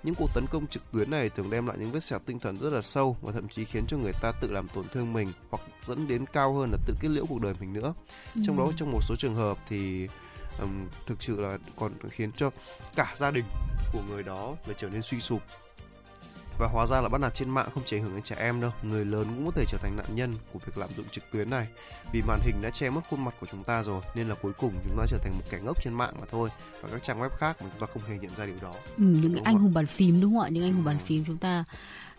Những 0.03 0.15
cuộc 0.15 0.30
tấn 0.34 0.45
công 0.52 0.68
trực 0.68 0.91
tuyến 0.91 1.11
này 1.11 1.30
thường 1.30 1.49
đem 1.49 1.68
lại 1.68 1.78
những 1.80 1.91
vết 1.91 2.03
sẹo 2.03 2.20
tinh 2.20 2.40
thần 2.40 2.57
rất 2.57 2.74
là 2.74 2.82
sâu 2.82 3.18
và 3.22 3.32
thậm 3.32 3.48
chí 3.48 3.65
khiến 3.65 3.86
cho 3.88 3.98
người 3.98 4.14
ta 4.22 4.32
tự 4.41 4.52
làm 4.52 4.68
tổn 4.68 4.86
thương 4.94 5.14
mình 5.14 5.32
hoặc 5.49 5.64
dẫn 5.88 6.07
đến 6.07 6.26
cao 6.34 6.53
hơn 6.53 6.72
là 6.72 6.78
tự 6.88 6.94
kết 6.99 7.10
liễu 7.10 7.26
cuộc 7.26 7.41
đời 7.41 7.53
mình 7.60 7.74
nữa. 7.74 7.94
Trong 8.44 8.57
đó 8.57 8.72
trong 8.78 8.91
một 8.91 8.99
số 9.02 9.15
trường 9.15 9.36
hợp 9.36 9.57
thì 9.70 10.07
ừm, 10.57 10.88
thực 11.05 11.23
sự 11.23 11.39
là 11.39 11.57
còn 11.75 11.91
khiến 12.09 12.31
cho 12.31 12.49
cả 12.95 13.13
gia 13.15 13.31
đình 13.31 13.45
của 13.93 14.01
người 14.09 14.23
đó 14.23 14.55
phải 14.63 14.75
trở 14.77 14.89
nên 14.89 15.01
suy 15.01 15.21
sụp. 15.21 15.41
Và 16.59 16.67
hóa 16.67 16.85
ra 16.85 17.01
là 17.01 17.09
bắt 17.09 17.21
nạt 17.21 17.34
trên 17.34 17.49
mạng 17.49 17.69
không 17.73 17.84
chỉ 17.85 17.97
ảnh 17.97 18.03
hưởng 18.03 18.13
đến 18.13 18.23
trẻ 18.23 18.35
em 18.39 18.61
đâu 18.61 18.71
người 18.84 19.05
lớn 19.05 19.27
cũng 19.35 19.45
có 19.45 19.51
thể 19.55 19.65
trở 19.67 19.77
thành 19.81 19.95
nạn 19.95 20.05
nhân 20.15 20.35
của 20.53 20.59
việc 20.59 20.77
lạm 20.77 20.89
dụng 20.97 21.05
trực 21.11 21.23
tuyến 21.31 21.49
này. 21.49 21.67
Vì 22.11 22.21
màn 22.21 22.39
hình 22.43 22.55
đã 22.61 22.69
che 22.69 22.89
mất 22.89 23.01
khuôn 23.09 23.25
mặt 23.25 23.34
của 23.39 23.47
chúng 23.51 23.63
ta 23.63 23.84
rồi 23.84 24.01
nên 24.15 24.30
là 24.30 24.35
cuối 24.35 24.53
cùng 24.53 24.73
chúng 24.84 24.97
ta 24.97 25.03
trở 25.07 25.17
thành 25.17 25.34
một 25.34 25.43
kẻ 25.49 25.59
ngốc 25.63 25.84
trên 25.84 25.93
mạng 25.93 26.13
mà 26.19 26.25
thôi 26.31 26.49
và 26.81 26.89
các 26.91 27.03
trang 27.03 27.19
web 27.19 27.30
khác 27.30 27.57
mà 27.61 27.67
chúng 27.71 27.88
ta 27.88 27.93
không 27.93 28.03
hề 28.09 28.17
nhận 28.17 28.35
ra 28.35 28.45
điều 28.45 28.57
đó. 28.61 28.73
Ừ, 28.97 29.03
những 29.03 29.34
Đúng 29.35 29.43
anh 29.43 29.57
hùng 29.59 29.73
bàn 29.73 29.88
phím 29.88 30.21
đúng 30.21 30.34
không 30.34 30.43
ạ? 30.43 30.49
Những 30.49 30.63
anh 30.63 30.73
hùng 30.73 30.84
bàn 30.84 30.97
phím 30.99 31.25
chúng 31.25 31.38
ta 31.38 31.63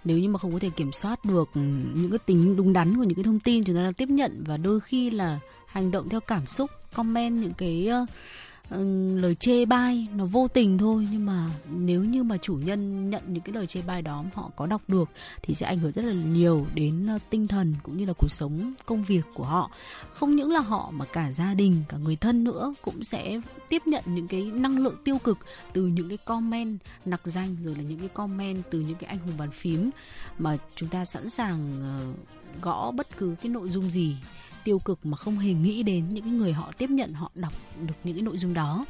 nếu 0.05 0.19
như 0.19 0.29
mà 0.29 0.39
không 0.39 0.53
có 0.53 0.59
thể 0.59 0.71
kiểm 0.71 0.93
soát 0.93 1.25
được 1.25 1.49
ừ, 1.55 1.61
những 1.95 2.11
cái 2.11 2.19
tính 2.19 2.57
đúng 2.57 2.73
đắn 2.73 2.97
của 2.97 3.05
những 3.05 3.15
cái 3.15 3.25
thông 3.25 3.41
tin 3.41 3.65
chúng 3.65 3.77
ta 3.77 3.83
đang 3.83 3.93
tiếp 3.93 4.09
nhận 4.09 4.45
và 4.47 4.57
đôi 4.57 4.81
khi 4.81 5.11
là 5.11 5.39
hành 5.67 5.91
động 5.91 6.09
theo 6.09 6.21
cảm 6.21 6.47
xúc, 6.47 6.71
comment 6.95 7.43
những 7.43 7.55
cái 7.55 7.89
lời 9.17 9.35
chê 9.35 9.65
bai 9.65 10.07
nó 10.15 10.25
vô 10.25 10.49
tình 10.49 10.79
thôi, 10.79 11.09
nhưng 11.13 11.27
mà 11.27 11.51
nếu 11.71 12.05
như 12.05 12.23
mà 12.23 12.37
chủ 12.37 12.55
nhân 12.55 13.11
nhận 13.11 13.23
những 13.27 13.43
cái 13.43 13.55
lời 13.55 13.67
chê 13.67 13.83
bai 13.83 14.03
đó 14.03 14.25
họ 14.35 14.51
có 14.57 14.67
đọc 14.67 14.83
được 14.89 15.09
thì 15.43 15.55
sẽ 15.55 15.67
ảnh 15.67 15.79
hưởng 15.79 15.93
rất 15.93 16.05
là 16.05 16.13
nhiều 16.13 16.67
đến 16.75 17.07
ờ, 17.07 17.19
tinh 17.31 17.49
thần 17.49 17.75
cũng 17.83 17.99
như 17.99 18.05
là 18.05 18.13
cuộc 18.19 18.31
sống, 18.31 18.73
công 18.87 19.05
việc 19.05 19.23
của 19.35 19.45
họ. 19.45 19.71
Không 20.13 20.37
những 20.37 20.53
là 20.53 20.61
họ 20.61 20.91
mà 20.91 21.05
cả 21.05 21.33
gia 21.33 21.55
đình, 21.55 21.83
cả 21.89 21.97
người 21.97 22.17
thân 22.17 22.45
nữa 22.45 22.75
cũng 22.83 23.03
sẽ 23.03 23.41
tiếp 23.69 23.83
nhận 23.87 24.05
những 24.07 24.29
cái 24.29 24.43
năng 24.43 24.79
lượng 24.79 24.97
tiêu 25.05 25.19
cực 25.19 25.39
từ 25.73 25.87
những 25.87 26.09
cái 26.09 26.19
comment 26.25 26.79
nặc 27.05 27.21
danh, 27.25 27.57
rồi 27.65 27.75
là 27.75 27.83
những 27.83 27.99
cái 27.99 28.09
comment 28.09 28.63
từ 28.71 28.81
những 28.81 28.97
cái 28.97 29.09
anh 29.09 29.19
hùng 29.19 29.37
bàn 29.39 29.51
phím 29.51 29.91
mà 30.39 30.57
chúng 30.77 30.89
ta 30.89 31.05
sẵn 31.05 31.29
sàng 31.29 31.81
ờ, 31.81 32.13
gõ 32.63 32.91
bất 32.91 33.17
cứ 33.17 33.35
cái 33.43 33.53
nội 33.53 33.69
dung 33.69 33.91
gì 33.91 34.17
tiêu 34.65 34.79
cực 34.79 35.07
mà 35.07 35.17
không 35.17 35.39
hề 35.39 35.53
nghĩ 35.53 35.83
đến 35.83 36.05
những 36.15 36.25
cái 36.25 36.33
người 36.33 36.53
họ 36.53 36.73
tiếp 36.79 36.91
nhận 36.91 37.13
họ 37.13 37.31
đọc 37.35 37.53
được 37.87 37.95
những 38.05 38.15
cái 38.15 38.23
nội 38.23 38.39
dung 38.39 38.55
đó. 38.55 38.85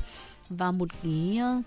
Và 0.48 0.72
một 0.72 0.88
cái 1.02 1.38
ờ, 1.40 1.62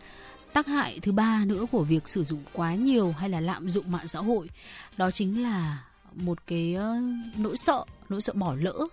tác 0.53 0.67
hại 0.67 0.99
thứ 0.99 1.11
ba 1.11 1.45
nữa 1.45 1.65
của 1.71 1.84
việc 1.84 2.07
sử 2.07 2.23
dụng 2.23 2.39
quá 2.53 2.75
nhiều 2.75 3.11
hay 3.17 3.29
là 3.29 3.39
lạm 3.39 3.69
dụng 3.69 3.91
mạng 3.91 4.07
xã 4.07 4.19
hội 4.19 4.49
đó 4.97 5.11
chính 5.11 5.43
là 5.43 5.84
một 6.13 6.38
cái 6.47 6.73
ờ, 6.73 6.95
nỗi 7.38 7.57
sợ 7.57 7.84
nỗi 8.09 8.21
sợ 8.21 8.34
bỏ 8.35 8.55
lỡ. 8.55 8.88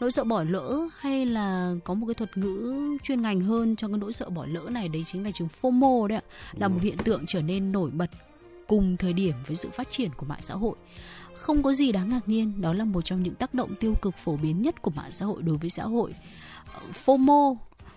Nỗi 0.00 0.10
sợ 0.10 0.24
bỏ 0.24 0.42
lỡ 0.42 0.88
hay 0.98 1.26
là 1.26 1.74
có 1.84 1.94
một 1.94 2.06
cái 2.06 2.14
thuật 2.14 2.36
ngữ 2.36 2.74
chuyên 3.02 3.22
ngành 3.22 3.40
hơn 3.40 3.76
cho 3.76 3.88
cái 3.88 3.98
nỗi 3.98 4.12
sợ 4.12 4.30
bỏ 4.30 4.46
lỡ 4.46 4.60
này 4.70 4.88
đấy 4.88 5.02
chính 5.06 5.24
là 5.24 5.30
chứng 5.30 5.48
FOMO 5.60 6.06
đấy 6.06 6.18
ạ 6.18 6.24
là 6.52 6.68
một 6.68 6.78
hiện 6.82 6.96
tượng 6.96 7.24
trở 7.26 7.42
nên 7.42 7.72
nổi 7.72 7.90
bật 7.90 8.10
cùng 8.66 8.96
thời 8.96 9.12
điểm 9.12 9.34
với 9.46 9.56
sự 9.56 9.68
phát 9.70 9.90
triển 9.90 10.10
của 10.16 10.26
mạng 10.26 10.40
xã 10.40 10.54
hội 10.54 10.74
không 11.42 11.62
có 11.62 11.72
gì 11.72 11.92
đáng 11.92 12.08
ngạc 12.08 12.28
nhiên 12.28 12.60
đó 12.60 12.72
là 12.72 12.84
một 12.84 13.04
trong 13.04 13.22
những 13.22 13.34
tác 13.34 13.54
động 13.54 13.74
tiêu 13.74 13.94
cực 14.02 14.16
phổ 14.16 14.36
biến 14.36 14.62
nhất 14.62 14.82
của 14.82 14.90
mạng 14.90 15.10
xã 15.10 15.26
hội 15.26 15.42
đối 15.42 15.56
với 15.56 15.70
xã 15.70 15.84
hội. 15.84 16.14
FOMO 17.04 17.56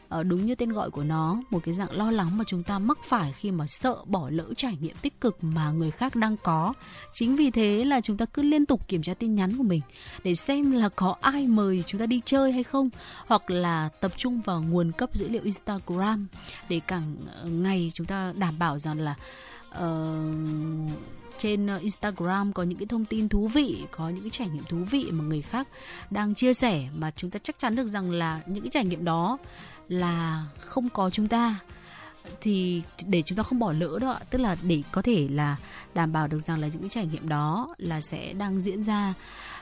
ờ, 0.09 0.23
đúng 0.23 0.45
như 0.45 0.55
tên 0.55 0.73
gọi 0.73 0.91
của 0.91 1.03
nó 1.03 1.41
một 1.49 1.59
cái 1.65 1.73
dạng 1.73 1.91
lo 1.91 2.11
lắng 2.11 2.37
mà 2.37 2.43
chúng 2.47 2.63
ta 2.63 2.79
mắc 2.79 2.97
phải 3.03 3.33
khi 3.33 3.51
mà 3.51 3.67
sợ 3.67 3.97
bỏ 4.05 4.29
lỡ 4.29 4.53
trải 4.57 4.77
nghiệm 4.81 4.95
tích 5.01 5.21
cực 5.21 5.43
mà 5.43 5.71
người 5.71 5.91
khác 5.91 6.15
đang 6.15 6.37
có. 6.43 6.73
Chính 7.11 7.35
vì 7.35 7.51
thế 7.51 7.85
là 7.85 8.01
chúng 8.01 8.17
ta 8.17 8.25
cứ 8.25 8.41
liên 8.41 8.65
tục 8.65 8.87
kiểm 8.87 9.01
tra 9.01 9.13
tin 9.13 9.35
nhắn 9.35 9.57
của 9.57 9.63
mình 9.63 9.81
để 10.23 10.35
xem 10.35 10.71
là 10.71 10.89
có 10.89 11.15
ai 11.21 11.47
mời 11.47 11.83
chúng 11.85 11.99
ta 11.99 12.05
đi 12.05 12.21
chơi 12.25 12.51
hay 12.51 12.63
không 12.63 12.89
hoặc 13.27 13.51
là 13.51 13.89
tập 14.01 14.11
trung 14.17 14.41
vào 14.41 14.61
nguồn 14.61 14.91
cấp 14.91 15.09
dữ 15.13 15.27
liệu 15.27 15.43
Instagram 15.43 16.27
để 16.69 16.81
càng 16.87 17.15
ờ, 17.41 17.49
ngày 17.49 17.91
chúng 17.93 18.07
ta 18.07 18.33
đảm 18.37 18.59
bảo 18.59 18.77
rằng 18.77 18.99
là 18.99 19.15
uh, 19.69 20.91
trên 21.37 21.67
ờ, 21.67 21.77
Instagram 21.77 22.53
có 22.53 22.63
những 22.63 22.79
cái 22.79 22.85
thông 22.85 23.05
tin 23.05 23.29
thú 23.29 23.47
vị, 23.47 23.83
có 23.91 24.09
những 24.09 24.21
cái 24.21 24.29
trải 24.29 24.47
nghiệm 24.47 24.63
thú 24.63 24.77
vị 24.91 25.05
mà 25.11 25.23
người 25.23 25.41
khác 25.41 25.67
đang 26.11 26.35
chia 26.35 26.53
sẻ 26.53 26.87
mà 26.95 27.11
chúng 27.15 27.31
ta 27.31 27.39
chắc 27.43 27.59
chắn 27.59 27.75
được 27.75 27.87
rằng 27.87 28.11
là 28.11 28.41
những 28.45 28.63
cái 28.63 28.69
trải 28.69 28.85
nghiệm 28.85 29.05
đó 29.05 29.37
là 29.89 30.45
không 30.59 30.89
có 30.89 31.09
chúng 31.09 31.27
ta. 31.27 31.59
Thì 32.41 32.81
để 33.05 33.21
chúng 33.21 33.35
ta 33.37 33.43
không 33.43 33.59
bỏ 33.59 33.71
lỡ 33.71 33.97
đó 34.01 34.19
tức 34.29 34.41
là 34.41 34.57
để 34.61 34.83
có 34.91 35.01
thể 35.01 35.27
là 35.31 35.57
đảm 35.93 36.11
bảo 36.11 36.27
được 36.27 36.39
rằng 36.39 36.59
là 36.59 36.67
những 36.67 36.81
cái 36.81 36.89
trải 36.89 37.05
nghiệm 37.05 37.29
đó 37.29 37.75
là 37.77 38.01
sẽ 38.01 38.33
đang 38.33 38.59
diễn 38.59 38.83
ra. 38.83 39.13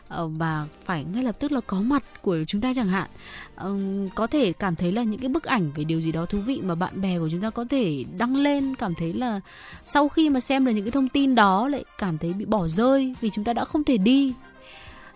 Ờ, 0.08 0.28
và 0.28 0.68
phải 0.84 1.04
ngay 1.04 1.24
lập 1.24 1.36
tức 1.40 1.52
là 1.52 1.62
có 1.68 1.82
mặt 1.82 2.04
của 2.22 2.38
chúng 2.48 2.62
ta 2.62 2.74
chẳng 2.76 2.88
hạn. 2.88 3.10
Ờ, 3.56 3.76
có 4.16 4.28
thể 4.28 4.54
cảm 4.54 4.76
thấy 4.76 4.92
là 4.92 5.04
những 5.04 5.20
cái 5.20 5.30
bức 5.30 5.44
ảnh 5.44 5.72
về 5.76 5.84
điều 5.84 6.02
gì 6.02 6.12
đó 6.12 6.26
thú 6.26 6.40
vị 6.40 6.60
mà 6.64 6.76
bạn 6.76 7.02
bè 7.02 7.20
của 7.20 7.30
chúng 7.30 7.42
ta 7.42 7.50
có 7.50 7.66
thể 7.70 8.04
đăng 8.18 8.36
lên, 8.36 8.76
cảm 8.76 8.94
thấy 8.96 9.14
là 9.14 9.40
sau 9.84 10.10
khi 10.10 10.30
mà 10.30 10.40
xem 10.40 10.66
được 10.66 10.72
những 10.72 10.86
cái 10.86 10.92
thông 10.92 11.10
tin 11.10 11.36
đó 11.36 11.68
lại 11.68 11.84
cảm 11.98 12.18
thấy 12.18 12.34
bị 12.34 12.46
bỏ 12.46 12.68
rơi 12.68 13.16
vì 13.22 13.30
chúng 13.30 13.46
ta 13.46 13.54
đã 13.54 13.66
không 13.66 13.84
thể 13.84 13.98
đi. 13.98 14.34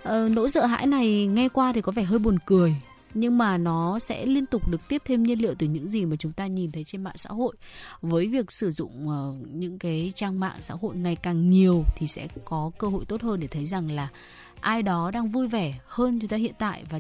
Ờ, 0.04 0.30
nỗi 0.30 0.50
sợ 0.50 0.66
hãi 0.66 0.88
này 0.88 1.26
nghe 1.26 1.50
qua 1.50 1.74
thì 1.74 1.82
có 1.82 1.92
vẻ 1.92 2.04
hơi 2.04 2.20
buồn 2.20 2.38
cười, 2.46 2.76
nhưng 3.14 3.38
mà 3.38 3.58
nó 3.58 4.00
sẽ 4.00 4.26
liên 4.26 4.46
tục 4.46 4.70
được 4.72 4.82
tiếp 4.90 5.02
thêm 5.06 5.24
nhiên 5.24 5.42
liệu 5.42 5.56
từ 5.56 5.68
những 5.68 5.90
gì 5.90 6.06
mà 6.06 6.16
chúng 6.16 6.32
ta 6.32 6.48
nhìn 6.48 6.72
thấy 6.72 6.84
trên 6.84 7.04
mạng 7.04 7.18
xã 7.18 7.30
hội. 7.30 7.56
Với 8.02 8.28
việc 8.28 8.52
sử 8.52 8.72
dụng 8.72 9.06
những 9.54 9.80
cái 9.80 10.12
trang 10.16 10.40
mạng 10.40 10.56
xã 10.60 10.74
hội 10.82 10.96
ngày 10.96 11.16
càng 11.16 11.50
nhiều 11.50 11.84
thì 11.98 12.08
sẽ 12.08 12.28
có 12.46 12.72
cơ 12.78 12.88
hội 12.88 13.06
tốt 13.06 13.22
hơn 13.22 13.40
để 13.40 13.48
thấy 13.48 13.66
rằng 13.66 13.92
là 13.92 14.08
ai 14.62 14.84
đó 14.84 15.12
đang 15.12 15.32
vui 15.32 15.48
vẻ 15.48 15.80
hơn 15.86 16.20
chúng 16.20 16.30
ta 16.30 16.38
hiện 16.38 16.54
tại 16.60 16.84
và 16.90 17.00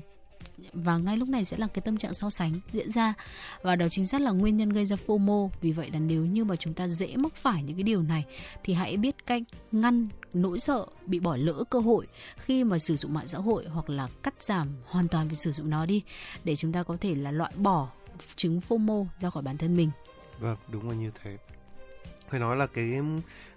và 0.73 0.97
ngay 0.97 1.17
lúc 1.17 1.29
này 1.29 1.45
sẽ 1.45 1.57
là 1.57 1.67
cái 1.67 1.81
tâm 1.81 1.97
trạng 1.97 2.13
so 2.13 2.29
sánh 2.29 2.51
diễn 2.71 2.91
ra. 2.91 3.13
Và 3.61 3.75
đó 3.75 3.89
chính 3.89 4.05
xác 4.05 4.21
là 4.21 4.31
nguyên 4.31 4.57
nhân 4.57 4.69
gây 4.69 4.85
ra 4.85 4.95
FOMO. 5.07 5.49
Vì 5.61 5.71
vậy 5.71 5.89
là 5.93 5.99
nếu 5.99 6.25
như 6.25 6.43
mà 6.43 6.55
chúng 6.55 6.73
ta 6.73 6.87
dễ 6.87 7.15
mắc 7.15 7.35
phải 7.35 7.63
những 7.63 7.75
cái 7.75 7.83
điều 7.83 8.01
này, 8.01 8.25
thì 8.63 8.73
hãy 8.73 8.97
biết 8.97 9.25
cách 9.25 9.43
ngăn 9.71 10.07
nỗi 10.33 10.59
sợ 10.59 10.85
bị 11.05 11.19
bỏ 11.19 11.35
lỡ 11.35 11.63
cơ 11.69 11.79
hội 11.79 12.07
khi 12.37 12.63
mà 12.63 12.79
sử 12.79 12.95
dụng 12.95 13.13
mạng 13.13 13.27
xã 13.27 13.37
hội 13.37 13.65
hoặc 13.65 13.89
là 13.89 14.07
cắt 14.23 14.33
giảm 14.39 14.67
hoàn 14.85 15.07
toàn 15.07 15.27
việc 15.27 15.37
sử 15.37 15.51
dụng 15.51 15.69
nó 15.69 15.85
đi, 15.85 16.01
để 16.43 16.55
chúng 16.55 16.71
ta 16.71 16.83
có 16.83 16.97
thể 17.01 17.15
là 17.15 17.31
loại 17.31 17.51
bỏ 17.55 17.89
chứng 18.35 18.59
FOMO 18.67 19.05
ra 19.19 19.29
khỏi 19.29 19.43
bản 19.43 19.57
thân 19.57 19.77
mình. 19.77 19.91
Vâng 20.39 20.57
đúng 20.67 20.89
là 20.89 20.95
như 20.95 21.11
thế 21.23 21.37
phải 22.29 22.39
nói 22.39 22.57
là 22.57 22.67
cái 22.67 22.99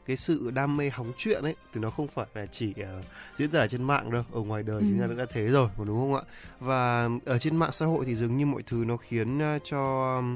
cái 0.06 0.16
sự 0.16 0.50
đam 0.50 0.76
mê 0.76 0.90
hóng 0.90 1.12
chuyện 1.16 1.42
ấy 1.42 1.54
thì 1.74 1.80
nó 1.80 1.90
không 1.90 2.08
phải 2.08 2.26
là 2.34 2.46
chỉ 2.46 2.70
uh, 2.70 3.04
diễn 3.36 3.50
ra 3.50 3.60
ở 3.60 3.68
trên 3.68 3.82
mạng 3.82 4.10
đâu 4.10 4.24
ở 4.32 4.40
ngoài 4.40 4.62
đời 4.62 4.80
Ừ. 4.80 4.86
chúng 4.88 5.00
ta 5.00 5.14
đã 5.14 5.26
thế 5.32 5.46
rồi 5.48 5.68
đúng 5.78 5.98
không 5.98 6.14
ạ? 6.14 6.22
Và 6.60 7.08
ở 7.24 7.38
trên 7.38 7.56
mạng 7.56 7.72
xã 7.72 7.86
hội 7.86 8.04
thì 8.04 8.14
dường 8.14 8.36
như 8.36 8.46
mọi 8.46 8.62
thứ 8.62 8.84
nó 8.86 8.96
khiến 8.96 9.38
uh, 9.38 9.62
cho 9.64 10.14
um, 10.16 10.34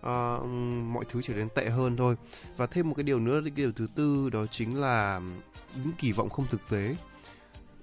uh, 0.00 0.46
mọi 0.92 1.04
thứ 1.10 1.22
trở 1.22 1.34
nên 1.34 1.48
tệ 1.48 1.68
hơn 1.68 1.96
thôi. 1.96 2.16
Và 2.56 2.66
thêm 2.66 2.88
một 2.88 2.94
cái 2.94 3.02
điều 3.04 3.20
nữa 3.20 3.40
cái 3.44 3.50
điều 3.50 3.72
thứ 3.72 3.86
tư 3.94 4.30
đó 4.30 4.46
chính 4.50 4.80
là 4.80 5.20
những 5.84 5.92
kỳ 5.98 6.12
vọng 6.12 6.28
không 6.28 6.46
thực 6.50 6.60
tế. 6.70 6.96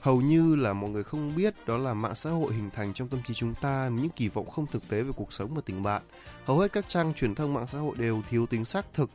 Hầu 0.01 0.21
như 0.21 0.55
là 0.55 0.73
mọi 0.73 0.89
người 0.89 1.03
không 1.03 1.35
biết 1.35 1.53
đó 1.67 1.77
là 1.77 1.93
mạng 1.93 2.15
xã 2.15 2.30
hội 2.30 2.53
hình 2.53 2.69
thành 2.75 2.93
trong 2.93 3.07
tâm 3.07 3.19
trí 3.27 3.34
chúng 3.34 3.53
ta 3.53 3.89
những 3.93 4.09
kỳ 4.09 4.30
vọng 4.30 4.49
không 4.49 4.65
thực 4.67 4.89
tế 4.89 5.01
về 5.03 5.11
cuộc 5.15 5.34
sống 5.34 5.55
và 5.55 5.61
tình 5.65 5.84
bạn. 5.84 6.01
Hầu 6.45 6.59
hết 6.59 6.71
các 6.73 6.85
trang 6.89 7.13
truyền 7.13 7.35
thông 7.35 7.53
mạng 7.53 7.67
xã 7.67 7.80
hội 7.80 7.95
đều 7.97 8.21
thiếu 8.30 8.45
tính 8.45 8.65
xác 8.65 8.85
thực 8.93 9.09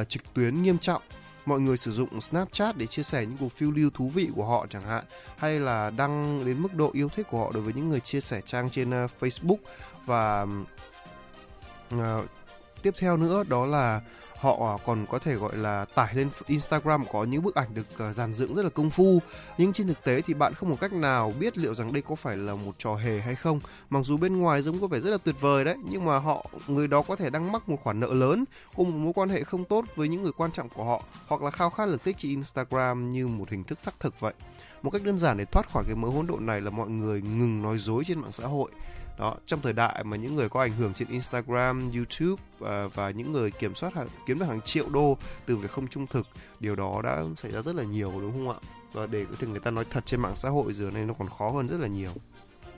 uh, 0.00 0.08
trực 0.08 0.34
tuyến 0.34 0.62
nghiêm 0.62 0.78
trọng. 0.78 1.02
Mọi 1.46 1.60
người 1.60 1.76
sử 1.76 1.92
dụng 1.92 2.20
Snapchat 2.20 2.76
để 2.76 2.86
chia 2.86 3.02
sẻ 3.02 3.20
những 3.20 3.36
cuộc 3.40 3.52
phiêu 3.52 3.70
lưu 3.70 3.90
thú 3.94 4.08
vị 4.08 4.28
của 4.36 4.44
họ 4.44 4.66
chẳng 4.70 4.82
hạn 4.82 5.04
hay 5.36 5.60
là 5.60 5.90
đăng 5.90 6.44
đến 6.46 6.62
mức 6.62 6.74
độ 6.74 6.90
yêu 6.92 7.08
thích 7.08 7.26
của 7.30 7.38
họ 7.38 7.50
đối 7.54 7.62
với 7.62 7.72
những 7.72 7.88
người 7.88 8.00
chia 8.00 8.20
sẻ 8.20 8.40
trang 8.40 8.70
trên 8.70 9.04
uh, 9.04 9.10
Facebook. 9.20 9.56
Và 10.06 10.46
uh, 11.94 12.24
tiếp 12.82 12.94
theo 12.98 13.16
nữa 13.16 13.44
đó 13.48 13.66
là 13.66 14.00
họ 14.44 14.76
à, 14.76 14.84
còn 14.86 15.06
có 15.06 15.18
thể 15.18 15.34
gọi 15.34 15.56
là 15.56 15.84
tải 15.94 16.14
lên 16.14 16.28
Instagram 16.46 17.04
có 17.12 17.24
những 17.24 17.42
bức 17.42 17.54
ảnh 17.54 17.74
được 17.74 17.86
ờ, 17.98 18.12
dàn 18.12 18.32
dựng 18.32 18.54
rất 18.54 18.62
là 18.62 18.68
công 18.68 18.90
phu. 18.90 19.18
Nhưng 19.58 19.72
trên 19.72 19.86
thực 19.86 20.04
tế 20.04 20.20
thì 20.20 20.34
bạn 20.34 20.54
không 20.54 20.70
một 20.70 20.76
cách 20.80 20.92
nào 20.92 21.32
biết 21.40 21.58
liệu 21.58 21.74
rằng 21.74 21.92
đây 21.92 22.02
có 22.02 22.14
phải 22.14 22.36
là 22.36 22.54
một 22.54 22.72
trò 22.78 22.94
hề 22.94 23.20
hay 23.20 23.34
không. 23.34 23.60
Mặc 23.90 24.00
dù 24.04 24.16
bên 24.16 24.36
ngoài 24.36 24.62
giống 24.62 24.78
có 24.80 24.86
vẻ 24.86 25.00
rất 25.00 25.10
là 25.10 25.18
tuyệt 25.24 25.34
vời 25.40 25.64
đấy, 25.64 25.76
nhưng 25.90 26.04
mà 26.04 26.18
họ, 26.18 26.46
người 26.66 26.88
đó 26.88 27.02
có 27.02 27.16
thể 27.16 27.30
đang 27.30 27.52
mắc 27.52 27.68
một 27.68 27.76
khoản 27.82 28.00
nợ 28.00 28.12
lớn 28.12 28.44
cùng 28.76 28.90
một 28.90 28.98
mối 28.98 29.12
quan 29.12 29.28
hệ 29.28 29.42
không 29.42 29.64
tốt 29.64 29.84
với 29.96 30.08
những 30.08 30.22
người 30.22 30.32
quan 30.32 30.52
trọng 30.52 30.68
của 30.68 30.84
họ, 30.84 31.02
hoặc 31.26 31.42
là 31.42 31.50
khao 31.50 31.70
khát 31.70 31.88
lực 31.88 32.04
tích 32.04 32.16
trên 32.18 32.30
Instagram 32.30 33.10
như 33.10 33.26
một 33.26 33.50
hình 33.50 33.64
thức 33.64 33.78
xác 33.82 34.00
thực 34.00 34.20
vậy. 34.20 34.34
Một 34.82 34.90
cách 34.90 35.02
đơn 35.04 35.18
giản 35.18 35.36
để 35.38 35.44
thoát 35.44 35.70
khỏi 35.72 35.84
cái 35.86 35.96
mớ 35.96 36.08
hỗn 36.08 36.26
độn 36.26 36.46
này 36.46 36.60
là 36.60 36.70
mọi 36.70 36.88
người 36.88 37.22
ngừng 37.22 37.62
nói 37.62 37.78
dối 37.78 38.04
trên 38.06 38.20
mạng 38.20 38.32
xã 38.32 38.46
hội 38.46 38.70
đó 39.18 39.34
trong 39.46 39.60
thời 39.60 39.72
đại 39.72 40.04
mà 40.04 40.16
những 40.16 40.34
người 40.36 40.48
có 40.48 40.60
ảnh 40.60 40.72
hưởng 40.72 40.94
trên 40.94 41.08
Instagram, 41.08 41.90
YouTube 41.94 42.42
và, 42.58 42.88
và 42.94 43.10
những 43.10 43.32
người 43.32 43.50
kiểm 43.50 43.74
soát 43.74 43.94
hàng, 43.94 44.08
kiếm 44.26 44.38
được 44.38 44.46
hàng 44.46 44.60
triệu 44.60 44.88
đô 44.88 45.18
từ 45.46 45.56
việc 45.56 45.70
không 45.70 45.88
trung 45.88 46.06
thực 46.06 46.26
điều 46.60 46.76
đó 46.76 47.00
đã 47.04 47.22
xảy 47.36 47.52
ra 47.52 47.62
rất 47.62 47.74
là 47.74 47.84
nhiều 47.84 48.12
đúng 48.20 48.32
không 48.32 48.48
ạ 48.48 48.56
và 48.92 49.06
để 49.06 49.24
có 49.30 49.36
thể 49.38 49.46
người 49.46 49.60
ta 49.60 49.70
nói 49.70 49.84
thật 49.90 50.06
trên 50.06 50.20
mạng 50.20 50.36
xã 50.36 50.48
hội 50.48 50.72
giờ 50.72 50.90
này 50.90 51.04
nó 51.04 51.14
còn 51.18 51.28
khó 51.38 51.50
hơn 51.50 51.68
rất 51.68 51.80
là 51.80 51.86
nhiều 51.86 52.12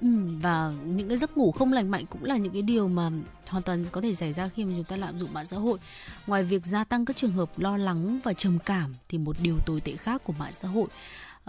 Ừ, 0.01 0.09
và 0.41 0.73
những 0.85 1.09
cái 1.09 1.19
giấc 1.19 1.37
ngủ 1.37 1.53
không 1.53 1.73
lành 1.73 1.91
mạnh 1.91 2.05
cũng 2.11 2.25
là 2.25 2.37
những 2.37 2.53
cái 2.53 2.63
điều 2.63 2.89
mà 2.89 3.11
hoàn 3.49 3.63
toàn 3.63 3.85
có 3.93 4.01
thể 4.01 4.15
xảy 4.15 4.33
ra 4.33 4.49
khi 4.49 4.65
mà 4.65 4.73
chúng 4.77 4.85
ta 4.85 4.97
lạm 4.97 5.19
dụng 5.19 5.33
mạng 5.33 5.45
xã 5.45 5.57
hội. 5.57 5.79
Ngoài 6.27 6.45
việc 6.45 6.67
gia 6.67 6.85
tăng 6.85 7.05
các 7.05 7.17
trường 7.17 7.33
hợp 7.33 7.59
lo 7.59 7.77
lắng 7.77 8.19
và 8.25 8.33
trầm 8.33 8.59
cảm 8.59 8.95
thì 9.09 9.19
một 9.19 9.37
điều 9.43 9.57
tồi 9.67 9.81
tệ 9.81 9.97
khác 9.97 10.25
của 10.25 10.33
mạng 10.33 10.53
xã 10.53 10.69
hội 10.69 10.87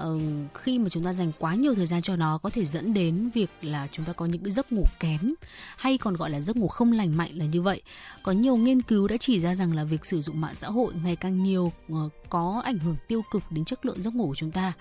uh, 0.01 0.21
khi 0.53 0.79
mà 0.79 0.89
chúng 0.89 1.03
ta 1.03 1.13
dành 1.13 1.31
quá 1.39 1.55
nhiều 1.55 1.75
thời 1.75 1.85
gian 1.85 2.01
cho 2.01 2.15
nó 2.15 2.37
có 2.37 2.49
thể 2.49 2.65
dẫn 2.65 2.93
đến 2.93 3.29
việc 3.33 3.49
là 3.61 3.87
chúng 3.91 4.05
ta 4.05 4.13
có 4.13 4.25
những 4.25 4.43
cái 4.43 4.51
giấc 4.51 4.71
ngủ 4.71 4.83
kém 4.99 5.33
hay 5.77 5.97
còn 5.97 6.15
gọi 6.15 6.29
là 6.29 6.41
giấc 6.41 6.55
ngủ 6.55 6.67
không 6.67 6.91
lành 6.91 7.17
mạnh 7.17 7.31
là 7.33 7.45
như 7.45 7.61
vậy. 7.61 7.81
Có 8.23 8.31
nhiều 8.31 8.55
nghiên 8.55 8.81
cứu 8.81 9.07
đã 9.07 9.17
chỉ 9.17 9.39
ra 9.39 9.55
rằng 9.55 9.75
là 9.75 9.83
việc 9.83 10.05
sử 10.05 10.21
dụng 10.21 10.41
mạng 10.41 10.55
xã 10.55 10.67
hội 10.67 10.93
ngày 11.03 11.15
càng 11.15 11.43
nhiều 11.43 11.71
uh, 11.93 12.11
có 12.29 12.61
ảnh 12.65 12.79
hưởng 12.79 12.95
tiêu 13.07 13.21
cực 13.31 13.43
đến 13.49 13.65
chất 13.65 13.85
lượng 13.85 14.01
giấc 14.01 14.15
ngủ 14.15 14.27
của 14.27 14.35
chúng 14.35 14.51
ta. 14.51 14.73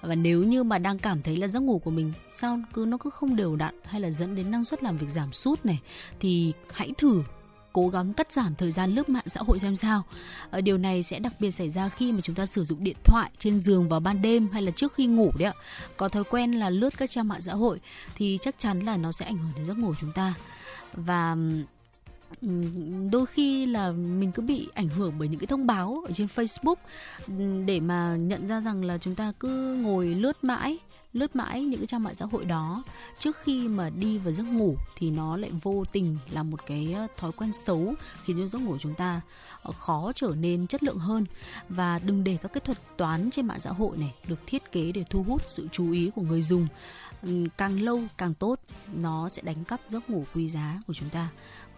Và 0.00 0.14
nếu 0.14 0.42
như 0.42 0.62
mà 0.62 0.78
đang 0.78 0.98
cảm 0.98 1.22
thấy 1.22 1.36
là 1.36 1.48
giấc 1.48 1.60
ngủ 1.60 1.78
của 1.78 1.90
mình 1.90 2.12
sao 2.30 2.60
cứ 2.72 2.84
nó 2.88 2.98
cứ 2.98 3.10
không 3.10 3.36
đều 3.36 3.56
đặn 3.56 3.74
hay 3.84 4.00
là 4.00 4.10
dẫn 4.10 4.34
đến 4.34 4.50
năng 4.50 4.64
suất 4.64 4.82
làm 4.82 4.98
việc 4.98 5.10
giảm 5.10 5.32
sút 5.32 5.64
này 5.64 5.80
thì 6.20 6.52
hãy 6.72 6.92
thử 6.98 7.22
cố 7.74 7.88
gắng 7.88 8.12
cắt 8.12 8.32
giảm 8.32 8.54
thời 8.54 8.70
gian 8.70 8.94
lướt 8.94 9.08
mạng 9.08 9.26
xã 9.26 9.40
hội 9.40 9.58
xem 9.58 9.76
sao. 9.76 10.02
Ở 10.50 10.60
điều 10.60 10.78
này 10.78 11.02
sẽ 11.02 11.18
đặc 11.18 11.32
biệt 11.40 11.50
xảy 11.50 11.70
ra 11.70 11.88
khi 11.88 12.12
mà 12.12 12.20
chúng 12.20 12.36
ta 12.36 12.46
sử 12.46 12.64
dụng 12.64 12.84
điện 12.84 12.96
thoại 13.04 13.30
trên 13.38 13.60
giường 13.60 13.88
vào 13.88 14.00
ban 14.00 14.22
đêm 14.22 14.48
hay 14.52 14.62
là 14.62 14.70
trước 14.70 14.94
khi 14.94 15.06
ngủ 15.06 15.32
đấy 15.38 15.46
ạ. 15.46 15.54
Có 15.96 16.08
thói 16.08 16.24
quen 16.24 16.52
là 16.52 16.70
lướt 16.70 16.96
các 16.96 17.10
trang 17.10 17.28
mạng 17.28 17.40
xã 17.40 17.52
hội 17.52 17.80
thì 18.16 18.38
chắc 18.40 18.54
chắn 18.58 18.80
là 18.80 18.96
nó 18.96 19.12
sẽ 19.12 19.24
ảnh 19.24 19.38
hưởng 19.38 19.52
đến 19.56 19.64
giấc 19.64 19.78
ngủ 19.78 19.88
của 19.88 19.96
chúng 20.00 20.12
ta. 20.12 20.34
Và 20.92 21.36
đôi 23.12 23.26
khi 23.26 23.66
là 23.66 23.92
mình 23.92 24.32
cứ 24.32 24.42
bị 24.42 24.68
ảnh 24.74 24.88
hưởng 24.88 25.12
bởi 25.18 25.28
những 25.28 25.40
cái 25.40 25.46
thông 25.46 25.66
báo 25.66 26.02
ở 26.06 26.12
trên 26.12 26.26
Facebook 26.26 26.76
để 27.66 27.80
mà 27.80 28.16
nhận 28.16 28.46
ra 28.46 28.60
rằng 28.60 28.84
là 28.84 28.98
chúng 28.98 29.14
ta 29.14 29.32
cứ 29.40 29.74
ngồi 29.74 30.06
lướt 30.06 30.44
mãi 30.44 30.78
lướt 31.14 31.36
mãi 31.36 31.62
những 31.62 31.80
cái 31.80 31.86
trang 31.86 32.02
mạng 32.02 32.14
xã 32.14 32.26
hội 32.26 32.44
đó. 32.44 32.82
Trước 33.18 33.36
khi 33.42 33.68
mà 33.68 33.90
đi 33.90 34.18
vào 34.18 34.32
giấc 34.32 34.42
ngủ 34.42 34.76
thì 34.96 35.10
nó 35.10 35.36
lại 35.36 35.50
vô 35.62 35.84
tình 35.92 36.18
là 36.30 36.42
một 36.42 36.66
cái 36.66 36.92
ờ, 36.94 37.06
thói 37.16 37.32
quen 37.32 37.52
xấu 37.52 37.94
khiến 38.24 38.36
cho 38.38 38.46
giấc 38.46 38.58
ngủ 38.58 38.76
chúng 38.80 38.94
ta 38.94 39.20
ờ, 39.62 39.72
khó 39.72 40.12
trở 40.14 40.32
nên 40.36 40.66
chất 40.66 40.82
lượng 40.82 40.98
hơn. 40.98 41.26
Và 41.68 42.00
đừng 42.04 42.24
để 42.24 42.38
các 42.42 42.52
cái 42.52 42.60
thuật 42.60 42.78
toán 42.96 43.30
trên 43.30 43.46
mạng 43.46 43.58
xã 43.58 43.70
hội 43.70 43.96
này 43.96 44.14
được 44.28 44.38
thiết 44.46 44.72
kế 44.72 44.92
để 44.92 45.04
thu 45.10 45.22
hút 45.22 45.42
sự 45.46 45.68
chú 45.72 45.92
ý 45.92 46.10
của 46.14 46.22
người 46.22 46.42
dùng. 46.42 46.66
Càng 47.56 47.82
lâu 47.82 48.00
càng 48.18 48.34
tốt, 48.34 48.60
nó 48.94 49.28
sẽ 49.28 49.42
đánh 49.42 49.64
cắp 49.64 49.80
giấc 49.88 50.10
ngủ 50.10 50.24
quý 50.34 50.48
giá 50.48 50.80
của 50.86 50.94
chúng 50.94 51.08
ta 51.08 51.28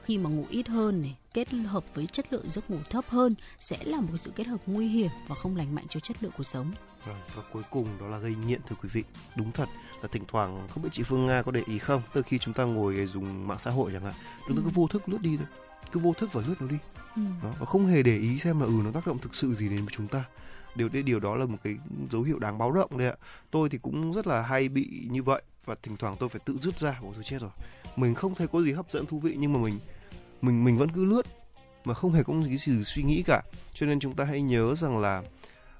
khi 0.06 0.18
mà 0.18 0.30
ngủ 0.30 0.44
ít 0.50 0.68
hơn 0.68 1.00
này 1.00 1.16
kết 1.34 1.48
hợp 1.50 1.84
với 1.94 2.06
chất 2.06 2.32
lượng 2.32 2.48
giấc 2.48 2.70
ngủ 2.70 2.78
thấp 2.90 3.04
hơn 3.08 3.34
sẽ 3.60 3.76
là 3.84 4.00
một 4.00 4.16
sự 4.16 4.32
kết 4.36 4.46
hợp 4.46 4.60
nguy 4.66 4.88
hiểm 4.88 5.10
và 5.28 5.34
không 5.34 5.56
lành 5.56 5.74
mạnh 5.74 5.84
cho 5.88 6.00
chất 6.00 6.16
lượng 6.20 6.32
cuộc 6.36 6.44
sống. 6.44 6.72
Vâng, 7.04 7.16
và 7.34 7.42
cuối 7.52 7.62
cùng 7.70 7.86
đó 8.00 8.08
là 8.08 8.18
gây 8.18 8.34
nghiện 8.46 8.60
thưa 8.68 8.76
quý 8.82 8.88
vị. 8.92 9.04
Đúng 9.36 9.52
thật 9.52 9.68
là 10.02 10.08
thỉnh 10.12 10.22
thoảng 10.28 10.68
không 10.68 10.82
biết 10.82 10.88
chị 10.92 11.02
Phương 11.02 11.26
Nga 11.26 11.42
có 11.42 11.52
để 11.52 11.62
ý 11.66 11.78
không, 11.78 12.02
từ 12.14 12.22
khi 12.22 12.38
chúng 12.38 12.54
ta 12.54 12.64
ngồi 12.64 13.06
dùng 13.06 13.48
mạng 13.48 13.58
xã 13.58 13.70
hội 13.70 13.92
chẳng 13.92 14.02
hạn, 14.02 14.14
chúng 14.48 14.56
ta 14.56 14.60
cứ 14.60 14.70
ừ. 14.70 14.74
vô 14.74 14.86
thức 14.86 15.08
lướt 15.08 15.20
đi 15.20 15.36
thôi, 15.36 15.46
cứ 15.92 16.00
vô 16.00 16.12
thức 16.12 16.32
và 16.32 16.42
lướt 16.46 16.54
nó 16.60 16.66
đi. 16.66 16.76
Ừ. 17.16 17.22
Đó, 17.42 17.52
và 17.58 17.66
không 17.66 17.86
hề 17.86 18.02
để 18.02 18.18
ý 18.18 18.38
xem 18.38 18.60
là 18.60 18.66
ừ 18.66 18.72
nó 18.84 18.90
tác 18.90 19.06
động 19.06 19.18
thực 19.18 19.34
sự 19.34 19.54
gì 19.54 19.68
đến 19.68 19.86
chúng 19.90 20.08
ta 20.08 20.24
điều 20.74 20.88
điều 20.88 21.20
đó 21.20 21.34
là 21.34 21.46
một 21.46 21.58
cái 21.64 21.76
dấu 22.10 22.22
hiệu 22.22 22.38
đáng 22.38 22.58
báo 22.58 22.72
động 22.72 22.98
đấy 22.98 23.08
ạ 23.08 23.14
tôi 23.50 23.68
thì 23.68 23.78
cũng 23.78 24.12
rất 24.12 24.26
là 24.26 24.42
hay 24.42 24.68
bị 24.68 25.08
như 25.10 25.22
vậy 25.22 25.42
và 25.64 25.74
thỉnh 25.82 25.96
thoảng 25.96 26.16
tôi 26.18 26.28
phải 26.28 26.40
tự 26.44 26.56
rút 26.56 26.78
ra 26.78 26.98
ôi 27.02 27.12
tôi 27.14 27.24
chết 27.24 27.38
rồi 27.40 27.50
mình 27.96 28.14
không 28.14 28.34
thấy 28.34 28.46
có 28.46 28.60
gì 28.60 28.72
hấp 28.72 28.90
dẫn 28.90 29.06
thú 29.06 29.18
vị 29.18 29.36
nhưng 29.38 29.52
mà 29.52 29.58
mình 29.58 29.78
mình 30.46 30.64
mình 30.64 30.78
vẫn 30.78 30.90
cứ 30.90 31.04
lướt 31.04 31.22
mà 31.84 31.94
không 31.94 32.12
hề 32.12 32.22
có 32.22 32.32
một 32.32 32.42
cái 32.46 32.56
gì 32.56 32.84
suy 32.84 33.02
nghĩ 33.02 33.22
cả. 33.22 33.42
Cho 33.72 33.86
nên 33.86 34.00
chúng 34.00 34.14
ta 34.14 34.24
hãy 34.24 34.40
nhớ 34.40 34.74
rằng 34.74 34.98
là 34.98 35.22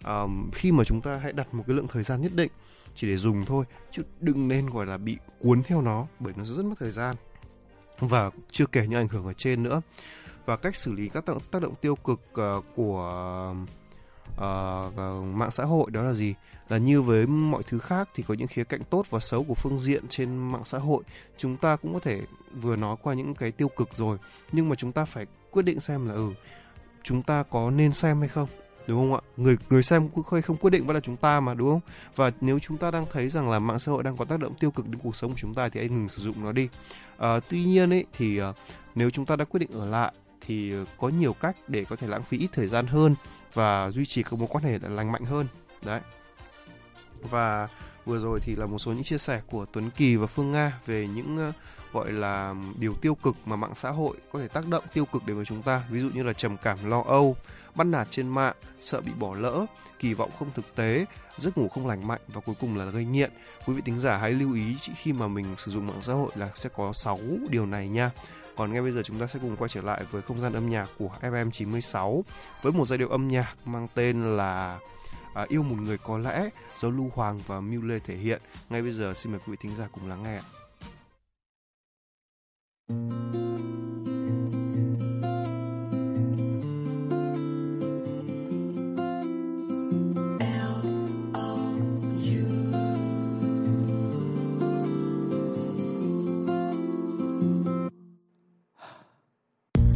um, 0.05 0.51
khi 0.51 0.73
mà 0.73 0.85
chúng 0.85 1.01
ta 1.01 1.17
hãy 1.17 1.33
đặt 1.33 1.55
một 1.55 1.65
cái 1.67 1.77
lượng 1.77 1.87
thời 1.89 2.03
gian 2.03 2.23
nhất 2.23 2.33
định 2.35 2.51
chỉ 2.95 3.09
để 3.09 3.17
dùng 3.17 3.45
thôi 3.45 3.65
chứ 3.91 4.03
đừng 4.21 4.49
nên 4.49 4.71
gọi 4.71 4.87
là 4.87 4.99
bị 4.99 5.17
cuốn 5.41 5.63
theo 5.63 5.83
nó 5.83 6.07
bởi 6.21 6.33
nó 6.37 6.45
rất 6.45 6.65
mất 6.65 6.75
thời 6.81 6.91
gian 6.91 7.17
và 7.99 8.31
chưa 8.51 8.67
kể 8.67 8.87
những 8.87 9.01
ảnh 9.01 9.09
hưởng 9.09 9.27
ở 9.27 9.33
trên 9.33 9.63
nữa. 9.63 9.83
Và 10.47 10.57
cách 10.57 10.77
xử 10.77 10.93
lý 10.93 11.09
các 11.09 11.25
tác 11.51 11.63
động 11.63 11.75
tiêu 11.81 11.97
cực 11.97 12.21
uh, 12.41 12.65
của 12.77 13.55
uh, 14.33 15.25
mạng 15.35 15.51
xã 15.51 15.65
hội 15.65 15.91
đó 15.91 16.03
là 16.03 16.13
gì? 16.13 16.35
Là 16.69 16.79
như 16.79 17.03
với 17.03 17.27
mọi 17.27 17.63
thứ 17.63 17.79
khác 17.79 18.09
thì 18.15 18.23
có 18.23 18.35
những 18.35 18.49
khía 18.49 18.65
cạnh 18.65 18.81
tốt 18.91 19.07
và 19.11 19.21
xấu 19.21 19.45
của 19.45 19.55
phương 19.55 19.79
diện 19.79 20.09
trên 20.09 20.37
mạng 20.37 20.65
xã 20.65 20.79
hội. 20.79 21.03
Chúng 21.37 21.57
ta 21.57 21.77
cũng 21.77 21.95
có 21.95 22.01
thể 22.01 22.21
vừa 22.61 22.77
nói 22.77 22.97
qua 23.03 23.15
những 23.15 23.35
cái 23.35 23.53
tiêu 23.53 23.69
cực 23.69 23.95
rồi 23.95 24.19
nhưng 24.53 24.69
mà 24.69 24.75
chúng 24.75 24.93
ta 24.93 25.05
phải 25.05 25.27
quyết 25.51 25.63
định 25.63 25.81
xem 25.81 26.09
là 26.09 26.15
ừ 26.15 26.33
chúng 27.03 27.23
ta 27.23 27.43
có 27.43 27.71
nên 27.71 27.93
xem 27.93 28.21
hay 28.21 28.29
không 28.29 28.49
đúng 28.87 28.99
không 28.99 29.15
ạ? 29.15 29.21
Người 29.37 29.57
người 29.71 29.83
xem 29.83 30.09
cũng 30.09 30.25
không, 30.25 30.43
không 30.43 30.57
quyết 30.57 30.71
định 30.71 30.87
vẫn 30.87 30.95
là 30.95 31.01
chúng 31.01 31.17
ta 31.17 31.41
mà 31.41 31.55
đúng 31.55 31.71
không? 31.71 31.81
Và 32.17 32.33
nếu 32.41 32.59
chúng 32.59 32.77
ta 32.77 32.91
đang 32.91 33.07
thấy 33.13 33.29
rằng 33.29 33.49
là 33.49 33.59
mạng 33.59 33.79
xã 33.79 33.93
hội 33.93 34.03
đang 34.03 34.17
có 34.17 34.25
tác 34.25 34.41
động 34.41 34.55
tiêu 34.61 34.71
cực 34.71 34.89
đến 34.89 35.01
cuộc 35.03 35.17
sống 35.17 35.31
của 35.31 35.37
chúng 35.39 35.55
ta 35.55 35.69
thì 35.69 35.81
hãy 35.81 35.89
ngừng 35.89 36.09
sử 36.09 36.23
dụng 36.23 36.45
nó 36.45 36.53
đi. 36.53 36.69
À, 37.19 37.41
tuy 37.49 37.65
nhiên 37.65 37.93
ấy 37.93 38.05
thì 38.13 38.39
ờ, 38.39 38.53
nếu 38.95 39.11
chúng 39.11 39.27
ta 39.27 39.37
đã 39.37 39.45
quyết 39.45 39.59
định 39.61 39.71
ở 39.73 39.87
lại 39.87 40.13
thì 40.47 40.73
có 40.99 41.09
nhiều 41.09 41.33
cách 41.33 41.57
để 41.69 41.85
có 41.85 41.97
thể 41.97 42.07
lãng 42.07 42.23
phí 42.23 42.39
ít 42.39 42.49
thời 42.53 42.67
gian 42.67 42.87
hơn 42.87 43.15
và 43.55 43.91
duy 43.91 44.05
trì 44.05 44.23
các 44.23 44.33
mối 44.33 44.49
quan 44.51 44.65
hệ 44.65 44.79
lành 44.83 45.13
mạnh 45.13 45.25
hơn. 45.25 45.47
Đấy. 45.83 46.01
Và 47.23 47.69
vừa 48.05 48.19
rồi 48.19 48.41
thì 48.41 48.57
là 48.57 48.67
một 48.67 48.79
số 48.79 48.93
những 48.93 49.03
chia 49.03 49.19
sẻ 49.19 49.41
của 49.47 49.67
Tuấn 49.73 49.91
Kỳ 49.91 50.17
và 50.17 50.27
Phương 50.27 50.53
Nga 50.53 50.73
về 50.87 51.09
những 51.15 51.37
ờ, 51.37 51.53
gọi 51.93 52.13
là, 52.13 52.55
điều 52.79 52.95
tiêu 52.95 53.15
cực 53.15 53.37
mà 53.47 53.57
mạng 53.57 53.75
xã 53.75 53.91
hội 53.91 54.17
có 54.33 54.39
thể 54.39 54.49
tác 54.49 54.69
động 54.69 54.85
tiêu 54.93 55.05
cực 55.05 55.27
đến 55.27 55.37
với 55.37 55.45
chúng 55.45 55.63
ta. 55.63 55.83
Ví 55.91 56.01
dụ 56.01 56.11
như 56.15 56.23
là 56.23 56.33
trầm 56.33 56.57
cảm, 56.57 56.91
lo 56.91 57.03
âu, 57.07 57.37
bắt 57.75 57.85
nạt 57.85 58.09
trên 58.11 58.29
mạng, 58.29 58.55
sợ 58.81 59.01
bị 59.01 59.13
bỏ 59.19 59.35
lỡ, 59.35 59.67
kỳ 59.99 60.15
vọng 60.15 60.31
không 60.39 60.51
thực 60.55 60.75
tế, 60.75 61.07
giấc 61.39 61.59
ngủ 61.59 61.69
không 61.69 61.87
lành 61.87 62.09
mạnh 62.09 62.21
và 62.29 62.41
cuối 62.41 62.55
cùng 62.61 62.77
là 62.77 62.85
gây 62.85 63.05
nghiện. 63.05 63.31
Quý 63.67 63.75
vị 63.75 63.83
tính 63.85 63.99
giả 63.99 64.17
hãy 64.17 64.33
lưu 64.33 64.55
ý 64.55 64.77
khi 64.97 65.13
mà 65.13 65.29
mình 65.29 65.57
sử 65.57 65.71
dụng 65.71 65.87
mạng 65.87 66.03
xã 66.03 66.13
hội 66.13 66.31
là 66.35 66.51
sẽ 66.55 66.71
có 66.77 66.93
6 66.93 67.19
điều 67.51 67.67
này 67.67 67.89
nha 67.89 68.11
còn 68.57 68.73
ngay 68.73 68.83
bây 68.83 68.93
giờ 68.93 69.03
chúng 69.03 69.19
ta 69.19 69.27
sẽ 69.27 69.39
cùng 69.43 69.57
quay 69.57 69.69
trở 69.69 69.83
lại 69.83 70.05
với 70.11 70.23
không 70.23 70.41
gian 70.41 70.53
âm 70.53 70.69
nhạc 70.71 70.89
của 70.99 71.11
FM96 71.23 72.23
với 72.63 72.73
một 72.73 72.85
giai 72.85 72.99
điệu 72.99 73.09
âm 73.09 73.29
nhạc 73.29 73.55
mang 73.65 73.87
tên 73.95 74.37
là 74.37 74.79
à, 75.35 75.47
Yêu 75.49 75.63
một 75.63 75.77
người 75.79 75.99
có 75.99 76.19
lẽ 76.19 76.51
do 76.79 76.89
Lưu 76.89 77.11
Hoàng 77.15 77.41
và 77.47 77.61
Miu 77.61 77.83
Lê 77.83 77.99
thể 77.99 78.17
hiện. 78.17 78.43
Ngay 78.71 78.83
bây 78.83 78.93
giờ 78.93 79.15
xin 79.15 79.33
mời 79.33 79.41
quý 79.47 79.51
vị 79.51 79.57
thính 79.61 79.75
giả 79.77 79.89
cùng 79.93 80.09
lắng 80.09 80.23
nghe. 80.23 80.41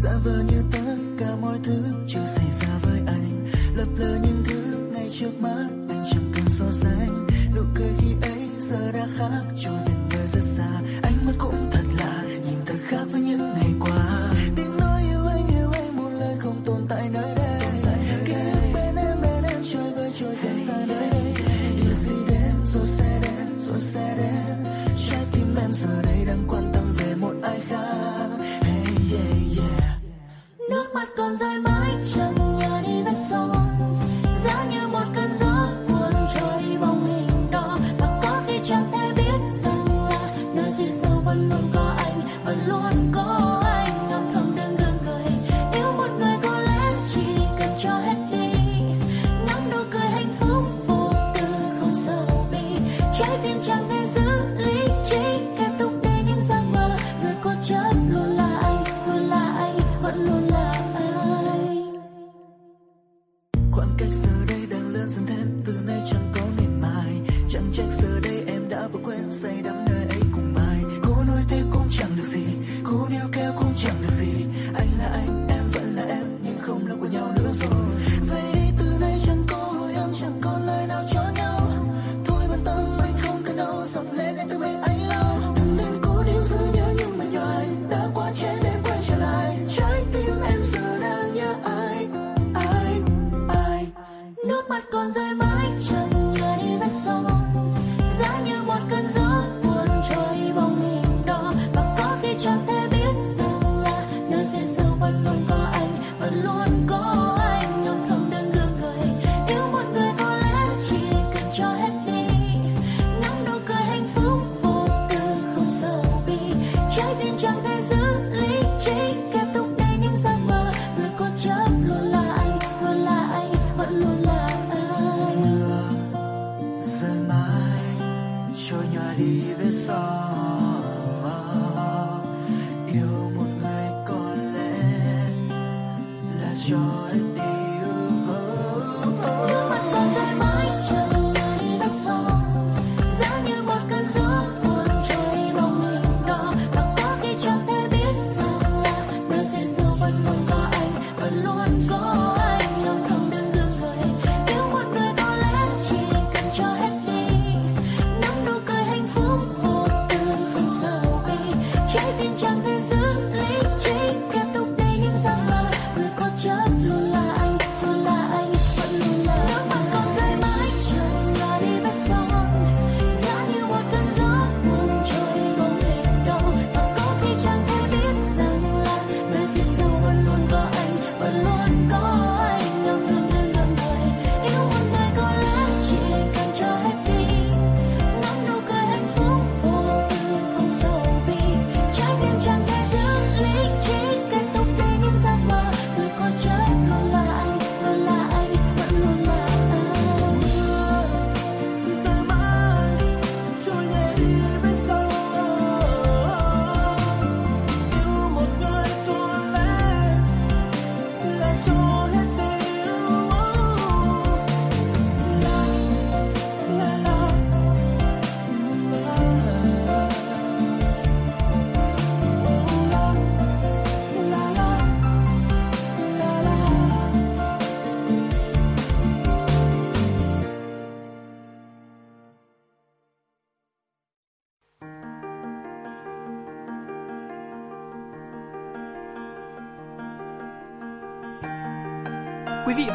Giả 0.03 0.11
vờ 0.25 0.43
như 0.49 0.63
tất 0.73 0.97
cả 1.19 1.37
mọi 1.41 1.59
thứ 1.65 1.83
chưa 2.07 2.27
xảy 2.27 2.51
ra 2.51 2.69
với 2.83 3.01
anh. 3.07 3.47
Lấp 3.75 3.89
lờ 3.97 4.19
những 4.23 4.43
thứ 4.45 4.63
ngay 4.93 5.09
trước 5.13 5.41
mắt, 5.41 5.67
anh 5.89 6.05
chẳng 6.11 6.33
cần 6.35 6.49
so 6.49 6.65
sánh. 6.71 7.27
Nụ 7.57 7.63
cười 7.75 7.91
khi 7.99 8.15
ấy 8.23 8.49
giờ 8.59 8.93
đã 8.93 9.07
khác, 9.19 9.43
trôi 9.65 9.79
về 9.87 9.95
nơi 10.11 10.27
rất 10.27 10.43
xa. 10.43 10.69
Ánh 11.03 11.27
mắt 11.27 11.33
cũng 11.39 11.71
thật 11.73 11.85
lạ, 11.99 12.23
nhìn 12.27 12.59
thật 12.67 12.79
khác 12.83 13.05
với 13.13 13.21
những 13.21 13.55
ngày 13.55 13.73
qua. 13.81 14.33
Tiếng 14.57 14.77
nói 14.77 15.03
yêu 15.11 15.27
anh 15.27 15.49
yêu 15.49 15.71
anh 15.73 15.97
một 15.97 16.11
lời 16.21 16.37
không 16.41 16.63
tồn 16.65 16.87
tại 16.89 17.09
nơi 17.13 17.35
đây. 17.37 17.61
Ký 18.27 18.33
ức 18.33 18.73
bên 18.75 18.97
em 18.97 19.23
bên 19.23 19.45
em 19.45 19.63
trôi 19.73 19.93
với 19.95 20.11
trôi 20.15 20.35
dần 20.43 20.57
xa 20.57 20.87
nơi 20.89 21.11
đây. 21.11 21.35
Điều 21.83 21.95
gì 21.95 22.15
đến, 22.29 22.55
rồi 22.65 22.87
sẽ 22.87 23.19
đến, 23.23 23.59
rồi 23.59 23.81
sẽ 23.81 24.15
đến. 24.17 24.65
Trái 25.11 25.25
tim 25.33 25.57
em 25.57 25.73
giờ 25.73 26.03
đây. 26.03 26.20
Mắt 31.01 31.09
còn 31.17 31.37
rơi 31.37 31.61
mãi 31.61 31.91
chẳng 32.15 32.35
nhờ 32.59 32.83
đi 32.87 33.03
vết 33.03 33.17
sâu 33.31 33.60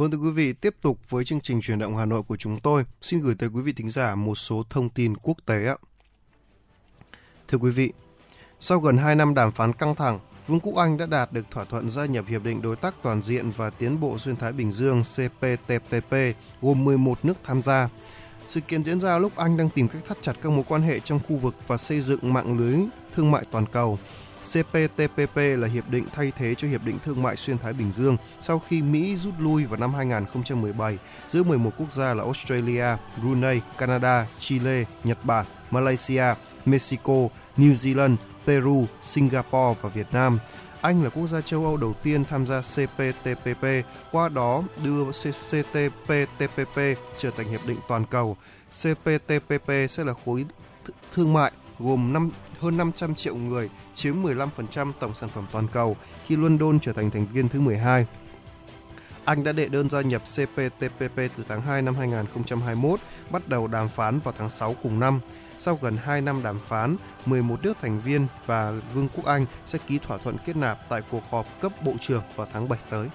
Vâng 0.00 0.10
thưa 0.10 0.18
quý 0.18 0.30
vị, 0.30 0.52
tiếp 0.52 0.74
tục 0.82 0.98
với 1.08 1.24
chương 1.24 1.40
trình 1.40 1.60
truyền 1.60 1.78
động 1.78 1.96
Hà 1.96 2.04
Nội 2.04 2.22
của 2.22 2.36
chúng 2.36 2.58
tôi, 2.58 2.84
xin 3.02 3.20
gửi 3.20 3.34
tới 3.38 3.48
quý 3.48 3.62
vị 3.62 3.72
thính 3.72 3.90
giả 3.90 4.14
một 4.14 4.34
số 4.34 4.62
thông 4.70 4.88
tin 4.88 5.16
quốc 5.16 5.36
tế 5.46 5.66
ạ. 5.66 5.76
Thưa 7.48 7.58
quý 7.58 7.70
vị, 7.70 7.92
sau 8.60 8.78
gần 8.78 8.96
2 8.96 9.14
năm 9.14 9.34
đàm 9.34 9.52
phán 9.52 9.72
căng 9.72 9.94
thẳng, 9.94 10.18
Vương 10.46 10.60
quốc 10.60 10.76
Anh 10.76 10.96
đã 10.96 11.06
đạt 11.06 11.32
được 11.32 11.46
thỏa 11.50 11.64
thuận 11.64 11.88
gia 11.88 12.06
nhập 12.06 12.24
Hiệp 12.28 12.44
định 12.44 12.62
Đối 12.62 12.76
tác 12.76 12.94
Toàn 13.02 13.22
diện 13.22 13.50
và 13.50 13.70
Tiến 13.70 14.00
bộ 14.00 14.18
Xuyên 14.18 14.36
Thái 14.36 14.52
Bình 14.52 14.72
Dương 14.72 15.02
CPTPP 15.02 16.14
gồm 16.62 16.84
11 16.84 17.24
nước 17.24 17.34
tham 17.44 17.62
gia. 17.62 17.88
Sự 18.48 18.60
kiện 18.60 18.84
diễn 18.84 19.00
ra 19.00 19.18
lúc 19.18 19.36
Anh 19.36 19.56
đang 19.56 19.70
tìm 19.70 19.88
cách 19.88 20.02
thắt 20.08 20.18
chặt 20.22 20.32
các 20.42 20.52
mối 20.52 20.64
quan 20.68 20.82
hệ 20.82 21.00
trong 21.00 21.20
khu 21.28 21.36
vực 21.36 21.54
và 21.66 21.76
xây 21.76 22.00
dựng 22.00 22.32
mạng 22.32 22.58
lưới 22.58 22.76
thương 23.16 23.30
mại 23.30 23.44
toàn 23.50 23.66
cầu. 23.66 23.98
CPTPP 24.52 25.36
là 25.36 25.68
hiệp 25.68 25.90
định 25.90 26.04
thay 26.12 26.32
thế 26.36 26.54
cho 26.54 26.68
Hiệp 26.68 26.84
định 26.84 26.98
Thương 27.04 27.22
mại 27.22 27.36
Xuyên 27.36 27.58
Thái 27.58 27.72
Bình 27.72 27.92
Dương 27.92 28.16
sau 28.40 28.58
khi 28.58 28.82
Mỹ 28.82 29.16
rút 29.16 29.34
lui 29.38 29.64
vào 29.64 29.80
năm 29.80 29.94
2017 29.94 30.98
giữa 31.28 31.42
11 31.42 31.70
quốc 31.78 31.92
gia 31.92 32.14
là 32.14 32.22
Australia, 32.22 32.86
Brunei, 33.20 33.60
Canada, 33.78 34.26
Chile, 34.38 34.84
Nhật 35.04 35.18
Bản, 35.24 35.46
Malaysia, 35.70 36.24
Mexico, 36.64 37.14
New 37.56 37.72
Zealand, 37.72 38.16
Peru, 38.46 38.86
Singapore 39.00 39.80
và 39.82 39.88
Việt 39.88 40.06
Nam. 40.12 40.38
Anh 40.80 41.04
là 41.04 41.10
quốc 41.10 41.26
gia 41.26 41.40
châu 41.40 41.64
Âu 41.64 41.76
đầu 41.76 41.94
tiên 42.02 42.24
tham 42.24 42.46
gia 42.46 42.60
CPTPP, 42.60 43.64
qua 44.12 44.28
đó 44.28 44.62
đưa 44.84 45.04
CCTPTPP 45.04 46.78
trở 47.18 47.30
thành 47.30 47.48
hiệp 47.48 47.66
định 47.66 47.78
toàn 47.88 48.04
cầu. 48.04 48.36
CPTPP 48.70 49.70
sẽ 49.88 50.04
là 50.04 50.14
khối 50.24 50.44
thương 51.14 51.32
mại 51.32 51.52
gồm 51.78 52.12
5, 52.12 52.30
hơn 52.60 52.76
500 52.76 53.14
triệu 53.14 53.34
người, 53.34 53.70
chiếm 53.94 54.22
15% 54.22 54.92
tổng 55.00 55.14
sản 55.14 55.28
phẩm 55.28 55.46
toàn 55.52 55.66
cầu 55.72 55.96
khi 56.26 56.36
London 56.36 56.80
trở 56.80 56.92
thành 56.92 57.10
thành 57.10 57.26
viên 57.32 57.48
thứ 57.48 57.60
12. 57.60 58.06
Anh 59.24 59.44
đã 59.44 59.52
đệ 59.52 59.68
đơn 59.68 59.90
gia 59.90 60.00
nhập 60.00 60.22
CPTPP 60.22 61.16
từ 61.16 61.44
tháng 61.48 61.60
2 61.60 61.82
năm 61.82 61.94
2021, 61.94 63.00
bắt 63.30 63.48
đầu 63.48 63.66
đàm 63.66 63.88
phán 63.88 64.18
vào 64.18 64.34
tháng 64.38 64.50
6 64.50 64.74
cùng 64.82 65.00
năm. 65.00 65.20
Sau 65.58 65.78
gần 65.82 65.96
2 65.96 66.20
năm 66.20 66.42
đàm 66.42 66.60
phán, 66.60 66.96
11 67.26 67.62
nước 67.62 67.76
thành 67.82 68.00
viên 68.00 68.26
và 68.46 68.72
Vương 68.94 69.08
quốc 69.16 69.24
Anh 69.24 69.46
sẽ 69.66 69.78
ký 69.86 69.98
thỏa 69.98 70.18
thuận 70.18 70.36
kết 70.46 70.56
nạp 70.56 70.88
tại 70.88 71.02
cuộc 71.10 71.22
họp 71.30 71.46
cấp 71.60 71.72
bộ 71.84 71.92
trưởng 72.00 72.22
vào 72.36 72.46
tháng 72.52 72.68
7 72.68 72.78
tới. 72.90 73.08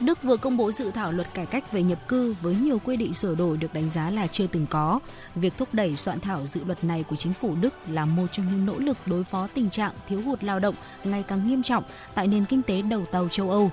Đức 0.00 0.22
vừa 0.22 0.36
công 0.36 0.56
bố 0.56 0.72
dự 0.72 0.90
thảo 0.90 1.12
luật 1.12 1.34
cải 1.34 1.46
cách 1.46 1.72
về 1.72 1.82
nhập 1.82 2.08
cư 2.08 2.34
với 2.42 2.54
nhiều 2.54 2.78
quy 2.84 2.96
định 2.96 3.14
sửa 3.14 3.34
đổi 3.34 3.56
được 3.56 3.74
đánh 3.74 3.88
giá 3.88 4.10
là 4.10 4.26
chưa 4.26 4.46
từng 4.46 4.66
có. 4.66 5.00
Việc 5.34 5.52
thúc 5.58 5.68
đẩy 5.72 5.96
soạn 5.96 6.20
thảo 6.20 6.46
dự 6.46 6.64
luật 6.64 6.84
này 6.84 7.04
của 7.10 7.16
chính 7.16 7.32
phủ 7.32 7.54
Đức 7.60 7.74
là 7.88 8.04
một 8.04 8.26
trong 8.32 8.46
những 8.46 8.66
nỗ 8.66 8.78
lực 8.78 8.96
đối 9.06 9.24
phó 9.24 9.48
tình 9.54 9.70
trạng 9.70 9.92
thiếu 10.08 10.20
hụt 10.20 10.44
lao 10.44 10.60
động 10.60 10.74
ngày 11.04 11.22
càng 11.22 11.48
nghiêm 11.48 11.62
trọng 11.62 11.84
tại 12.14 12.26
nền 12.28 12.44
kinh 12.44 12.62
tế 12.62 12.82
đầu 12.82 13.04
tàu 13.12 13.28
châu 13.28 13.50
Âu. 13.50 13.70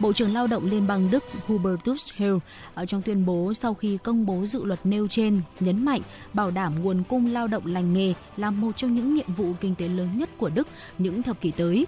Bộ 0.00 0.12
trưởng 0.12 0.34
Lao 0.34 0.46
động 0.46 0.66
Liên 0.70 0.86
bang 0.86 1.10
Đức 1.10 1.24
Hubertus 1.46 2.12
Heil 2.14 2.34
ở 2.74 2.86
trong 2.86 3.02
tuyên 3.02 3.26
bố 3.26 3.54
sau 3.54 3.74
khi 3.74 3.98
công 3.98 4.26
bố 4.26 4.46
dự 4.46 4.64
luật 4.64 4.80
nêu 4.84 5.08
trên 5.08 5.40
nhấn 5.60 5.84
mạnh 5.84 6.00
bảo 6.34 6.50
đảm 6.50 6.82
nguồn 6.82 7.02
cung 7.08 7.32
lao 7.32 7.46
động 7.46 7.66
lành 7.66 7.92
nghề 7.92 8.14
là 8.36 8.50
một 8.50 8.76
trong 8.76 8.94
những 8.94 9.14
nhiệm 9.14 9.34
vụ 9.36 9.52
kinh 9.60 9.74
tế 9.74 9.88
lớn 9.88 10.08
nhất 10.18 10.30
của 10.38 10.48
Đức 10.48 10.68
những 10.98 11.22
thập 11.22 11.40
kỷ 11.40 11.50
tới. 11.50 11.86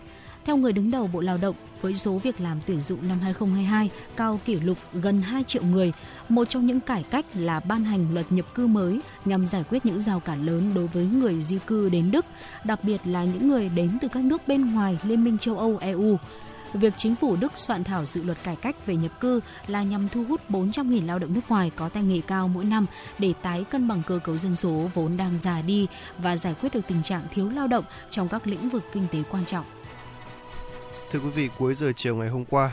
Theo 0.48 0.56
người 0.56 0.72
đứng 0.72 0.90
đầu 0.90 1.10
Bộ 1.12 1.20
Lao 1.20 1.38
động, 1.42 1.56
với 1.80 1.96
số 1.96 2.18
việc 2.18 2.40
làm 2.40 2.58
tuyển 2.66 2.80
dụng 2.80 3.08
năm 3.08 3.20
2022 3.20 3.90
cao 4.16 4.40
kỷ 4.44 4.54
lục 4.54 4.78
gần 4.92 5.22
2 5.22 5.44
triệu 5.44 5.62
người, 5.62 5.92
một 6.28 6.44
trong 6.48 6.66
những 6.66 6.80
cải 6.80 7.04
cách 7.10 7.26
là 7.34 7.60
ban 7.60 7.84
hành 7.84 8.14
luật 8.14 8.32
nhập 8.32 8.54
cư 8.54 8.66
mới 8.66 9.00
nhằm 9.24 9.46
giải 9.46 9.64
quyết 9.70 9.86
những 9.86 10.00
rào 10.00 10.20
cản 10.20 10.46
lớn 10.46 10.72
đối 10.74 10.86
với 10.86 11.04
người 11.04 11.42
di 11.42 11.58
cư 11.66 11.88
đến 11.88 12.10
Đức, 12.10 12.26
đặc 12.64 12.84
biệt 12.84 13.00
là 13.04 13.24
những 13.24 13.48
người 13.48 13.68
đến 13.68 13.98
từ 14.00 14.08
các 14.08 14.24
nước 14.24 14.48
bên 14.48 14.74
ngoài 14.74 14.98
Liên 15.02 15.24
minh 15.24 15.38
châu 15.38 15.58
Âu 15.58 15.78
EU. 15.80 16.16
Việc 16.72 16.94
chính 16.96 17.16
phủ 17.16 17.36
Đức 17.36 17.52
soạn 17.56 17.84
thảo 17.84 18.04
dự 18.04 18.22
luật 18.22 18.38
cải 18.44 18.56
cách 18.56 18.86
về 18.86 18.96
nhập 18.96 19.20
cư 19.20 19.40
là 19.66 19.82
nhằm 19.82 20.08
thu 20.08 20.24
hút 20.24 20.40
400.000 20.48 21.06
lao 21.06 21.18
động 21.18 21.34
nước 21.34 21.48
ngoài 21.48 21.70
có 21.76 21.88
tay 21.88 22.02
nghề 22.02 22.20
cao 22.20 22.48
mỗi 22.48 22.64
năm 22.64 22.86
để 23.18 23.32
tái 23.42 23.64
cân 23.70 23.88
bằng 23.88 24.02
cơ 24.06 24.18
cấu 24.24 24.36
dân 24.38 24.54
số 24.54 24.90
vốn 24.94 25.16
đang 25.16 25.38
già 25.38 25.62
đi 25.62 25.86
và 26.18 26.36
giải 26.36 26.54
quyết 26.60 26.74
được 26.74 26.86
tình 26.88 27.02
trạng 27.02 27.22
thiếu 27.30 27.48
lao 27.48 27.66
động 27.66 27.84
trong 28.10 28.28
các 28.28 28.46
lĩnh 28.46 28.68
vực 28.68 28.82
kinh 28.92 29.06
tế 29.12 29.18
quan 29.30 29.44
trọng. 29.44 29.64
Thưa 31.12 31.18
quý 31.18 31.30
vị, 31.30 31.48
cuối 31.58 31.74
giờ 31.74 31.92
chiều 31.96 32.16
ngày 32.16 32.28
hôm 32.28 32.44
qua, 32.44 32.72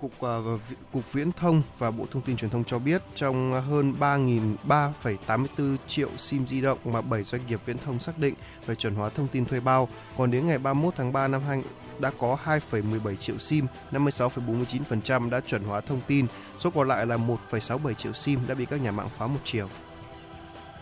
Cục 0.00 0.12
uh, 0.26 0.60
Cục 0.92 1.12
Viễn 1.12 1.32
thông 1.32 1.62
và 1.78 1.90
Bộ 1.90 2.06
Thông 2.10 2.22
tin 2.22 2.36
Truyền 2.36 2.50
thông 2.50 2.64
cho 2.64 2.78
biết 2.78 3.02
trong 3.14 3.62
hơn 3.62 3.94
3.384 4.00 5.76
triệu 5.86 6.08
SIM 6.16 6.46
di 6.46 6.60
động 6.60 6.78
mà 6.84 7.00
7 7.00 7.22
doanh 7.22 7.46
nghiệp 7.46 7.60
viễn 7.66 7.78
thông 7.78 8.00
xác 8.00 8.18
định 8.18 8.34
về 8.66 8.74
chuẩn 8.74 8.94
hóa 8.94 9.08
thông 9.08 9.28
tin 9.28 9.44
thuê 9.44 9.60
bao, 9.60 9.88
còn 10.18 10.30
đến 10.30 10.46
ngày 10.46 10.58
31 10.58 10.94
tháng 10.96 11.12
3 11.12 11.28
năm 11.28 11.40
2 11.48 11.62
đã 11.98 12.10
có 12.18 12.38
2,17 12.44 13.16
triệu 13.16 13.38
SIM, 13.38 13.66
56,49% 13.92 15.30
đã 15.30 15.40
chuẩn 15.40 15.64
hóa 15.64 15.80
thông 15.80 16.00
tin, 16.06 16.26
số 16.58 16.70
còn 16.70 16.88
lại 16.88 17.06
là 17.06 17.16
1,67 17.16 17.92
triệu 17.92 18.12
SIM 18.12 18.40
đã 18.46 18.54
bị 18.54 18.66
các 18.66 18.80
nhà 18.80 18.92
mạng 18.92 19.08
phá 19.18 19.26
một 19.26 19.40
chiều. 19.44 19.68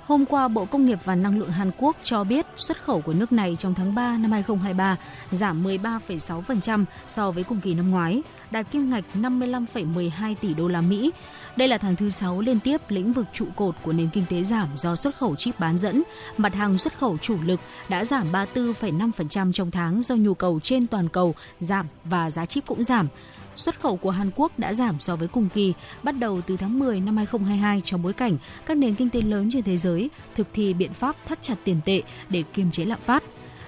Hôm 0.07 0.27
qua, 0.27 0.49
Bộ 0.49 0.65
Công 0.65 0.85
nghiệp 0.85 0.99
và 1.05 1.15
Năng 1.15 1.39
lượng 1.39 1.51
Hàn 1.51 1.71
Quốc 1.79 1.97
cho 2.03 2.25
biết 2.25 2.47
xuất 2.57 2.85
khẩu 2.85 3.01
của 3.01 3.13
nước 3.13 3.33
này 3.33 3.57
trong 3.59 3.75
tháng 3.75 3.95
3 3.95 4.19
năm 4.19 4.33
2023 4.33 4.97
giảm 5.31 5.65
13,6% 5.65 6.85
so 7.09 7.31
với 7.31 7.45
cùng 7.45 7.61
kỳ 7.61 7.75
năm 7.75 7.91
ngoái, 7.91 8.23
đạt 8.51 8.71
kim 8.71 8.91
ngạch 8.91 9.05
55,12 9.15 10.35
tỷ 10.41 10.55
đô 10.55 10.69
la 10.69 10.81
Mỹ. 10.81 11.11
Đây 11.57 11.69
là 11.69 11.79
tháng 11.79 11.97
thứ 11.97 12.11
6 12.11 12.41
liên 12.41 12.61
tiếp 12.61 12.81
lĩnh 12.89 13.13
vực 13.13 13.27
trụ 13.33 13.47
cột 13.57 13.75
của 13.83 13.93
nền 13.93 14.09
kinh 14.13 14.25
tế 14.31 14.43
giảm 14.43 14.69
do 14.77 14.97
xuất 14.97 15.17
khẩu 15.17 15.37
chip 15.37 15.61
bán 15.61 15.79
dẫn. 15.79 16.03
Mặt 16.37 16.55
hàng 16.55 16.79
xuất 16.79 16.99
khẩu 16.99 17.19
chủ 17.19 17.37
lực 17.45 17.61
đã 17.89 18.05
giảm 18.05 18.33
34,5% 18.33 19.53
trong 19.53 19.71
tháng 19.71 20.03
do 20.03 20.15
nhu 20.15 20.35
cầu 20.35 20.61
trên 20.63 20.87
toàn 20.87 21.09
cầu 21.09 21.35
giảm 21.59 21.87
và 22.05 22.31
giá 22.31 22.47
chip 22.47 22.67
cũng 22.67 22.83
giảm 22.83 23.09
xuất 23.57 23.81
khẩu 23.81 23.97
của 23.97 24.11
Hàn 24.11 24.31
Quốc 24.37 24.59
đã 24.59 24.73
giảm 24.73 25.01
so 25.01 25.17
với 25.17 25.29
cùng 25.29 25.49
kỳ 25.55 25.73
bắt 26.03 26.13
đầu 26.19 26.41
từ 26.47 26.57
tháng 26.57 26.79
10 26.79 27.01
năm 27.01 27.17
2022 27.17 27.81
trong 27.81 28.03
bối 28.03 28.13
cảnh 28.13 28.37
các 28.67 28.77
nền 28.77 28.95
kinh 28.95 29.09
tế 29.09 29.21
lớn 29.21 29.49
trên 29.53 29.63
thế 29.63 29.77
giới 29.77 30.11
thực 30.35 30.47
thi 30.53 30.75
biện 30.75 30.93
pháp 30.93 31.17
thắt 31.27 31.43
chặt 31.43 31.55
tiền 31.65 31.81
tệ 31.85 32.03
để 32.31 32.43
kiềm 32.55 32.71
chế 32.71 32.85
lạm 32.85 33.01
phát. 33.01 33.23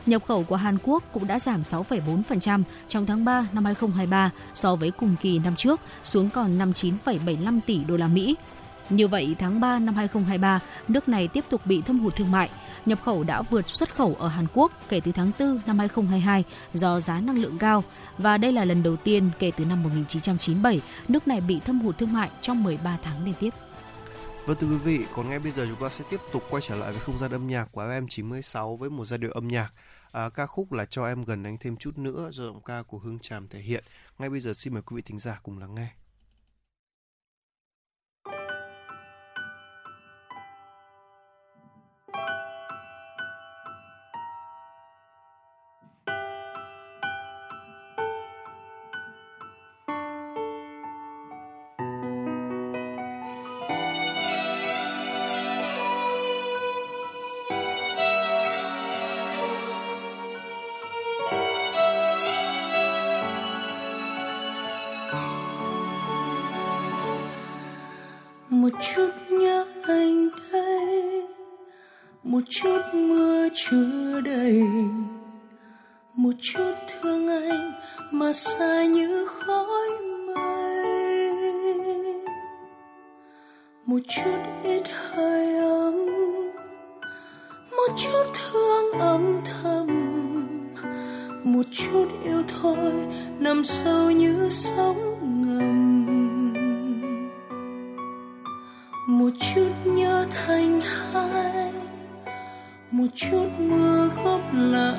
Nhập 0.06 0.24
khẩu 0.24 0.44
của 0.44 0.56
Hàn 0.56 0.78
Quốc 0.82 1.02
cũng 1.12 1.26
đã 1.26 1.38
giảm 1.38 1.62
6,4% 1.62 2.62
trong 2.88 3.06
tháng 3.06 3.24
3 3.24 3.46
năm 3.52 3.64
2023 3.64 4.30
so 4.54 4.76
với 4.76 4.90
cùng 4.90 5.16
kỳ 5.20 5.38
năm 5.38 5.56
trước, 5.56 5.80
xuống 6.04 6.30
còn 6.30 6.58
59,75 6.58 7.60
tỷ 7.66 7.84
đô 7.84 7.96
la 7.96 8.08
Mỹ. 8.08 8.36
Như 8.90 9.08
vậy, 9.08 9.36
tháng 9.38 9.60
3 9.60 9.78
năm 9.78 9.94
2023, 9.94 10.60
nước 10.88 11.08
này 11.08 11.28
tiếp 11.28 11.44
tục 11.48 11.66
bị 11.66 11.82
thâm 11.82 12.00
hụt 12.00 12.16
thương 12.16 12.30
mại. 12.30 12.50
Nhập 12.86 12.98
khẩu 13.04 13.24
đã 13.24 13.42
vượt 13.42 13.68
xuất 13.68 13.94
khẩu 13.94 14.16
ở 14.18 14.28
Hàn 14.28 14.46
Quốc 14.54 14.72
kể 14.88 15.00
từ 15.00 15.12
tháng 15.12 15.30
4 15.38 15.60
năm 15.66 15.78
2022 15.78 16.44
do 16.72 17.00
giá 17.00 17.20
năng 17.20 17.38
lượng 17.38 17.58
cao. 17.58 17.84
Và 18.18 18.38
đây 18.38 18.52
là 18.52 18.64
lần 18.64 18.82
đầu 18.82 18.96
tiên 18.96 19.30
kể 19.38 19.52
từ 19.56 19.64
năm 19.64 19.82
1997, 19.82 20.80
nước 21.08 21.28
này 21.28 21.40
bị 21.40 21.60
thâm 21.60 21.80
hụt 21.80 21.98
thương 21.98 22.12
mại 22.12 22.30
trong 22.40 22.62
13 22.62 22.98
tháng 23.02 23.24
liên 23.24 23.34
tiếp. 23.40 23.50
Vâng 24.46 24.56
thưa 24.60 24.66
quý 24.66 24.76
vị, 24.76 25.06
còn 25.14 25.28
ngay 25.28 25.38
bây 25.38 25.50
giờ 25.50 25.66
chúng 25.70 25.80
ta 25.80 25.88
sẽ 25.88 26.04
tiếp 26.10 26.20
tục 26.32 26.42
quay 26.50 26.62
trở 26.66 26.74
lại 26.74 26.92
với 26.92 27.00
không 27.00 27.18
gian 27.18 27.30
âm 27.30 27.46
nhạc 27.46 27.68
của 27.72 27.82
FM96 27.82 28.76
với 28.76 28.90
một 28.90 29.04
giai 29.04 29.18
điệu 29.18 29.30
âm 29.30 29.48
nhạc. 29.48 29.72
À, 30.12 30.28
ca 30.28 30.46
khúc 30.46 30.72
là 30.72 30.84
Cho 30.84 31.06
em 31.06 31.24
gần 31.24 31.42
anh 31.42 31.56
thêm 31.60 31.76
chút 31.76 31.98
nữa 31.98 32.28
do 32.32 32.44
giọng 32.44 32.62
ca 32.62 32.82
của 32.82 32.98
Hương 32.98 33.18
Tràm 33.18 33.48
thể 33.48 33.60
hiện. 33.60 33.84
Ngay 34.18 34.30
bây 34.30 34.40
giờ 34.40 34.52
xin 34.52 34.72
mời 34.72 34.82
quý 34.82 34.96
vị 34.96 35.02
thính 35.02 35.18
giả 35.18 35.40
cùng 35.42 35.58
lắng 35.58 35.74
nghe. 35.74 35.88
Chút 68.80 69.10
nhớ 69.30 69.66
anh 69.82 70.28
đây, 70.52 71.26
một 72.22 72.40
chút 72.50 72.80
mưa 72.92 73.48
chưa 73.54 74.20
đầy, 74.20 74.62
một 76.14 76.32
chút 76.40 76.74
thương 76.86 77.28
anh 77.28 77.72
mà 78.10 78.32
xa 78.32 78.84
như 78.84 79.26
khói 79.26 79.88
mây. 80.26 81.34
Một 83.86 84.00
chút 84.08 84.38
ít 84.64 84.82
hơi 84.88 85.56
ấm, 85.56 85.94
một 87.70 87.94
chút 87.96 88.24
thương 88.34 89.00
âm 89.00 89.40
thầm, 89.44 89.86
một 91.44 91.66
chút 91.72 92.08
yêu 92.24 92.42
thôi 92.48 92.92
nằm 93.38 93.64
sâu 93.64 94.10
như 94.10 94.48
sóng 94.50 94.96
thành 100.46 100.80
hai. 100.80 101.72
Một 102.90 103.06
chút 103.16 103.48
mưa 103.58 104.08
góp 104.24 104.40
lại, 104.54 104.98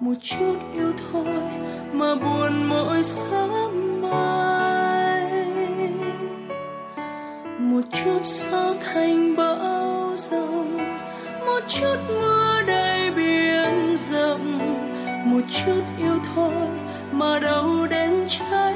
một 0.00 0.14
chút 0.22 0.56
yêu 0.74 0.92
thôi 1.12 1.42
mà 1.92 2.14
buồn 2.14 2.64
mỗi 2.68 3.02
sớm 3.02 4.02
mai. 4.02 5.44
Một 7.58 7.82
chút 7.92 8.20
gió 8.24 8.74
thành 8.80 9.36
bão 9.36 10.12
rồng 10.16 10.78
một 11.46 11.60
chút 11.68 11.96
mưa 12.08 12.62
đầy 12.66 13.10
biển 13.10 13.96
rộng, 13.96 14.58
một 15.24 15.40
chút 15.48 15.82
yêu 15.98 16.18
thôi 16.34 16.68
mà 17.12 17.38
đâu 17.38 17.86
đến 17.86 18.26
trái 18.28 18.71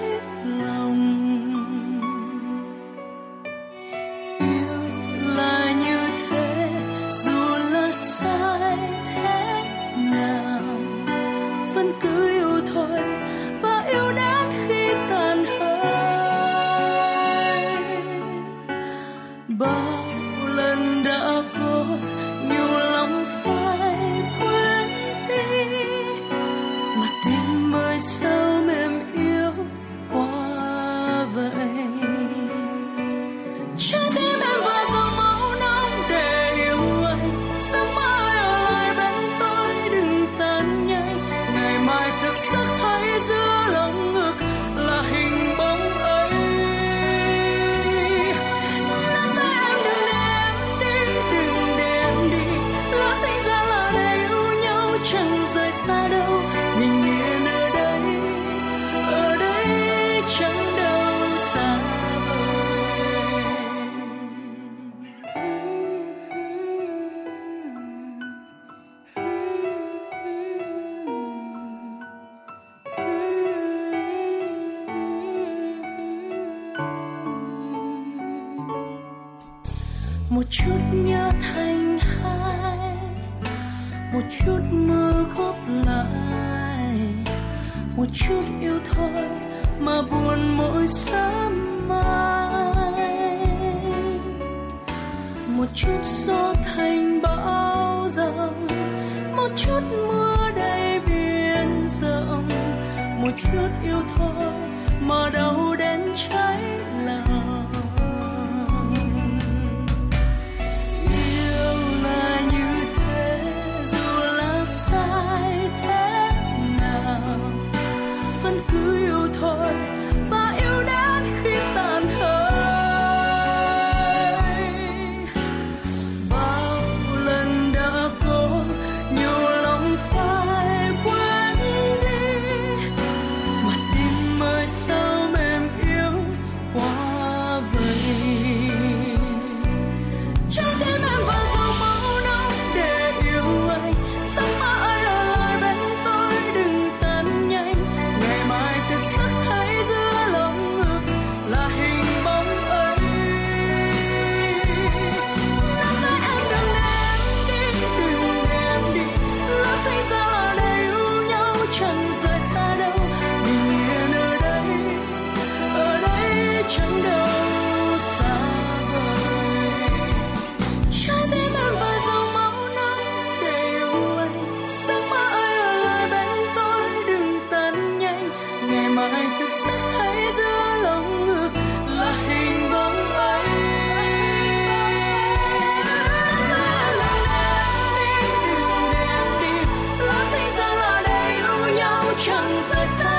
chẳng 192.70 192.88
rời 192.98 193.15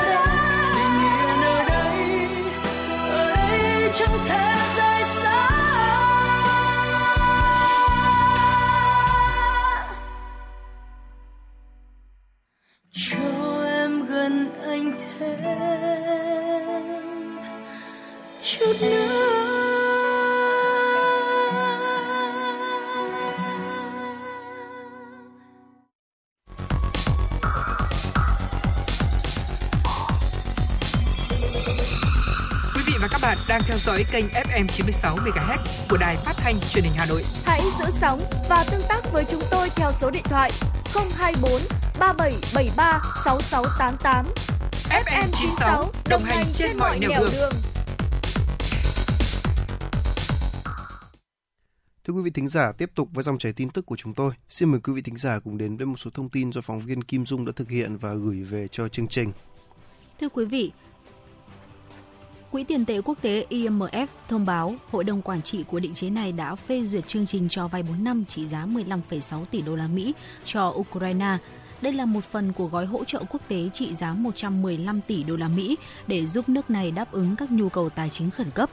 dõi 33.88 34.06
kênh 34.12 34.26
FM 34.28 34.68
96 34.68 35.16
MHz 35.16 35.58
của 35.90 35.98
đài 35.98 36.16
phát 36.16 36.34
thanh 36.38 36.60
truyền 36.70 36.84
hình 36.84 36.94
Hà 36.96 37.06
Nội. 37.06 37.24
Hãy 37.46 37.62
giữ 37.80 37.86
sóng 37.92 38.20
và 38.50 38.66
tương 38.72 38.82
tác 38.90 39.12
với 39.12 39.26
chúng 39.26 39.42
tôi 39.52 39.70
theo 39.76 39.92
số 39.92 40.12
điện 40.12 40.24
thoại 40.26 40.52
024 41.16 41.52
3773 42.00 43.02
6688. 43.26 44.26
FM 44.90 45.28
96 45.32 45.92
đồng 46.10 46.24
hành 46.24 46.46
trên 46.54 46.78
mọi 46.78 47.00
nẻo 47.00 47.10
đường. 47.10 47.52
Thưa 52.04 52.14
quý 52.14 52.22
vị 52.24 52.30
thính 52.30 52.48
giả, 52.48 52.72
tiếp 52.72 52.92
tục 52.96 53.10
với 53.12 53.24
dòng 53.24 53.38
chảy 53.38 53.54
tin 53.54 53.70
tức 53.70 53.86
của 53.86 53.96
chúng 53.96 54.14
tôi. 54.14 54.34
Xin 54.50 54.72
mời 54.72 54.80
quý 54.84 54.94
vị 54.94 55.02
thính 55.02 55.18
giả 55.18 55.40
cùng 55.40 55.58
đến 55.58 55.78
với 55.78 55.86
một 55.86 55.98
số 55.98 56.12
thông 56.14 56.30
tin 56.30 56.52
do 56.52 56.62
phóng 56.62 56.80
viên 56.80 57.04
Kim 57.04 57.26
Dung 57.26 57.46
đã 57.46 57.52
thực 57.56 57.70
hiện 57.70 57.98
và 57.98 58.14
gửi 58.14 58.44
về 58.44 58.68
cho 58.72 58.88
chương 58.88 59.08
trình. 59.08 59.32
Thưa 60.20 60.30
quý 60.30 60.46
vị, 60.46 60.72
Quỹ 62.52 62.64
tiền 62.64 62.86
tệ 62.86 63.02
quốc 63.02 63.18
tế 63.22 63.46
IMF 63.50 64.08
thông 64.28 64.46
báo 64.46 64.76
Hội 64.92 65.04
đồng 65.04 65.22
quản 65.22 65.42
trị 65.42 65.64
của 65.64 65.80
định 65.80 65.94
chế 65.94 66.10
này 66.10 66.32
đã 66.32 66.56
phê 66.56 66.84
duyệt 66.84 67.08
chương 67.08 67.26
trình 67.26 67.48
cho 67.50 67.68
vay 67.68 67.84
4 67.84 68.04
năm 68.04 68.26
trị 68.26 68.48
giá 68.48 68.66
15,6 68.66 69.46
tỷ 69.46 69.62
đô 69.62 69.76
la 69.76 69.88
Mỹ 69.88 70.14
cho 70.46 70.74
Ukraine. 70.76 71.38
Đây 71.82 71.94
là 71.94 72.06
một 72.06 72.24
phần 72.24 72.54
của 72.54 72.68
gói 72.68 72.86
hỗ 72.86 73.04
trợ 73.04 73.24
quốc 73.30 73.42
tế 73.48 73.70
trị 73.74 73.94
giá 73.94 74.14
115 74.14 75.02
tỷ 75.02 75.24
đô 75.24 75.36
la 75.36 75.48
Mỹ 75.48 75.78
để 76.08 76.26
giúp 76.26 76.50
nước 76.50 76.70
này 76.70 76.92
đáp 76.92 77.12
ứng 77.12 77.36
các 77.36 77.52
nhu 77.52 77.70
cầu 77.70 77.90
tài 77.90 78.10
chính 78.10 78.32
khẩn 78.32 78.52
cấp. 78.52 78.70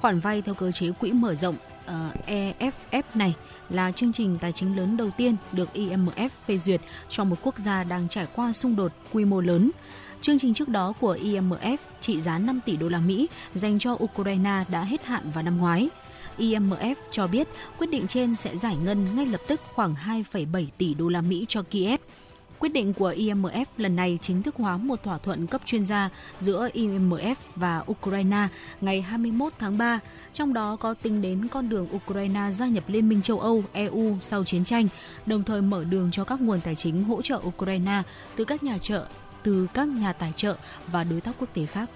Khoản 0.00 0.20
vay 0.20 0.42
theo 0.42 0.54
cơ 0.54 0.72
chế 0.72 0.90
quỹ 0.90 1.12
mở 1.12 1.34
rộng 1.34 1.56
ờ, 1.86 2.10
uh, 2.18 2.26
EFF 2.26 3.02
này 3.14 3.34
là 3.70 3.92
chương 3.92 4.12
trình 4.12 4.38
tài 4.40 4.52
chính 4.52 4.76
lớn 4.76 4.96
đầu 4.96 5.10
tiên 5.16 5.36
được 5.52 5.68
IMF 5.74 6.28
phê 6.46 6.58
duyệt 6.58 6.80
cho 7.08 7.24
một 7.24 7.36
quốc 7.42 7.58
gia 7.58 7.84
đang 7.84 8.08
trải 8.08 8.26
qua 8.34 8.52
xung 8.52 8.76
đột 8.76 8.92
quy 9.12 9.24
mô 9.24 9.40
lớn. 9.40 9.70
Chương 10.22 10.38
trình 10.38 10.54
trước 10.54 10.68
đó 10.68 10.92
của 11.00 11.16
IMF 11.22 11.76
trị 12.00 12.20
giá 12.20 12.38
5 12.38 12.60
tỷ 12.64 12.76
đô 12.76 12.88
la 12.88 12.98
Mỹ 12.98 13.28
dành 13.54 13.78
cho 13.78 13.96
Ukraine 14.04 14.64
đã 14.68 14.84
hết 14.84 15.04
hạn 15.04 15.30
vào 15.30 15.42
năm 15.42 15.58
ngoái. 15.58 15.88
IMF 16.38 16.94
cho 17.10 17.26
biết 17.26 17.48
quyết 17.78 17.90
định 17.90 18.06
trên 18.06 18.34
sẽ 18.34 18.56
giải 18.56 18.76
ngân 18.76 19.16
ngay 19.16 19.26
lập 19.26 19.40
tức 19.48 19.60
khoảng 19.74 19.94
2,7 20.06 20.66
tỷ 20.78 20.94
đô 20.94 21.08
la 21.08 21.20
Mỹ 21.20 21.44
cho 21.48 21.62
Kiev. 21.62 22.00
Quyết 22.58 22.68
định 22.68 22.92
của 22.92 23.12
IMF 23.12 23.64
lần 23.76 23.96
này 23.96 24.18
chính 24.22 24.42
thức 24.42 24.54
hóa 24.58 24.76
một 24.76 25.02
thỏa 25.02 25.18
thuận 25.18 25.46
cấp 25.46 25.60
chuyên 25.64 25.84
gia 25.84 26.10
giữa 26.40 26.68
IMF 26.74 27.34
và 27.56 27.84
Ukraine 27.90 28.48
ngày 28.80 29.02
21 29.02 29.52
tháng 29.58 29.78
3, 29.78 30.00
trong 30.32 30.54
đó 30.54 30.76
có 30.76 30.94
tính 30.94 31.22
đến 31.22 31.48
con 31.48 31.68
đường 31.68 31.88
Ukraine 31.96 32.50
gia 32.50 32.66
nhập 32.66 32.84
Liên 32.86 33.08
minh 33.08 33.22
châu 33.22 33.40
Âu 33.40 33.64
EU 33.72 34.16
sau 34.20 34.44
chiến 34.44 34.64
tranh, 34.64 34.88
đồng 35.26 35.44
thời 35.44 35.62
mở 35.62 35.84
đường 35.84 36.10
cho 36.10 36.24
các 36.24 36.40
nguồn 36.40 36.60
tài 36.60 36.74
chính 36.74 37.04
hỗ 37.04 37.22
trợ 37.22 37.40
Ukraine 37.46 38.02
từ 38.36 38.44
các 38.44 38.62
nhà 38.62 38.78
trợ 38.78 39.06
từ 39.42 39.66
các 39.74 39.88
nhà 39.88 40.12
tài 40.12 40.32
trợ 40.36 40.56
và 40.86 41.04
đối 41.04 41.20
tác 41.20 41.32
quốc 41.38 41.48
tế 41.54 41.66
khác. 41.66 41.90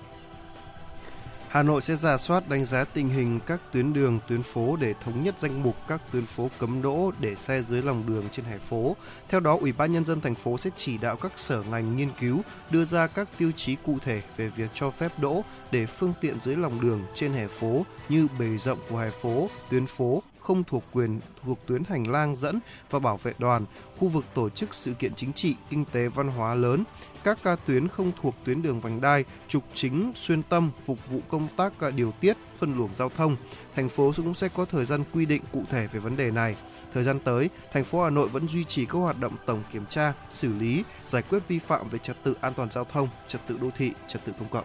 Hà 1.48 1.62
Nội 1.62 1.82
sẽ 1.82 1.97
giả 1.97 2.16
soát 2.16 2.48
đánh 2.48 2.64
giá 2.64 2.85
tình 2.85 3.09
hình 3.09 3.40
các 3.47 3.60
tuyến 3.73 3.93
đường, 3.93 4.18
tuyến 4.28 4.43
phố 4.43 4.77
để 4.77 4.94
thống 5.05 5.24
nhất 5.24 5.39
danh 5.39 5.62
mục 5.62 5.77
các 5.89 6.01
tuyến 6.12 6.27
phố 6.27 6.51
cấm 6.59 6.82
đỗ 6.82 7.12
để 7.20 7.35
xe 7.35 7.62
dưới 7.62 7.82
lòng 7.82 8.02
đường 8.06 8.24
trên 8.32 8.44
hè 8.44 8.59
phố. 8.59 8.97
Theo 9.28 9.40
đó, 9.40 9.59
Ủy 9.60 9.73
ban 9.73 9.93
nhân 9.93 10.05
dân 10.05 10.20
thành 10.20 10.35
phố 10.35 10.59
sẽ 10.59 10.70
chỉ 10.77 10.98
đạo 10.98 11.16
các 11.16 11.32
sở 11.36 11.62
ngành 11.70 11.97
nghiên 11.97 12.09
cứu 12.20 12.40
đưa 12.70 12.85
ra 12.85 13.06
các 13.06 13.28
tiêu 13.39 13.52
chí 13.56 13.77
cụ 13.86 13.98
thể 14.05 14.23
về 14.36 14.48
việc 14.48 14.70
cho 14.74 14.90
phép 14.90 15.12
đỗ 15.18 15.44
để 15.70 15.86
phương 15.86 16.12
tiện 16.20 16.40
dưới 16.40 16.56
lòng 16.56 16.81
đường 16.81 17.05
trên 17.14 17.32
hè 17.32 17.47
phố 17.48 17.86
như 18.09 18.27
bề 18.39 18.59
rộng 18.59 18.78
của 18.89 18.98
hè 18.98 19.10
phố, 19.10 19.48
tuyến 19.70 19.86
phố 19.86 20.23
không 20.47 20.64
thuộc 20.64 20.85
quyền 20.93 21.20
thuộc 21.44 21.59
tuyến 21.66 21.82
hành 21.89 22.10
lang 22.10 22.36
dẫn 22.36 22.59
và 22.90 22.98
bảo 22.98 23.16
vệ 23.16 23.32
đoàn, 23.39 23.64
khu 23.97 24.09
vực 24.09 24.24
tổ 24.35 24.48
chức 24.48 24.74
sự 24.74 24.94
kiện 24.94 25.14
chính 25.14 25.32
trị, 25.32 25.55
kinh 25.70 25.85
tế 25.85 26.09
văn 26.09 26.28
hóa 26.28 26.55
lớn, 26.55 26.85
các 27.24 27.39
ca 27.43 27.56
tuyến 27.56 27.89
không 27.89 28.12
thuộc 28.23 28.35
tuyến 28.44 28.62
đường 28.62 28.81
vành 28.81 29.01
đai, 29.01 29.24
trục 29.48 29.64
chính, 29.74 30.12
xuyên 30.14 30.43
tâm 30.43 30.70
phục 30.85 30.98
vụ 31.10 31.20
công 31.28 31.48
tác 31.56 31.81
à, 31.81 31.90
điều 31.90 32.12
tiết, 32.12 32.36
phân 32.59 32.77
luồng 32.77 32.94
giao 32.94 33.09
thông. 33.09 33.36
Thành 33.74 33.89
phố 33.89 34.12
cũng 34.16 34.35
sẽ 34.35 34.48
có 34.48 34.64
thời 34.64 34.85
gian 34.85 35.05
quy 35.12 35.27
định 35.27 35.43
cụ 35.52 35.62
thể 35.70 35.86
về 35.86 36.01
vấn 36.01 36.16
đề 36.16 36.31
này. 36.31 36.56
Thời 36.94 37.05
gian 37.05 37.18
tới, 37.18 37.51
thành 37.73 37.85
phố 37.85 38.02
Hà 38.02 38.10
Nội 38.10 38.28
vẫn 38.28 38.48
duy 38.48 38.64
trì 38.64 38.86
các 38.86 38.98
hoạt 38.98 39.20
động 39.20 39.36
tổng 39.47 39.62
kiểm 39.73 39.86
tra, 39.86 40.12
xử 40.31 40.52
lý, 40.52 40.85
giải 41.06 41.23
quyết 41.23 41.48
vi 41.48 41.59
phạm 41.59 41.89
về 41.89 41.98
trật 41.98 42.16
tự 42.24 42.36
an 42.40 42.55
toàn 42.55 42.70
giao 42.70 42.85
thông, 42.85 43.09
trật 43.28 43.40
tự 43.47 43.59
đô 43.59 43.70
thị, 43.77 43.93
trật 44.09 44.24
tự 44.24 44.32
công 44.39 44.48
cộng. 44.48 44.64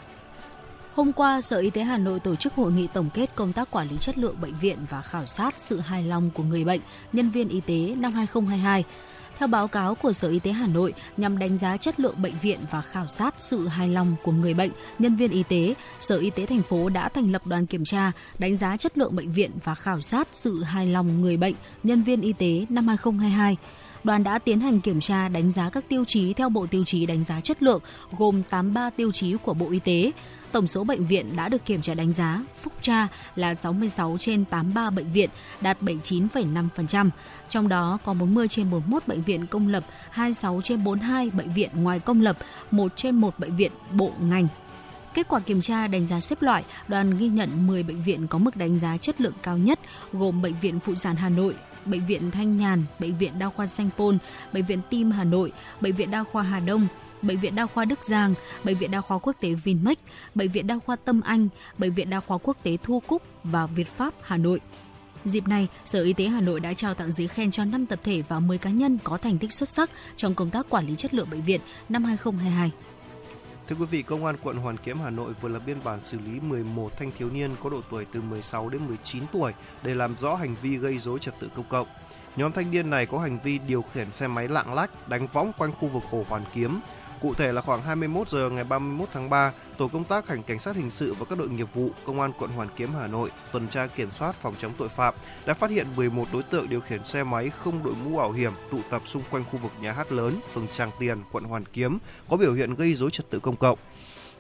Hôm 0.96 1.14
qua, 1.14 1.42
Sở 1.42 1.58
Y 1.60 1.70
tế 1.70 1.84
Hà 1.84 1.98
Nội 1.98 2.20
tổ 2.20 2.36
chức 2.36 2.54
hội 2.54 2.72
nghị 2.72 2.88
tổng 2.88 3.10
kết 3.14 3.36
công 3.36 3.54
tác 3.54 3.72
quản 3.72 3.90
lý 3.90 3.98
chất 3.98 4.18
lượng 4.18 4.42
bệnh 4.42 4.58
viện 4.60 4.78
và 4.90 5.02
khảo 5.02 5.26
sát 5.26 5.60
sự 5.60 5.80
hài 5.80 6.04
lòng 6.04 6.30
của 6.34 6.44
người 6.44 6.64
bệnh, 6.64 6.82
nhân 7.14 7.30
viên 7.30 7.50
y 7.50 7.62
tế 7.62 7.96
năm 7.98 8.14
2022. 8.14 8.84
Theo 9.38 9.48
báo 9.48 9.68
cáo 9.68 9.96
của 9.96 10.14
Sở 10.14 10.30
Y 10.30 10.40
tế 10.40 10.52
Hà 10.52 10.68
Nội, 10.68 10.94
nhằm 11.18 11.40
đánh 11.40 11.58
giá 11.58 11.78
chất 11.78 12.00
lượng 12.00 12.22
bệnh 12.22 12.34
viện 12.42 12.60
và 12.72 12.82
khảo 12.82 13.08
sát 13.08 13.36
sự 13.38 13.68
hài 13.68 13.88
lòng 13.88 14.16
của 14.24 14.32
người 14.32 14.54
bệnh, 14.54 14.72
nhân 15.00 15.16
viên 15.16 15.32
y 15.32 15.44
tế, 15.44 15.74
Sở 16.00 16.18
Y 16.18 16.30
tế 16.30 16.46
thành 16.46 16.62
phố 16.62 16.90
đã 16.90 17.10
thành 17.10 17.32
lập 17.32 17.48
đoàn 17.48 17.66
kiểm 17.66 17.86
tra, 17.86 18.12
đánh 18.40 18.56
giá 18.56 18.78
chất 18.78 18.98
lượng 18.98 19.16
bệnh 19.16 19.32
viện 19.32 19.52
và 19.64 19.76
khảo 19.76 20.02
sát 20.02 20.28
sự 20.32 20.64
hài 20.64 20.88
lòng 20.88 21.22
người 21.22 21.38
bệnh, 21.38 21.56
nhân 21.84 22.04
viên 22.04 22.22
y 22.22 22.34
tế 22.34 22.66
năm 22.70 22.88
2022 22.88 23.58
đoàn 24.04 24.24
đã 24.24 24.40
tiến 24.40 24.60
hành 24.60 24.82
kiểm 24.82 25.00
tra 25.00 25.28
đánh 25.28 25.50
giá 25.50 25.70
các 25.70 25.84
tiêu 25.88 26.06
chí 26.06 26.34
theo 26.34 26.50
Bộ 26.50 26.66
Tiêu 26.66 26.84
chí 26.86 27.06
đánh 27.06 27.24
giá 27.24 27.42
chất 27.42 27.64
lượng, 27.64 27.82
gồm 28.18 28.44
83 28.44 28.90
tiêu 28.90 29.12
chí 29.12 29.36
của 29.44 29.54
Bộ 29.54 29.70
Y 29.72 29.80
tế. 29.80 30.12
Tổng 30.52 30.68
số 30.68 30.84
bệnh 30.84 31.06
viện 31.06 31.36
đã 31.36 31.50
được 31.50 31.66
kiểm 31.66 31.82
tra 31.82 31.94
đánh 31.94 32.12
giá 32.12 32.44
phúc 32.62 32.74
tra 32.82 33.08
là 33.36 33.56
66 33.56 34.18
trên 34.20 34.46
83 34.46 34.90
bệnh 34.90 35.12
viện, 35.14 35.30
đạt 35.62 35.82
79,5%. 35.82 37.10
Trong 37.50 37.70
đó 37.70 37.98
có 38.04 38.14
40 38.14 38.48
trên 38.48 38.72
41 38.72 39.08
bệnh 39.08 39.22
viện 39.22 39.46
công 39.46 39.68
lập, 39.68 39.84
26 40.10 40.62
trên 40.64 40.84
42 40.84 41.30
bệnh 41.30 41.54
viện 41.54 41.70
ngoài 41.74 42.00
công 42.00 42.22
lập, 42.22 42.38
1 42.72 42.96
trên 42.96 43.16
1 43.16 43.40
bệnh 43.40 43.56
viện 43.56 43.72
bộ 43.92 44.12
ngành 44.20 44.48
Kết 45.14 45.28
quả 45.28 45.40
kiểm 45.40 45.62
tra 45.62 45.88
đánh 45.88 46.06
giá 46.06 46.20
xếp 46.20 46.42
loại, 46.42 46.64
đoàn 46.88 47.18
ghi 47.18 47.28
nhận 47.28 47.68
10 47.68 47.84
bệnh 47.84 48.02
viện 48.02 48.28
có 48.28 48.38
mức 48.38 48.56
đánh 48.56 48.78
giá 48.78 48.98
chất 48.98 49.22
lượng 49.22 49.34
cao 49.44 49.58
nhất, 49.58 49.80
gồm 50.14 50.42
Bệnh 50.42 50.54
viện 50.62 50.80
Phụ 50.80 50.96
sản 50.96 51.16
Hà 51.16 51.30
Nội, 51.30 51.56
Bệnh 51.86 52.06
viện 52.06 52.32
Thanh 52.32 52.58
Nhàn, 52.58 52.84
Bệnh 53.00 53.18
viện 53.18 53.40
Đa 53.40 53.50
khoa 53.50 53.68
Sanh 53.68 53.90
Pôn, 53.98 54.18
Bệnh 54.54 54.66
viện 54.66 54.80
Tim 54.90 55.12
Hà 55.12 55.24
Nội, 55.24 55.52
Bệnh 55.82 55.96
viện 55.96 56.12
Đa 56.12 56.24
khoa 56.24 56.44
Hà 56.44 56.60
Đông, 56.60 56.88
Bệnh 57.22 57.40
viện 57.40 57.56
Đa 57.56 57.66
khoa 57.66 57.86
Đức 57.86 58.04
Giang, 58.04 58.34
Bệnh 58.64 58.78
viện 58.78 58.92
Đa 58.92 59.02
khoa 59.02 59.18
Quốc 59.18 59.36
tế 59.40 59.54
Vinmec, 59.54 60.00
Bệnh 60.36 60.52
viện 60.52 60.68
Đa 60.68 60.80
khoa 60.86 60.96
Tâm 60.96 61.22
Anh, 61.22 61.48
Bệnh 61.78 61.94
viện 61.94 62.10
Đa 62.10 62.20
khoa 62.20 62.38
Quốc 62.38 62.58
tế 62.64 62.78
Thu 62.84 63.00
Cúc 63.08 63.22
và 63.44 63.66
Việt 63.66 63.88
Pháp 63.88 64.14
Hà 64.22 64.38
Nội. 64.38 64.60
Dịp 65.26 65.48
này, 65.48 65.68
Sở 65.86 66.04
Y 66.04 66.14
tế 66.14 66.28
Hà 66.28 66.42
Nội 66.42 66.60
đã 66.60 66.74
trao 66.74 66.94
tặng 66.94 67.12
giấy 67.12 67.28
khen 67.28 67.52
cho 67.52 67.66
5 67.66 67.86
tập 67.86 68.00
thể 68.04 68.24
và 68.28 68.40
10 68.40 68.58
cá 68.58 68.70
nhân 68.70 68.98
có 69.04 69.18
thành 69.18 69.38
tích 69.38 69.54
xuất 69.54 69.70
sắc 69.70 69.90
trong 70.16 70.36
công 70.36 70.50
tác 70.50 70.70
quản 70.70 70.88
lý 70.88 70.96
chất 70.96 71.14
lượng 71.14 71.30
bệnh 71.32 71.42
viện 71.42 71.62
năm 71.90 72.04
2022. 72.04 72.72
Thưa 73.72 73.78
quý 73.80 73.86
vị, 73.86 74.02
Công 74.02 74.26
an 74.26 74.36
quận 74.44 74.58
Hoàn 74.58 74.78
Kiếm 74.78 75.00
Hà 75.00 75.10
Nội 75.10 75.34
vừa 75.42 75.50
lập 75.50 75.62
biên 75.66 75.78
bản 75.84 76.00
xử 76.02 76.20
lý 76.20 76.40
11 76.40 76.92
thanh 77.00 77.12
thiếu 77.18 77.30
niên 77.30 77.52
có 77.64 77.70
độ 77.70 77.82
tuổi 77.90 78.06
từ 78.12 78.22
16 78.22 78.70
đến 78.70 78.88
19 78.88 79.24
tuổi 79.32 79.54
để 79.84 79.96
làm 79.96 80.18
rõ 80.18 80.36
hành 80.36 80.56
vi 80.62 80.78
gây 80.78 80.98
dối 80.98 81.20
trật 81.20 81.34
tự 81.40 81.50
công 81.56 81.66
cộng. 81.70 81.88
Nhóm 82.36 82.52
thanh 82.52 82.72
niên 82.72 82.90
này 82.90 83.06
có 83.06 83.20
hành 83.20 83.40
vi 83.44 83.60
điều 83.68 83.82
khiển 83.82 84.12
xe 84.12 84.28
máy 84.28 84.48
lạng 84.48 84.74
lách, 84.74 85.10
đánh 85.10 85.28
võng 85.34 85.52
quanh 85.58 85.72
khu 85.72 85.88
vực 85.88 86.04
Hồ 86.10 86.26
Hoàn 86.30 86.44
Kiếm, 86.54 86.80
Cụ 87.22 87.34
thể 87.34 87.52
là 87.52 87.62
khoảng 87.62 87.82
21 87.82 88.30
giờ 88.30 88.50
ngày 88.50 88.64
31 88.64 89.10
tháng 89.14 89.30
3, 89.30 89.52
tổ 89.78 89.88
công 89.88 90.04
tác 90.04 90.28
hành 90.28 90.44
cảnh 90.44 90.60
sát 90.60 90.76
hình 90.76 90.90
sự 90.90 91.14
và 91.14 91.26
các 91.30 91.38
đội 91.38 91.50
nghiệp 91.50 91.68
vụ 91.74 91.90
công 92.06 92.22
an 92.22 92.32
quận 92.40 92.52
Hoàn 92.52 92.68
Kiếm 92.76 92.90
Hà 93.00 93.08
Nội 93.08 93.30
tuần 93.52 93.68
tra 93.68 93.88
kiểm 93.88 94.12
soát 94.12 94.36
phòng 94.36 94.56
chống 94.60 94.72
tội 94.78 94.90
phạm 94.90 95.14
đã 95.46 95.54
phát 95.54 95.70
hiện 95.70 95.88
11 95.96 96.26
đối 96.34 96.44
tượng 96.44 96.70
điều 96.70 96.82
khiển 96.82 97.04
xe 97.04 97.24
máy 97.24 97.50
không 97.50 97.84
đội 97.84 97.94
mũ 98.04 98.18
bảo 98.18 98.32
hiểm 98.32 98.52
tụ 98.72 98.78
tập 98.90 99.02
xung 99.06 99.24
quanh 99.32 99.44
khu 99.52 99.60
vực 99.60 99.72
nhà 99.82 99.92
hát 99.92 100.12
lớn, 100.12 100.40
phường 100.54 100.68
Tràng 100.68 100.92
Tiền, 101.00 101.18
quận 101.32 101.44
Hoàn 101.44 101.66
Kiếm 101.66 101.98
có 102.30 102.38
biểu 102.38 102.54
hiện 102.54 102.76
gây 102.76 102.94
dối 102.94 103.12
trật 103.12 103.30
tự 103.30 103.40
công 103.40 103.56
cộng. 103.56 103.80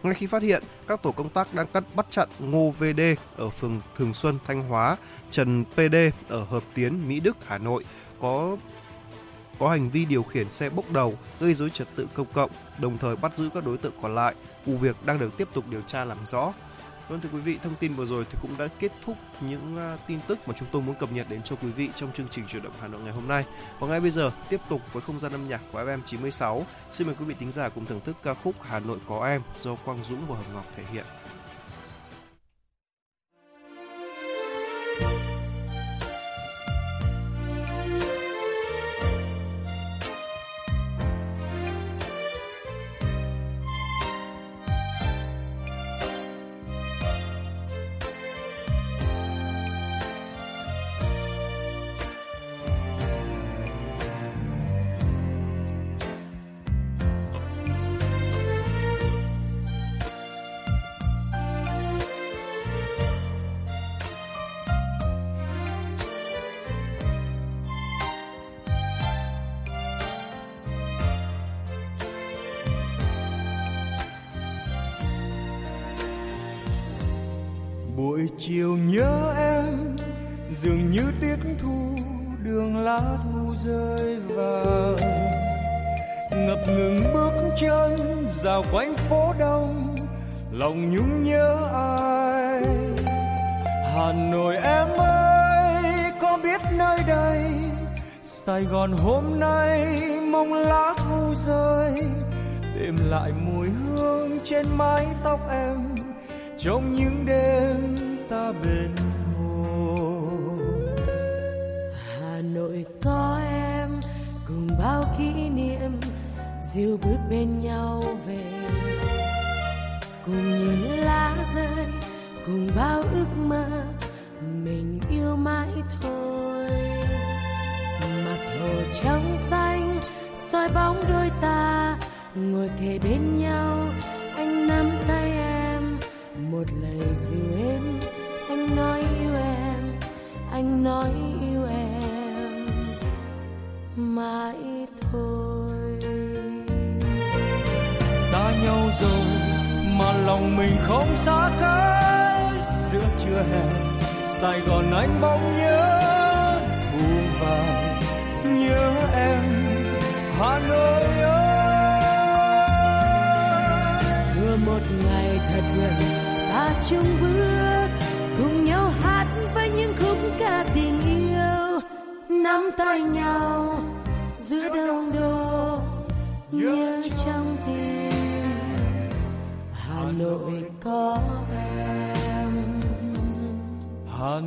Ngay 0.03 0.14
khi 0.14 0.28
phát 0.28 0.41
hiện, 0.41 0.64
các 0.88 1.03
tổ 1.03 1.12
công 1.12 1.30
tác 1.30 1.53
đang 1.53 1.68
cắt 1.68 1.84
bắt 1.95 2.06
chặn 2.10 2.30
Ngô 2.40 2.74
VD 2.80 3.02
ở 3.38 3.49
phường 3.49 3.82
Thường 3.98 4.14
Xuân, 4.14 4.38
Thanh 4.48 4.64
Hóa, 4.64 4.98
Trần 5.32 5.66
PD 5.74 5.95
ở 6.28 6.44
Hợp 6.44 6.64
Tiến, 6.74 7.08
Mỹ 7.08 7.20
Đức, 7.20 7.38
Hà 7.45 7.58
Nội 7.58 7.86
có 8.22 8.58
có 9.62 9.70
hành 9.70 9.90
vi 9.90 10.06
điều 10.06 10.24
khiển 10.24 10.52
xe 10.52 10.70
bốc 10.70 10.92
đầu 10.92 11.18
gây 11.40 11.54
dối 11.54 11.70
trật 11.70 11.88
tự 11.96 12.08
công 12.14 12.28
cộng, 12.34 12.52
đồng 12.80 12.98
thời 12.98 13.16
bắt 13.16 13.38
giữ 13.38 13.50
các 13.54 13.66
đối 13.66 13.78
tượng 13.78 13.94
còn 14.02 14.16
lại. 14.16 14.36
Vụ 14.66 14.78
việc 14.78 14.96
đang 15.06 15.20
được 15.20 15.38
tiếp 15.38 15.48
tục 15.54 15.66
điều 15.70 15.82
tra 15.82 16.06
làm 16.06 16.18
rõ. 16.26 16.54
Vâng 17.10 17.20
thưa 17.22 17.30
quý 17.34 17.40
vị, 17.40 17.60
thông 17.64 17.76
tin 17.76 17.94
vừa 17.94 18.06
rồi 18.06 18.26
thì 18.32 18.38
cũng 18.42 18.52
đã 18.58 18.68
kết 18.80 18.92
thúc 19.06 19.18
những 19.42 19.78
à, 19.78 19.98
tin 20.08 20.20
tức 20.28 20.40
mà 20.48 20.54
chúng 20.58 20.68
tôi 20.72 20.82
muốn 20.82 20.96
cập 20.96 21.12
nhật 21.12 21.30
đến 21.30 21.42
cho 21.44 21.56
quý 21.56 21.72
vị 21.72 21.90
trong 21.96 22.12
chương 22.14 22.28
trình 22.30 22.46
chuyển 22.48 22.64
động 22.64 22.74
Hà 22.82 22.88
Nội 22.88 23.02
ngày 23.02 23.14
hôm 23.14 23.28
nay. 23.28 23.46
Và 23.80 23.88
ngay 23.88 24.00
bây 24.00 24.10
giờ 24.10 24.32
tiếp 24.50 24.60
tục 24.70 24.82
với 24.94 25.02
không 25.02 25.20
gian 25.20 25.32
âm 25.32 25.50
nhạc 25.50 25.62
của 25.72 25.80
FM 25.80 26.00
96. 26.06 26.66
Xin 26.92 27.08
mời 27.08 27.16
quý 27.20 27.26
vị 27.26 27.36
thính 27.40 27.52
giả 27.52 27.70
cùng 27.70 27.86
thưởng 27.86 28.02
thức 28.06 28.18
ca 28.24 28.34
khúc 28.34 28.56
Hà 28.62 28.80
Nội 28.80 28.98
có 29.08 29.28
em 29.28 29.42
do 29.60 29.76
Quang 29.76 30.04
Dũng 30.04 30.20
và 30.28 30.36
Hồng 30.36 30.54
Ngọc 30.54 30.66
thể 30.76 30.84
hiện. 30.94 31.06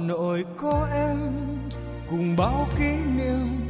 Nội 0.07 0.45
có 0.57 0.89
em 0.95 1.19
cùng 2.11 2.37
bao 2.37 2.69
kỷ 2.79 2.93
niệm 3.17 3.69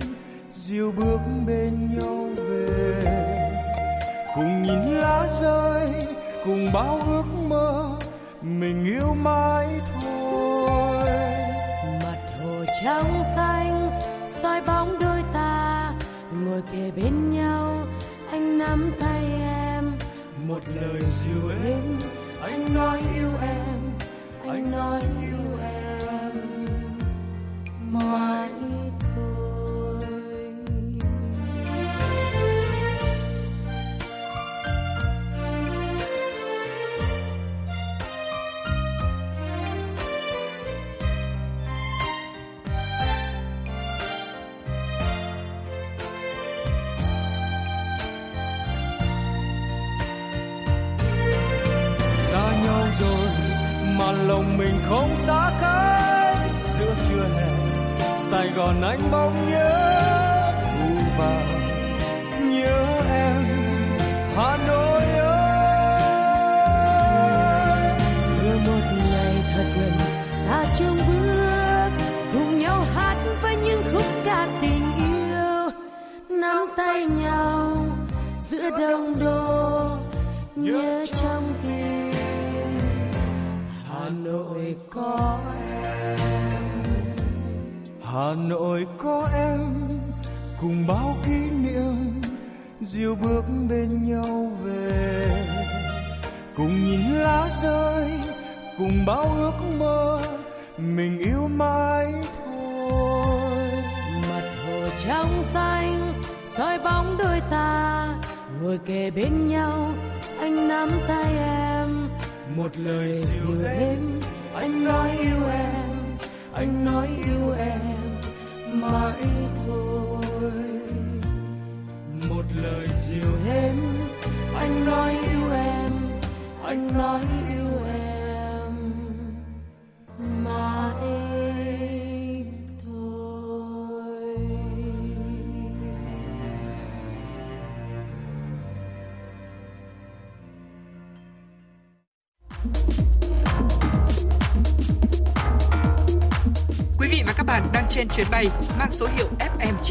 diêu 0.53 0.93
bước 0.97 1.19
bên 1.47 1.99
nhau 1.99 2.29
về. 2.37 3.03
Cùng 4.35 4.63
nhìn 4.63 4.81
lá 4.81 5.27
rơi, 5.41 5.93
cùng 6.45 6.73
bao 6.73 7.01
ước 7.07 7.25
mơ, 7.49 7.99
mình 8.43 8.85
yêu 8.85 9.15
mãi 9.15 9.81
thôi. 9.95 11.11
Mặt 12.05 12.19
hồ 12.43 12.65
trong 12.85 13.23
xanh, 13.37 14.01
soi 14.43 14.61
bóng 14.67 14.99
đôi 15.01 15.23
ta, 15.33 15.93
ngồi 16.45 16.63
kề 16.73 16.91
bên 16.97 17.31
nhau, 17.31 17.87
anh 18.31 18.59
nắm 18.59 18.93
tay 19.01 19.25
em. 19.41 19.93
Một 20.49 20.61
lời 20.75 21.01
dịu 21.01 21.51
êm 21.65 21.99
anh 22.43 22.75
nói 22.75 23.03
yêu 23.15 23.31
em, 23.43 23.81
anh 24.49 24.71
nói 24.71 25.01
yêu 25.23 25.34
mãi 28.05 28.44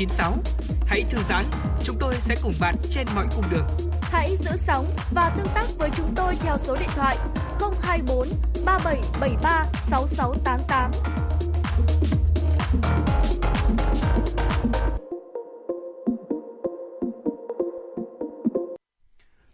FM96. 0.08 0.34
Hãy 0.86 1.04
thư 1.10 1.18
giãn, 1.30 1.44
chúng 1.84 1.98
tôi 2.00 2.16
sẽ 2.16 2.36
cùng 2.44 2.54
bạn 2.62 2.76
trên 2.90 3.08
mọi 3.16 3.26
cung 3.36 3.46
đường. 3.52 3.68
Hãy 4.02 4.38
giữ 4.40 4.52
sóng 4.56 4.88
và 5.14 5.34
tương 5.38 5.48
tác 5.56 5.66
với 5.78 5.90
chúng 5.96 6.16
tôi 6.16 6.36
theo 6.36 6.58
số 6.58 6.76
điện 6.80 6.90
thoại 6.96 7.18
024 7.82 8.28
3773 8.66 9.66
6688. 9.84 10.92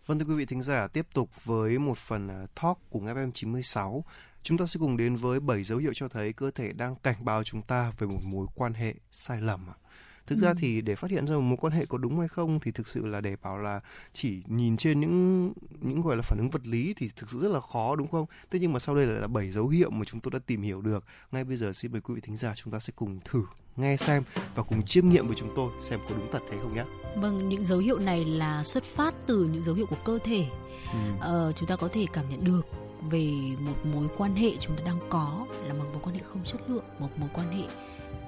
Vâng 0.05 0.19
thưa 0.19 0.25
quý 0.25 0.35
vị 0.35 0.45
thính 0.45 0.61
giả, 0.61 0.87
tiếp 0.87 1.05
tục 1.13 1.45
với 1.45 1.79
một 1.79 1.97
phần 1.97 2.27
à, 2.27 2.47
talk 2.61 2.77
của 2.89 2.99
FM 2.99 3.31
96. 3.31 4.03
Chúng 4.43 4.57
ta 4.57 4.65
sẽ 4.65 4.77
cùng 4.79 4.97
đến 4.97 5.15
với 5.15 5.39
7 5.39 5.63
dấu 5.63 5.77
hiệu 5.77 5.91
cho 5.95 6.07
thấy 6.07 6.33
cơ 6.33 6.51
thể 6.51 6.73
đang 6.73 6.95
cảnh 6.95 7.25
báo 7.25 7.43
chúng 7.43 7.61
ta 7.61 7.93
về 7.99 8.07
một 8.07 8.19
mối 8.23 8.47
quan 8.55 8.73
hệ 8.73 8.95
sai 9.11 9.41
lầm 9.41 9.69
ạ. 9.69 9.88
Thực 10.29 10.39
ra 10.39 10.53
thì 10.57 10.81
để 10.81 10.95
phát 10.95 11.11
hiện 11.11 11.27
ra 11.27 11.35
một 11.35 11.41
mối 11.41 11.57
quan 11.61 11.73
hệ 11.73 11.85
có 11.85 11.97
đúng 11.97 12.19
hay 12.19 12.27
không 12.27 12.59
thì 12.59 12.71
thực 12.71 12.87
sự 12.87 13.05
là 13.05 13.21
để 13.21 13.35
bảo 13.43 13.57
là 13.57 13.79
chỉ 14.13 14.41
nhìn 14.47 14.77
trên 14.77 14.99
những 14.99 15.53
những 15.81 16.01
gọi 16.01 16.15
là 16.15 16.21
phản 16.21 16.39
ứng 16.39 16.49
vật 16.49 16.67
lý 16.67 16.93
thì 16.97 17.09
thực 17.15 17.29
sự 17.29 17.39
rất 17.39 17.51
là 17.51 17.59
khó 17.59 17.95
đúng 17.95 18.07
không? 18.07 18.25
Thế 18.51 18.59
nhưng 18.59 18.73
mà 18.73 18.79
sau 18.79 18.95
đây 18.95 19.05
là, 19.05 19.19
là 19.19 19.27
7 19.27 19.51
dấu 19.51 19.67
hiệu 19.67 19.89
mà 19.89 20.05
chúng 20.05 20.19
tôi 20.19 20.31
đã 20.31 20.39
tìm 20.45 20.61
hiểu 20.61 20.81
được. 20.81 21.03
Ngay 21.31 21.43
bây 21.43 21.57
giờ 21.57 21.73
xin 21.73 21.91
mời 21.91 22.01
quý 22.01 22.15
vị 22.15 22.21
thính 22.21 22.37
giả 22.37 22.53
chúng 22.55 22.73
ta 22.73 22.79
sẽ 22.79 22.93
cùng 22.95 23.19
thử 23.25 23.43
nghe 23.75 23.97
xem 23.97 24.23
và 24.55 24.63
cùng 24.63 24.85
chiêm 24.85 25.09
nghiệm 25.09 25.27
với 25.27 25.35
chúng 25.35 25.49
tôi 25.55 25.71
xem 25.83 25.99
có 26.09 26.15
đúng 26.15 26.27
thật 26.31 26.39
thế 26.51 26.57
không 26.61 26.75
nhé. 26.75 26.83
Vâng, 27.15 27.49
những 27.49 27.63
dấu 27.63 27.79
hiệu 27.79 27.99
này 27.99 28.25
là 28.25 28.63
xuất 28.63 28.83
phát 28.83 29.15
từ 29.27 29.49
những 29.53 29.63
dấu 29.63 29.75
hiệu 29.75 29.85
của 29.85 29.97
cơ 30.05 30.19
thể. 30.23 30.45
Ừ. 30.93 30.99
Ờ, 31.19 31.53
chúng 31.59 31.69
ta 31.69 31.75
có 31.75 31.89
thể 31.93 32.05
cảm 32.13 32.29
nhận 32.29 32.43
được 32.43 32.61
về 33.09 33.31
một 33.59 33.85
mối 33.93 34.07
quan 34.17 34.35
hệ 34.35 34.51
chúng 34.59 34.77
ta 34.77 34.83
đang 34.85 34.99
có 35.09 35.45
là 35.67 35.73
một 35.73 35.85
mối 35.93 36.01
quan 36.03 36.15
hệ 36.15 36.21
không 36.23 36.43
chất 36.45 36.61
lượng, 36.67 36.85
một 36.99 37.09
mối 37.17 37.29
quan 37.33 37.51
hệ 37.51 37.67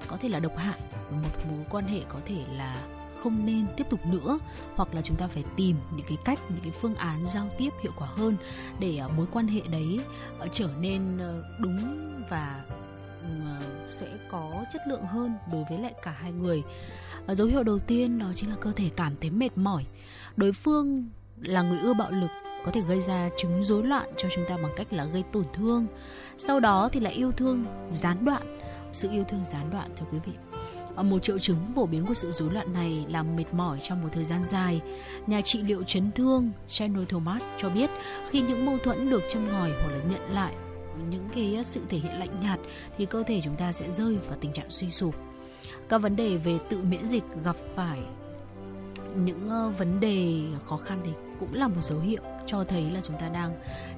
có 0.08 0.18
thể 0.18 0.30
là 0.30 0.40
độc 0.40 0.58
hại, 0.58 0.80
và 1.12 1.18
một 1.18 1.30
mối 1.52 1.66
quan 1.70 1.86
hệ 1.86 2.00
có 2.10 2.20
thể 2.26 2.44
là 2.54 2.82
không 3.24 3.46
nên 3.46 3.66
tiếp 3.78 3.88
tục 3.90 4.06
nữa. 4.06 4.40
Hoặc 4.76 4.94
là 4.94 5.02
chúng 5.02 5.18
ta 5.18 5.28
phải 5.28 5.44
tìm 5.56 5.76
những 5.96 6.06
cái 6.08 6.18
cách 6.26 6.40
những 6.50 6.60
cái 6.64 6.72
phương 6.72 6.96
án 6.96 7.28
giao 7.28 7.48
tiếp 7.58 7.70
hiệu 7.82 7.92
quả 7.98 8.08
hơn 8.08 8.38
để 8.80 8.98
à, 8.98 9.08
mối 9.08 9.26
quan 9.32 9.48
hệ 9.48 9.62
đấy 9.62 10.00
ờ, 10.40 10.48
trở 10.52 10.70
nên 10.80 11.18
ờ, 11.18 11.44
đúng 11.60 11.96
và 12.30 12.64
ờ, 13.24 13.30
sẽ 13.90 14.08
có 14.32 14.66
chất 14.74 14.82
lượng 14.88 15.06
hơn 15.06 15.34
đối 15.52 15.64
với 15.70 15.78
lại 15.80 15.94
cả 16.04 16.12
hai 16.12 16.32
người. 16.32 16.64
Dấu 17.28 17.48
hiệu 17.48 17.64
đầu 17.64 17.80
tiên 17.80 18.20
đó 18.20 18.26
chính 18.36 18.50
là 18.50 18.56
cơ 18.60 18.72
thể 18.72 18.90
cảm 18.96 19.16
thấy 19.22 19.30
mệt 19.30 19.58
mỏi. 19.58 19.86
Đối 20.38 20.54
phương 20.54 21.10
là 21.42 21.62
người 21.62 21.80
ưa 21.80 21.94
bạo 21.94 22.12
lực 22.12 22.30
có 22.66 22.72
thể 22.72 22.82
gây 22.82 23.02
ra 23.02 23.30
chứng 23.38 23.64
rối 23.64 23.84
loạn 23.84 24.10
cho 24.18 24.30
chúng 24.36 24.46
ta 24.50 24.58
bằng 24.58 24.72
cách 24.76 24.94
là 24.94 25.06
gây 25.06 25.24
tổn 25.32 25.46
thương. 25.54 25.88
Sau 26.38 26.60
đó 26.60 26.90
thì 26.92 27.00
là 27.00 27.10
yêu 27.10 27.32
thương 27.32 27.66
gián 27.92 28.26
đoạn 28.26 28.61
sự 28.94 29.12
yêu 29.12 29.24
thương 29.24 29.44
gián 29.44 29.70
đoạn, 29.70 29.90
thưa 29.98 30.06
quý 30.12 30.18
vị 30.26 30.34
ờ, 30.96 31.04
một 31.04 31.20
triệu 31.20 31.40
chứng 31.40 31.58
phổ 31.76 31.86
biến 31.86 32.06
của 32.06 32.14
sự 32.14 32.32
rối 32.32 32.52
loạn 32.52 32.74
này 32.74 33.06
là 33.10 33.24
mệt 33.24 33.54
mỏi 33.54 33.80
trong 33.82 34.02
một 34.02 34.10
thời 34.12 34.24
gian 34.24 34.44
dài. 34.44 34.82
Nhà 35.28 35.42
trị 35.42 35.62
liệu 35.62 35.84
chấn 35.84 36.12
thương 36.12 36.52
Chandler 36.68 37.08
Thomas 37.10 37.46
cho 37.58 37.70
biết, 37.70 37.90
khi 38.30 38.42
những 38.42 38.66
mâu 38.66 38.78
thuẫn 38.78 39.10
được 39.10 39.22
châm 39.30 39.48
ngòi 39.48 39.72
hoặc 39.82 39.90
là 39.90 40.04
nhận 40.10 40.34
lại, 40.34 40.54
những 41.10 41.30
cái 41.34 41.56
ờ, 41.56 41.64
sự 41.64 41.82
thể 41.90 41.98
hiện 41.98 42.20
lạnh 42.20 42.40
nhạt, 42.42 42.60
thì 42.98 43.06
cơ 43.06 43.24
thể 43.28 43.42
chúng 43.44 43.56
ta 43.56 43.72
sẽ 43.72 43.92
rơi 43.92 44.16
vào 44.28 44.38
tình 44.42 44.54
trạng 44.54 44.70
suy 44.70 44.90
sụp. 44.90 45.16
Các 45.90 45.98
vấn 45.98 46.16
đề 46.16 46.38
về 46.38 46.58
tự 46.70 46.82
miễn 46.84 47.06
dịch 47.06 47.24
gặp 47.44 47.56
phải, 47.76 48.00
những 49.16 49.50
ờ, 49.50 49.70
vấn 49.78 50.00
đề 50.00 50.42
khó 50.66 50.78
khăn 50.78 51.02
thì 51.06 51.12
cũng 51.40 51.54
là 51.54 51.68
một 51.68 51.82
dấu 51.82 52.00
hiệu 52.00 52.22
cho 52.46 52.64
thấy 52.64 52.92
là 52.92 53.00
chúng 53.04 53.18
ta 53.20 53.30
đang 53.30 53.52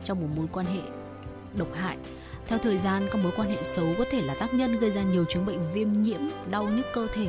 trong 0.03 0.21
một 0.21 0.27
mối 0.35 0.47
quan 0.51 0.65
hệ 0.65 0.81
độc 1.57 1.67
hại. 1.73 1.97
Theo 2.47 2.59
thời 2.59 2.77
gian, 2.77 3.07
các 3.11 3.23
mối 3.23 3.31
quan 3.37 3.49
hệ 3.49 3.63
xấu 3.63 3.85
có 3.97 4.05
thể 4.11 4.21
là 4.21 4.33
tác 4.33 4.53
nhân 4.53 4.79
gây 4.79 4.91
ra 4.91 5.03
nhiều 5.03 5.25
chứng 5.25 5.45
bệnh 5.45 5.71
viêm 5.73 6.01
nhiễm, 6.01 6.19
đau 6.49 6.63
nhức 6.63 6.85
cơ 6.93 7.07
thể. 7.13 7.27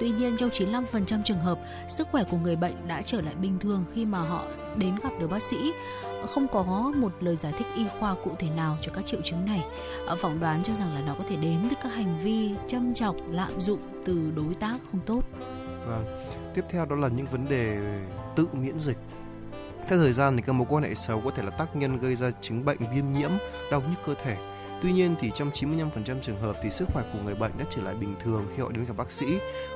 Tuy 0.00 0.10
nhiên, 0.10 0.36
trong 0.36 0.50
95% 0.50 1.22
trường 1.24 1.38
hợp, 1.38 1.58
sức 1.88 2.08
khỏe 2.12 2.24
của 2.30 2.36
người 2.36 2.56
bệnh 2.56 2.88
đã 2.88 3.02
trở 3.02 3.20
lại 3.20 3.34
bình 3.34 3.58
thường 3.58 3.84
khi 3.94 4.04
mà 4.04 4.18
họ 4.18 4.44
đến 4.76 4.94
gặp 5.02 5.10
được 5.20 5.30
bác 5.30 5.42
sĩ. 5.42 5.72
Không 6.34 6.48
có 6.48 6.92
một 6.96 7.12
lời 7.20 7.36
giải 7.36 7.52
thích 7.58 7.66
y 7.76 7.86
khoa 8.00 8.14
cụ 8.24 8.30
thể 8.38 8.50
nào 8.50 8.78
cho 8.82 8.92
các 8.92 9.06
triệu 9.06 9.20
chứng 9.20 9.44
này. 9.46 9.64
Phỏng 10.18 10.40
đoán 10.40 10.62
cho 10.62 10.74
rằng 10.74 10.94
là 10.94 11.00
nó 11.06 11.14
có 11.18 11.24
thể 11.28 11.36
đến 11.36 11.58
từ 11.70 11.76
các 11.82 11.88
hành 11.88 12.18
vi 12.22 12.50
châm 12.66 12.94
chọc, 12.94 13.16
lạm 13.30 13.60
dụng 13.60 13.80
từ 14.04 14.32
đối 14.36 14.54
tác 14.54 14.76
không 14.90 15.00
tốt. 15.06 15.20
Vâng. 15.86 16.04
Tiếp 16.54 16.64
theo 16.70 16.84
đó 16.84 16.96
là 16.96 17.08
những 17.08 17.26
vấn 17.26 17.48
đề 17.48 17.76
tự 18.36 18.46
miễn 18.52 18.78
dịch. 18.78 18.98
Theo 19.88 19.98
thời 19.98 20.12
gian 20.12 20.36
thì 20.36 20.42
các 20.46 20.52
mối 20.52 20.66
quan 20.70 20.84
hệ 20.84 20.94
xấu 20.94 21.20
có 21.20 21.30
thể 21.30 21.42
là 21.42 21.50
tác 21.50 21.76
nhân 21.76 21.98
gây 21.98 22.16
ra 22.16 22.30
chứng 22.40 22.64
bệnh 22.64 22.78
viêm 22.94 23.12
nhiễm, 23.12 23.30
đau 23.70 23.80
nhức 23.80 23.98
cơ 24.06 24.14
thể. 24.24 24.36
Tuy 24.84 24.92
nhiên 24.92 25.14
thì 25.20 25.30
trong 25.34 25.50
95% 25.50 26.20
trường 26.22 26.40
hợp 26.40 26.56
thì 26.62 26.70
sức 26.70 26.88
khỏe 26.92 27.04
của 27.12 27.18
người 27.24 27.34
bệnh 27.34 27.52
đã 27.58 27.64
trở 27.70 27.82
lại 27.82 27.94
bình 27.94 28.14
thường 28.24 28.46
khi 28.54 28.62
họ 28.62 28.70
đến 28.70 28.84
gặp 28.84 28.96
bác 28.96 29.12
sĩ. 29.12 29.26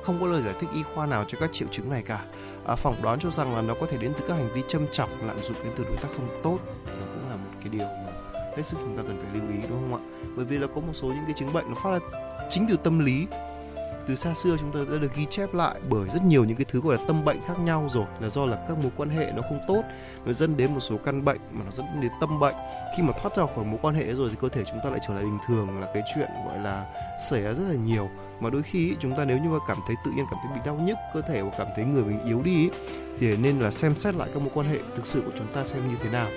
Không 0.03 0.19
có 0.21 0.27
lời 0.27 0.41
giải 0.41 0.53
thích 0.59 0.69
y 0.73 0.83
khoa 0.83 1.05
nào 1.05 1.25
cho 1.27 1.37
các 1.41 1.49
triệu 1.53 1.67
chứng 1.71 1.89
này 1.89 2.03
cả. 2.03 2.25
À, 2.65 2.75
phỏng 2.75 3.01
đoán 3.01 3.19
cho 3.19 3.29
rằng 3.29 3.55
là 3.55 3.61
nó 3.61 3.73
có 3.73 3.87
thể 3.87 3.97
đến 3.97 4.11
từ 4.19 4.25
các 4.27 4.33
hành 4.33 4.49
vi 4.53 4.61
châm 4.67 4.87
chọc, 4.91 5.09
lạm 5.23 5.39
dụng 5.39 5.57
đến 5.63 5.73
từ 5.77 5.83
đối 5.83 5.97
tác 5.97 6.07
không 6.17 6.39
tốt. 6.43 6.59
Nó 6.85 7.05
cũng 7.13 7.29
là 7.29 7.35
một 7.35 7.51
cái 7.59 7.69
điều 7.69 7.87
mà 7.87 8.11
hết 8.57 8.63
sức 8.65 8.77
chúng 8.81 8.97
ta 8.97 9.03
cần 9.07 9.23
phải 9.23 9.39
lưu 9.39 9.49
ý 9.49 9.67
đúng 9.69 9.79
không 9.79 9.95
ạ? 9.95 10.01
Bởi 10.35 10.45
vì 10.45 10.57
là 10.57 10.67
có 10.75 10.81
một 10.81 10.93
số 10.93 11.07
những 11.07 11.25
cái 11.25 11.33
chứng 11.35 11.53
bệnh 11.53 11.65
nó 11.69 11.75
phát 11.83 11.91
ra 11.91 11.99
chính 12.49 12.65
từ 12.69 12.77
tâm 12.83 12.99
lý 12.99 13.27
từ 14.07 14.15
xa 14.15 14.33
xưa 14.33 14.57
chúng 14.59 14.71
ta 14.71 14.79
đã 14.91 14.97
được 14.97 15.15
ghi 15.15 15.25
chép 15.25 15.53
lại 15.53 15.79
bởi 15.89 16.09
rất 16.09 16.23
nhiều 16.23 16.43
những 16.43 16.57
cái 16.57 16.65
thứ 16.69 16.81
gọi 16.81 16.97
là 16.97 17.03
tâm 17.07 17.25
bệnh 17.25 17.41
khác 17.47 17.59
nhau 17.59 17.87
rồi, 17.91 18.05
là 18.19 18.29
do 18.29 18.45
là 18.45 18.57
các 18.67 18.77
mối 18.77 18.91
quan 18.97 19.09
hệ 19.09 19.31
nó 19.35 19.41
không 19.41 19.59
tốt, 19.67 19.81
nó 20.25 20.33
dẫn 20.33 20.57
đến 20.57 20.73
một 20.73 20.79
số 20.79 20.97
căn 20.97 21.25
bệnh 21.25 21.39
mà 21.51 21.61
nó 21.65 21.71
dẫn 21.71 21.85
đến 22.01 22.11
tâm 22.21 22.39
bệnh. 22.39 22.55
Khi 22.97 23.03
mà 23.03 23.13
thoát 23.21 23.35
ra 23.35 23.45
khỏi 23.55 23.65
mối 23.65 23.79
quan 23.81 23.95
hệ 23.95 24.13
rồi 24.13 24.29
thì 24.29 24.35
cơ 24.41 24.49
thể 24.49 24.63
chúng 24.63 24.79
ta 24.83 24.89
lại 24.89 24.99
trở 25.07 25.13
lại 25.13 25.23
bình 25.23 25.37
thường, 25.47 25.81
là 25.81 25.87
cái 25.93 26.03
chuyện 26.15 26.29
gọi 26.45 26.59
là 26.59 26.85
xảy 27.29 27.41
ra 27.41 27.53
rất 27.53 27.63
là 27.67 27.75
nhiều. 27.75 28.09
Mà 28.39 28.49
đôi 28.49 28.63
khi 28.63 28.95
chúng 28.99 29.17
ta 29.17 29.25
nếu 29.25 29.37
như 29.37 29.49
mà 29.49 29.59
cảm 29.67 29.77
thấy 29.87 29.95
tự 30.05 30.11
nhiên, 30.11 30.25
cảm 30.31 30.39
thấy 30.43 30.53
bị 30.55 30.61
đau 30.65 30.75
nhức, 30.75 30.97
cơ 31.13 31.21
thể 31.21 31.41
hoặc 31.41 31.53
cảm 31.57 31.67
thấy 31.75 31.85
người 31.85 32.03
mình 32.03 32.25
yếu 32.25 32.41
đi 32.41 32.69
thì 33.19 33.37
nên 33.37 33.59
là 33.59 33.71
xem 33.71 33.95
xét 33.95 34.15
lại 34.15 34.29
các 34.33 34.39
mối 34.39 34.51
quan 34.53 34.67
hệ 34.67 34.77
thực 34.95 35.05
sự 35.05 35.21
của 35.21 35.31
chúng 35.37 35.47
ta 35.53 35.65
xem 35.65 35.89
như 35.89 35.95
thế 36.03 36.09
nào 36.09 36.27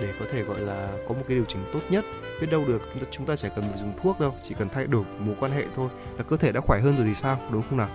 để 0.00 0.12
có 0.20 0.26
thể 0.32 0.42
gọi 0.42 0.60
là 0.60 0.88
có 1.08 1.14
một 1.14 1.22
cái 1.28 1.36
điều 1.36 1.44
chỉnh 1.44 1.64
tốt 1.72 1.80
nhất 1.90 2.04
biết 2.40 2.46
đâu 2.50 2.64
được 2.66 2.82
chúng 2.92 3.00
ta, 3.00 3.06
chúng 3.10 3.26
ta 3.26 3.36
chỉ 3.36 3.48
cần 3.56 3.64
phải 3.68 3.78
dùng 3.78 3.92
thuốc 4.02 4.20
đâu 4.20 4.34
chỉ 4.48 4.54
cần 4.58 4.68
thay 4.68 4.86
đổi 4.86 5.04
mối 5.18 5.34
quan 5.40 5.52
hệ 5.52 5.64
thôi 5.76 5.88
là 6.18 6.22
cơ 6.22 6.36
thể 6.36 6.52
đã 6.52 6.60
khỏe 6.60 6.80
hơn 6.80 6.96
rồi 6.96 7.06
thì 7.06 7.14
sao 7.14 7.38
đúng 7.50 7.62
không 7.62 7.78
nào 7.78 7.88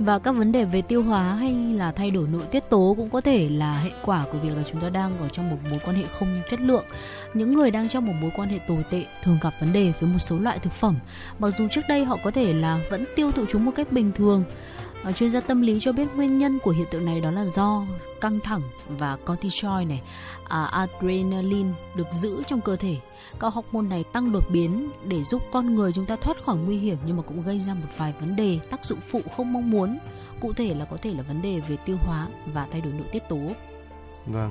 và 0.00 0.18
các 0.18 0.32
vấn 0.32 0.52
đề 0.52 0.64
về 0.64 0.82
tiêu 0.82 1.02
hóa 1.02 1.34
hay 1.34 1.52
là 1.52 1.92
thay 1.92 2.10
đổi 2.10 2.28
nội 2.28 2.42
tiết 2.50 2.70
tố 2.70 2.94
cũng 2.96 3.10
có 3.10 3.20
thể 3.20 3.48
là 3.48 3.78
hệ 3.78 3.90
quả 4.04 4.24
của 4.32 4.38
việc 4.38 4.56
là 4.56 4.62
chúng 4.72 4.80
ta 4.80 4.88
đang 4.88 5.18
ở 5.18 5.28
trong 5.28 5.50
một 5.50 5.56
mối 5.70 5.80
quan 5.84 5.96
hệ 5.96 6.02
không 6.18 6.28
chất 6.50 6.60
lượng. 6.60 6.84
Những 7.34 7.52
người 7.52 7.70
đang 7.70 7.88
trong 7.88 8.06
một 8.06 8.12
mối 8.20 8.30
quan 8.36 8.48
hệ 8.48 8.58
tồi 8.68 8.84
tệ 8.90 9.04
thường 9.22 9.38
gặp 9.42 9.54
vấn 9.60 9.72
đề 9.72 9.92
với 10.00 10.10
một 10.10 10.18
số 10.18 10.38
loại 10.38 10.58
thực 10.58 10.72
phẩm, 10.72 10.96
mặc 11.38 11.50
dù 11.50 11.68
trước 11.68 11.80
đây 11.88 12.04
họ 12.04 12.18
có 12.24 12.30
thể 12.30 12.52
là 12.52 12.80
vẫn 12.90 13.04
tiêu 13.16 13.32
thụ 13.32 13.44
chúng 13.48 13.64
một 13.64 13.72
cách 13.76 13.92
bình 13.92 14.12
thường. 14.12 14.44
À, 15.04 15.12
chuyên 15.12 15.30
gia 15.30 15.40
tâm 15.40 15.60
lý 15.60 15.80
cho 15.80 15.92
biết 15.92 16.06
nguyên 16.14 16.38
nhân 16.38 16.58
của 16.62 16.70
hiện 16.70 16.86
tượng 16.90 17.04
này 17.04 17.20
đó 17.20 17.30
là 17.30 17.44
do 17.44 17.84
căng 18.20 18.40
thẳng 18.40 18.62
và 18.88 19.16
cortisol 19.26 19.84
này, 19.84 20.02
à, 20.50 20.64
adrenaline 20.64 21.70
được 21.94 22.06
giữ 22.10 22.42
trong 22.46 22.60
cơ 22.60 22.76
thể. 22.76 22.96
Các 23.40 23.54
hormone 23.54 23.88
này 23.88 24.04
tăng 24.12 24.32
đột 24.32 24.44
biến 24.52 24.90
để 25.08 25.22
giúp 25.22 25.42
con 25.52 25.74
người 25.74 25.92
chúng 25.92 26.06
ta 26.06 26.16
thoát 26.16 26.44
khỏi 26.44 26.56
nguy 26.56 26.76
hiểm 26.76 26.96
nhưng 27.06 27.16
mà 27.16 27.22
cũng 27.22 27.42
gây 27.42 27.60
ra 27.60 27.74
một 27.74 27.88
vài 27.96 28.14
vấn 28.20 28.36
đề 28.36 28.58
tác 28.70 28.84
dụng 28.84 29.00
phụ 29.00 29.20
không 29.36 29.52
mong 29.52 29.70
muốn. 29.70 29.98
Cụ 30.40 30.52
thể 30.52 30.74
là 30.74 30.84
có 30.84 30.96
thể 30.96 31.14
là 31.14 31.22
vấn 31.22 31.42
đề 31.42 31.60
về 31.68 31.76
tiêu 31.76 31.96
hóa 32.00 32.28
và 32.54 32.66
thay 32.72 32.80
đổi 32.80 32.92
nội 32.92 33.06
tiết 33.12 33.28
tố. 33.28 33.38
Vâng. 34.26 34.50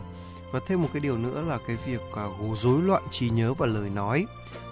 Và 0.52 0.60
thêm 0.68 0.82
một 0.82 0.90
cái 0.94 1.00
điều 1.00 1.18
nữa 1.18 1.42
là 1.48 1.58
cái 1.68 1.78
việc 1.86 2.02
uh, 2.12 2.58
rối 2.58 2.82
loạn 2.82 3.04
trí 3.12 3.30
nhớ 3.30 3.54
và 3.54 3.66
lời 3.66 3.90
nói. 3.90 4.26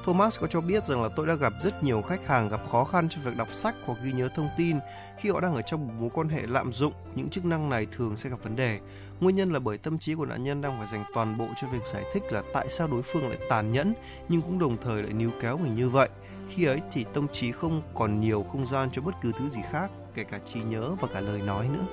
Thomas 0.06 0.40
có 0.40 0.48
cho 0.48 0.62
biết 0.62 0.86
rằng 0.86 1.04
là 1.04 1.10
tôi 1.16 1.28
đã 1.28 1.36
gặp 1.36 1.54
rất 1.64 1.84
nhiều 1.84 2.02
khách 2.02 2.28
hàng 2.28 2.50
gặp 2.50 2.60
khó 2.72 2.84
khăn 2.84 3.10
trong 3.10 3.24
việc 3.24 3.38
đọc 3.38 3.48
sách 3.54 3.76
hoặc 3.86 3.98
ghi 4.04 4.12
nhớ 4.12 4.30
thông 4.36 4.50
tin 4.58 4.78
khi 5.20 5.30
họ 5.30 5.40
đang 5.40 5.56
ở 5.56 5.62
trong 5.62 5.88
một 5.88 5.94
mối 6.00 6.10
quan 6.14 6.30
hệ 6.30 6.42
lạm 6.48 6.74
dụng 6.74 6.94
những 7.16 7.30
chức 7.30 7.46
năng 7.46 7.70
này 7.70 7.88
thường 7.98 8.18
sẽ 8.18 8.30
gặp 8.30 8.44
vấn 8.44 8.56
đề. 8.56 8.80
Nguyên 9.20 9.36
nhân 9.36 9.54
là 9.54 9.60
bởi 9.60 9.78
tâm 9.78 10.00
trí 10.00 10.16
của 10.16 10.26
nạn 10.26 10.44
nhân 10.44 10.62
đang 10.62 10.78
phải 10.78 10.88
dành 10.88 11.04
toàn 11.14 11.38
bộ 11.38 11.48
cho 11.62 11.68
việc 11.68 11.86
giải 11.86 12.04
thích 12.14 12.24
là 12.32 12.44
tại 12.54 12.68
sao 12.70 12.88
đối 12.88 13.02
phương 13.02 13.28
lại 13.30 13.38
tàn 13.50 13.72
nhẫn 13.72 13.94
nhưng 14.30 14.42
cũng 14.42 14.60
đồng 14.60 14.78
thời 14.84 15.04
lại 15.04 15.14
níu 15.14 15.32
kéo 15.42 15.58
mình 15.58 15.76
như 15.76 15.90
vậy. 15.90 16.10
Khi 16.50 16.66
ấy 16.66 16.80
thì 16.94 17.06
tâm 17.14 17.28
trí 17.28 17.52
không 17.52 17.82
còn 17.94 18.22
nhiều 18.22 18.46
không 18.52 18.66
gian 18.66 18.90
cho 18.92 19.02
bất 19.02 19.16
cứ 19.22 19.32
thứ 19.40 19.50
gì 19.50 19.62
khác, 19.72 19.92
kể 20.14 20.24
cả 20.24 20.40
trí 20.54 20.60
nhớ 20.60 20.96
và 21.02 21.08
cả 21.14 21.20
lời 21.20 21.42
nói 21.42 21.68
nữa. 21.68 21.86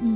Ừ, 0.00 0.06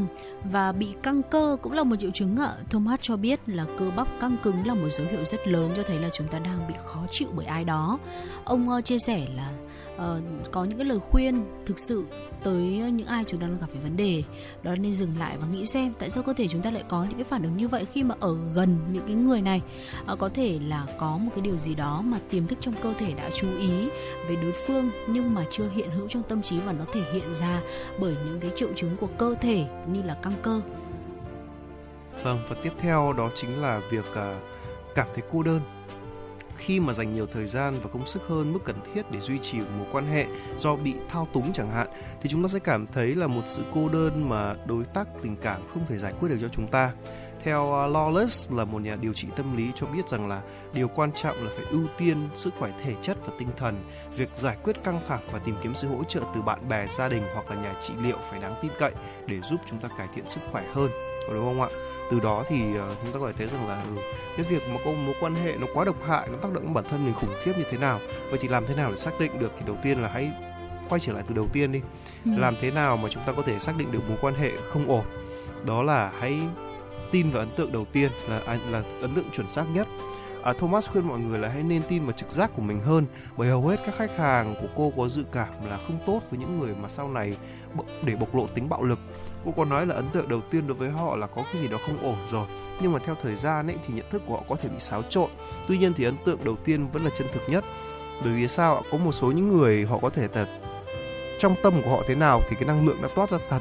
và 0.52 0.72
bị 0.72 0.94
căng 1.02 1.22
cơ 1.22 1.56
cũng 1.62 1.72
là 1.72 1.84
một 1.84 1.96
triệu 1.98 2.10
chứng 2.10 2.36
ạ. 2.36 2.52
Thomas 2.70 3.00
cho 3.02 3.16
biết 3.16 3.40
là 3.46 3.66
cơ 3.78 3.90
bắp 3.96 4.08
căng 4.20 4.36
cứng 4.42 4.66
là 4.66 4.74
một 4.74 4.88
dấu 4.88 5.06
hiệu 5.10 5.24
rất 5.24 5.48
lớn 5.48 5.70
cho 5.76 5.82
thấy 5.82 5.98
là 5.98 6.08
chúng 6.10 6.28
ta 6.28 6.38
đang 6.38 6.68
bị 6.68 6.74
khó 6.84 7.06
chịu 7.10 7.28
bởi 7.34 7.46
ai 7.46 7.64
đó. 7.64 7.98
Ông 8.44 8.70
ờ, 8.70 8.80
chia 8.80 8.98
sẻ 8.98 9.26
là 9.36 9.52
uh, 9.96 10.50
có 10.50 10.64
những 10.64 10.78
cái 10.78 10.84
lời 10.84 10.98
khuyên 10.98 11.44
thực 11.66 11.78
sự 11.78 12.04
tới 12.44 12.62
những 12.92 13.06
ai 13.06 13.24
chúng 13.26 13.40
ta 13.40 13.46
đang 13.46 13.58
gặp 13.60 13.66
phải 13.72 13.82
vấn 13.82 13.96
đề. 13.96 14.22
Đó 14.62 14.76
nên 14.76 14.94
dừng 14.94 15.18
lại 15.18 15.36
và 15.40 15.46
nghĩ 15.46 15.66
xem 15.66 15.92
tại 15.98 16.10
sao 16.10 16.22
cơ 16.22 16.32
thể 16.32 16.48
chúng 16.48 16.62
ta 16.62 16.70
lại 16.70 16.84
có 16.88 17.04
những 17.04 17.18
cái 17.18 17.24
phản 17.24 17.42
ứng 17.42 17.56
như 17.56 17.68
vậy 17.68 17.86
khi 17.92 18.02
mà 18.02 18.14
ở 18.20 18.36
gần 18.54 18.78
những 18.92 19.06
cái 19.06 19.14
người 19.14 19.40
này. 19.40 19.62
À, 20.06 20.14
có 20.18 20.28
thể 20.28 20.58
là 20.66 20.86
có 20.98 21.18
một 21.18 21.30
cái 21.34 21.40
điều 21.40 21.58
gì 21.58 21.74
đó 21.74 22.02
mà 22.04 22.18
tiềm 22.30 22.46
thức 22.46 22.58
trong 22.60 22.74
cơ 22.82 22.94
thể 22.98 23.12
đã 23.12 23.30
chú 23.30 23.46
ý 23.58 23.88
về 24.28 24.36
đối 24.42 24.52
phương 24.52 24.90
nhưng 25.06 25.34
mà 25.34 25.44
chưa 25.50 25.68
hiện 25.74 25.90
hữu 25.90 26.08
trong 26.08 26.22
tâm 26.22 26.42
trí 26.42 26.58
và 26.60 26.72
nó 26.72 26.84
thể 26.92 27.02
hiện 27.12 27.34
ra 27.34 27.62
bởi 28.00 28.16
những 28.26 28.40
cái 28.40 28.50
triệu 28.54 28.68
chứng 28.76 28.96
của 28.96 29.08
cơ 29.18 29.34
thể 29.40 29.64
như 29.92 30.02
là 30.02 30.14
căng 30.14 30.34
cơ. 30.42 30.60
Vâng 32.22 32.38
và 32.48 32.56
tiếp 32.62 32.72
theo 32.78 33.12
đó 33.12 33.30
chính 33.34 33.62
là 33.62 33.80
việc 33.90 34.04
ờ, 34.14 34.36
cảm 34.94 35.06
thấy 35.14 35.24
cô 35.32 35.42
đơn 35.42 35.60
khi 36.56 36.80
mà 36.80 36.92
dành 36.92 37.14
nhiều 37.14 37.26
thời 37.26 37.46
gian 37.46 37.74
và 37.82 37.90
công 37.92 38.06
sức 38.06 38.22
hơn 38.28 38.52
mức 38.52 38.60
cần 38.64 38.76
thiết 38.94 39.10
để 39.10 39.20
duy 39.20 39.38
trì 39.38 39.58
một 39.58 39.66
mối 39.78 39.86
quan 39.92 40.06
hệ 40.06 40.26
do 40.58 40.76
bị 40.76 40.94
thao 41.08 41.28
túng 41.32 41.52
chẳng 41.52 41.70
hạn 41.70 41.88
thì 42.22 42.28
chúng 42.28 42.42
ta 42.42 42.48
sẽ 42.48 42.58
cảm 42.58 42.86
thấy 42.86 43.14
là 43.14 43.26
một 43.26 43.42
sự 43.46 43.62
cô 43.74 43.88
đơn 43.88 44.28
mà 44.28 44.54
đối 44.66 44.84
tác 44.84 45.08
tình 45.22 45.36
cảm 45.36 45.62
không 45.74 45.86
thể 45.88 45.98
giải 45.98 46.12
quyết 46.20 46.28
được 46.28 46.38
cho 46.40 46.48
chúng 46.48 46.68
ta 46.68 46.92
theo 47.44 47.74
à, 47.74 47.86
Lawless 47.86 48.56
là 48.56 48.64
một 48.64 48.82
nhà 48.82 48.96
điều 48.96 49.12
trị 49.12 49.28
tâm 49.36 49.56
lý 49.56 49.70
cho 49.74 49.86
biết 49.86 50.08
rằng 50.08 50.28
là 50.28 50.42
điều 50.72 50.88
quan 50.88 51.12
trọng 51.12 51.36
là 51.44 51.50
phải 51.56 51.64
ưu 51.70 51.86
tiên 51.98 52.28
sức 52.34 52.54
khỏe 52.58 52.72
thể 52.82 52.94
chất 53.02 53.16
và 53.26 53.32
tinh 53.38 53.48
thần. 53.56 53.90
Việc 54.16 54.28
giải 54.34 54.56
quyết 54.62 54.84
căng 54.84 55.00
thẳng 55.08 55.22
và 55.32 55.38
tìm 55.38 55.54
kiếm 55.62 55.74
sự 55.74 55.88
hỗ 55.88 56.04
trợ 56.04 56.20
từ 56.34 56.42
bạn 56.42 56.68
bè, 56.68 56.86
gia 56.86 57.08
đình 57.08 57.22
hoặc 57.34 57.50
là 57.50 57.56
nhà 57.62 57.74
trị 57.80 57.94
liệu 58.02 58.16
phải 58.30 58.40
đáng 58.40 58.54
tin 58.62 58.70
cậy 58.78 58.92
để 59.26 59.40
giúp 59.40 59.60
chúng 59.66 59.78
ta 59.78 59.88
cải 59.98 60.08
thiện 60.14 60.28
sức 60.28 60.40
khỏe 60.52 60.64
hơn. 60.74 60.90
Có 61.26 61.34
đúng 61.34 61.44
không 61.44 61.62
ạ? 61.62 61.68
Từ 62.10 62.20
đó 62.20 62.44
thì 62.48 62.62
uh, 62.78 62.96
chúng 63.02 63.12
ta 63.12 63.20
có 63.20 63.26
thể 63.26 63.32
thấy 63.38 63.46
rằng 63.46 63.68
là 63.68 63.82
ừ, 63.82 64.02
cái 64.36 64.46
việc 64.46 64.62
mà 64.68 64.76
có 64.84 64.90
mối 64.90 65.14
quan 65.20 65.34
hệ 65.34 65.56
nó 65.60 65.66
quá 65.74 65.84
độc 65.84 65.96
hại 66.06 66.28
nó 66.28 66.36
tác 66.36 66.52
động 66.52 66.62
đến 66.62 66.74
bản 66.74 66.84
thân 66.90 67.04
mình 67.04 67.14
khủng 67.14 67.34
khiếp 67.42 67.52
như 67.58 67.64
thế 67.70 67.78
nào 67.78 68.00
vậy 68.30 68.38
thì 68.42 68.48
làm 68.48 68.66
thế 68.66 68.74
nào 68.74 68.90
để 68.90 68.96
xác 68.96 69.20
định 69.20 69.38
được 69.38 69.52
thì 69.58 69.64
đầu 69.66 69.76
tiên 69.82 70.02
là 70.02 70.08
hãy 70.08 70.32
quay 70.88 71.00
trở 71.00 71.12
lại 71.12 71.22
từ 71.28 71.34
đầu 71.34 71.46
tiên 71.52 71.72
đi. 71.72 71.80
Ừ. 72.24 72.30
làm 72.36 72.54
thế 72.60 72.70
nào 72.70 72.96
mà 72.96 73.08
chúng 73.08 73.22
ta 73.26 73.32
có 73.32 73.42
thể 73.42 73.58
xác 73.58 73.76
định 73.76 73.92
được 73.92 74.08
mối 74.08 74.18
quan 74.20 74.34
hệ 74.34 74.52
không 74.68 74.88
ổn? 74.88 75.04
Đó 75.66 75.82
là 75.82 76.12
hãy 76.18 76.40
tin 77.10 77.30
vào 77.30 77.40
ấn 77.40 77.50
tượng 77.50 77.72
đầu 77.72 77.84
tiên 77.92 78.10
là 78.28 78.40
à, 78.46 78.58
là 78.70 78.82
ấn 79.00 79.14
tượng 79.14 79.30
chuẩn 79.30 79.50
xác 79.50 79.64
nhất. 79.74 79.88
À, 80.42 80.52
Thomas 80.58 80.90
khuyên 80.90 81.08
mọi 81.08 81.18
người 81.18 81.38
là 81.38 81.48
hãy 81.48 81.62
nên 81.62 81.82
tin 81.88 82.04
vào 82.04 82.12
trực 82.12 82.30
giác 82.30 82.50
của 82.56 82.62
mình 82.62 82.80
hơn 82.80 83.06
bởi 83.36 83.48
hầu 83.48 83.66
hết 83.66 83.80
các 83.86 83.94
khách 83.94 84.18
hàng 84.18 84.54
của 84.60 84.68
cô 84.76 84.92
có 84.96 85.08
dự 85.08 85.24
cảm 85.32 85.68
là 85.68 85.78
không 85.86 85.98
tốt 86.06 86.20
với 86.30 86.40
những 86.40 86.60
người 86.60 86.74
mà 86.82 86.88
sau 86.88 87.08
này 87.08 87.36
để 88.02 88.16
bộc 88.16 88.34
lộ 88.34 88.46
tính 88.46 88.68
bạo 88.68 88.82
lực 88.82 88.98
cô 89.44 89.52
có 89.56 89.64
nói 89.64 89.86
là 89.86 89.94
ấn 89.94 90.10
tượng 90.10 90.28
đầu 90.28 90.40
tiên 90.50 90.66
đối 90.66 90.76
với 90.76 90.90
họ 90.90 91.16
là 91.16 91.26
có 91.26 91.44
cái 91.52 91.62
gì 91.62 91.68
đó 91.68 91.78
không 91.86 92.02
ổn 92.02 92.16
rồi. 92.30 92.46
Nhưng 92.80 92.92
mà 92.92 92.98
theo 92.98 93.14
thời 93.22 93.36
gian 93.36 93.66
ấy 93.66 93.76
thì 93.86 93.94
nhận 93.94 94.10
thức 94.10 94.22
của 94.26 94.34
họ 94.36 94.42
có 94.48 94.56
thể 94.56 94.68
bị 94.68 94.78
xáo 94.78 95.02
trộn. 95.02 95.30
Tuy 95.68 95.78
nhiên 95.78 95.92
thì 95.96 96.04
ấn 96.04 96.16
tượng 96.24 96.44
đầu 96.44 96.56
tiên 96.64 96.88
vẫn 96.92 97.04
là 97.04 97.10
chân 97.18 97.26
thực 97.32 97.42
nhất. 97.48 97.64
Bởi 98.24 98.32
vì 98.32 98.48
sao 98.48 98.76
ạ? 98.76 98.82
Có 98.90 98.98
một 98.98 99.12
số 99.12 99.30
những 99.30 99.56
người 99.58 99.86
họ 99.86 99.98
có 99.98 100.10
thể 100.10 100.28
là 100.34 100.46
trong 101.38 101.54
tâm 101.62 101.72
của 101.84 101.90
họ 101.90 102.02
thế 102.06 102.14
nào 102.14 102.40
thì 102.48 102.56
cái 102.56 102.68
năng 102.68 102.86
lượng 102.86 102.96
đã 103.02 103.08
toát 103.14 103.30
ra 103.30 103.38
thật 103.48 103.60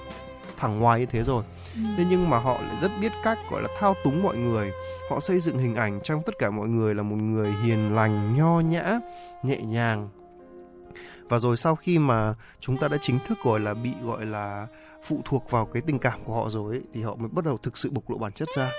thẳng 0.57 0.79
ngoài 0.79 0.99
như 0.99 1.05
thế 1.05 1.23
rồi. 1.23 1.43
Ừ. 1.75 1.81
thế 1.97 2.05
nhưng 2.09 2.29
mà 2.29 2.37
họ 2.37 2.53
lại 2.53 2.77
rất 2.81 2.91
biết 3.01 3.11
cách 3.23 3.37
gọi 3.51 3.61
là 3.61 3.67
thao 3.79 3.95
túng 4.03 4.23
mọi 4.23 4.37
người. 4.37 4.71
Họ 5.09 5.19
xây 5.19 5.39
dựng 5.39 5.57
hình 5.57 5.75
ảnh 5.75 5.99
trong 6.03 6.21
tất 6.25 6.39
cả 6.39 6.49
mọi 6.49 6.67
người 6.67 6.95
là 6.95 7.03
một 7.03 7.15
người 7.15 7.51
hiền 7.63 7.95
lành 7.95 8.33
nho 8.33 8.59
nhã 8.59 8.99
nhẹ 9.43 9.57
nhàng. 9.57 10.09
Và 11.29 11.39
rồi 11.39 11.57
sau 11.57 11.75
khi 11.75 11.99
mà 11.99 12.33
chúng 12.59 12.77
ta 12.77 12.87
đã 12.87 12.97
chính 13.01 13.19
thức 13.27 13.37
gọi 13.43 13.59
là 13.59 13.73
bị 13.73 13.91
gọi 14.03 14.25
là 14.25 14.67
phụ 15.03 15.21
thuộc 15.25 15.51
vào 15.51 15.65
cái 15.65 15.81
tình 15.87 15.99
cảm 15.99 16.23
của 16.25 16.35
họ 16.35 16.49
rồi 16.49 16.75
ấy, 16.75 16.81
thì 16.93 17.03
họ 17.03 17.15
mới 17.15 17.29
bắt 17.31 17.45
đầu 17.45 17.57
thực 17.57 17.77
sự 17.77 17.89
bộc 17.89 18.09
lộ 18.09 18.17
bản 18.17 18.31
chất 18.31 18.47
ra. 18.57 18.71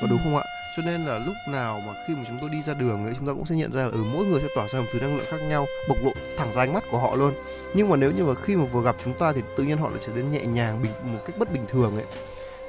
Có 0.00 0.06
đúng 0.10 0.18
không 0.24 0.36
ạ? 0.36 0.44
Cho 0.76 0.82
nên 0.86 1.04
là 1.04 1.18
lúc 1.18 1.34
nào 1.48 1.80
mà 1.86 1.94
khi 2.06 2.14
mà 2.14 2.24
chúng 2.28 2.38
tôi 2.40 2.50
đi 2.50 2.62
ra 2.62 2.74
đường 2.74 3.04
ấy 3.04 3.14
chúng 3.18 3.26
ta 3.26 3.32
cũng 3.32 3.46
sẽ 3.46 3.54
nhận 3.54 3.72
ra 3.72 3.82
là 3.82 3.88
ừ, 3.88 4.04
mỗi 4.12 4.26
người 4.26 4.40
sẽ 4.40 4.48
tỏa 4.54 4.68
ra 4.68 4.80
một 4.80 4.86
thứ 4.92 5.00
năng 5.00 5.16
lượng 5.16 5.26
khác 5.28 5.38
nhau 5.48 5.66
bộc 5.88 5.98
lộ 6.02 6.12
thẳng 6.36 6.52
ra 6.52 6.62
ánh 6.62 6.72
mắt 6.72 6.84
của 6.90 6.98
họ 6.98 7.14
luôn. 7.14 7.34
Nhưng 7.74 7.88
mà 7.88 7.96
nếu 7.96 8.12
như 8.12 8.24
mà 8.24 8.34
khi 8.34 8.56
mà 8.56 8.64
vừa 8.64 8.82
gặp 8.82 8.96
chúng 9.04 9.14
ta 9.18 9.32
thì 9.32 9.42
tự 9.56 9.64
nhiên 9.64 9.78
họ 9.78 9.88
lại 9.88 9.98
trở 10.00 10.12
nên 10.14 10.30
nhẹ 10.30 10.44
nhàng 10.46 10.82
bình 10.82 10.92
một 11.12 11.20
cách 11.26 11.38
bất 11.38 11.52
bình 11.52 11.64
thường 11.68 11.94
ấy 11.94 12.04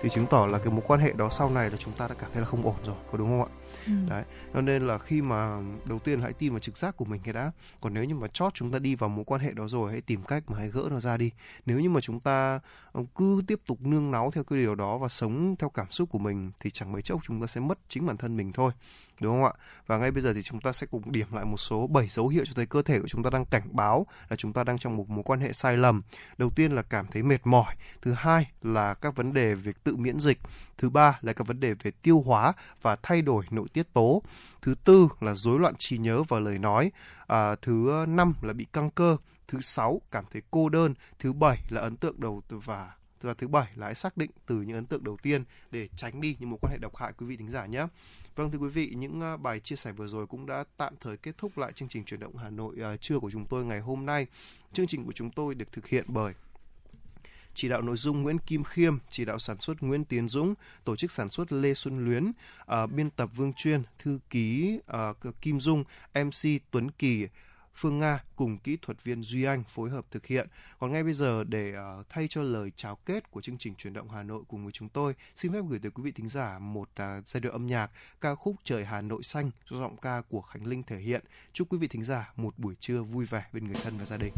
thì 0.01 0.09
chứng 0.09 0.27
tỏ 0.27 0.45
là 0.45 0.57
cái 0.57 0.73
mối 0.73 0.83
quan 0.87 0.99
hệ 0.99 1.11
đó 1.11 1.29
sau 1.29 1.49
này 1.49 1.69
là 1.69 1.77
chúng 1.77 1.93
ta 1.93 2.07
đã 2.07 2.15
cảm 2.19 2.29
thấy 2.33 2.41
là 2.41 2.47
không 2.47 2.63
ổn 2.63 2.75
rồi. 2.85 2.95
Có 3.11 3.17
đúng 3.17 3.29
không 3.29 3.41
ạ? 3.41 3.49
Ừ. 3.85 3.93
đấy, 4.09 4.23
cho 4.53 4.61
nên 4.61 4.87
là 4.87 4.97
khi 4.97 5.21
mà 5.21 5.61
đầu 5.87 5.99
tiên 5.99 6.21
hãy 6.21 6.33
tin 6.33 6.51
vào 6.51 6.59
trực 6.59 6.77
giác 6.77 6.97
của 6.97 7.05
mình 7.05 7.21
cái 7.23 7.33
đã. 7.33 7.51
Còn 7.81 7.93
nếu 7.93 8.03
như 8.03 8.15
mà 8.15 8.27
chót 8.27 8.53
chúng 8.53 8.71
ta 8.71 8.79
đi 8.79 8.95
vào 8.95 9.09
mối 9.09 9.25
quan 9.25 9.41
hệ 9.41 9.51
đó 9.53 9.67
rồi, 9.67 9.91
hãy 9.91 10.01
tìm 10.01 10.23
cách 10.23 10.43
mà 10.47 10.57
hãy 10.57 10.69
gỡ 10.69 10.87
nó 10.91 10.99
ra 10.99 11.17
đi. 11.17 11.31
Nếu 11.65 11.79
như 11.79 11.89
mà 11.89 12.01
chúng 12.01 12.19
ta 12.19 12.59
ờ, 12.91 13.03
cứ 13.15 13.41
tiếp 13.47 13.59
tục 13.65 13.81
nương 13.81 14.11
náu 14.11 14.31
theo 14.31 14.43
cái 14.43 14.59
điều 14.59 14.75
đó 14.75 14.97
và 14.97 15.07
sống 15.07 15.55
theo 15.59 15.69
cảm 15.69 15.91
xúc 15.91 16.09
của 16.09 16.19
mình, 16.19 16.51
thì 16.59 16.69
chẳng 16.69 16.91
mấy 16.91 17.01
chốc 17.01 17.21
chúng 17.23 17.41
ta 17.41 17.47
sẽ 17.47 17.61
mất 17.61 17.79
chính 17.87 18.05
bản 18.05 18.17
thân 18.17 18.37
mình 18.37 18.51
thôi 18.53 18.71
đúng 19.19 19.33
không 19.33 19.43
ạ? 19.43 19.53
Và 19.87 19.97
ngay 19.97 20.11
bây 20.11 20.21
giờ 20.21 20.33
thì 20.33 20.43
chúng 20.43 20.59
ta 20.59 20.71
sẽ 20.71 20.87
cùng 20.91 21.11
điểm 21.11 21.27
lại 21.31 21.45
một 21.45 21.57
số 21.57 21.87
7 21.87 22.07
dấu 22.07 22.27
hiệu 22.27 22.45
cho 22.45 22.53
thấy 22.55 22.65
cơ 22.65 22.81
thể 22.81 22.99
của 22.99 23.07
chúng 23.07 23.23
ta 23.23 23.29
đang 23.29 23.45
cảnh 23.45 23.67
báo 23.71 24.07
là 24.29 24.35
chúng 24.35 24.53
ta 24.53 24.63
đang 24.63 24.77
trong 24.77 24.97
một 24.97 25.09
mối 25.09 25.23
quan 25.23 25.39
hệ 25.39 25.53
sai 25.53 25.77
lầm. 25.77 26.01
Đầu 26.37 26.49
tiên 26.49 26.71
là 26.71 26.81
cảm 26.81 27.07
thấy 27.07 27.23
mệt 27.23 27.47
mỏi, 27.47 27.75
thứ 28.01 28.13
hai 28.13 28.51
là 28.61 28.93
các 28.93 29.15
vấn 29.15 29.33
đề 29.33 29.55
về 29.55 29.73
tự 29.83 29.95
miễn 29.95 30.19
dịch, 30.19 30.39
thứ 30.77 30.89
ba 30.89 31.19
là 31.21 31.33
các 31.33 31.47
vấn 31.47 31.59
đề 31.59 31.73
về 31.73 31.91
tiêu 32.01 32.23
hóa 32.25 32.53
và 32.81 32.95
thay 33.03 33.21
đổi 33.21 33.45
nội 33.51 33.67
tiết 33.73 33.93
tố, 33.93 34.21
thứ 34.61 34.75
tư 34.83 35.07
là 35.21 35.33
rối 35.33 35.59
loạn 35.59 35.75
trí 35.75 35.97
nhớ 35.97 36.23
và 36.23 36.39
lời 36.39 36.57
nói, 36.57 36.91
à, 37.27 37.55
thứ 37.61 38.05
năm 38.07 38.33
là 38.41 38.53
bị 38.53 38.65
căng 38.73 38.89
cơ, 38.89 39.17
thứ 39.47 39.61
sáu 39.61 40.01
cảm 40.11 40.25
thấy 40.33 40.41
cô 40.51 40.69
đơn, 40.69 40.93
thứ 41.19 41.33
bảy 41.33 41.57
là 41.69 41.81
ấn 41.81 41.97
tượng 41.97 42.19
đầu 42.19 42.41
và 42.49 42.91
và 43.25 43.33
thứ 43.33 43.47
bảy 43.47 43.67
là 43.75 43.85
hãy 43.85 43.95
xác 43.95 44.17
định 44.17 44.31
từ 44.45 44.55
những 44.55 44.75
ấn 44.75 44.85
tượng 44.85 45.03
đầu 45.03 45.17
tiên 45.21 45.43
để 45.71 45.87
tránh 45.95 46.21
đi 46.21 46.35
những 46.39 46.49
mối 46.49 46.59
quan 46.61 46.71
hệ 46.71 46.77
độc 46.77 46.95
hại 46.95 47.13
quý 47.17 47.25
vị 47.25 47.37
thính 47.37 47.49
giả 47.49 47.65
nhé. 47.65 47.87
Vâng 48.35 48.51
thưa 48.51 48.57
quý 48.57 48.67
vị, 48.67 48.93
những 48.95 49.21
ờ, 49.21 49.37
bài 49.37 49.59
chia 49.59 49.75
sẻ 49.75 49.91
vừa 49.91 50.07
rồi 50.07 50.27
cũng 50.27 50.45
đã 50.45 50.63
tạm 50.77 50.93
thời 51.01 51.17
kết 51.17 51.37
thúc 51.37 51.57
lại 51.57 51.71
chương 51.71 51.87
trình 51.87 52.03
chuyển 52.03 52.19
động 52.19 52.37
Hà 52.37 52.49
Nội 52.49 52.75
ờ, 52.81 52.97
trưa 52.97 53.19
của 53.19 53.31
chúng 53.31 53.45
tôi 53.45 53.65
ngày 53.65 53.79
hôm 53.79 54.05
nay. 54.05 54.27
Chương 54.73 54.87
trình 54.87 55.05
của 55.05 55.11
chúng 55.11 55.31
tôi 55.31 55.55
được 55.55 55.71
thực 55.71 55.87
hiện 55.87 56.05
bởi 56.07 56.33
chỉ 57.53 57.69
đạo 57.69 57.81
nội 57.81 57.95
dung 57.95 58.23
Nguyễn 58.23 58.37
Kim 58.37 58.63
Khiêm, 58.63 58.97
chỉ 59.09 59.25
đạo 59.25 59.39
sản 59.39 59.59
xuất 59.59 59.83
Nguyễn 59.83 60.05
Tiến 60.05 60.27
Dũng, 60.27 60.53
tổ 60.83 60.95
chức 60.95 61.11
sản 61.11 61.29
xuất 61.29 61.51
Lê 61.51 61.73
Xuân 61.73 62.05
Luyến, 62.05 62.23
uh, 62.25 62.91
biên 62.91 63.09
tập 63.09 63.29
Vương 63.35 63.53
Chuyên, 63.53 63.83
thư 63.99 64.19
ký 64.29 64.79
uh, 65.09 65.41
Kim 65.41 65.59
Dung, 65.59 65.83
MC 66.13 66.61
Tuấn 66.71 66.91
Kỳ, 66.91 67.27
Phương 67.75 67.99
Nga 67.99 68.23
cùng 68.35 68.57
kỹ 68.57 68.77
thuật 68.81 69.03
viên 69.03 69.23
Duy 69.23 69.43
Anh 69.43 69.63
phối 69.63 69.89
hợp 69.89 70.05
thực 70.11 70.25
hiện. 70.25 70.47
Còn 70.79 70.91
ngay 70.91 71.03
bây 71.03 71.13
giờ 71.13 71.43
để 71.43 71.73
uh, 71.99 72.05
thay 72.09 72.27
cho 72.29 72.41
lời 72.41 72.71
chào 72.75 72.95
kết 72.95 73.31
của 73.31 73.41
chương 73.41 73.57
trình 73.57 73.75
truyền 73.75 73.93
động 73.93 74.09
Hà 74.09 74.23
Nội 74.23 74.43
cùng 74.47 74.63
với 74.63 74.71
chúng 74.71 74.89
tôi, 74.89 75.15
xin 75.35 75.53
phép 75.53 75.61
gửi 75.69 75.79
tới 75.79 75.91
quý 75.91 76.03
vị 76.03 76.11
thính 76.11 76.29
giả 76.29 76.59
một 76.59 76.89
uh, 76.89 77.27
giai 77.27 77.41
điệu 77.41 77.51
âm 77.51 77.67
nhạc 77.67 77.91
ca 78.21 78.35
khúc 78.35 78.55
Trời 78.63 78.85
Hà 78.85 79.01
Nội 79.01 79.23
xanh 79.23 79.51
do 79.69 79.79
giọng 79.79 79.97
ca 79.97 80.21
của 80.29 80.41
Khánh 80.41 80.67
Linh 80.67 80.83
thể 80.83 80.99
hiện. 80.99 81.23
Chúc 81.53 81.67
quý 81.71 81.77
vị 81.77 81.87
thính 81.87 82.03
giả 82.03 82.33
một 82.35 82.59
buổi 82.59 82.75
trưa 82.79 83.03
vui 83.03 83.25
vẻ 83.25 83.45
bên 83.53 83.67
người 83.67 83.77
thân 83.83 83.97
và 83.97 84.05
gia 84.05 84.17
đình. 84.17 84.33